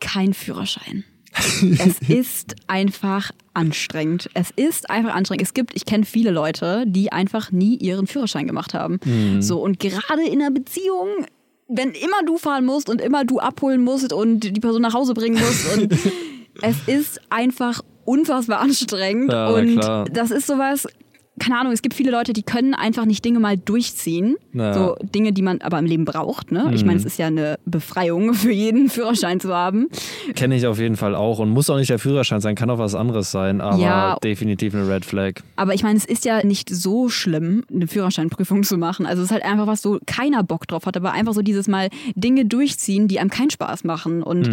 kein 0.00 0.34
Führerschein. 0.34 1.04
es 1.78 1.98
ist 2.08 2.56
einfach 2.66 3.30
anstrengend. 3.54 4.28
Es 4.34 4.50
ist 4.56 4.90
einfach 4.90 5.14
anstrengend. 5.14 5.42
Es 5.46 5.54
gibt, 5.54 5.76
ich 5.76 5.84
kenne 5.84 6.04
viele 6.04 6.30
Leute, 6.30 6.84
die 6.86 7.12
einfach 7.12 7.52
nie 7.52 7.76
ihren 7.76 8.06
Führerschein 8.06 8.46
gemacht 8.46 8.74
haben. 8.74 8.98
So 9.40 9.60
und 9.62 9.78
gerade 9.78 10.26
in 10.26 10.40
einer 10.40 10.50
Beziehung, 10.50 11.08
wenn 11.68 11.90
immer 11.90 12.22
du 12.26 12.38
fahren 12.38 12.64
musst 12.64 12.88
und 12.88 13.00
immer 13.00 13.24
du 13.24 13.38
abholen 13.38 13.82
musst 13.82 14.12
und 14.12 14.40
die 14.40 14.60
Person 14.60 14.82
nach 14.82 14.94
Hause 14.94 15.14
bringen 15.14 15.38
musst 15.38 15.76
und 15.76 15.92
es 16.62 16.76
ist 16.86 17.20
einfach 17.30 17.82
unfassbar 18.04 18.60
anstrengend 18.60 19.32
Ja, 19.32 19.48
und 19.50 19.78
das 20.12 20.30
ist 20.30 20.46
sowas. 20.46 20.88
Keine 21.38 21.58
Ahnung, 21.58 21.72
es 21.72 21.82
gibt 21.82 21.94
viele 21.94 22.10
Leute, 22.10 22.32
die 22.32 22.42
können 22.42 22.74
einfach 22.74 23.04
nicht 23.04 23.24
Dinge 23.24 23.40
mal 23.40 23.56
durchziehen. 23.56 24.36
Ja. 24.52 24.72
So 24.74 24.96
Dinge, 25.02 25.32
die 25.32 25.42
man 25.42 25.60
aber 25.60 25.78
im 25.78 25.86
Leben 25.86 26.04
braucht. 26.04 26.52
Ne? 26.52 26.70
Ich 26.74 26.84
meine, 26.84 26.98
es 26.98 27.04
ist 27.04 27.18
ja 27.18 27.26
eine 27.26 27.58
Befreiung 27.64 28.34
für 28.34 28.50
jeden 28.52 28.88
Führerschein 28.90 29.40
zu 29.40 29.54
haben. 29.54 29.88
Kenne 30.34 30.56
ich 30.56 30.66
auf 30.66 30.78
jeden 30.78 30.96
Fall 30.96 31.14
auch 31.14 31.38
und 31.38 31.50
muss 31.50 31.70
auch 31.70 31.76
nicht 31.78 31.90
der 31.90 31.98
Führerschein 31.98 32.40
sein, 32.40 32.54
kann 32.54 32.70
auch 32.70 32.78
was 32.78 32.94
anderes 32.94 33.30
sein, 33.30 33.60
aber 33.60 33.78
Ja. 33.78 34.16
definitiv 34.22 34.74
eine 34.74 34.88
Red 34.88 35.04
Flag. 35.04 35.34
Aber 35.56 35.74
ich 35.74 35.82
meine, 35.82 35.96
es 35.98 36.04
ist 36.04 36.24
ja 36.24 36.44
nicht 36.44 36.70
so 36.70 37.08
schlimm, 37.08 37.64
eine 37.72 37.86
Führerscheinprüfung 37.86 38.62
zu 38.62 38.76
machen. 38.78 39.06
Also 39.06 39.22
es 39.22 39.28
ist 39.28 39.32
halt 39.32 39.44
einfach 39.44 39.66
was, 39.66 39.82
so 39.82 39.98
keiner 40.06 40.42
Bock 40.42 40.66
drauf 40.68 40.86
hat, 40.86 40.96
aber 40.96 41.12
einfach 41.12 41.34
so 41.34 41.42
dieses 41.42 41.68
Mal 41.68 41.88
Dinge 42.14 42.44
durchziehen, 42.46 43.08
die 43.08 43.20
einem 43.20 43.30
keinen 43.30 43.50
Spaß 43.50 43.84
machen. 43.84 44.22
Und 44.22 44.50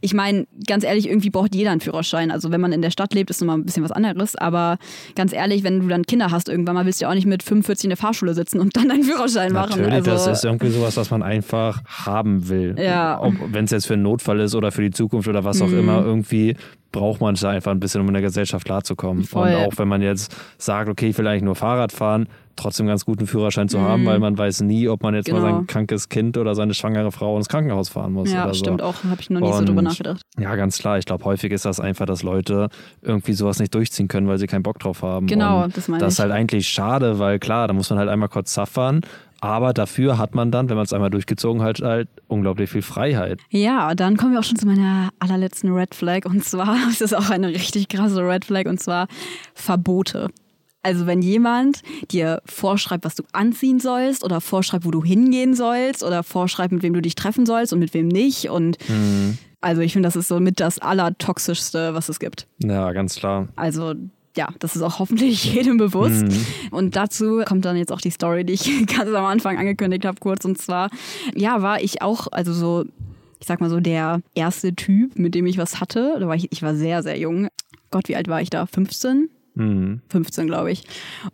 ich 0.00 0.14
meine, 0.14 0.46
ganz 0.66 0.84
ehrlich, 0.84 1.08
irgendwie 1.08 1.30
braucht 1.30 1.54
jeder 1.54 1.70
einen 1.70 1.80
Führerschein. 1.80 2.30
Also 2.30 2.50
wenn 2.50 2.60
man 2.60 2.72
in 2.72 2.82
der 2.82 2.90
Stadt 2.90 3.14
lebt, 3.14 3.30
ist 3.30 3.40
nochmal 3.40 3.58
ein 3.58 3.64
bisschen 3.64 3.82
was 3.84 3.92
anderes. 3.92 4.36
Aber 4.36 4.78
ganz 5.14 5.32
ehrlich, 5.32 5.62
wenn 5.64 5.80
du 5.80 5.88
dann 5.88 6.04
Kinder 6.04 6.27
hast 6.30 6.48
irgendwann 6.48 6.74
mal, 6.74 6.84
willst 6.86 7.00
du 7.00 7.04
ja 7.04 7.10
auch 7.10 7.14
nicht 7.14 7.26
mit 7.26 7.42
45 7.42 7.84
in 7.84 7.90
der 7.90 7.96
Fahrschule 7.96 8.34
sitzen 8.34 8.60
und 8.60 8.76
dann 8.76 8.88
deinen 8.88 9.02
Führerschein 9.04 9.52
machen. 9.52 9.80
Natürlich, 9.82 9.94
also, 9.94 10.10
das 10.10 10.26
ist 10.26 10.44
irgendwie 10.44 10.70
sowas, 10.70 10.96
was 10.96 11.10
man 11.10 11.22
einfach 11.22 11.82
haben 11.86 12.48
will. 12.48 12.74
Ja. 12.78 13.20
Wenn 13.50 13.64
es 13.64 13.70
jetzt 13.70 13.86
für 13.86 13.94
einen 13.94 14.02
Notfall 14.02 14.40
ist 14.40 14.54
oder 14.54 14.70
für 14.72 14.82
die 14.82 14.90
Zukunft 14.90 15.28
oder 15.28 15.44
was 15.44 15.60
auch 15.62 15.68
Mhm. 15.68 15.78
immer, 15.78 16.04
irgendwie 16.04 16.56
braucht 16.92 17.20
man 17.20 17.34
es 17.34 17.44
einfach 17.44 17.70
ein 17.70 17.80
bisschen, 17.80 18.00
um 18.00 18.08
in 18.08 18.14
der 18.14 18.22
Gesellschaft 18.22 18.64
klarzukommen. 18.64 19.24
Voll. 19.24 19.48
Und 19.48 19.54
auch 19.66 19.72
wenn 19.76 19.88
man 19.88 20.00
jetzt 20.02 20.34
sagt, 20.56 20.88
okay, 20.88 21.08
ich 21.08 21.18
will 21.18 21.26
eigentlich 21.26 21.42
nur 21.42 21.54
Fahrrad 21.54 21.92
fahren, 21.92 22.28
trotzdem 22.56 22.86
ganz 22.88 23.04
guten 23.04 23.26
Führerschein 23.26 23.68
zu 23.68 23.80
haben, 23.80 24.04
weil 24.06 24.18
man 24.18 24.36
weiß 24.36 24.62
nie, 24.62 24.88
ob 24.88 25.02
man 25.04 25.14
jetzt 25.14 25.30
mal 25.30 25.38
Mhm. 25.38 25.44
Genau. 25.44 25.56
sein 25.58 25.66
krankes 25.68 26.08
Kind 26.08 26.36
oder 26.38 26.54
seine 26.56 26.74
schwangere 26.74 27.12
Frau 27.12 27.36
ins 27.36 27.48
Krankenhaus 27.48 27.88
fahren 27.88 28.12
muss. 28.14 28.32
ja, 28.32 28.44
oder 28.44 28.54
so. 28.54 28.58
stimmt 28.58 28.82
auch. 28.82 29.04
Habe 29.04 29.20
ich 29.20 29.30
noch 29.30 29.40
nie 29.40 29.52
so 29.52 29.58
Und- 29.58 29.68
drüber 29.68 29.82
nachgedacht. 29.82 30.22
Ja, 30.40 30.56
ganz 30.56 30.78
klar. 30.78 30.98
Ich 30.98 31.04
glaube, 31.04 31.24
häufig 31.24 31.52
ist 31.52 31.64
das 31.66 31.78
einfach, 31.78 32.06
dass 32.06 32.22
Leute 32.24 32.68
irgendwie 33.02 33.34
sowas 33.34 33.60
nicht 33.60 33.74
durchziehen 33.74 34.08
können, 34.08 34.26
weil 34.26 34.38
sie 34.38 34.46
keinen 34.48 34.62
Bock 34.64 34.78
drauf 34.80 35.02
haben. 35.02 35.26
Genau, 35.28 35.64
Und 35.64 35.76
das 35.76 35.86
meine 35.88 36.00
Das 36.02 36.14
ich. 36.14 36.18
ist 36.18 36.22
halt 36.22 36.32
eigentlich 36.32 36.66
schade, 36.68 37.18
weil 37.20 37.38
klar, 37.38 37.68
da 37.68 37.74
muss 37.74 37.90
man 37.90 37.98
halt 38.00 38.08
einmal 38.08 38.28
kurz 38.28 38.52
zaffern. 38.54 39.02
Aber 39.40 39.72
dafür 39.72 40.18
hat 40.18 40.34
man 40.34 40.50
dann, 40.50 40.68
wenn 40.68 40.76
man 40.76 40.84
es 40.84 40.92
einmal 40.92 41.10
durchgezogen 41.10 41.62
hat, 41.62 41.80
halt 41.80 42.08
unglaublich 42.26 42.70
viel 42.70 42.82
Freiheit. 42.82 43.40
Ja, 43.50 43.94
dann 43.94 44.16
kommen 44.16 44.32
wir 44.32 44.40
auch 44.40 44.44
schon 44.44 44.56
zu 44.56 44.66
meiner 44.66 45.10
allerletzten 45.18 45.72
Red 45.72 45.94
Flag. 45.94 46.24
Und 46.24 46.44
zwar, 46.44 46.76
das 46.88 47.00
ist 47.00 47.14
auch 47.14 47.30
eine 47.30 47.48
richtig 47.48 47.88
krasse 47.88 48.26
Red 48.26 48.44
Flag, 48.44 48.66
und 48.66 48.80
zwar 48.80 49.06
Verbote. 49.54 50.28
Also 50.82 51.06
wenn 51.06 51.22
jemand 51.22 51.82
dir 52.10 52.40
vorschreibt, 52.46 53.04
was 53.04 53.14
du 53.14 53.24
anziehen 53.32 53.80
sollst 53.80 54.24
oder 54.24 54.40
vorschreibt, 54.40 54.84
wo 54.84 54.90
du 54.90 55.04
hingehen 55.04 55.54
sollst 55.54 56.02
oder 56.02 56.22
vorschreibt, 56.22 56.72
mit 56.72 56.82
wem 56.82 56.94
du 56.94 57.02
dich 57.02 57.14
treffen 57.14 57.46
sollst 57.46 57.72
und 57.72 57.80
mit 57.80 57.94
wem 57.94 58.08
nicht. 58.08 58.48
Und 58.48 58.78
also 59.60 59.82
ich 59.82 59.92
finde, 59.92 60.06
das 60.06 60.14
ist 60.16 60.28
so 60.28 60.38
mit 60.38 60.60
das 60.60 60.78
Allertoxischste, 60.78 61.94
was 61.94 62.08
es 62.08 62.20
gibt. 62.20 62.46
Ja, 62.58 62.92
ganz 62.92 63.16
klar. 63.16 63.48
Also 63.56 63.94
ja, 64.38 64.48
das 64.60 64.76
ist 64.76 64.82
auch 64.82 65.00
hoffentlich 65.00 65.44
jedem 65.54 65.78
bewusst. 65.78 66.22
Mhm. 66.22 66.46
Und 66.70 66.96
dazu 66.96 67.42
kommt 67.44 67.64
dann 67.64 67.76
jetzt 67.76 67.92
auch 67.92 68.00
die 68.00 68.10
Story, 68.10 68.44
die 68.44 68.52
ich 68.52 68.86
ganz 68.86 69.10
am 69.10 69.24
Anfang 69.24 69.58
angekündigt 69.58 70.04
habe, 70.04 70.20
kurz. 70.20 70.44
Und 70.44 70.58
zwar, 70.58 70.90
ja, 71.34 71.60
war 71.60 71.82
ich 71.82 72.02
auch, 72.02 72.28
also 72.30 72.52
so, 72.52 72.84
ich 73.40 73.46
sag 73.48 73.60
mal 73.60 73.68
so, 73.68 73.80
der 73.80 74.20
erste 74.34 74.74
Typ, 74.76 75.18
mit 75.18 75.34
dem 75.34 75.44
ich 75.46 75.58
was 75.58 75.80
hatte. 75.80 76.16
Da 76.20 76.28
war 76.28 76.36
ich, 76.36 76.52
ich 76.52 76.62
war 76.62 76.76
sehr, 76.76 77.02
sehr 77.02 77.18
jung. 77.18 77.48
Gott, 77.90 78.08
wie 78.08 78.14
alt 78.14 78.28
war 78.28 78.40
ich 78.40 78.48
da? 78.48 78.66
15? 78.66 79.28
Mhm. 79.56 80.02
15, 80.08 80.46
glaube 80.46 80.70
ich. 80.70 80.84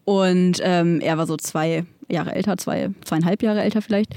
Und 0.04 0.60
ähm, 0.62 1.00
er 1.02 1.18
war 1.18 1.26
so 1.26 1.36
zwei 1.36 1.84
Jahre 2.08 2.34
älter, 2.34 2.56
zwei, 2.56 2.90
zweieinhalb 3.04 3.42
Jahre 3.42 3.62
älter 3.62 3.82
vielleicht. 3.82 4.14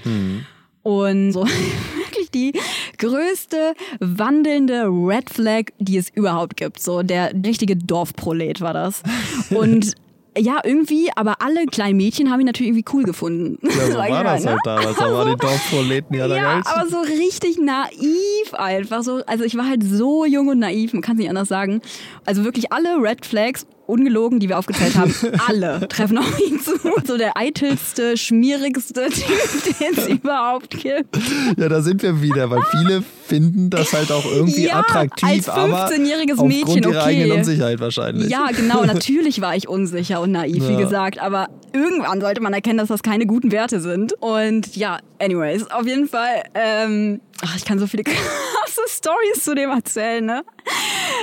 Und 0.84 1.34
so 1.34 1.46
wirklich 2.28 2.32
die 2.32 2.60
größte 2.98 3.74
wandelnde 4.00 4.86
Red 4.86 5.30
Flag, 5.30 5.66
die 5.80 5.98
es 5.98 6.10
überhaupt 6.10 6.58
gibt. 6.58 6.82
So 6.82 7.04
der 7.04 7.32
richtige 7.46 7.76
Dorfprolet 7.76 8.62
war 8.62 8.74
das. 8.74 9.04
Und 9.50 9.94
ja, 10.40 10.60
irgendwie, 10.64 11.10
aber 11.16 11.42
alle 11.42 11.66
kleinen 11.66 11.98
Mädchen 11.98 12.30
haben 12.30 12.40
ihn 12.40 12.46
natürlich 12.46 12.70
irgendwie 12.70 12.86
cool 12.94 13.04
gefunden. 13.04 13.58
Ja, 13.78 13.92
so 13.92 13.98
war 13.98 14.24
das 14.24 14.44
ne? 14.44 14.52
halt 14.52 14.60
damals. 14.66 14.98
Da 14.98 15.12
waren 15.12 15.30
die 15.30 15.38
Dorfproleten 15.38 16.16
ja 16.16 16.28
Ja, 16.28 16.62
aber 16.64 16.88
so 16.90 17.00
richtig 17.00 17.58
naiv 17.58 18.54
einfach. 18.54 19.02
So, 19.02 19.22
also 19.26 19.44
ich 19.44 19.58
war 19.58 19.68
halt 19.68 19.84
so 19.84 20.26
jung 20.26 20.48
und 20.50 20.60
naiv, 20.60 20.94
man 20.94 21.02
kann 21.02 21.16
es 21.16 21.20
nicht 21.20 21.30
anders 21.30 21.48
sagen. 21.48 21.82
Also 22.26 22.44
wirklich 22.44 22.72
alle 22.72 23.02
Red 23.02 23.26
Flags, 23.26 23.66
ungelogen, 23.88 24.40
die 24.40 24.50
wir 24.50 24.58
aufgezählt 24.60 24.96
haben, 24.96 25.14
alle 25.48 25.88
treffen 25.88 26.18
auf 26.18 26.40
ihn 26.40 26.60
zu. 26.60 26.72
So 27.06 27.18
der 27.18 27.38
eitelste, 27.38 28.18
schmierigste 28.18 29.08
Typ, 29.10 29.78
den 29.80 29.98
es 29.98 30.08
überhaupt 30.10 30.72
gibt. 30.72 31.18
Ja, 31.58 31.70
da 31.70 31.82
sind 31.82 32.02
wir 32.04 32.22
wieder, 32.22 32.50
weil 32.50 32.62
viele 32.72 33.04
finden 33.28 33.70
das 33.70 33.94
halt 33.94 34.12
auch 34.12 34.26
irgendwie 34.26 34.66
Ja, 34.68 34.80
attraktiv, 34.80 35.30
als 35.30 35.50
aber 35.50 35.88
15-jähriges 35.88 36.32
aufgrund 36.34 36.48
Mädchen, 36.54 36.84
ihrer 36.84 36.90
okay. 36.90 37.00
eigenen 37.00 37.32
Unsicherheit 37.40 37.80
wahrscheinlich. 37.80 38.30
Ja, 38.30 38.48
genau. 38.56 38.86
Natürlich 38.86 39.42
war 39.42 39.56
ich 39.56 39.68
unsicher 39.68 40.22
und 40.22 40.32
naiv, 40.32 40.68
wie 40.68 40.74
Ja. 40.74 40.80
gesagt. 40.80 41.20
Aber 41.20 41.50
irgendwann 41.74 42.22
sollte 42.22 42.42
man 42.42 42.54
erkennen, 42.54 42.78
dass 42.78 42.88
das 42.88 43.04
keine 43.04 43.26
guten 43.26 43.52
Werte 43.52 43.82
sind. 43.82 44.14
Und 44.22 44.76
ja, 44.76 45.00
anyways, 45.20 45.70
auf 45.72 45.86
jeden 45.86 46.08
Fall. 46.08 46.44
Ähm, 46.54 47.20
ach, 47.42 47.56
ich 47.56 47.66
kann 47.66 47.80
so 47.80 47.88
viele 47.88 48.04
krasse 48.68 48.82
Stories 48.88 49.44
zu 49.44 49.56
dem 49.56 49.70
erzählen, 49.70 50.26
ne? 50.26 50.44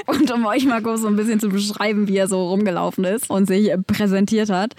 Und 0.06 0.30
um 0.30 0.44
euch 0.46 0.64
mal 0.64 0.82
kurz 0.82 1.02
so 1.02 1.08
ein 1.08 1.16
bisschen 1.16 1.40
zu 1.40 1.48
beschreiben, 1.48 2.08
wie 2.08 2.16
er 2.16 2.28
so 2.28 2.48
rumgelaufen 2.48 3.04
ist 3.04 3.30
und 3.30 3.46
sich 3.46 3.70
präsentiert 3.86 4.50
hat. 4.50 4.74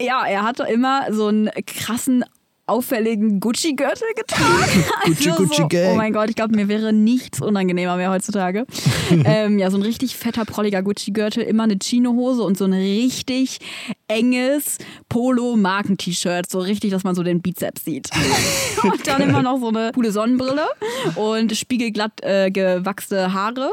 Ja, 0.00 0.24
er 0.26 0.42
hatte 0.42 0.64
immer 0.64 1.12
so 1.12 1.26
einen 1.26 1.50
krassen 1.66 2.24
auffälligen 2.70 3.40
Gucci-Gürtel 3.40 4.06
getragen. 4.14 4.84
Gucci, 5.04 5.30
Also 5.30 5.42
Gucci 5.42 5.62
so, 5.62 5.68
Gang. 5.68 5.92
Oh 5.92 5.96
mein 5.96 6.12
Gott, 6.12 6.30
ich 6.30 6.36
glaube, 6.36 6.54
mir 6.54 6.68
wäre 6.68 6.92
nichts 6.92 7.40
unangenehmer 7.42 7.96
mehr 7.96 8.10
heutzutage. 8.10 8.64
ähm, 9.24 9.58
ja, 9.58 9.70
so 9.70 9.76
ein 9.76 9.82
richtig 9.82 10.16
fetter, 10.16 10.44
prolliger 10.44 10.82
Gucci-Gürtel, 10.82 11.42
immer 11.42 11.64
eine 11.64 11.78
Chino-Hose 11.78 12.42
und 12.42 12.56
so 12.56 12.66
ein 12.66 12.72
richtig 12.72 13.58
enges 14.06 14.78
Polo-Marken-T-Shirt. 15.08 16.48
So 16.48 16.60
richtig, 16.60 16.92
dass 16.92 17.02
man 17.02 17.16
so 17.16 17.24
den 17.24 17.42
Bizeps 17.42 17.84
sieht. 17.84 18.08
und 18.84 19.06
dann 19.06 19.20
immer 19.22 19.42
noch 19.42 19.58
so 19.58 19.68
eine 19.68 19.90
coole 19.92 20.12
Sonnenbrille 20.12 20.66
und 21.16 21.56
spiegelglatt 21.56 22.22
äh, 22.22 22.50
gewachste 22.50 23.32
Haare. 23.32 23.70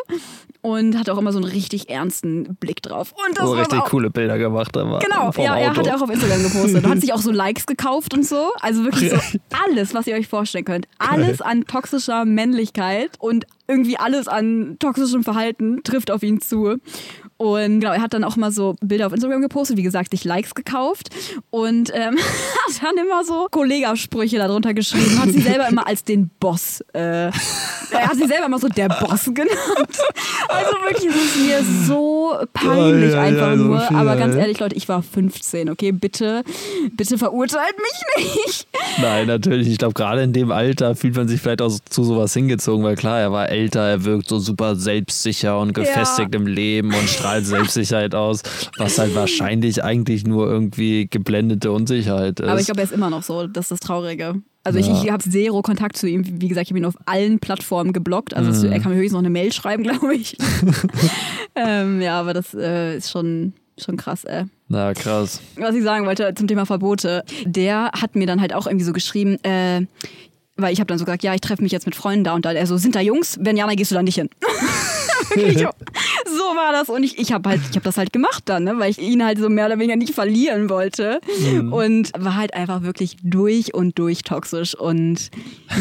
Und 0.63 0.97
hat 0.97 1.09
auch 1.09 1.17
immer 1.17 1.31
so 1.31 1.37
einen 1.37 1.47
richtig 1.47 1.89
ernsten 1.89 2.57
Blick 2.59 2.81
drauf. 2.81 3.13
Und 3.25 3.37
das 3.37 3.45
So 3.45 3.53
richtig 3.53 3.79
auch, 3.79 3.85
coole 3.85 4.09
Bilder 4.09 4.37
gemacht 4.37 4.75
aber 4.75 4.99
Genau, 4.99 5.31
ja, 5.37 5.55
er 5.55 5.75
hat 5.77 5.85
ja 5.85 5.95
auch 5.95 6.01
auf 6.01 6.09
Instagram 6.09 6.43
gepostet 6.43 6.85
hat 6.97 7.01
sich 7.01 7.13
auch 7.13 7.21
so 7.21 7.31
Likes 7.31 7.65
gekauft 7.65 8.13
und 8.13 8.25
so. 8.25 8.51
Also 8.59 8.83
wirklich 8.87 9.11
so 9.11 9.39
alles, 9.67 9.93
was 9.93 10.07
ihr 10.07 10.15
euch 10.15 10.27
vorstellen 10.27 10.65
könnt. 10.65 10.87
Alles 10.97 11.41
an 11.41 11.65
toxischer 11.65 12.25
Männlichkeit 12.25 13.11
und 13.19 13.45
irgendwie 13.67 13.97
alles 13.97 14.27
an 14.27 14.77
toxischem 14.79 15.23
Verhalten 15.23 15.83
trifft 15.83 16.11
auf 16.11 16.23
ihn 16.23 16.41
zu. 16.41 16.77
Und 17.37 17.81
genau, 17.81 17.93
er 17.93 18.01
hat 18.01 18.13
dann 18.13 18.23
auch 18.23 18.35
mal 18.35 18.51
so 18.51 18.75
Bilder 18.81 19.07
auf 19.07 19.13
Instagram 19.13 19.41
gepostet, 19.41 19.77
wie 19.77 19.83
gesagt, 19.83 20.11
sich 20.11 20.23
Likes 20.23 20.55
gekauft 20.55 21.09
und 21.51 21.91
ähm, 21.93 22.17
hat 22.67 22.83
dann 22.83 22.97
immer 22.97 23.23
so 23.23 23.47
Kollegasprüche 23.51 24.37
darunter 24.37 24.73
geschrieben, 24.73 25.19
hat 25.19 25.29
sie 25.29 25.41
selber 25.41 25.67
immer 25.69 25.85
als 25.85 26.03
den 26.03 26.29
Boss, 26.39 26.81
äh, 26.93 27.29
er 27.29 27.31
hat 28.09 28.15
sie 28.15 28.27
selber 28.27 28.47
immer 28.47 28.59
so 28.59 28.67
der 28.67 28.89
Boss 28.89 29.25
genannt. 29.25 29.51
Also 30.49 30.71
wirklich, 30.83 31.09
es 31.09 31.15
ist 31.15 31.37
mir 31.37 31.63
so 31.85 32.35
peinlich 32.53 33.11
Ja, 33.11 33.17
ja, 33.17 33.21
einfach 33.21 33.47
ja, 33.49 33.57
so 33.57 33.63
nur. 33.63 33.79
viel, 33.81 33.97
Aber 33.97 34.15
ganz 34.15 34.35
ehrlich, 34.35 34.59
Leute, 34.59 34.75
ich 34.75 34.87
war 34.89 35.01
15, 35.03 35.69
okay? 35.69 35.91
Bitte, 35.91 36.43
bitte 36.95 37.17
verurteilt 37.17 37.75
mich 37.77 38.25
nicht. 38.45 38.67
Nein, 39.01 39.27
natürlich. 39.27 39.67
Ich 39.67 39.77
glaube, 39.77 39.93
gerade 39.93 40.23
in 40.23 40.33
dem 40.33 40.51
Alter 40.51 40.95
fühlt 40.95 41.15
man 41.15 41.27
sich 41.27 41.41
vielleicht 41.41 41.61
auch 41.61 41.71
zu 41.89 42.03
sowas 42.03 42.33
hingezogen, 42.33 42.83
weil 42.83 42.95
klar, 42.95 43.19
er 43.19 43.31
war 43.31 43.49
älter, 43.49 43.81
er 43.81 44.05
wirkt 44.05 44.27
so 44.27 44.39
super 44.39 44.75
selbstsicher 44.75 45.59
und 45.59 45.73
gefestigt 45.73 46.33
im 46.33 46.47
Leben 46.47 46.93
und 46.93 47.09
strahlt 47.27 47.45
Selbstsicherheit 47.45 48.15
aus, 48.15 48.41
was 48.77 48.97
halt 48.97 49.13
wahrscheinlich 49.15 49.83
eigentlich 49.83 50.25
nur 50.25 50.47
irgendwie 50.49 51.07
geblendete 51.09 51.71
Unsicherheit 51.71 52.39
ist. 52.39 52.47
Aber 52.49 52.59
ich 52.59 52.65
glaube, 52.65 52.81
er 52.81 52.85
ist 52.85 52.93
immer 52.93 53.09
noch 53.09 53.23
so. 53.23 53.47
Das 53.47 53.65
ist 53.65 53.71
das 53.71 53.79
Traurige. 53.81 54.35
Also 54.63 54.79
ich, 54.79 54.87
Ja. 54.87 55.01
ich 55.03 55.11
habe 55.11 55.23
zero 55.23 55.61
Kontakt 55.61 55.95
zu 55.97 56.07
ihm. 56.07 56.23
Wie 56.41 56.47
gesagt, 56.49 56.65
ich 56.67 56.71
habe 56.71 56.79
ihn 56.79 56.85
auf 56.85 56.95
allen 57.05 57.39
Plattformen 57.39 57.93
geblockt. 57.93 58.33
Also 58.33 58.49
es- 58.51 58.63
er 58.63 58.79
kann 58.79 58.91
mir 58.91 58.97
höchstens 58.97 59.13
noch 59.13 59.19
eine 59.19 59.29
Mail 59.29 59.53
schreiben, 59.53 59.83
glaube 59.83 60.13
ich. 60.15 60.35
ähm, 61.55 62.01
ja, 62.01 62.19
aber 62.19 62.33
das 62.33 62.53
äh, 62.53 62.97
ist 62.97 63.09
schon, 63.11 63.53
schon 63.79 63.97
krass, 63.97 64.23
ey. 64.25 64.43
Na, 64.67 64.93
krass. 64.93 65.41
was 65.57 65.75
ich 65.75 65.83
sagen 65.83 66.05
wollte 66.05 66.33
zum 66.35 66.47
Thema 66.47 66.65
Verbote, 66.65 67.23
der 67.45 67.91
hat 67.93 68.15
mir 68.15 68.27
dann 68.27 68.41
halt 68.41 68.53
auch 68.53 68.67
irgendwie 68.67 68.85
so 68.85 68.91
geschrieben, 68.93 69.37
äh, 69.43 69.85
weil 70.57 70.73
ich 70.73 70.79
habe 70.79 70.87
dann 70.87 70.97
so 70.97 71.05
gesagt, 71.05 71.23
ja, 71.23 71.33
ich 71.33 71.41
treffe 71.41 71.61
mich 71.63 71.71
jetzt 71.71 71.85
mit 71.85 71.95
Freunden 71.95 72.23
da 72.25 72.33
und 72.33 72.43
da. 72.43 72.51
Er 72.51 72.67
so, 72.67 72.77
sind 72.77 72.95
da 72.95 72.99
Jungs? 72.99 73.37
Wenn 73.39 73.55
ja, 73.57 73.65
dann 73.67 73.75
gehst 73.75 73.91
du 73.91 73.95
da 73.95 74.03
nicht 74.03 74.15
hin. 74.15 74.29
Wirklich, 75.35 75.65
war 76.57 76.73
das 76.73 76.89
und 76.89 77.03
ich, 77.03 77.17
ich 77.17 77.31
habe 77.31 77.49
halt, 77.49 77.61
ich 77.69 77.75
habe 77.75 77.85
das 77.85 77.97
halt 77.97 78.11
gemacht 78.11 78.43
dann, 78.45 78.65
ne, 78.65 78.77
weil 78.77 78.91
ich 78.91 78.99
ihn 78.99 79.23
halt 79.23 79.37
so 79.37 79.47
mehr 79.47 79.67
oder 79.67 79.77
weniger 79.79 79.95
nicht 79.95 80.13
verlieren 80.13 80.69
wollte 80.69 81.21
und 81.71 82.11
war 82.17 82.35
halt 82.35 82.53
einfach 82.53 82.81
wirklich 82.81 83.15
durch 83.23 83.73
und 83.73 83.97
durch 83.97 84.23
toxisch 84.23 84.75
und 84.75 85.29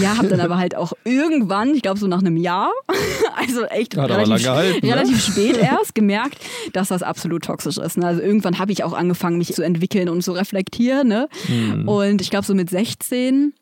ja, 0.01 0.17
habe 0.17 0.29
dann 0.29 0.41
aber 0.41 0.59
halt 0.59 0.77
auch 0.77 0.93
irgendwann, 1.05 1.75
ich 1.75 1.83
glaube 1.83 1.99
so 1.99 2.07
nach 2.07 2.21
einem 2.21 2.37
Jahr, 2.37 2.71
also 3.37 3.65
echt 3.65 3.97
Hat 3.97 4.11
relativ, 4.11 4.45
gehalten, 4.45 4.87
ne? 4.87 4.93
relativ 4.93 5.25
spät 5.25 5.57
erst 5.57 5.95
gemerkt, 5.95 6.39
dass 6.73 6.89
das 6.89 7.03
absolut 7.03 7.45
toxisch 7.45 7.79
ist. 7.79 7.99
Ne? 7.99 8.07
Also 8.07 8.21
irgendwann 8.21 8.59
habe 8.59 8.73
ich 8.73 8.85
auch 8.85 8.93
angefangen, 8.93 9.39
mich 9.39 9.55
zu 9.55 9.63
entwickeln 9.63 10.09
und 10.09 10.23
zu 10.23 10.33
reflektieren. 10.33 11.09
Ne? 11.09 11.29
Hm. 11.47 11.89
Und 11.89 12.21
ich 12.21 12.31
glaube 12.31 12.47
so 12.47 12.55
mit 12.55 12.71
16, 12.71 13.55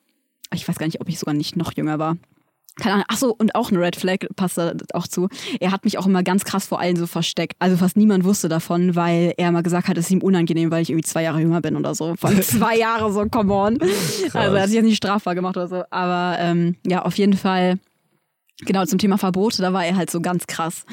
ich 0.53 0.67
weiß 0.67 0.77
gar 0.77 0.87
nicht, 0.87 1.01
ob 1.01 1.09
ich 1.09 1.19
sogar 1.19 1.35
nicht 1.35 1.57
noch 1.57 1.73
jünger 1.77 1.99
war. 1.99 2.17
Keine 2.77 2.95
Ahnung. 2.95 3.07
Ach 3.09 3.17
so, 3.17 3.35
und 3.35 3.55
auch 3.55 3.71
eine 3.71 3.81
Red 3.81 3.97
Flag 3.97 4.19
passt 4.37 4.59
da 4.59 4.73
auch 4.95 5.07
zu. 5.07 5.29
Er 5.61 5.71
hat 5.71 5.85
mich 5.85 5.99
auch 5.99 6.07
immer 6.07 6.23
ganz 6.23 6.45
krass 6.45 6.67
vor 6.67 6.81
allen 6.81 6.97
so 6.97 7.07
versteckt. 7.07 7.55
Also 7.61 7.77
fast 7.77 7.97
niemand 7.97 8.25
wusste 8.25 8.49
davon, 8.49 8.97
weil 8.97 9.33
er 9.37 9.53
mal 9.53 9.63
gesagt 9.63 9.89
hat, 9.89 9.97
es 9.97 10.07
ist 10.07 10.11
ihm 10.11 10.23
unangenehm, 10.23 10.71
weil 10.71 10.83
ich 10.83 10.91
irgendwie 10.91 11.05
zwei 11.05 11.23
Jahre 11.23 11.41
jünger 11.41 11.61
bin 11.61 11.77
oder 11.77 11.95
so. 11.95 12.15
Von 12.17 12.43
zwei 12.43 12.77
Jahre 12.77 13.13
so, 13.13 13.25
come 13.27 13.53
on. 13.55 13.79
Also 14.33 14.57
er 14.57 14.63
hat 14.63 14.67
sich 14.67 14.77
jetzt 14.77 14.87
nicht 14.87 14.97
strafbar 14.97 15.35
gemacht 15.35 15.57
oder 15.57 15.69
so. 15.69 15.85
Aber 15.91 16.37
ähm, 16.41 16.77
ja, 16.87 17.03
auf 17.03 17.17
jeden 17.17 17.37
Fall 17.37 17.79
Genau, 18.61 18.85
zum 18.85 18.99
Thema 19.01 19.19
Verbote, 19.19 19.63
da 19.63 19.73
war 19.73 19.85
er 19.85 19.97
halt 19.97 20.11
so 20.11 20.21
ganz 20.21 20.47
krass. 20.47 20.85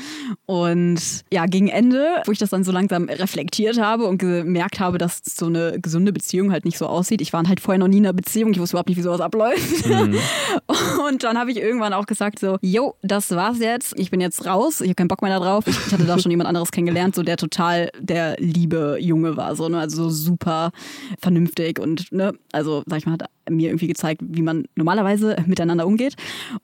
Und 0.48 1.00
ja, 1.32 1.46
gegen 1.46 1.68
Ende, 1.68 2.24
wo 2.26 2.32
ich 2.32 2.40
das 2.40 2.50
dann 2.50 2.64
so 2.64 2.72
langsam 2.72 3.08
reflektiert 3.08 3.80
habe 3.80 4.08
und 4.08 4.18
gemerkt 4.18 4.80
habe, 4.80 4.98
dass 4.98 5.22
so 5.24 5.46
eine 5.46 5.80
gesunde 5.80 6.12
Beziehung 6.12 6.52
halt 6.52 6.66
nicht 6.66 6.80
so 6.80 6.88
aussieht. 6.88 7.22
Ich 7.22 7.34
war 7.34 7.48
halt 7.48 7.60
vorher 7.60 7.78
noch 7.78 7.88
nie 7.88 7.98
in 7.98 8.06
einer 8.06 8.14
Beziehung, 8.14 8.52
ich 8.52 8.60
wusste 8.60 8.76
überhaupt 8.76 8.90
nicht, 8.90 8.98
wie 8.98 9.04
sowas 9.04 9.22
abläuft. 9.22 9.86
Und 11.08 11.24
dann 11.24 11.38
habe 11.38 11.52
ich 11.52 11.58
irgendwann 11.58 11.94
auch 11.94 12.08
gesagt 12.08 12.40
so, 12.40 12.58
yo, 12.62 12.96
das 13.04 13.30
war's 13.30 13.60
jetzt, 13.60 13.94
ich 13.96 14.10
bin 14.10 14.22
jetzt 14.22 14.48
raus, 14.48 14.82
ich 14.82 14.88
habe 14.88 14.96
keinen 14.96 15.08
Bock 15.08 15.22
mehr 15.22 15.32
da 15.32 15.40
drauf. 15.40 15.68
Ich, 15.68 15.78
ich 15.86 15.94
hatte 15.94 16.06
da 16.06 16.18
schon 16.18 16.32
jemand 16.32 16.48
anderes 16.48 16.72
kennengelernt, 16.72 17.14
so 17.14 17.22
der 17.22 17.38
total 17.38 17.92
der 18.00 18.38
liebe 18.40 18.98
Junge 19.00 19.38
war, 19.38 19.56
so, 19.56 19.70
ne? 19.70 19.78
also 19.78 20.10
so 20.10 20.10
super 20.10 20.72
vernünftig 21.20 21.80
und, 21.80 22.12
ne, 22.12 22.34
also 22.52 22.82
sag 22.88 22.98
ich 22.98 23.06
mal, 23.06 23.14
hat 23.14 23.26
mir 23.50 23.70
irgendwie 23.70 23.88
gezeigt, 23.88 24.22
wie 24.24 24.42
man 24.42 24.66
normalerweise 24.76 25.36
miteinander 25.46 25.88
umgeht. 25.88 26.16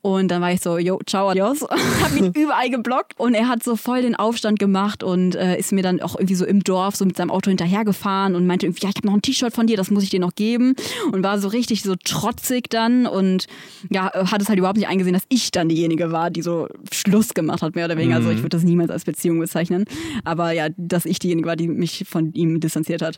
Und 0.01 0.29
dann 0.29 0.41
war 0.41 0.51
ich 0.51 0.61
so, 0.61 0.77
yo, 0.77 0.99
ciao, 1.05 1.29
adios. 1.29 1.63
hab 2.03 2.15
ihn 2.15 2.31
überall 2.35 2.69
geblockt 2.69 3.13
und 3.17 3.33
er 3.33 3.47
hat 3.47 3.63
so 3.63 3.75
voll 3.75 4.01
den 4.01 4.15
Aufstand 4.15 4.59
gemacht 4.59 5.03
und 5.03 5.35
äh, 5.35 5.57
ist 5.57 5.71
mir 5.71 5.83
dann 5.83 6.01
auch 6.01 6.15
irgendwie 6.15 6.35
so 6.35 6.45
im 6.45 6.63
Dorf 6.63 6.95
so 6.95 7.05
mit 7.05 7.17
seinem 7.17 7.31
Auto 7.31 7.49
hinterhergefahren 7.49 8.35
und 8.35 8.45
meinte 8.45 8.65
irgendwie, 8.65 8.83
ja, 8.83 8.89
ich 8.89 8.97
habe 8.97 9.07
noch 9.07 9.13
ein 9.13 9.21
T-Shirt 9.21 9.53
von 9.53 9.67
dir, 9.67 9.77
das 9.77 9.91
muss 9.91 10.03
ich 10.03 10.09
dir 10.09 10.19
noch 10.19 10.35
geben. 10.35 10.75
Und 11.11 11.23
war 11.23 11.39
so 11.39 11.47
richtig 11.47 11.83
so 11.83 11.95
trotzig 12.03 12.69
dann 12.69 13.05
und 13.05 13.47
ja, 13.89 14.11
hat 14.13 14.41
es 14.41 14.49
halt 14.49 14.59
überhaupt 14.59 14.77
nicht 14.77 14.87
eingesehen, 14.87 15.13
dass 15.13 15.23
ich 15.29 15.51
dann 15.51 15.69
diejenige 15.69 16.11
war, 16.11 16.29
die 16.29 16.41
so 16.41 16.67
Schluss 16.91 17.33
gemacht 17.33 17.61
hat, 17.61 17.75
mehr 17.75 17.85
oder 17.85 17.97
weniger. 17.97 18.17
Also 18.17 18.29
ich 18.29 18.37
würde 18.37 18.49
das 18.49 18.63
niemals 18.63 18.89
als 18.89 19.05
Beziehung 19.05 19.39
bezeichnen. 19.39 19.85
Aber 20.23 20.51
ja, 20.51 20.67
dass 20.77 21.05
ich 21.05 21.19
diejenige 21.19 21.47
war, 21.47 21.55
die 21.55 21.67
mich 21.67 22.05
von 22.07 22.33
ihm 22.33 22.59
distanziert 22.59 23.01
hat. 23.01 23.17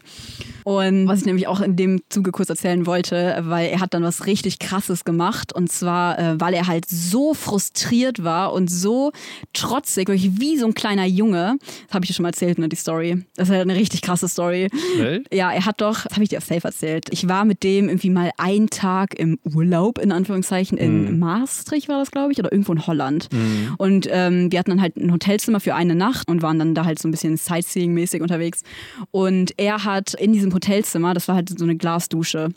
Und 0.63 1.07
was 1.07 1.19
ich 1.19 1.25
nämlich 1.25 1.47
auch 1.47 1.61
in 1.61 1.75
dem 1.75 2.01
Zuge 2.09 2.31
kurz 2.31 2.49
erzählen 2.49 2.85
wollte, 2.85 3.15
weil 3.49 3.69
er 3.69 3.79
hat 3.79 3.93
dann 3.93 4.03
was 4.03 4.25
richtig 4.25 4.59
krasses 4.59 5.05
gemacht 5.05 5.53
und 5.53 5.71
zwar, 5.71 6.17
äh, 6.19 6.39
weil 6.39 6.53
er 6.53 6.67
halt 6.67 6.85
so 6.87 7.33
frustriert 7.33 8.23
war 8.23 8.53
und 8.53 8.69
so 8.69 9.11
trotzig, 9.53 10.07
wirklich 10.07 10.39
wie 10.39 10.57
so 10.57 10.65
ein 10.65 10.73
kleiner 10.73 11.05
Junge. 11.05 11.57
Das 11.87 11.95
habe 11.95 12.05
ich 12.05 12.09
dir 12.09 12.15
schon 12.15 12.23
mal 12.23 12.29
erzählt, 12.29 12.59
ne, 12.59 12.69
die 12.69 12.75
Story. 12.75 13.23
Das 13.35 13.49
ist 13.49 13.53
halt 13.53 13.61
eine 13.61 13.75
richtig 13.75 14.01
krasse 14.01 14.27
Story. 14.27 14.69
Echt? 14.99 15.33
Ja, 15.33 15.51
er 15.51 15.65
hat 15.65 15.81
doch, 15.81 16.03
das 16.03 16.13
habe 16.13 16.23
ich 16.23 16.29
dir 16.29 16.37
auf 16.37 16.45
Safe 16.45 16.63
erzählt. 16.63 17.07
Ich 17.11 17.27
war 17.27 17.45
mit 17.45 17.63
dem 17.63 17.89
irgendwie 17.89 18.09
mal 18.09 18.31
einen 18.37 18.69
Tag 18.69 19.17
im 19.19 19.39
Urlaub, 19.43 19.97
in 19.99 20.11
Anführungszeichen, 20.11 20.77
in 20.77 21.19
Maastricht 21.19 21.87
war 21.89 21.99
das, 21.99 22.11
glaube 22.11 22.31
ich, 22.31 22.39
oder 22.39 22.51
irgendwo 22.51 22.71
in 22.73 22.85
Holland. 22.87 23.29
Und 23.77 24.07
ähm, 24.11 24.51
wir 24.51 24.59
hatten 24.59 24.71
dann 24.71 24.81
halt 24.81 24.97
ein 24.97 25.11
Hotelzimmer 25.11 25.59
für 25.59 25.75
eine 25.75 25.95
Nacht 25.95 26.29
und 26.29 26.41
waren 26.41 26.59
dann 26.59 26.75
da 26.75 26.85
halt 26.85 26.99
so 26.99 27.07
ein 27.07 27.11
bisschen 27.11 27.37
Sightseeing-mäßig 27.37 28.21
unterwegs. 28.21 28.63
Und 29.11 29.53
er 29.57 29.83
hat 29.83 30.13
in 30.13 30.33
diesem 30.33 30.53
Hotelzimmer, 30.53 31.13
das 31.13 31.27
war 31.27 31.35
halt 31.35 31.57
so 31.57 31.63
eine 31.63 31.75
Glasdusche, 31.75 32.49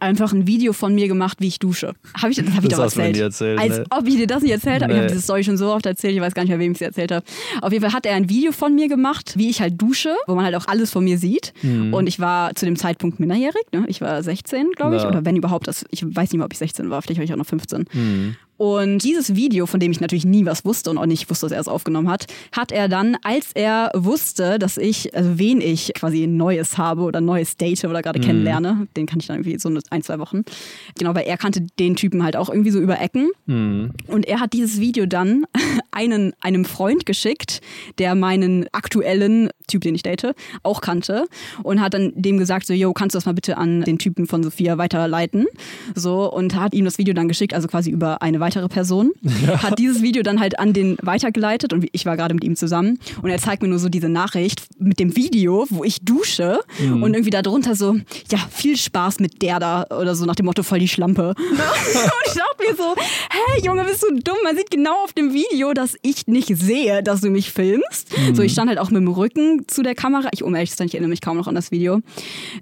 einfach 0.00 0.32
ein 0.32 0.46
Video 0.46 0.72
von 0.72 0.94
mir 0.94 1.06
gemacht, 1.08 1.38
wie 1.40 1.46
ich 1.48 1.58
dusche. 1.58 1.94
Hab 2.20 2.30
ich, 2.30 2.36
das 2.38 2.46
habe 2.54 2.62
ich 2.66 2.70
Das 2.70 2.78
doch 2.78 2.84
erzählt. 2.84 3.16
erzählt, 3.18 3.58
Als 3.58 3.78
ne. 3.78 3.84
ob 3.90 4.06
ich 4.06 4.16
dir 4.16 4.26
das 4.26 4.42
nicht 4.42 4.52
erzählt 4.52 4.82
habe. 4.82 4.92
Ich 4.92 4.96
Nee. 4.96 5.02
habe 5.04 5.12
diese 5.12 5.22
Story 5.22 5.44
schon 5.44 5.56
so 5.56 5.72
oft 5.72 5.86
erzählt, 5.86 6.14
ich 6.14 6.20
weiß 6.20 6.34
gar 6.34 6.42
nicht 6.42 6.50
mehr, 6.50 6.58
wem 6.58 6.72
ich 6.72 6.78
sie 6.78 6.84
erzählt 6.84 7.12
habe. 7.12 7.24
Auf 7.60 7.72
jeden 7.72 7.82
Fall 7.84 7.92
hat 7.92 8.06
er 8.06 8.14
ein 8.14 8.28
Video 8.28 8.52
von 8.52 8.74
mir 8.74 8.88
gemacht, 8.88 9.34
wie 9.36 9.50
ich 9.50 9.60
halt 9.60 9.80
dusche, 9.80 10.14
wo 10.26 10.34
man 10.34 10.44
halt 10.44 10.54
auch 10.56 10.66
alles 10.66 10.90
von 10.90 11.04
mir 11.04 11.18
sieht. 11.18 11.52
Mhm. 11.62 11.92
Und 11.94 12.06
ich 12.06 12.18
war 12.20 12.54
zu 12.54 12.64
dem 12.64 12.76
Zeitpunkt 12.76 13.20
minderjährig, 13.20 13.62
ne? 13.72 13.84
Ich 13.88 14.00
war 14.00 14.22
16, 14.22 14.72
glaube 14.76 14.96
ich, 14.96 15.02
Ja. 15.02 15.08
oder 15.08 15.24
wenn 15.24 15.36
überhaupt, 15.36 15.66
das, 15.68 15.84
ich 15.90 16.02
weiß 16.04 16.30
nicht 16.32 16.38
mehr, 16.38 16.46
ob 16.46 16.52
ich 16.52 16.58
16 16.58 16.90
war, 16.90 17.02
vielleicht 17.02 17.18
war 17.18 17.24
ich 17.24 17.32
auch 17.32 17.36
noch 17.36 17.46
15. 17.46 17.84
Mhm. 17.92 18.36
Und 18.56 19.02
dieses 19.02 19.34
Video, 19.34 19.66
von 19.66 19.80
dem 19.80 19.90
ich 19.90 20.00
natürlich 20.00 20.24
nie 20.24 20.46
was 20.46 20.64
wusste 20.64 20.90
und 20.90 20.98
auch 20.98 21.06
nicht 21.06 21.28
wusste, 21.28 21.46
dass 21.46 21.52
er 21.52 21.60
es 21.60 21.68
aufgenommen 21.68 22.08
hat, 22.08 22.26
hat 22.52 22.70
er 22.72 22.88
dann, 22.88 23.16
als 23.22 23.50
er 23.54 23.90
wusste, 23.94 24.58
dass 24.58 24.76
ich, 24.76 25.14
also 25.14 25.38
wen 25.38 25.60
ich 25.60 25.92
quasi 25.94 26.26
Neues 26.26 26.78
habe 26.78 27.02
oder 27.02 27.20
Neues 27.20 27.56
date 27.56 27.84
oder 27.84 28.02
gerade 28.02 28.20
kennenlerne, 28.20 28.86
den 28.96 29.06
kann 29.06 29.18
ich 29.20 29.26
dann 29.26 29.36
irgendwie 29.36 29.58
so 29.58 29.70
ein, 29.90 30.02
zwei 30.02 30.18
Wochen. 30.18 30.42
Genau, 30.98 31.14
weil 31.14 31.26
er 31.26 31.36
kannte 31.36 31.66
den 31.78 31.96
Typen 31.96 32.22
halt 32.22 32.36
auch 32.36 32.48
irgendwie 32.48 32.70
so 32.70 32.80
über 32.80 33.00
Ecken. 33.00 33.30
Und 34.06 34.26
er 34.26 34.40
hat 34.40 34.52
dieses 34.52 34.80
Video 34.80 35.06
dann 35.06 35.44
einen, 35.90 36.32
einem 36.40 36.64
Freund 36.64 37.06
geschickt, 37.06 37.60
der 37.98 38.14
meinen 38.14 38.66
aktuellen 38.72 39.50
Typ, 39.66 39.82
den 39.82 39.94
ich 39.94 40.02
date, 40.02 40.34
auch 40.62 40.80
kannte 40.80 41.26
und 41.62 41.80
hat 41.80 41.94
dann 41.94 42.12
dem 42.14 42.38
gesagt, 42.38 42.66
so, 42.66 42.74
yo, 42.74 42.92
kannst 42.92 43.14
du 43.14 43.16
das 43.16 43.26
mal 43.26 43.34
bitte 43.34 43.56
an 43.56 43.82
den 43.82 43.98
Typen 43.98 44.26
von 44.26 44.42
Sophia 44.42 44.78
weiterleiten? 44.78 45.46
So, 45.94 46.30
und 46.30 46.54
hat 46.54 46.74
ihm 46.74 46.84
das 46.84 46.98
Video 46.98 47.14
dann 47.14 47.28
geschickt, 47.28 47.54
also 47.54 47.68
quasi 47.68 47.90
über 47.90 48.22
eine 48.22 48.40
weitere 48.40 48.68
Person. 48.68 49.12
Hat 49.62 49.78
dieses 49.78 50.02
Video 50.02 50.22
dann 50.22 50.40
halt 50.40 50.58
an 50.58 50.72
den 50.72 50.96
weitergeleitet 51.02 51.72
und 51.72 51.86
ich 51.92 52.06
war 52.06 52.16
gerade 52.16 52.34
mit 52.34 52.44
ihm 52.44 52.56
zusammen 52.56 52.98
und 53.22 53.30
er 53.30 53.38
zeigt 53.38 53.62
mir 53.62 53.68
nur 53.68 53.78
so 53.78 53.88
diese 53.88 54.08
Nachricht 54.08 54.66
mit 54.78 55.00
dem 55.00 55.16
Video, 55.16 55.66
wo 55.70 55.84
ich 55.84 56.00
dusche 56.04 56.60
und 56.80 57.14
irgendwie 57.14 57.30
darunter 57.30 57.74
so, 57.74 57.96
ja, 58.30 58.38
viel 58.50 58.76
Spaß 58.76 59.20
mit 59.20 59.42
der 59.42 59.58
da 59.60 59.86
oder 59.98 60.14
so 60.14 60.24
nach 60.26 60.34
dem 60.34 60.46
Motto 60.46 60.62
voll 60.62 60.78
die 60.78 60.88
Schlampe. 60.88 61.34
und 61.50 61.58
ich 62.26 62.32
dachte 62.32 62.64
mir 62.68 62.76
so, 62.76 62.94
hä, 62.96 63.60
Junge, 63.64 63.84
bist 63.84 64.02
du 64.02 64.14
dumm? 64.20 64.36
Man 64.44 64.56
sieht 64.56 64.70
genau 64.70 65.04
auf 65.04 65.12
dem 65.12 65.32
Video, 65.32 65.72
dass 65.72 65.96
ich 66.02 66.26
nicht 66.26 66.48
sehe, 66.56 67.02
dass 67.02 67.20
du 67.20 67.30
mich 67.30 67.50
filmst. 67.50 68.08
So, 68.34 68.42
ich 68.42 68.52
stand 68.52 68.68
halt 68.68 68.78
auch 68.78 68.90
mit 68.90 69.00
dem 69.00 69.08
Rücken 69.08 69.53
zu 69.66 69.82
der 69.82 69.94
Kamera. 69.94 70.28
Ich, 70.32 70.42
um 70.42 70.54
ehrlich 70.54 70.70
zu 70.70 70.76
sein, 70.76 70.86
ich 70.86 70.94
erinnere 70.94 71.10
mich 71.10 71.20
kaum 71.20 71.36
noch 71.36 71.48
an 71.48 71.54
das 71.54 71.70
Video. 71.70 72.00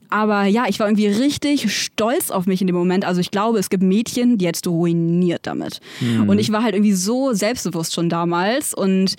Aber 0.09 0.45
ja, 0.45 0.64
ich 0.68 0.78
war 0.80 0.88
irgendwie 0.88 1.07
richtig 1.07 1.74
stolz 1.74 2.30
auf 2.30 2.47
mich 2.47 2.61
in 2.61 2.66
dem 2.66 2.76
Moment. 2.76 3.05
Also 3.05 3.20
ich 3.20 3.30
glaube, 3.30 3.59
es 3.59 3.70
gibt 3.70 3.82
Mädchen, 3.82 4.38
die 4.38 4.51
du 4.62 4.70
ruiniert 4.70 5.47
damit. 5.47 5.80
Und 6.26 6.38
ich 6.38 6.53
war 6.53 6.62
halt 6.62 6.74
irgendwie 6.74 6.93
so 6.93 7.32
selbstbewusst 7.32 7.95
schon 7.95 8.09
damals 8.09 8.74
und 8.74 9.14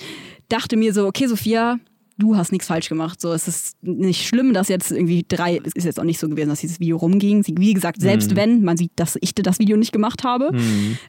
dachte 0.50 0.78
mir 0.78 0.94
so, 0.94 1.08
okay, 1.08 1.28
Sophia, 1.28 1.80
du 2.18 2.36
hast 2.38 2.52
nichts 2.52 2.68
falsch 2.68 2.90
gemacht. 2.90 3.20
So, 3.20 3.32
es 3.32 3.48
ist 3.48 3.78
nicht 3.82 4.28
schlimm, 4.28 4.54
dass 4.54 4.68
jetzt 4.68 4.92
irgendwie 4.92 5.26
drei, 5.28 5.60
es 5.64 5.74
ist 5.74 5.86
jetzt 5.86 6.00
auch 6.00 6.04
nicht 6.04 6.20
so 6.20 6.30
gewesen, 6.30 6.50
dass 6.50 6.62
dieses 6.62 6.80
Video 6.80 6.98
rumging. 6.98 7.44
Wie 7.48 7.74
gesagt, 7.74 8.02
selbst 8.02 8.36
wenn 8.36 8.64
man 8.64 8.78
sieht, 8.78 8.92
dass 8.96 9.18
ich 9.22 9.34
das 9.34 9.60
Video 9.60 9.78
nicht 9.78 9.92
gemacht 9.92 10.24
habe, 10.24 10.52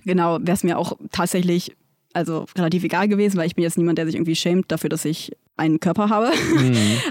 genau, 0.04 0.38
wäre 0.40 0.52
es 0.52 0.64
mir 0.64 0.78
auch 0.78 0.96
tatsächlich 1.12 1.76
also 2.14 2.46
relativ 2.56 2.84
egal 2.84 3.08
gewesen, 3.08 3.36
weil 3.36 3.46
ich 3.46 3.56
bin 3.56 3.64
jetzt 3.64 3.76
niemand, 3.76 3.98
der 3.98 4.06
sich 4.06 4.14
irgendwie 4.14 4.36
schämt 4.36 4.70
dafür, 4.70 4.88
dass 4.88 5.04
ich 5.04 5.32
einen 5.56 5.80
Körper 5.80 6.08
habe. 6.08 6.30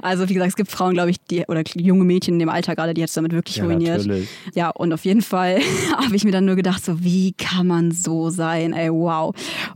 Also 0.01 0.27
wie 0.27 0.33
gesagt, 0.33 0.49
es 0.49 0.55
gibt 0.55 0.69
Frauen, 0.71 0.93
glaube 0.93 1.11
ich, 1.11 1.17
die 1.29 1.45
oder 1.47 1.63
junge 1.75 2.03
Mädchen 2.03 2.35
in 2.35 2.39
dem 2.39 2.49
Alter 2.49 2.75
gerade, 2.75 2.93
die 2.93 3.01
jetzt 3.01 3.15
damit 3.15 3.31
wirklich 3.31 3.57
Ja, 3.57 3.65
ruiniert. 3.65 3.99
natürlich. 3.99 4.27
Ja, 4.53 4.69
und 4.69 4.91
auf 4.91 5.05
jeden 5.05 5.21
Fall 5.21 5.59
habe 5.97 6.15
ich 6.15 6.23
mir 6.25 6.31
dann 6.31 6.45
nur 6.45 6.55
gedacht, 6.55 6.83
so 6.83 7.03
wie 7.03 7.33
kann 7.33 7.67
man 7.67 7.91
so 7.91 8.29
sein? 8.29 8.73
Ey, 8.73 8.91
wow. 8.91 9.33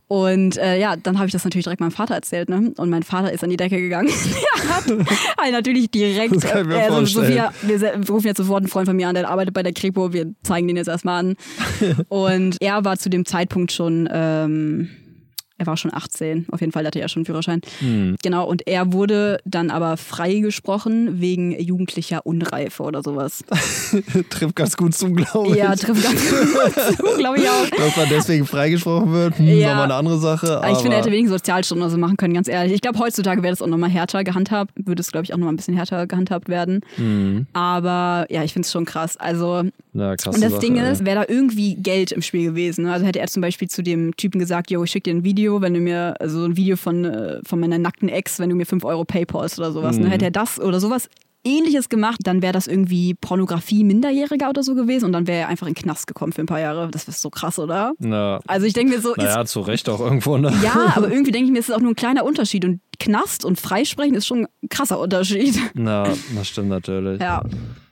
Und 0.07 0.57
äh, 0.57 0.79
ja, 0.79 0.95
dann 0.95 1.17
habe 1.17 1.27
ich 1.27 1.31
das 1.33 1.43
natürlich 1.43 1.63
direkt 1.63 1.79
meinem 1.79 1.91
Vater 1.91 2.15
erzählt, 2.15 2.49
ne? 2.49 2.73
Und 2.77 2.89
mein 2.89 3.03
Vater 3.03 3.31
ist 3.31 3.43
an 3.43 3.49
die 3.49 3.57
Decke 3.57 3.79
gegangen. 3.79 4.09
er 4.63 4.75
hat 4.75 4.85
halt 5.39 5.51
natürlich 5.53 5.89
direkt, 5.89 6.35
Das 6.35 6.43
kann 6.43 6.61
ich 6.61 6.67
mir 6.67 6.75
äh, 6.75 6.87
also. 6.87 7.05
Sophia, 7.21 7.53
wir, 7.61 7.79
wir 7.81 8.09
rufen 8.09 8.27
jetzt 8.27 8.37
sofort 8.37 8.59
einen 8.59 8.69
Freund 8.69 8.87
von 8.87 8.95
mir 8.95 9.07
an, 9.07 9.15
der 9.15 9.29
arbeitet 9.29 9.53
bei 9.53 9.63
der 9.63 9.73
Kripo, 9.73 10.11
wir 10.13 10.33
zeigen 10.43 10.67
den 10.67 10.77
jetzt 10.77 10.87
erstmal 10.87 11.19
an. 11.19 11.35
Und 12.09 12.57
er 12.59 12.83
war 12.83 12.97
zu 12.97 13.09
dem 13.09 13.25
Zeitpunkt 13.25 13.71
schon, 13.71 14.09
ähm, 14.11 14.89
er 15.57 15.65
war 15.67 15.77
schon 15.77 15.93
18, 15.93 16.47
auf 16.51 16.59
jeden 16.61 16.71
Fall 16.71 16.85
hatte 16.85 16.99
er 16.99 17.03
ja 17.03 17.09
schon 17.09 17.21
einen 17.21 17.25
Führerschein. 17.25 17.61
Genau, 18.21 18.47
und 18.47 18.67
er 18.67 18.93
wurde 18.93 19.39
dann 19.45 19.69
aber 19.71 19.97
freigesprochen 19.97 21.19
wegen 21.19 21.59
jugendlicher 21.59 22.25
Unreife 22.25 22.83
oder 22.83 23.01
sowas. 23.03 23.43
Trifft 24.29 24.55
ganz 24.55 24.77
gut 24.77 24.93
zum, 24.93 25.15
glaube 25.15 25.49
ich. 25.51 25.55
Ja, 25.55 25.75
trifft 25.75 26.03
ganz 26.03 26.15
gut 26.29 26.97
zu, 26.97 27.17
glaube 27.17 27.37
ich 27.39 27.49
auch. 27.49 27.69
Dass 27.69 27.97
man 27.97 28.07
deswegen 28.09 28.45
freigesprochen 28.45 29.11
wird, 29.11 29.37
hm, 29.39 29.47
Ja. 29.47 29.69
nochmal 29.69 29.83
eine 29.85 29.95
andere 29.95 30.17
Sache. 30.19 30.57
Aber 30.57 30.71
ich 30.71 30.77
finde, 30.77 30.93
er 30.93 30.99
hätte 31.01 31.11
wenigstens 31.11 31.39
Sozialstunden 31.39 31.83
oder 31.83 31.91
so 31.91 31.97
machen 31.97 32.17
können, 32.17 32.33
ganz 32.33 32.47
ehrlich. 32.47 32.73
Ich 32.73 32.81
glaube, 32.81 32.99
heutzutage 32.99 33.41
wäre 33.41 33.51
das 33.51 33.61
auch 33.61 33.67
nochmal 33.67 33.89
härter 33.89 34.23
gehandhabt, 34.23 34.71
würde 34.75 35.01
es, 35.01 35.11
glaube 35.11 35.25
ich, 35.25 35.33
auch 35.33 35.37
nochmal 35.37 35.53
ein 35.53 35.57
bisschen 35.57 35.75
härter 35.75 36.05
gehandhabt 36.07 36.49
werden. 36.49 36.81
Mhm. 36.97 37.47
Aber 37.53 38.25
ja, 38.29 38.43
ich 38.43 38.53
finde 38.53 38.65
es 38.65 38.71
schon 38.71 38.85
krass. 38.85 39.17
Also, 39.17 39.63
krasse 39.95 40.29
und 40.29 40.41
das 40.43 40.51
Sache, 40.51 40.61
Ding 40.61 40.77
ist, 40.77 41.05
wäre 41.05 41.25
da 41.27 41.33
irgendwie 41.33 41.75
Geld 41.75 42.11
im 42.11 42.21
Spiel 42.21 42.43
gewesen. 42.43 42.83
ne? 42.85 42.93
Also 42.93 43.05
hätte 43.05 43.19
er 43.19 43.27
zum 43.27 43.41
Beispiel 43.41 43.67
zu 43.69 43.81
dem 43.81 44.15
Typen 44.15 44.39
gesagt, 44.39 44.69
yo, 44.71 44.83
ich 44.83 44.91
schicke 44.91 45.09
dir 45.11 45.17
ein 45.17 45.23
Video, 45.23 45.46
wenn 45.61 45.73
du 45.73 45.79
mir, 45.79 46.15
also 46.19 46.43
ein 46.43 46.57
Video 46.57 46.75
von, 46.75 47.05
äh, 47.05 47.39
von 47.45 47.59
meiner 47.59 47.77
nackten 47.77 48.09
Ex, 48.09 48.39
wenn 48.39 48.49
du 48.49 48.55
mir 48.55 48.65
5 48.65 48.83
Euro 48.83 49.05
Paypalst 49.05 49.59
oder 49.59 49.71
sowas. 49.71 49.97
Mhm. 49.97 50.03
Ne? 50.03 50.09
Hätte 50.09 50.25
er 50.25 50.31
das 50.31 50.59
oder 50.59 50.79
sowas 50.79 51.09
ähnliches 51.43 51.89
gemacht, 51.89 52.19
dann 52.23 52.41
wäre 52.41 52.53
das 52.53 52.67
irgendwie 52.67 53.13
Pornografie 53.13 53.83
Minderjähriger 53.83 54.49
oder 54.49 54.63
so 54.63 54.75
gewesen 54.75 55.05
und 55.05 55.13
dann 55.13 55.27
wäre 55.27 55.41
er 55.41 55.47
einfach 55.47 55.67
in 55.67 55.73
den 55.73 55.81
Knast 55.81 56.07
gekommen 56.07 56.33
für 56.33 56.41
ein 56.41 56.47
paar 56.47 56.59
Jahre. 56.59 56.89
Das 56.91 57.07
ist 57.07 57.21
so 57.21 57.29
krass, 57.29 57.57
oder? 57.57 57.93
Na, 57.99 58.39
Also 58.47 58.65
ich 58.65 58.73
denke 58.73 58.95
mir 58.95 59.01
so, 59.01 59.13
naja, 59.15 59.45
zu 59.45 59.61
Recht 59.61 59.87
auch 59.89 59.99
irgendwo. 59.99 60.37
Ne? 60.37 60.53
ja, 60.63 60.91
aber 60.95 61.09
irgendwie 61.09 61.31
denke 61.31 61.45
ich 61.45 61.51
mir, 61.51 61.59
es 61.59 61.69
ist 61.69 61.75
auch 61.75 61.79
nur 61.79 61.91
ein 61.91 61.95
kleiner 61.95 62.25
Unterschied. 62.25 62.65
Und 62.65 62.81
Knast 62.99 63.45
und 63.45 63.59
Freisprechen 63.59 64.15
ist 64.15 64.27
schon 64.27 64.47
ein 64.61 64.69
krasser 64.69 64.99
Unterschied. 64.99 65.57
Na, 65.73 66.03
das 66.35 66.47
stimmt 66.47 66.69
natürlich. 66.69 67.21
Ja, 67.21 67.43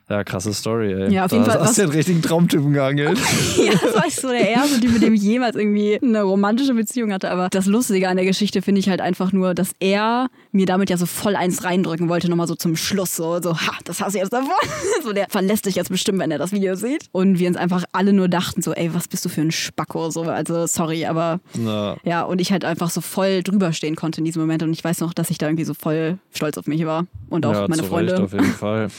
Ja, 0.08 0.22
krasse 0.22 0.54
Story, 0.54 0.92
ey. 0.92 1.12
Ja, 1.12 1.24
auf 1.24 1.32
jeden 1.32 1.44
da 1.44 1.52
Fall, 1.52 1.62
Hast 1.62 1.78
du 1.78 1.82
den 1.82 1.90
richtigen 1.90 2.22
Traumtypen 2.22 2.72
geangelt? 2.72 3.18
ja 3.56 3.72
das 3.72 3.92
war 3.92 4.06
ich 4.06 4.14
so 4.14 4.28
der 4.28 4.48
erste 4.48 4.78
Typ, 4.78 4.92
mit 4.92 5.02
dem 5.02 5.14
ich 5.14 5.22
jemals 5.22 5.56
irgendwie 5.56 5.98
eine 6.00 6.22
romantische 6.22 6.74
Beziehung 6.74 7.12
hatte. 7.12 7.28
Aber 7.28 7.48
das 7.50 7.66
Lustige 7.66 8.08
an 8.08 8.16
der 8.16 8.24
Geschichte 8.24 8.62
finde 8.62 8.78
ich 8.78 8.88
halt 8.88 9.00
einfach 9.00 9.32
nur, 9.32 9.52
dass 9.52 9.72
er 9.80 10.28
mir 10.52 10.66
damit 10.66 10.90
ja 10.90 10.96
so 10.96 11.06
voll 11.06 11.34
eins 11.34 11.64
reindrücken 11.64 12.08
wollte, 12.08 12.30
nochmal 12.30 12.46
so 12.46 12.54
zum 12.54 12.76
Schluss. 12.76 13.16
So, 13.16 13.42
so 13.42 13.58
ha, 13.58 13.72
das 13.82 14.00
hast 14.00 14.14
du 14.14 14.18
jetzt 14.18 14.32
davon. 14.32 14.50
So, 15.02 15.12
der 15.12 15.26
verlässt 15.28 15.66
dich 15.66 15.76
jetzt 15.76 15.90
bestimmt, 15.90 16.18
wenn 16.18 16.32
er 16.32 16.38
das 16.38 16.50
Video 16.50 16.74
sieht. 16.74 17.04
Und 17.12 17.38
wir 17.38 17.46
uns 17.48 17.56
einfach 17.56 17.84
alle 17.92 18.12
nur 18.12 18.28
dachten 18.28 18.60
so, 18.62 18.72
ey, 18.72 18.92
was 18.92 19.06
bist 19.06 19.24
du 19.24 19.28
für 19.28 19.40
ein 19.40 19.52
Spacko? 19.52 20.10
So, 20.10 20.22
also 20.22 20.66
sorry, 20.66 21.06
aber 21.06 21.38
Na, 21.54 21.96
ja, 22.02 22.22
und 22.22 22.40
ich 22.40 22.50
halt 22.50 22.64
einfach 22.64 22.90
so 22.90 23.00
voll 23.00 23.42
drüber 23.42 23.72
stehen 23.72 23.94
konnte 23.94 24.20
in 24.20 24.24
diesem 24.24 24.42
Moment. 24.42 24.62
Und 24.62 24.72
ich 24.72 24.82
weiß 24.82 25.00
noch, 25.00 25.14
dass 25.14 25.30
ich 25.30 25.38
da 25.38 25.46
irgendwie 25.46 25.64
so 25.64 25.74
voll 25.74 26.18
stolz 26.32 26.58
auf 26.58 26.66
mich 26.66 26.84
war. 26.86 27.06
Und 27.28 27.46
auch 27.46 27.52
ja, 27.52 27.68
meine 27.68 27.82
zu 27.82 27.88
Freunde. 27.88 28.12
Recht 28.14 28.22
auf 28.22 28.32
jeden 28.32 28.46
Fall. 28.46 28.88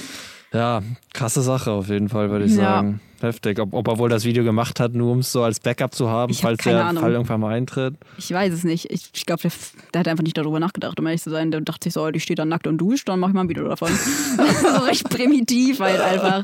Ja, 0.58 0.82
krasse 1.14 1.42
Sache 1.44 1.72
auf 1.72 1.88
jeden 1.90 2.10
Fall, 2.10 2.32
würde 2.32 2.46
ich 2.46 2.56
Ja. 2.56 2.64
sagen. 2.78 3.00
Heftig. 3.22 3.60
Ob, 3.60 3.74
ob 3.74 3.88
er 3.88 3.98
wohl 3.98 4.10
das 4.10 4.26
Video 4.26 4.44
gemacht 4.44 4.80
hat, 4.80 4.94
nur 4.94 5.12
um 5.12 5.20
es 5.20 5.32
so 5.32 5.42
als 5.44 5.60
Backup 5.60 5.94
zu 5.96 6.10
haben, 6.10 6.34
hab 6.34 6.42
falls 6.42 6.64
der 6.64 6.84
Ahnung. 6.86 7.02
Fall 7.02 7.12
irgendwann 7.14 7.40
mal 7.40 7.54
eintritt. 7.54 7.96
Ich 8.18 8.32
weiß 8.32 8.54
es 8.54 8.64
nicht. 8.64 8.92
Ich, 8.92 9.10
ich 9.14 9.26
glaube, 9.26 9.42
der, 9.44 9.52
der 9.94 10.00
hat 10.00 10.08
einfach 10.08 10.24
nicht 10.24 10.38
darüber 10.38 10.60
nachgedacht, 10.60 11.00
um 11.00 11.06
ehrlich 11.08 11.22
zu 11.22 11.30
sein. 11.32 11.50
Der 11.52 11.62
dachte 11.62 11.86
sich 11.86 11.94
so, 11.94 12.04
oh, 12.04 12.12
die 12.12 12.20
steht 12.20 12.38
da 12.40 12.46
nackt 12.46 12.68
und 12.68 12.78
duscht, 12.78 13.08
dann 13.10 13.20
mach 13.20 13.30
ich 13.30 13.34
mal 13.34 13.42
ein 13.42 13.50
Video 13.50 13.68
davon. 13.68 13.90
so 14.78 14.84
recht 14.86 15.10
primitiv 15.10 15.80
halt 15.80 16.00
einfach. 16.00 16.44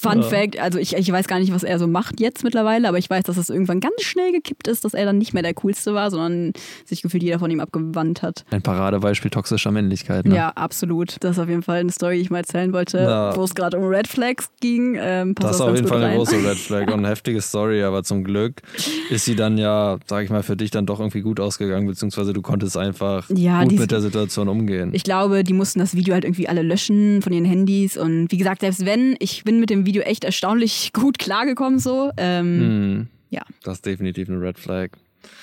Fun 0.00 0.22
Fact, 0.22 0.58
also 0.58 0.78
ich, 0.78 0.94
ich 0.96 1.12
weiß 1.12 1.28
gar 1.28 1.38
nicht, 1.38 1.52
was 1.52 1.62
er 1.62 1.78
so 1.78 1.86
macht 1.86 2.20
jetzt 2.20 2.42
mittlerweile, 2.44 2.88
aber 2.88 2.98
ich 2.98 3.10
weiß, 3.10 3.24
dass 3.24 3.36
es 3.36 3.50
irgendwann 3.50 3.80
ganz 3.80 4.00
schnell 4.02 4.32
gekippt 4.32 4.66
ist, 4.68 4.84
dass 4.84 4.94
er 4.94 5.04
dann 5.04 5.18
nicht 5.18 5.34
mehr 5.34 5.42
der 5.42 5.52
Coolste 5.54 5.92
war, 5.92 6.10
sondern 6.10 6.52
sich 6.86 7.02
gefühlt 7.02 7.22
jeder 7.22 7.38
von 7.38 7.50
ihm 7.50 7.60
abgewandt 7.60 8.22
hat. 8.22 8.44
Ein 8.50 8.62
Paradebeispiel 8.62 9.30
toxischer 9.30 9.70
Männlichkeit. 9.70 10.24
Ne? 10.26 10.34
Ja, 10.36 10.48
absolut. 10.54 11.16
Das 11.20 11.32
ist 11.32 11.38
auf 11.38 11.48
jeden 11.48 11.62
Fall 11.62 11.80
eine 11.80 11.92
Story, 11.92 12.16
die 12.16 12.22
ich 12.22 12.30
mal 12.30 12.38
erzählen 12.38 12.72
wollte, 12.72 12.98
Ja. 12.98 13.36
wo 13.36 13.44
es 13.44 13.54
gerade 13.54 13.76
um 13.78 13.84
Red 13.84 14.08
Flags 14.08 14.48
ging. 14.60 14.96
Ähm, 14.98 15.34
Das 15.34 15.56
ist 15.56 15.60
auf 15.60 15.74
jeden 15.74 15.86
Fall 15.86 16.02
eine 16.02 16.16
große 16.16 16.36
Red 16.36 16.56
Flag 16.56 16.86
und 16.86 17.00
eine 17.00 17.08
heftige 17.08 17.42
Story, 17.42 17.82
aber 17.82 18.02
zum 18.02 18.24
Glück 18.24 18.62
ist 19.10 19.26
sie 19.26 19.36
dann 19.36 19.58
ja, 19.58 19.98
sag 20.06 20.24
ich 20.24 20.30
mal, 20.30 20.42
für 20.42 20.56
dich 20.56 20.70
dann 20.70 20.86
doch 20.86 21.00
irgendwie 21.00 21.20
gut 21.20 21.40
ausgegangen, 21.40 21.86
beziehungsweise 21.86 22.32
du 22.32 22.40
konntest 22.40 22.76
einfach 22.78 23.28
Ja, 23.28 23.64
gut 23.64 23.78
mit 23.78 23.90
der 23.90 24.00
Situation 24.00 24.48
umgehen. 24.48 24.90
Ich 24.94 25.02
glaube, 25.04 25.44
die 25.44 25.52
mussten 25.52 25.78
das 25.78 25.94
Video 25.94 26.14
halt 26.14 26.24
irgendwie 26.24 26.48
alle 26.48 26.62
löschen 26.62 27.20
von 27.20 27.32
ihren 27.32 27.44
Handys. 27.44 27.96
Und 27.98 28.30
wie 28.30 28.36
gesagt, 28.38 28.60
selbst 28.62 28.86
wenn, 28.86 29.16
ich 29.18 29.44
bin 29.44 29.60
mit 29.60 29.68
dem 29.68 29.84
Video 29.84 29.89
echt 29.98 30.24
erstaunlich 30.24 30.92
gut 30.92 31.18
klargekommen 31.18 31.78
so. 31.78 32.10
Ähm, 32.16 32.60
Hm, 32.60 33.06
Ja. 33.30 33.42
Das 33.62 33.74
ist 33.78 33.86
definitiv 33.86 34.28
eine 34.28 34.40
Red 34.40 34.58
Flag. 34.58 34.90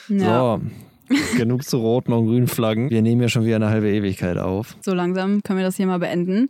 ja. 0.10 0.58
So, 0.58 0.62
Genug 1.38 1.64
zu 1.64 1.78
roten 1.78 2.12
und 2.12 2.26
grünen 2.26 2.48
Flaggen. 2.50 2.90
Wir 2.90 3.02
nehmen 3.02 3.22
ja 3.22 3.30
schon 3.30 3.46
wieder 3.46 3.56
eine 3.56 3.70
halbe 3.70 3.90
Ewigkeit 3.90 4.38
auf. 4.38 4.76
So 4.82 4.94
langsam 4.94 5.42
können 5.42 5.58
wir 5.58 5.66
das 5.66 5.78
hier 5.78 5.88
mal 5.88 6.00
beenden. 6.00 6.50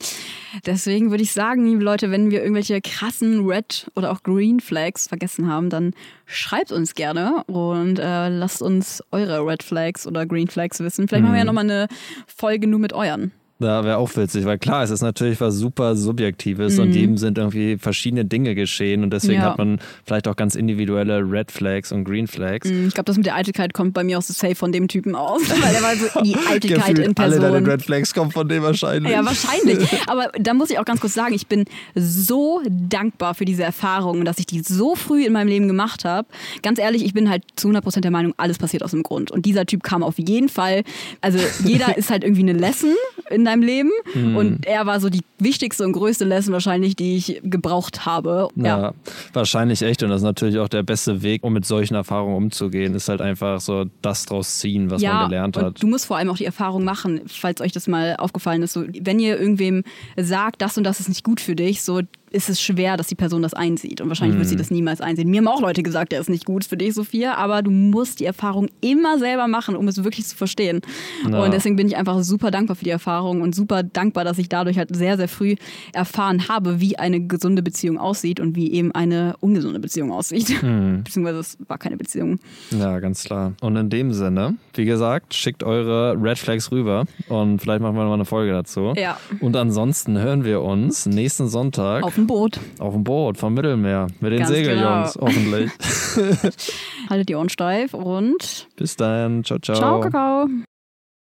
Deswegen 0.65 1.11
würde 1.11 1.21
ich 1.21 1.31
sagen, 1.31 1.63
liebe 1.67 1.83
Leute, 1.83 2.09
wenn 2.09 2.31
wir 2.31 2.41
irgendwelche 2.41 2.81
krassen 2.81 3.45
Red 3.47 3.91
oder 3.95 4.11
auch 4.11 4.23
Green 4.23 4.59
Flags 4.59 5.07
vergessen 5.07 5.47
haben, 5.47 5.69
dann 5.69 5.93
schreibt 6.25 6.71
uns 6.71 6.95
gerne 6.95 7.43
und 7.45 7.99
äh, 7.99 8.29
lasst 8.29 8.63
uns 8.63 9.03
eure 9.11 9.45
Red 9.45 9.61
Flags 9.61 10.07
oder 10.07 10.25
Green 10.25 10.47
Flags 10.47 10.79
wissen. 10.79 11.07
Vielleicht 11.07 11.21
machen 11.23 11.33
wir 11.35 11.39
ja 11.39 11.45
nochmal 11.45 11.65
eine 11.65 11.87
Folge 12.25 12.65
nur 12.65 12.79
mit 12.79 12.93
euren. 12.93 13.31
Da 13.59 13.83
wäre 13.83 13.97
auch 13.97 14.15
witzig, 14.15 14.45
weil 14.45 14.59
klar, 14.59 14.83
es 14.83 14.91
ist 14.91 15.01
natürlich 15.01 15.41
was 15.41 15.55
super 15.55 15.95
Subjektives 15.95 16.77
und 16.77 16.91
jedem 16.93 17.17
sind 17.17 17.37
irgendwie 17.39 17.77
verschiedene 17.79 18.23
Dinge 18.23 18.53
geschehen 18.53 19.03
und 19.03 19.11
deswegen 19.11 19.37
Mhm. 19.39 19.43
Ja. 19.43 19.49
hat 19.51 19.57
man 19.57 19.79
vielleicht 20.05 20.27
auch 20.27 20.35
ganz 20.35 20.53
individuelle 20.55 21.19
Red 21.21 21.51
Flags 21.51 21.91
und 21.91 22.03
Green 22.03 22.27
Flags. 22.27 22.69
Ich 22.69 22.93
glaube, 22.93 23.05
das 23.05 23.17
mit 23.17 23.25
der 23.25 23.35
Eitelkeit 23.35 23.73
kommt 23.73 23.93
bei 23.93 24.03
mir 24.03 24.19
aus 24.19 24.27
so 24.27 24.33
safe 24.33 24.53
von 24.55 24.71
dem 24.71 24.87
Typen 24.87 25.15
aus, 25.15 25.41
weil 25.49 25.73
er 25.75 25.81
war 25.81 25.95
so 25.95 26.21
die 26.23 26.35
Eitelkeit 26.35 26.99
in 26.99 27.05
alle 27.17 27.37
Person. 27.39 27.41
deine 27.53 27.67
Red 27.67 27.81
Flags 27.81 28.13
kommen 28.13 28.31
von 28.31 28.47
dem 28.47 28.61
wahrscheinlich. 28.63 29.11
Ja, 29.11 29.25
wahrscheinlich. 29.25 29.87
Aber 30.07 30.31
da 30.39 30.53
muss 30.53 30.69
ich 30.69 30.77
auch 30.77 30.85
ganz 30.85 30.99
kurz 31.01 31.15
sagen, 31.15 31.33
ich 31.33 31.47
bin 31.47 31.65
so 31.95 32.61
dankbar 32.69 33.33
für 33.33 33.45
diese 33.45 33.63
Erfahrung, 33.63 34.23
dass 34.25 34.37
ich 34.39 34.45
die 34.45 34.59
so 34.61 34.95
früh 34.95 35.25
in 35.25 35.33
meinem 35.33 35.47
Leben 35.47 35.67
gemacht 35.67 36.05
habe. 36.05 36.27
Ganz 36.61 36.79
ehrlich, 36.79 37.03
ich 37.03 37.13
bin 37.13 37.29
halt 37.29 37.43
zu 37.55 37.69
100% 37.69 38.01
der 38.01 38.11
Meinung, 38.11 38.33
alles 38.37 38.57
passiert 38.57 38.83
aus 38.83 38.91
dem 38.91 39.03
Grund. 39.03 39.31
Und 39.31 39.45
dieser 39.45 39.65
Typ 39.65 39.83
kam 39.83 40.03
auf 40.03 40.19
jeden 40.19 40.49
Fall, 40.49 40.83
also 41.21 41.39
jeder 41.63 41.97
ist 41.97 42.09
halt 42.11 42.23
irgendwie 42.23 42.41
eine 42.41 42.53
Lesson 42.53 42.93
in 43.29 43.46
deinem 43.47 43.63
Leben. 43.63 43.91
Mhm. 44.13 44.35
Und 44.35 44.65
er 44.65 44.85
war 44.85 44.99
so 44.99 45.09
die 45.09 45.21
wichtigste 45.39 45.83
und 45.85 45.93
größte 45.93 46.25
Lesson 46.25 46.53
wahrscheinlich, 46.53 46.95
die 46.95 47.17
ich 47.17 47.41
gebraucht 47.43 48.05
habe. 48.05 48.49
Ja, 48.55 48.93
wahrscheinlich 49.33 49.81
echt. 49.81 50.03
Und 50.03 50.09
das 50.09 50.17
ist 50.17 50.25
natürlich 50.25 50.59
auch 50.59 50.69
der 50.69 50.83
beste 50.83 51.21
Weg, 51.21 51.43
um 51.43 51.53
mit 51.53 51.65
solchen 51.65 51.95
Erfahrungen 51.95 52.35
umzugehen, 52.35 52.95
ist 52.95 53.09
halt 53.09 53.21
einfach 53.21 53.59
so 53.59 53.85
das 54.01 54.25
draus 54.25 54.59
ziehen, 54.59 54.91
was 54.91 55.01
man 55.01 55.29
gelernt 55.29 55.57
hat. 55.57 55.81
Du 55.81 55.87
musst 55.87 56.05
vor 56.05 56.17
allem 56.17 56.29
auch 56.29 56.37
die 56.37 56.45
Erfahrung 56.45 56.83
machen, 56.83 57.21
falls 57.27 57.61
euch 57.61 57.71
das 57.71 57.87
mal 57.87 58.15
aufgefallen 58.17 58.63
ist. 58.63 58.73
So, 58.73 58.85
wenn 59.01 59.19
ihr 59.19 59.39
irgendwem 59.39 59.83
sagt, 60.17 60.61
das 60.61 60.77
und 60.77 60.83
das 60.83 60.99
ist 60.99 61.09
nicht 61.09 61.23
gut 61.23 61.41
für 61.41 61.55
dich, 61.55 61.81
so 61.81 62.01
ist 62.31 62.49
es 62.49 62.61
schwer, 62.61 62.97
dass 62.97 63.07
die 63.07 63.15
Person 63.15 63.41
das 63.41 63.53
einsieht. 63.53 64.01
Und 64.01 64.09
wahrscheinlich 64.09 64.35
Mhm. 64.35 64.39
wird 64.39 64.49
sie 64.49 64.55
das 64.55 64.69
niemals 64.71 64.99
einsehen. 65.01 65.29
Mir 65.29 65.37
haben 65.39 65.47
auch 65.47 65.61
Leute 65.61 65.81
gesagt, 65.83 66.11
der 66.11 66.19
ist 66.19 66.29
nicht 66.29 66.45
gut 66.45 66.65
für 66.65 66.75
dich, 66.77 66.93
Sophia, 66.93 67.35
aber 67.35 67.61
du 67.61 67.71
musst 67.71 68.19
die 68.19 68.25
Erfahrung 68.25 68.67
immer 68.81 69.17
selber 69.17 69.47
machen, 69.47 69.75
um 69.75 69.87
es 69.87 70.03
wirklich 70.03 70.25
zu 70.27 70.35
verstehen. 70.35 70.81
Ja. 71.29 71.43
Und 71.43 71.53
deswegen 71.53 71.75
bin 71.77 71.87
ich 71.87 71.95
einfach 71.97 72.21
super 72.23 72.51
dankbar 72.51 72.75
für 72.75 72.83
die 72.83 72.89
Erfahrung 72.89 73.41
und 73.41 73.55
super 73.55 73.83
dankbar, 73.83 74.23
dass 74.25 74.37
ich 74.37 74.49
dadurch 74.49 74.77
halt 74.77 74.95
sehr, 74.95 75.15
sehr 75.17 75.27
früh 75.27 75.55
erfahren 75.93 76.47
habe, 76.49 76.81
wie 76.81 76.97
eine 76.99 77.21
gesunde 77.21 77.63
Beziehung 77.63 77.97
aussieht 77.97 78.39
und 78.39 78.55
wie 78.55 78.71
eben 78.73 78.91
eine 78.91 79.35
ungesunde 79.39 79.79
Beziehung 79.79 80.11
aussieht. 80.11 80.61
Mhm. 80.61 81.01
Beziehungsweise 81.05 81.39
es 81.39 81.57
war 81.67 81.77
keine 81.77 81.97
Beziehung. 81.97 82.39
Ja, 82.71 82.99
ganz 82.99 83.23
klar. 83.23 83.53
Und 83.61 83.75
in 83.77 83.89
dem 83.89 84.11
Sinne, 84.11 84.55
wie 84.73 84.85
gesagt, 84.85 85.33
schickt 85.33 85.63
eure 85.63 86.15
Red 86.21 86.37
Flags 86.37 86.71
rüber 86.71 87.05
und 87.29 87.59
vielleicht 87.61 87.81
machen 87.81 87.95
wir 87.95 88.01
nochmal 88.01 88.15
eine 88.15 88.25
Folge 88.25 88.51
dazu. 88.51 88.93
Ja. 88.97 89.17
Und 89.39 89.55
ansonsten 89.55 90.17
hören 90.17 90.43
wir 90.43 90.61
uns 90.61 91.05
nächsten 91.05 91.47
Sonntag 91.47 92.03
Auf 92.03 92.16
dem 92.17 92.27
Boot. 92.27 92.59
auf 92.79 92.93
dem 92.93 93.03
Boot 93.03 93.37
vom 93.37 93.53
Mittelmeer 93.53 94.07
mit 94.19 94.31
den 94.31 94.39
Ganz 94.39 94.51
Segeljungs, 94.51 95.13
genau. 95.13 95.25
hoffentlich. 95.27 95.71
Haltet 97.09 97.29
die 97.29 97.35
Ohren 97.35 97.49
steif 97.49 97.93
und 97.93 98.67
Bis 98.75 98.95
dann. 98.95 99.43
Ciao, 99.43 99.59
ciao. 99.59 99.75
ciao, 99.75 99.99
Kakao. 100.01 100.47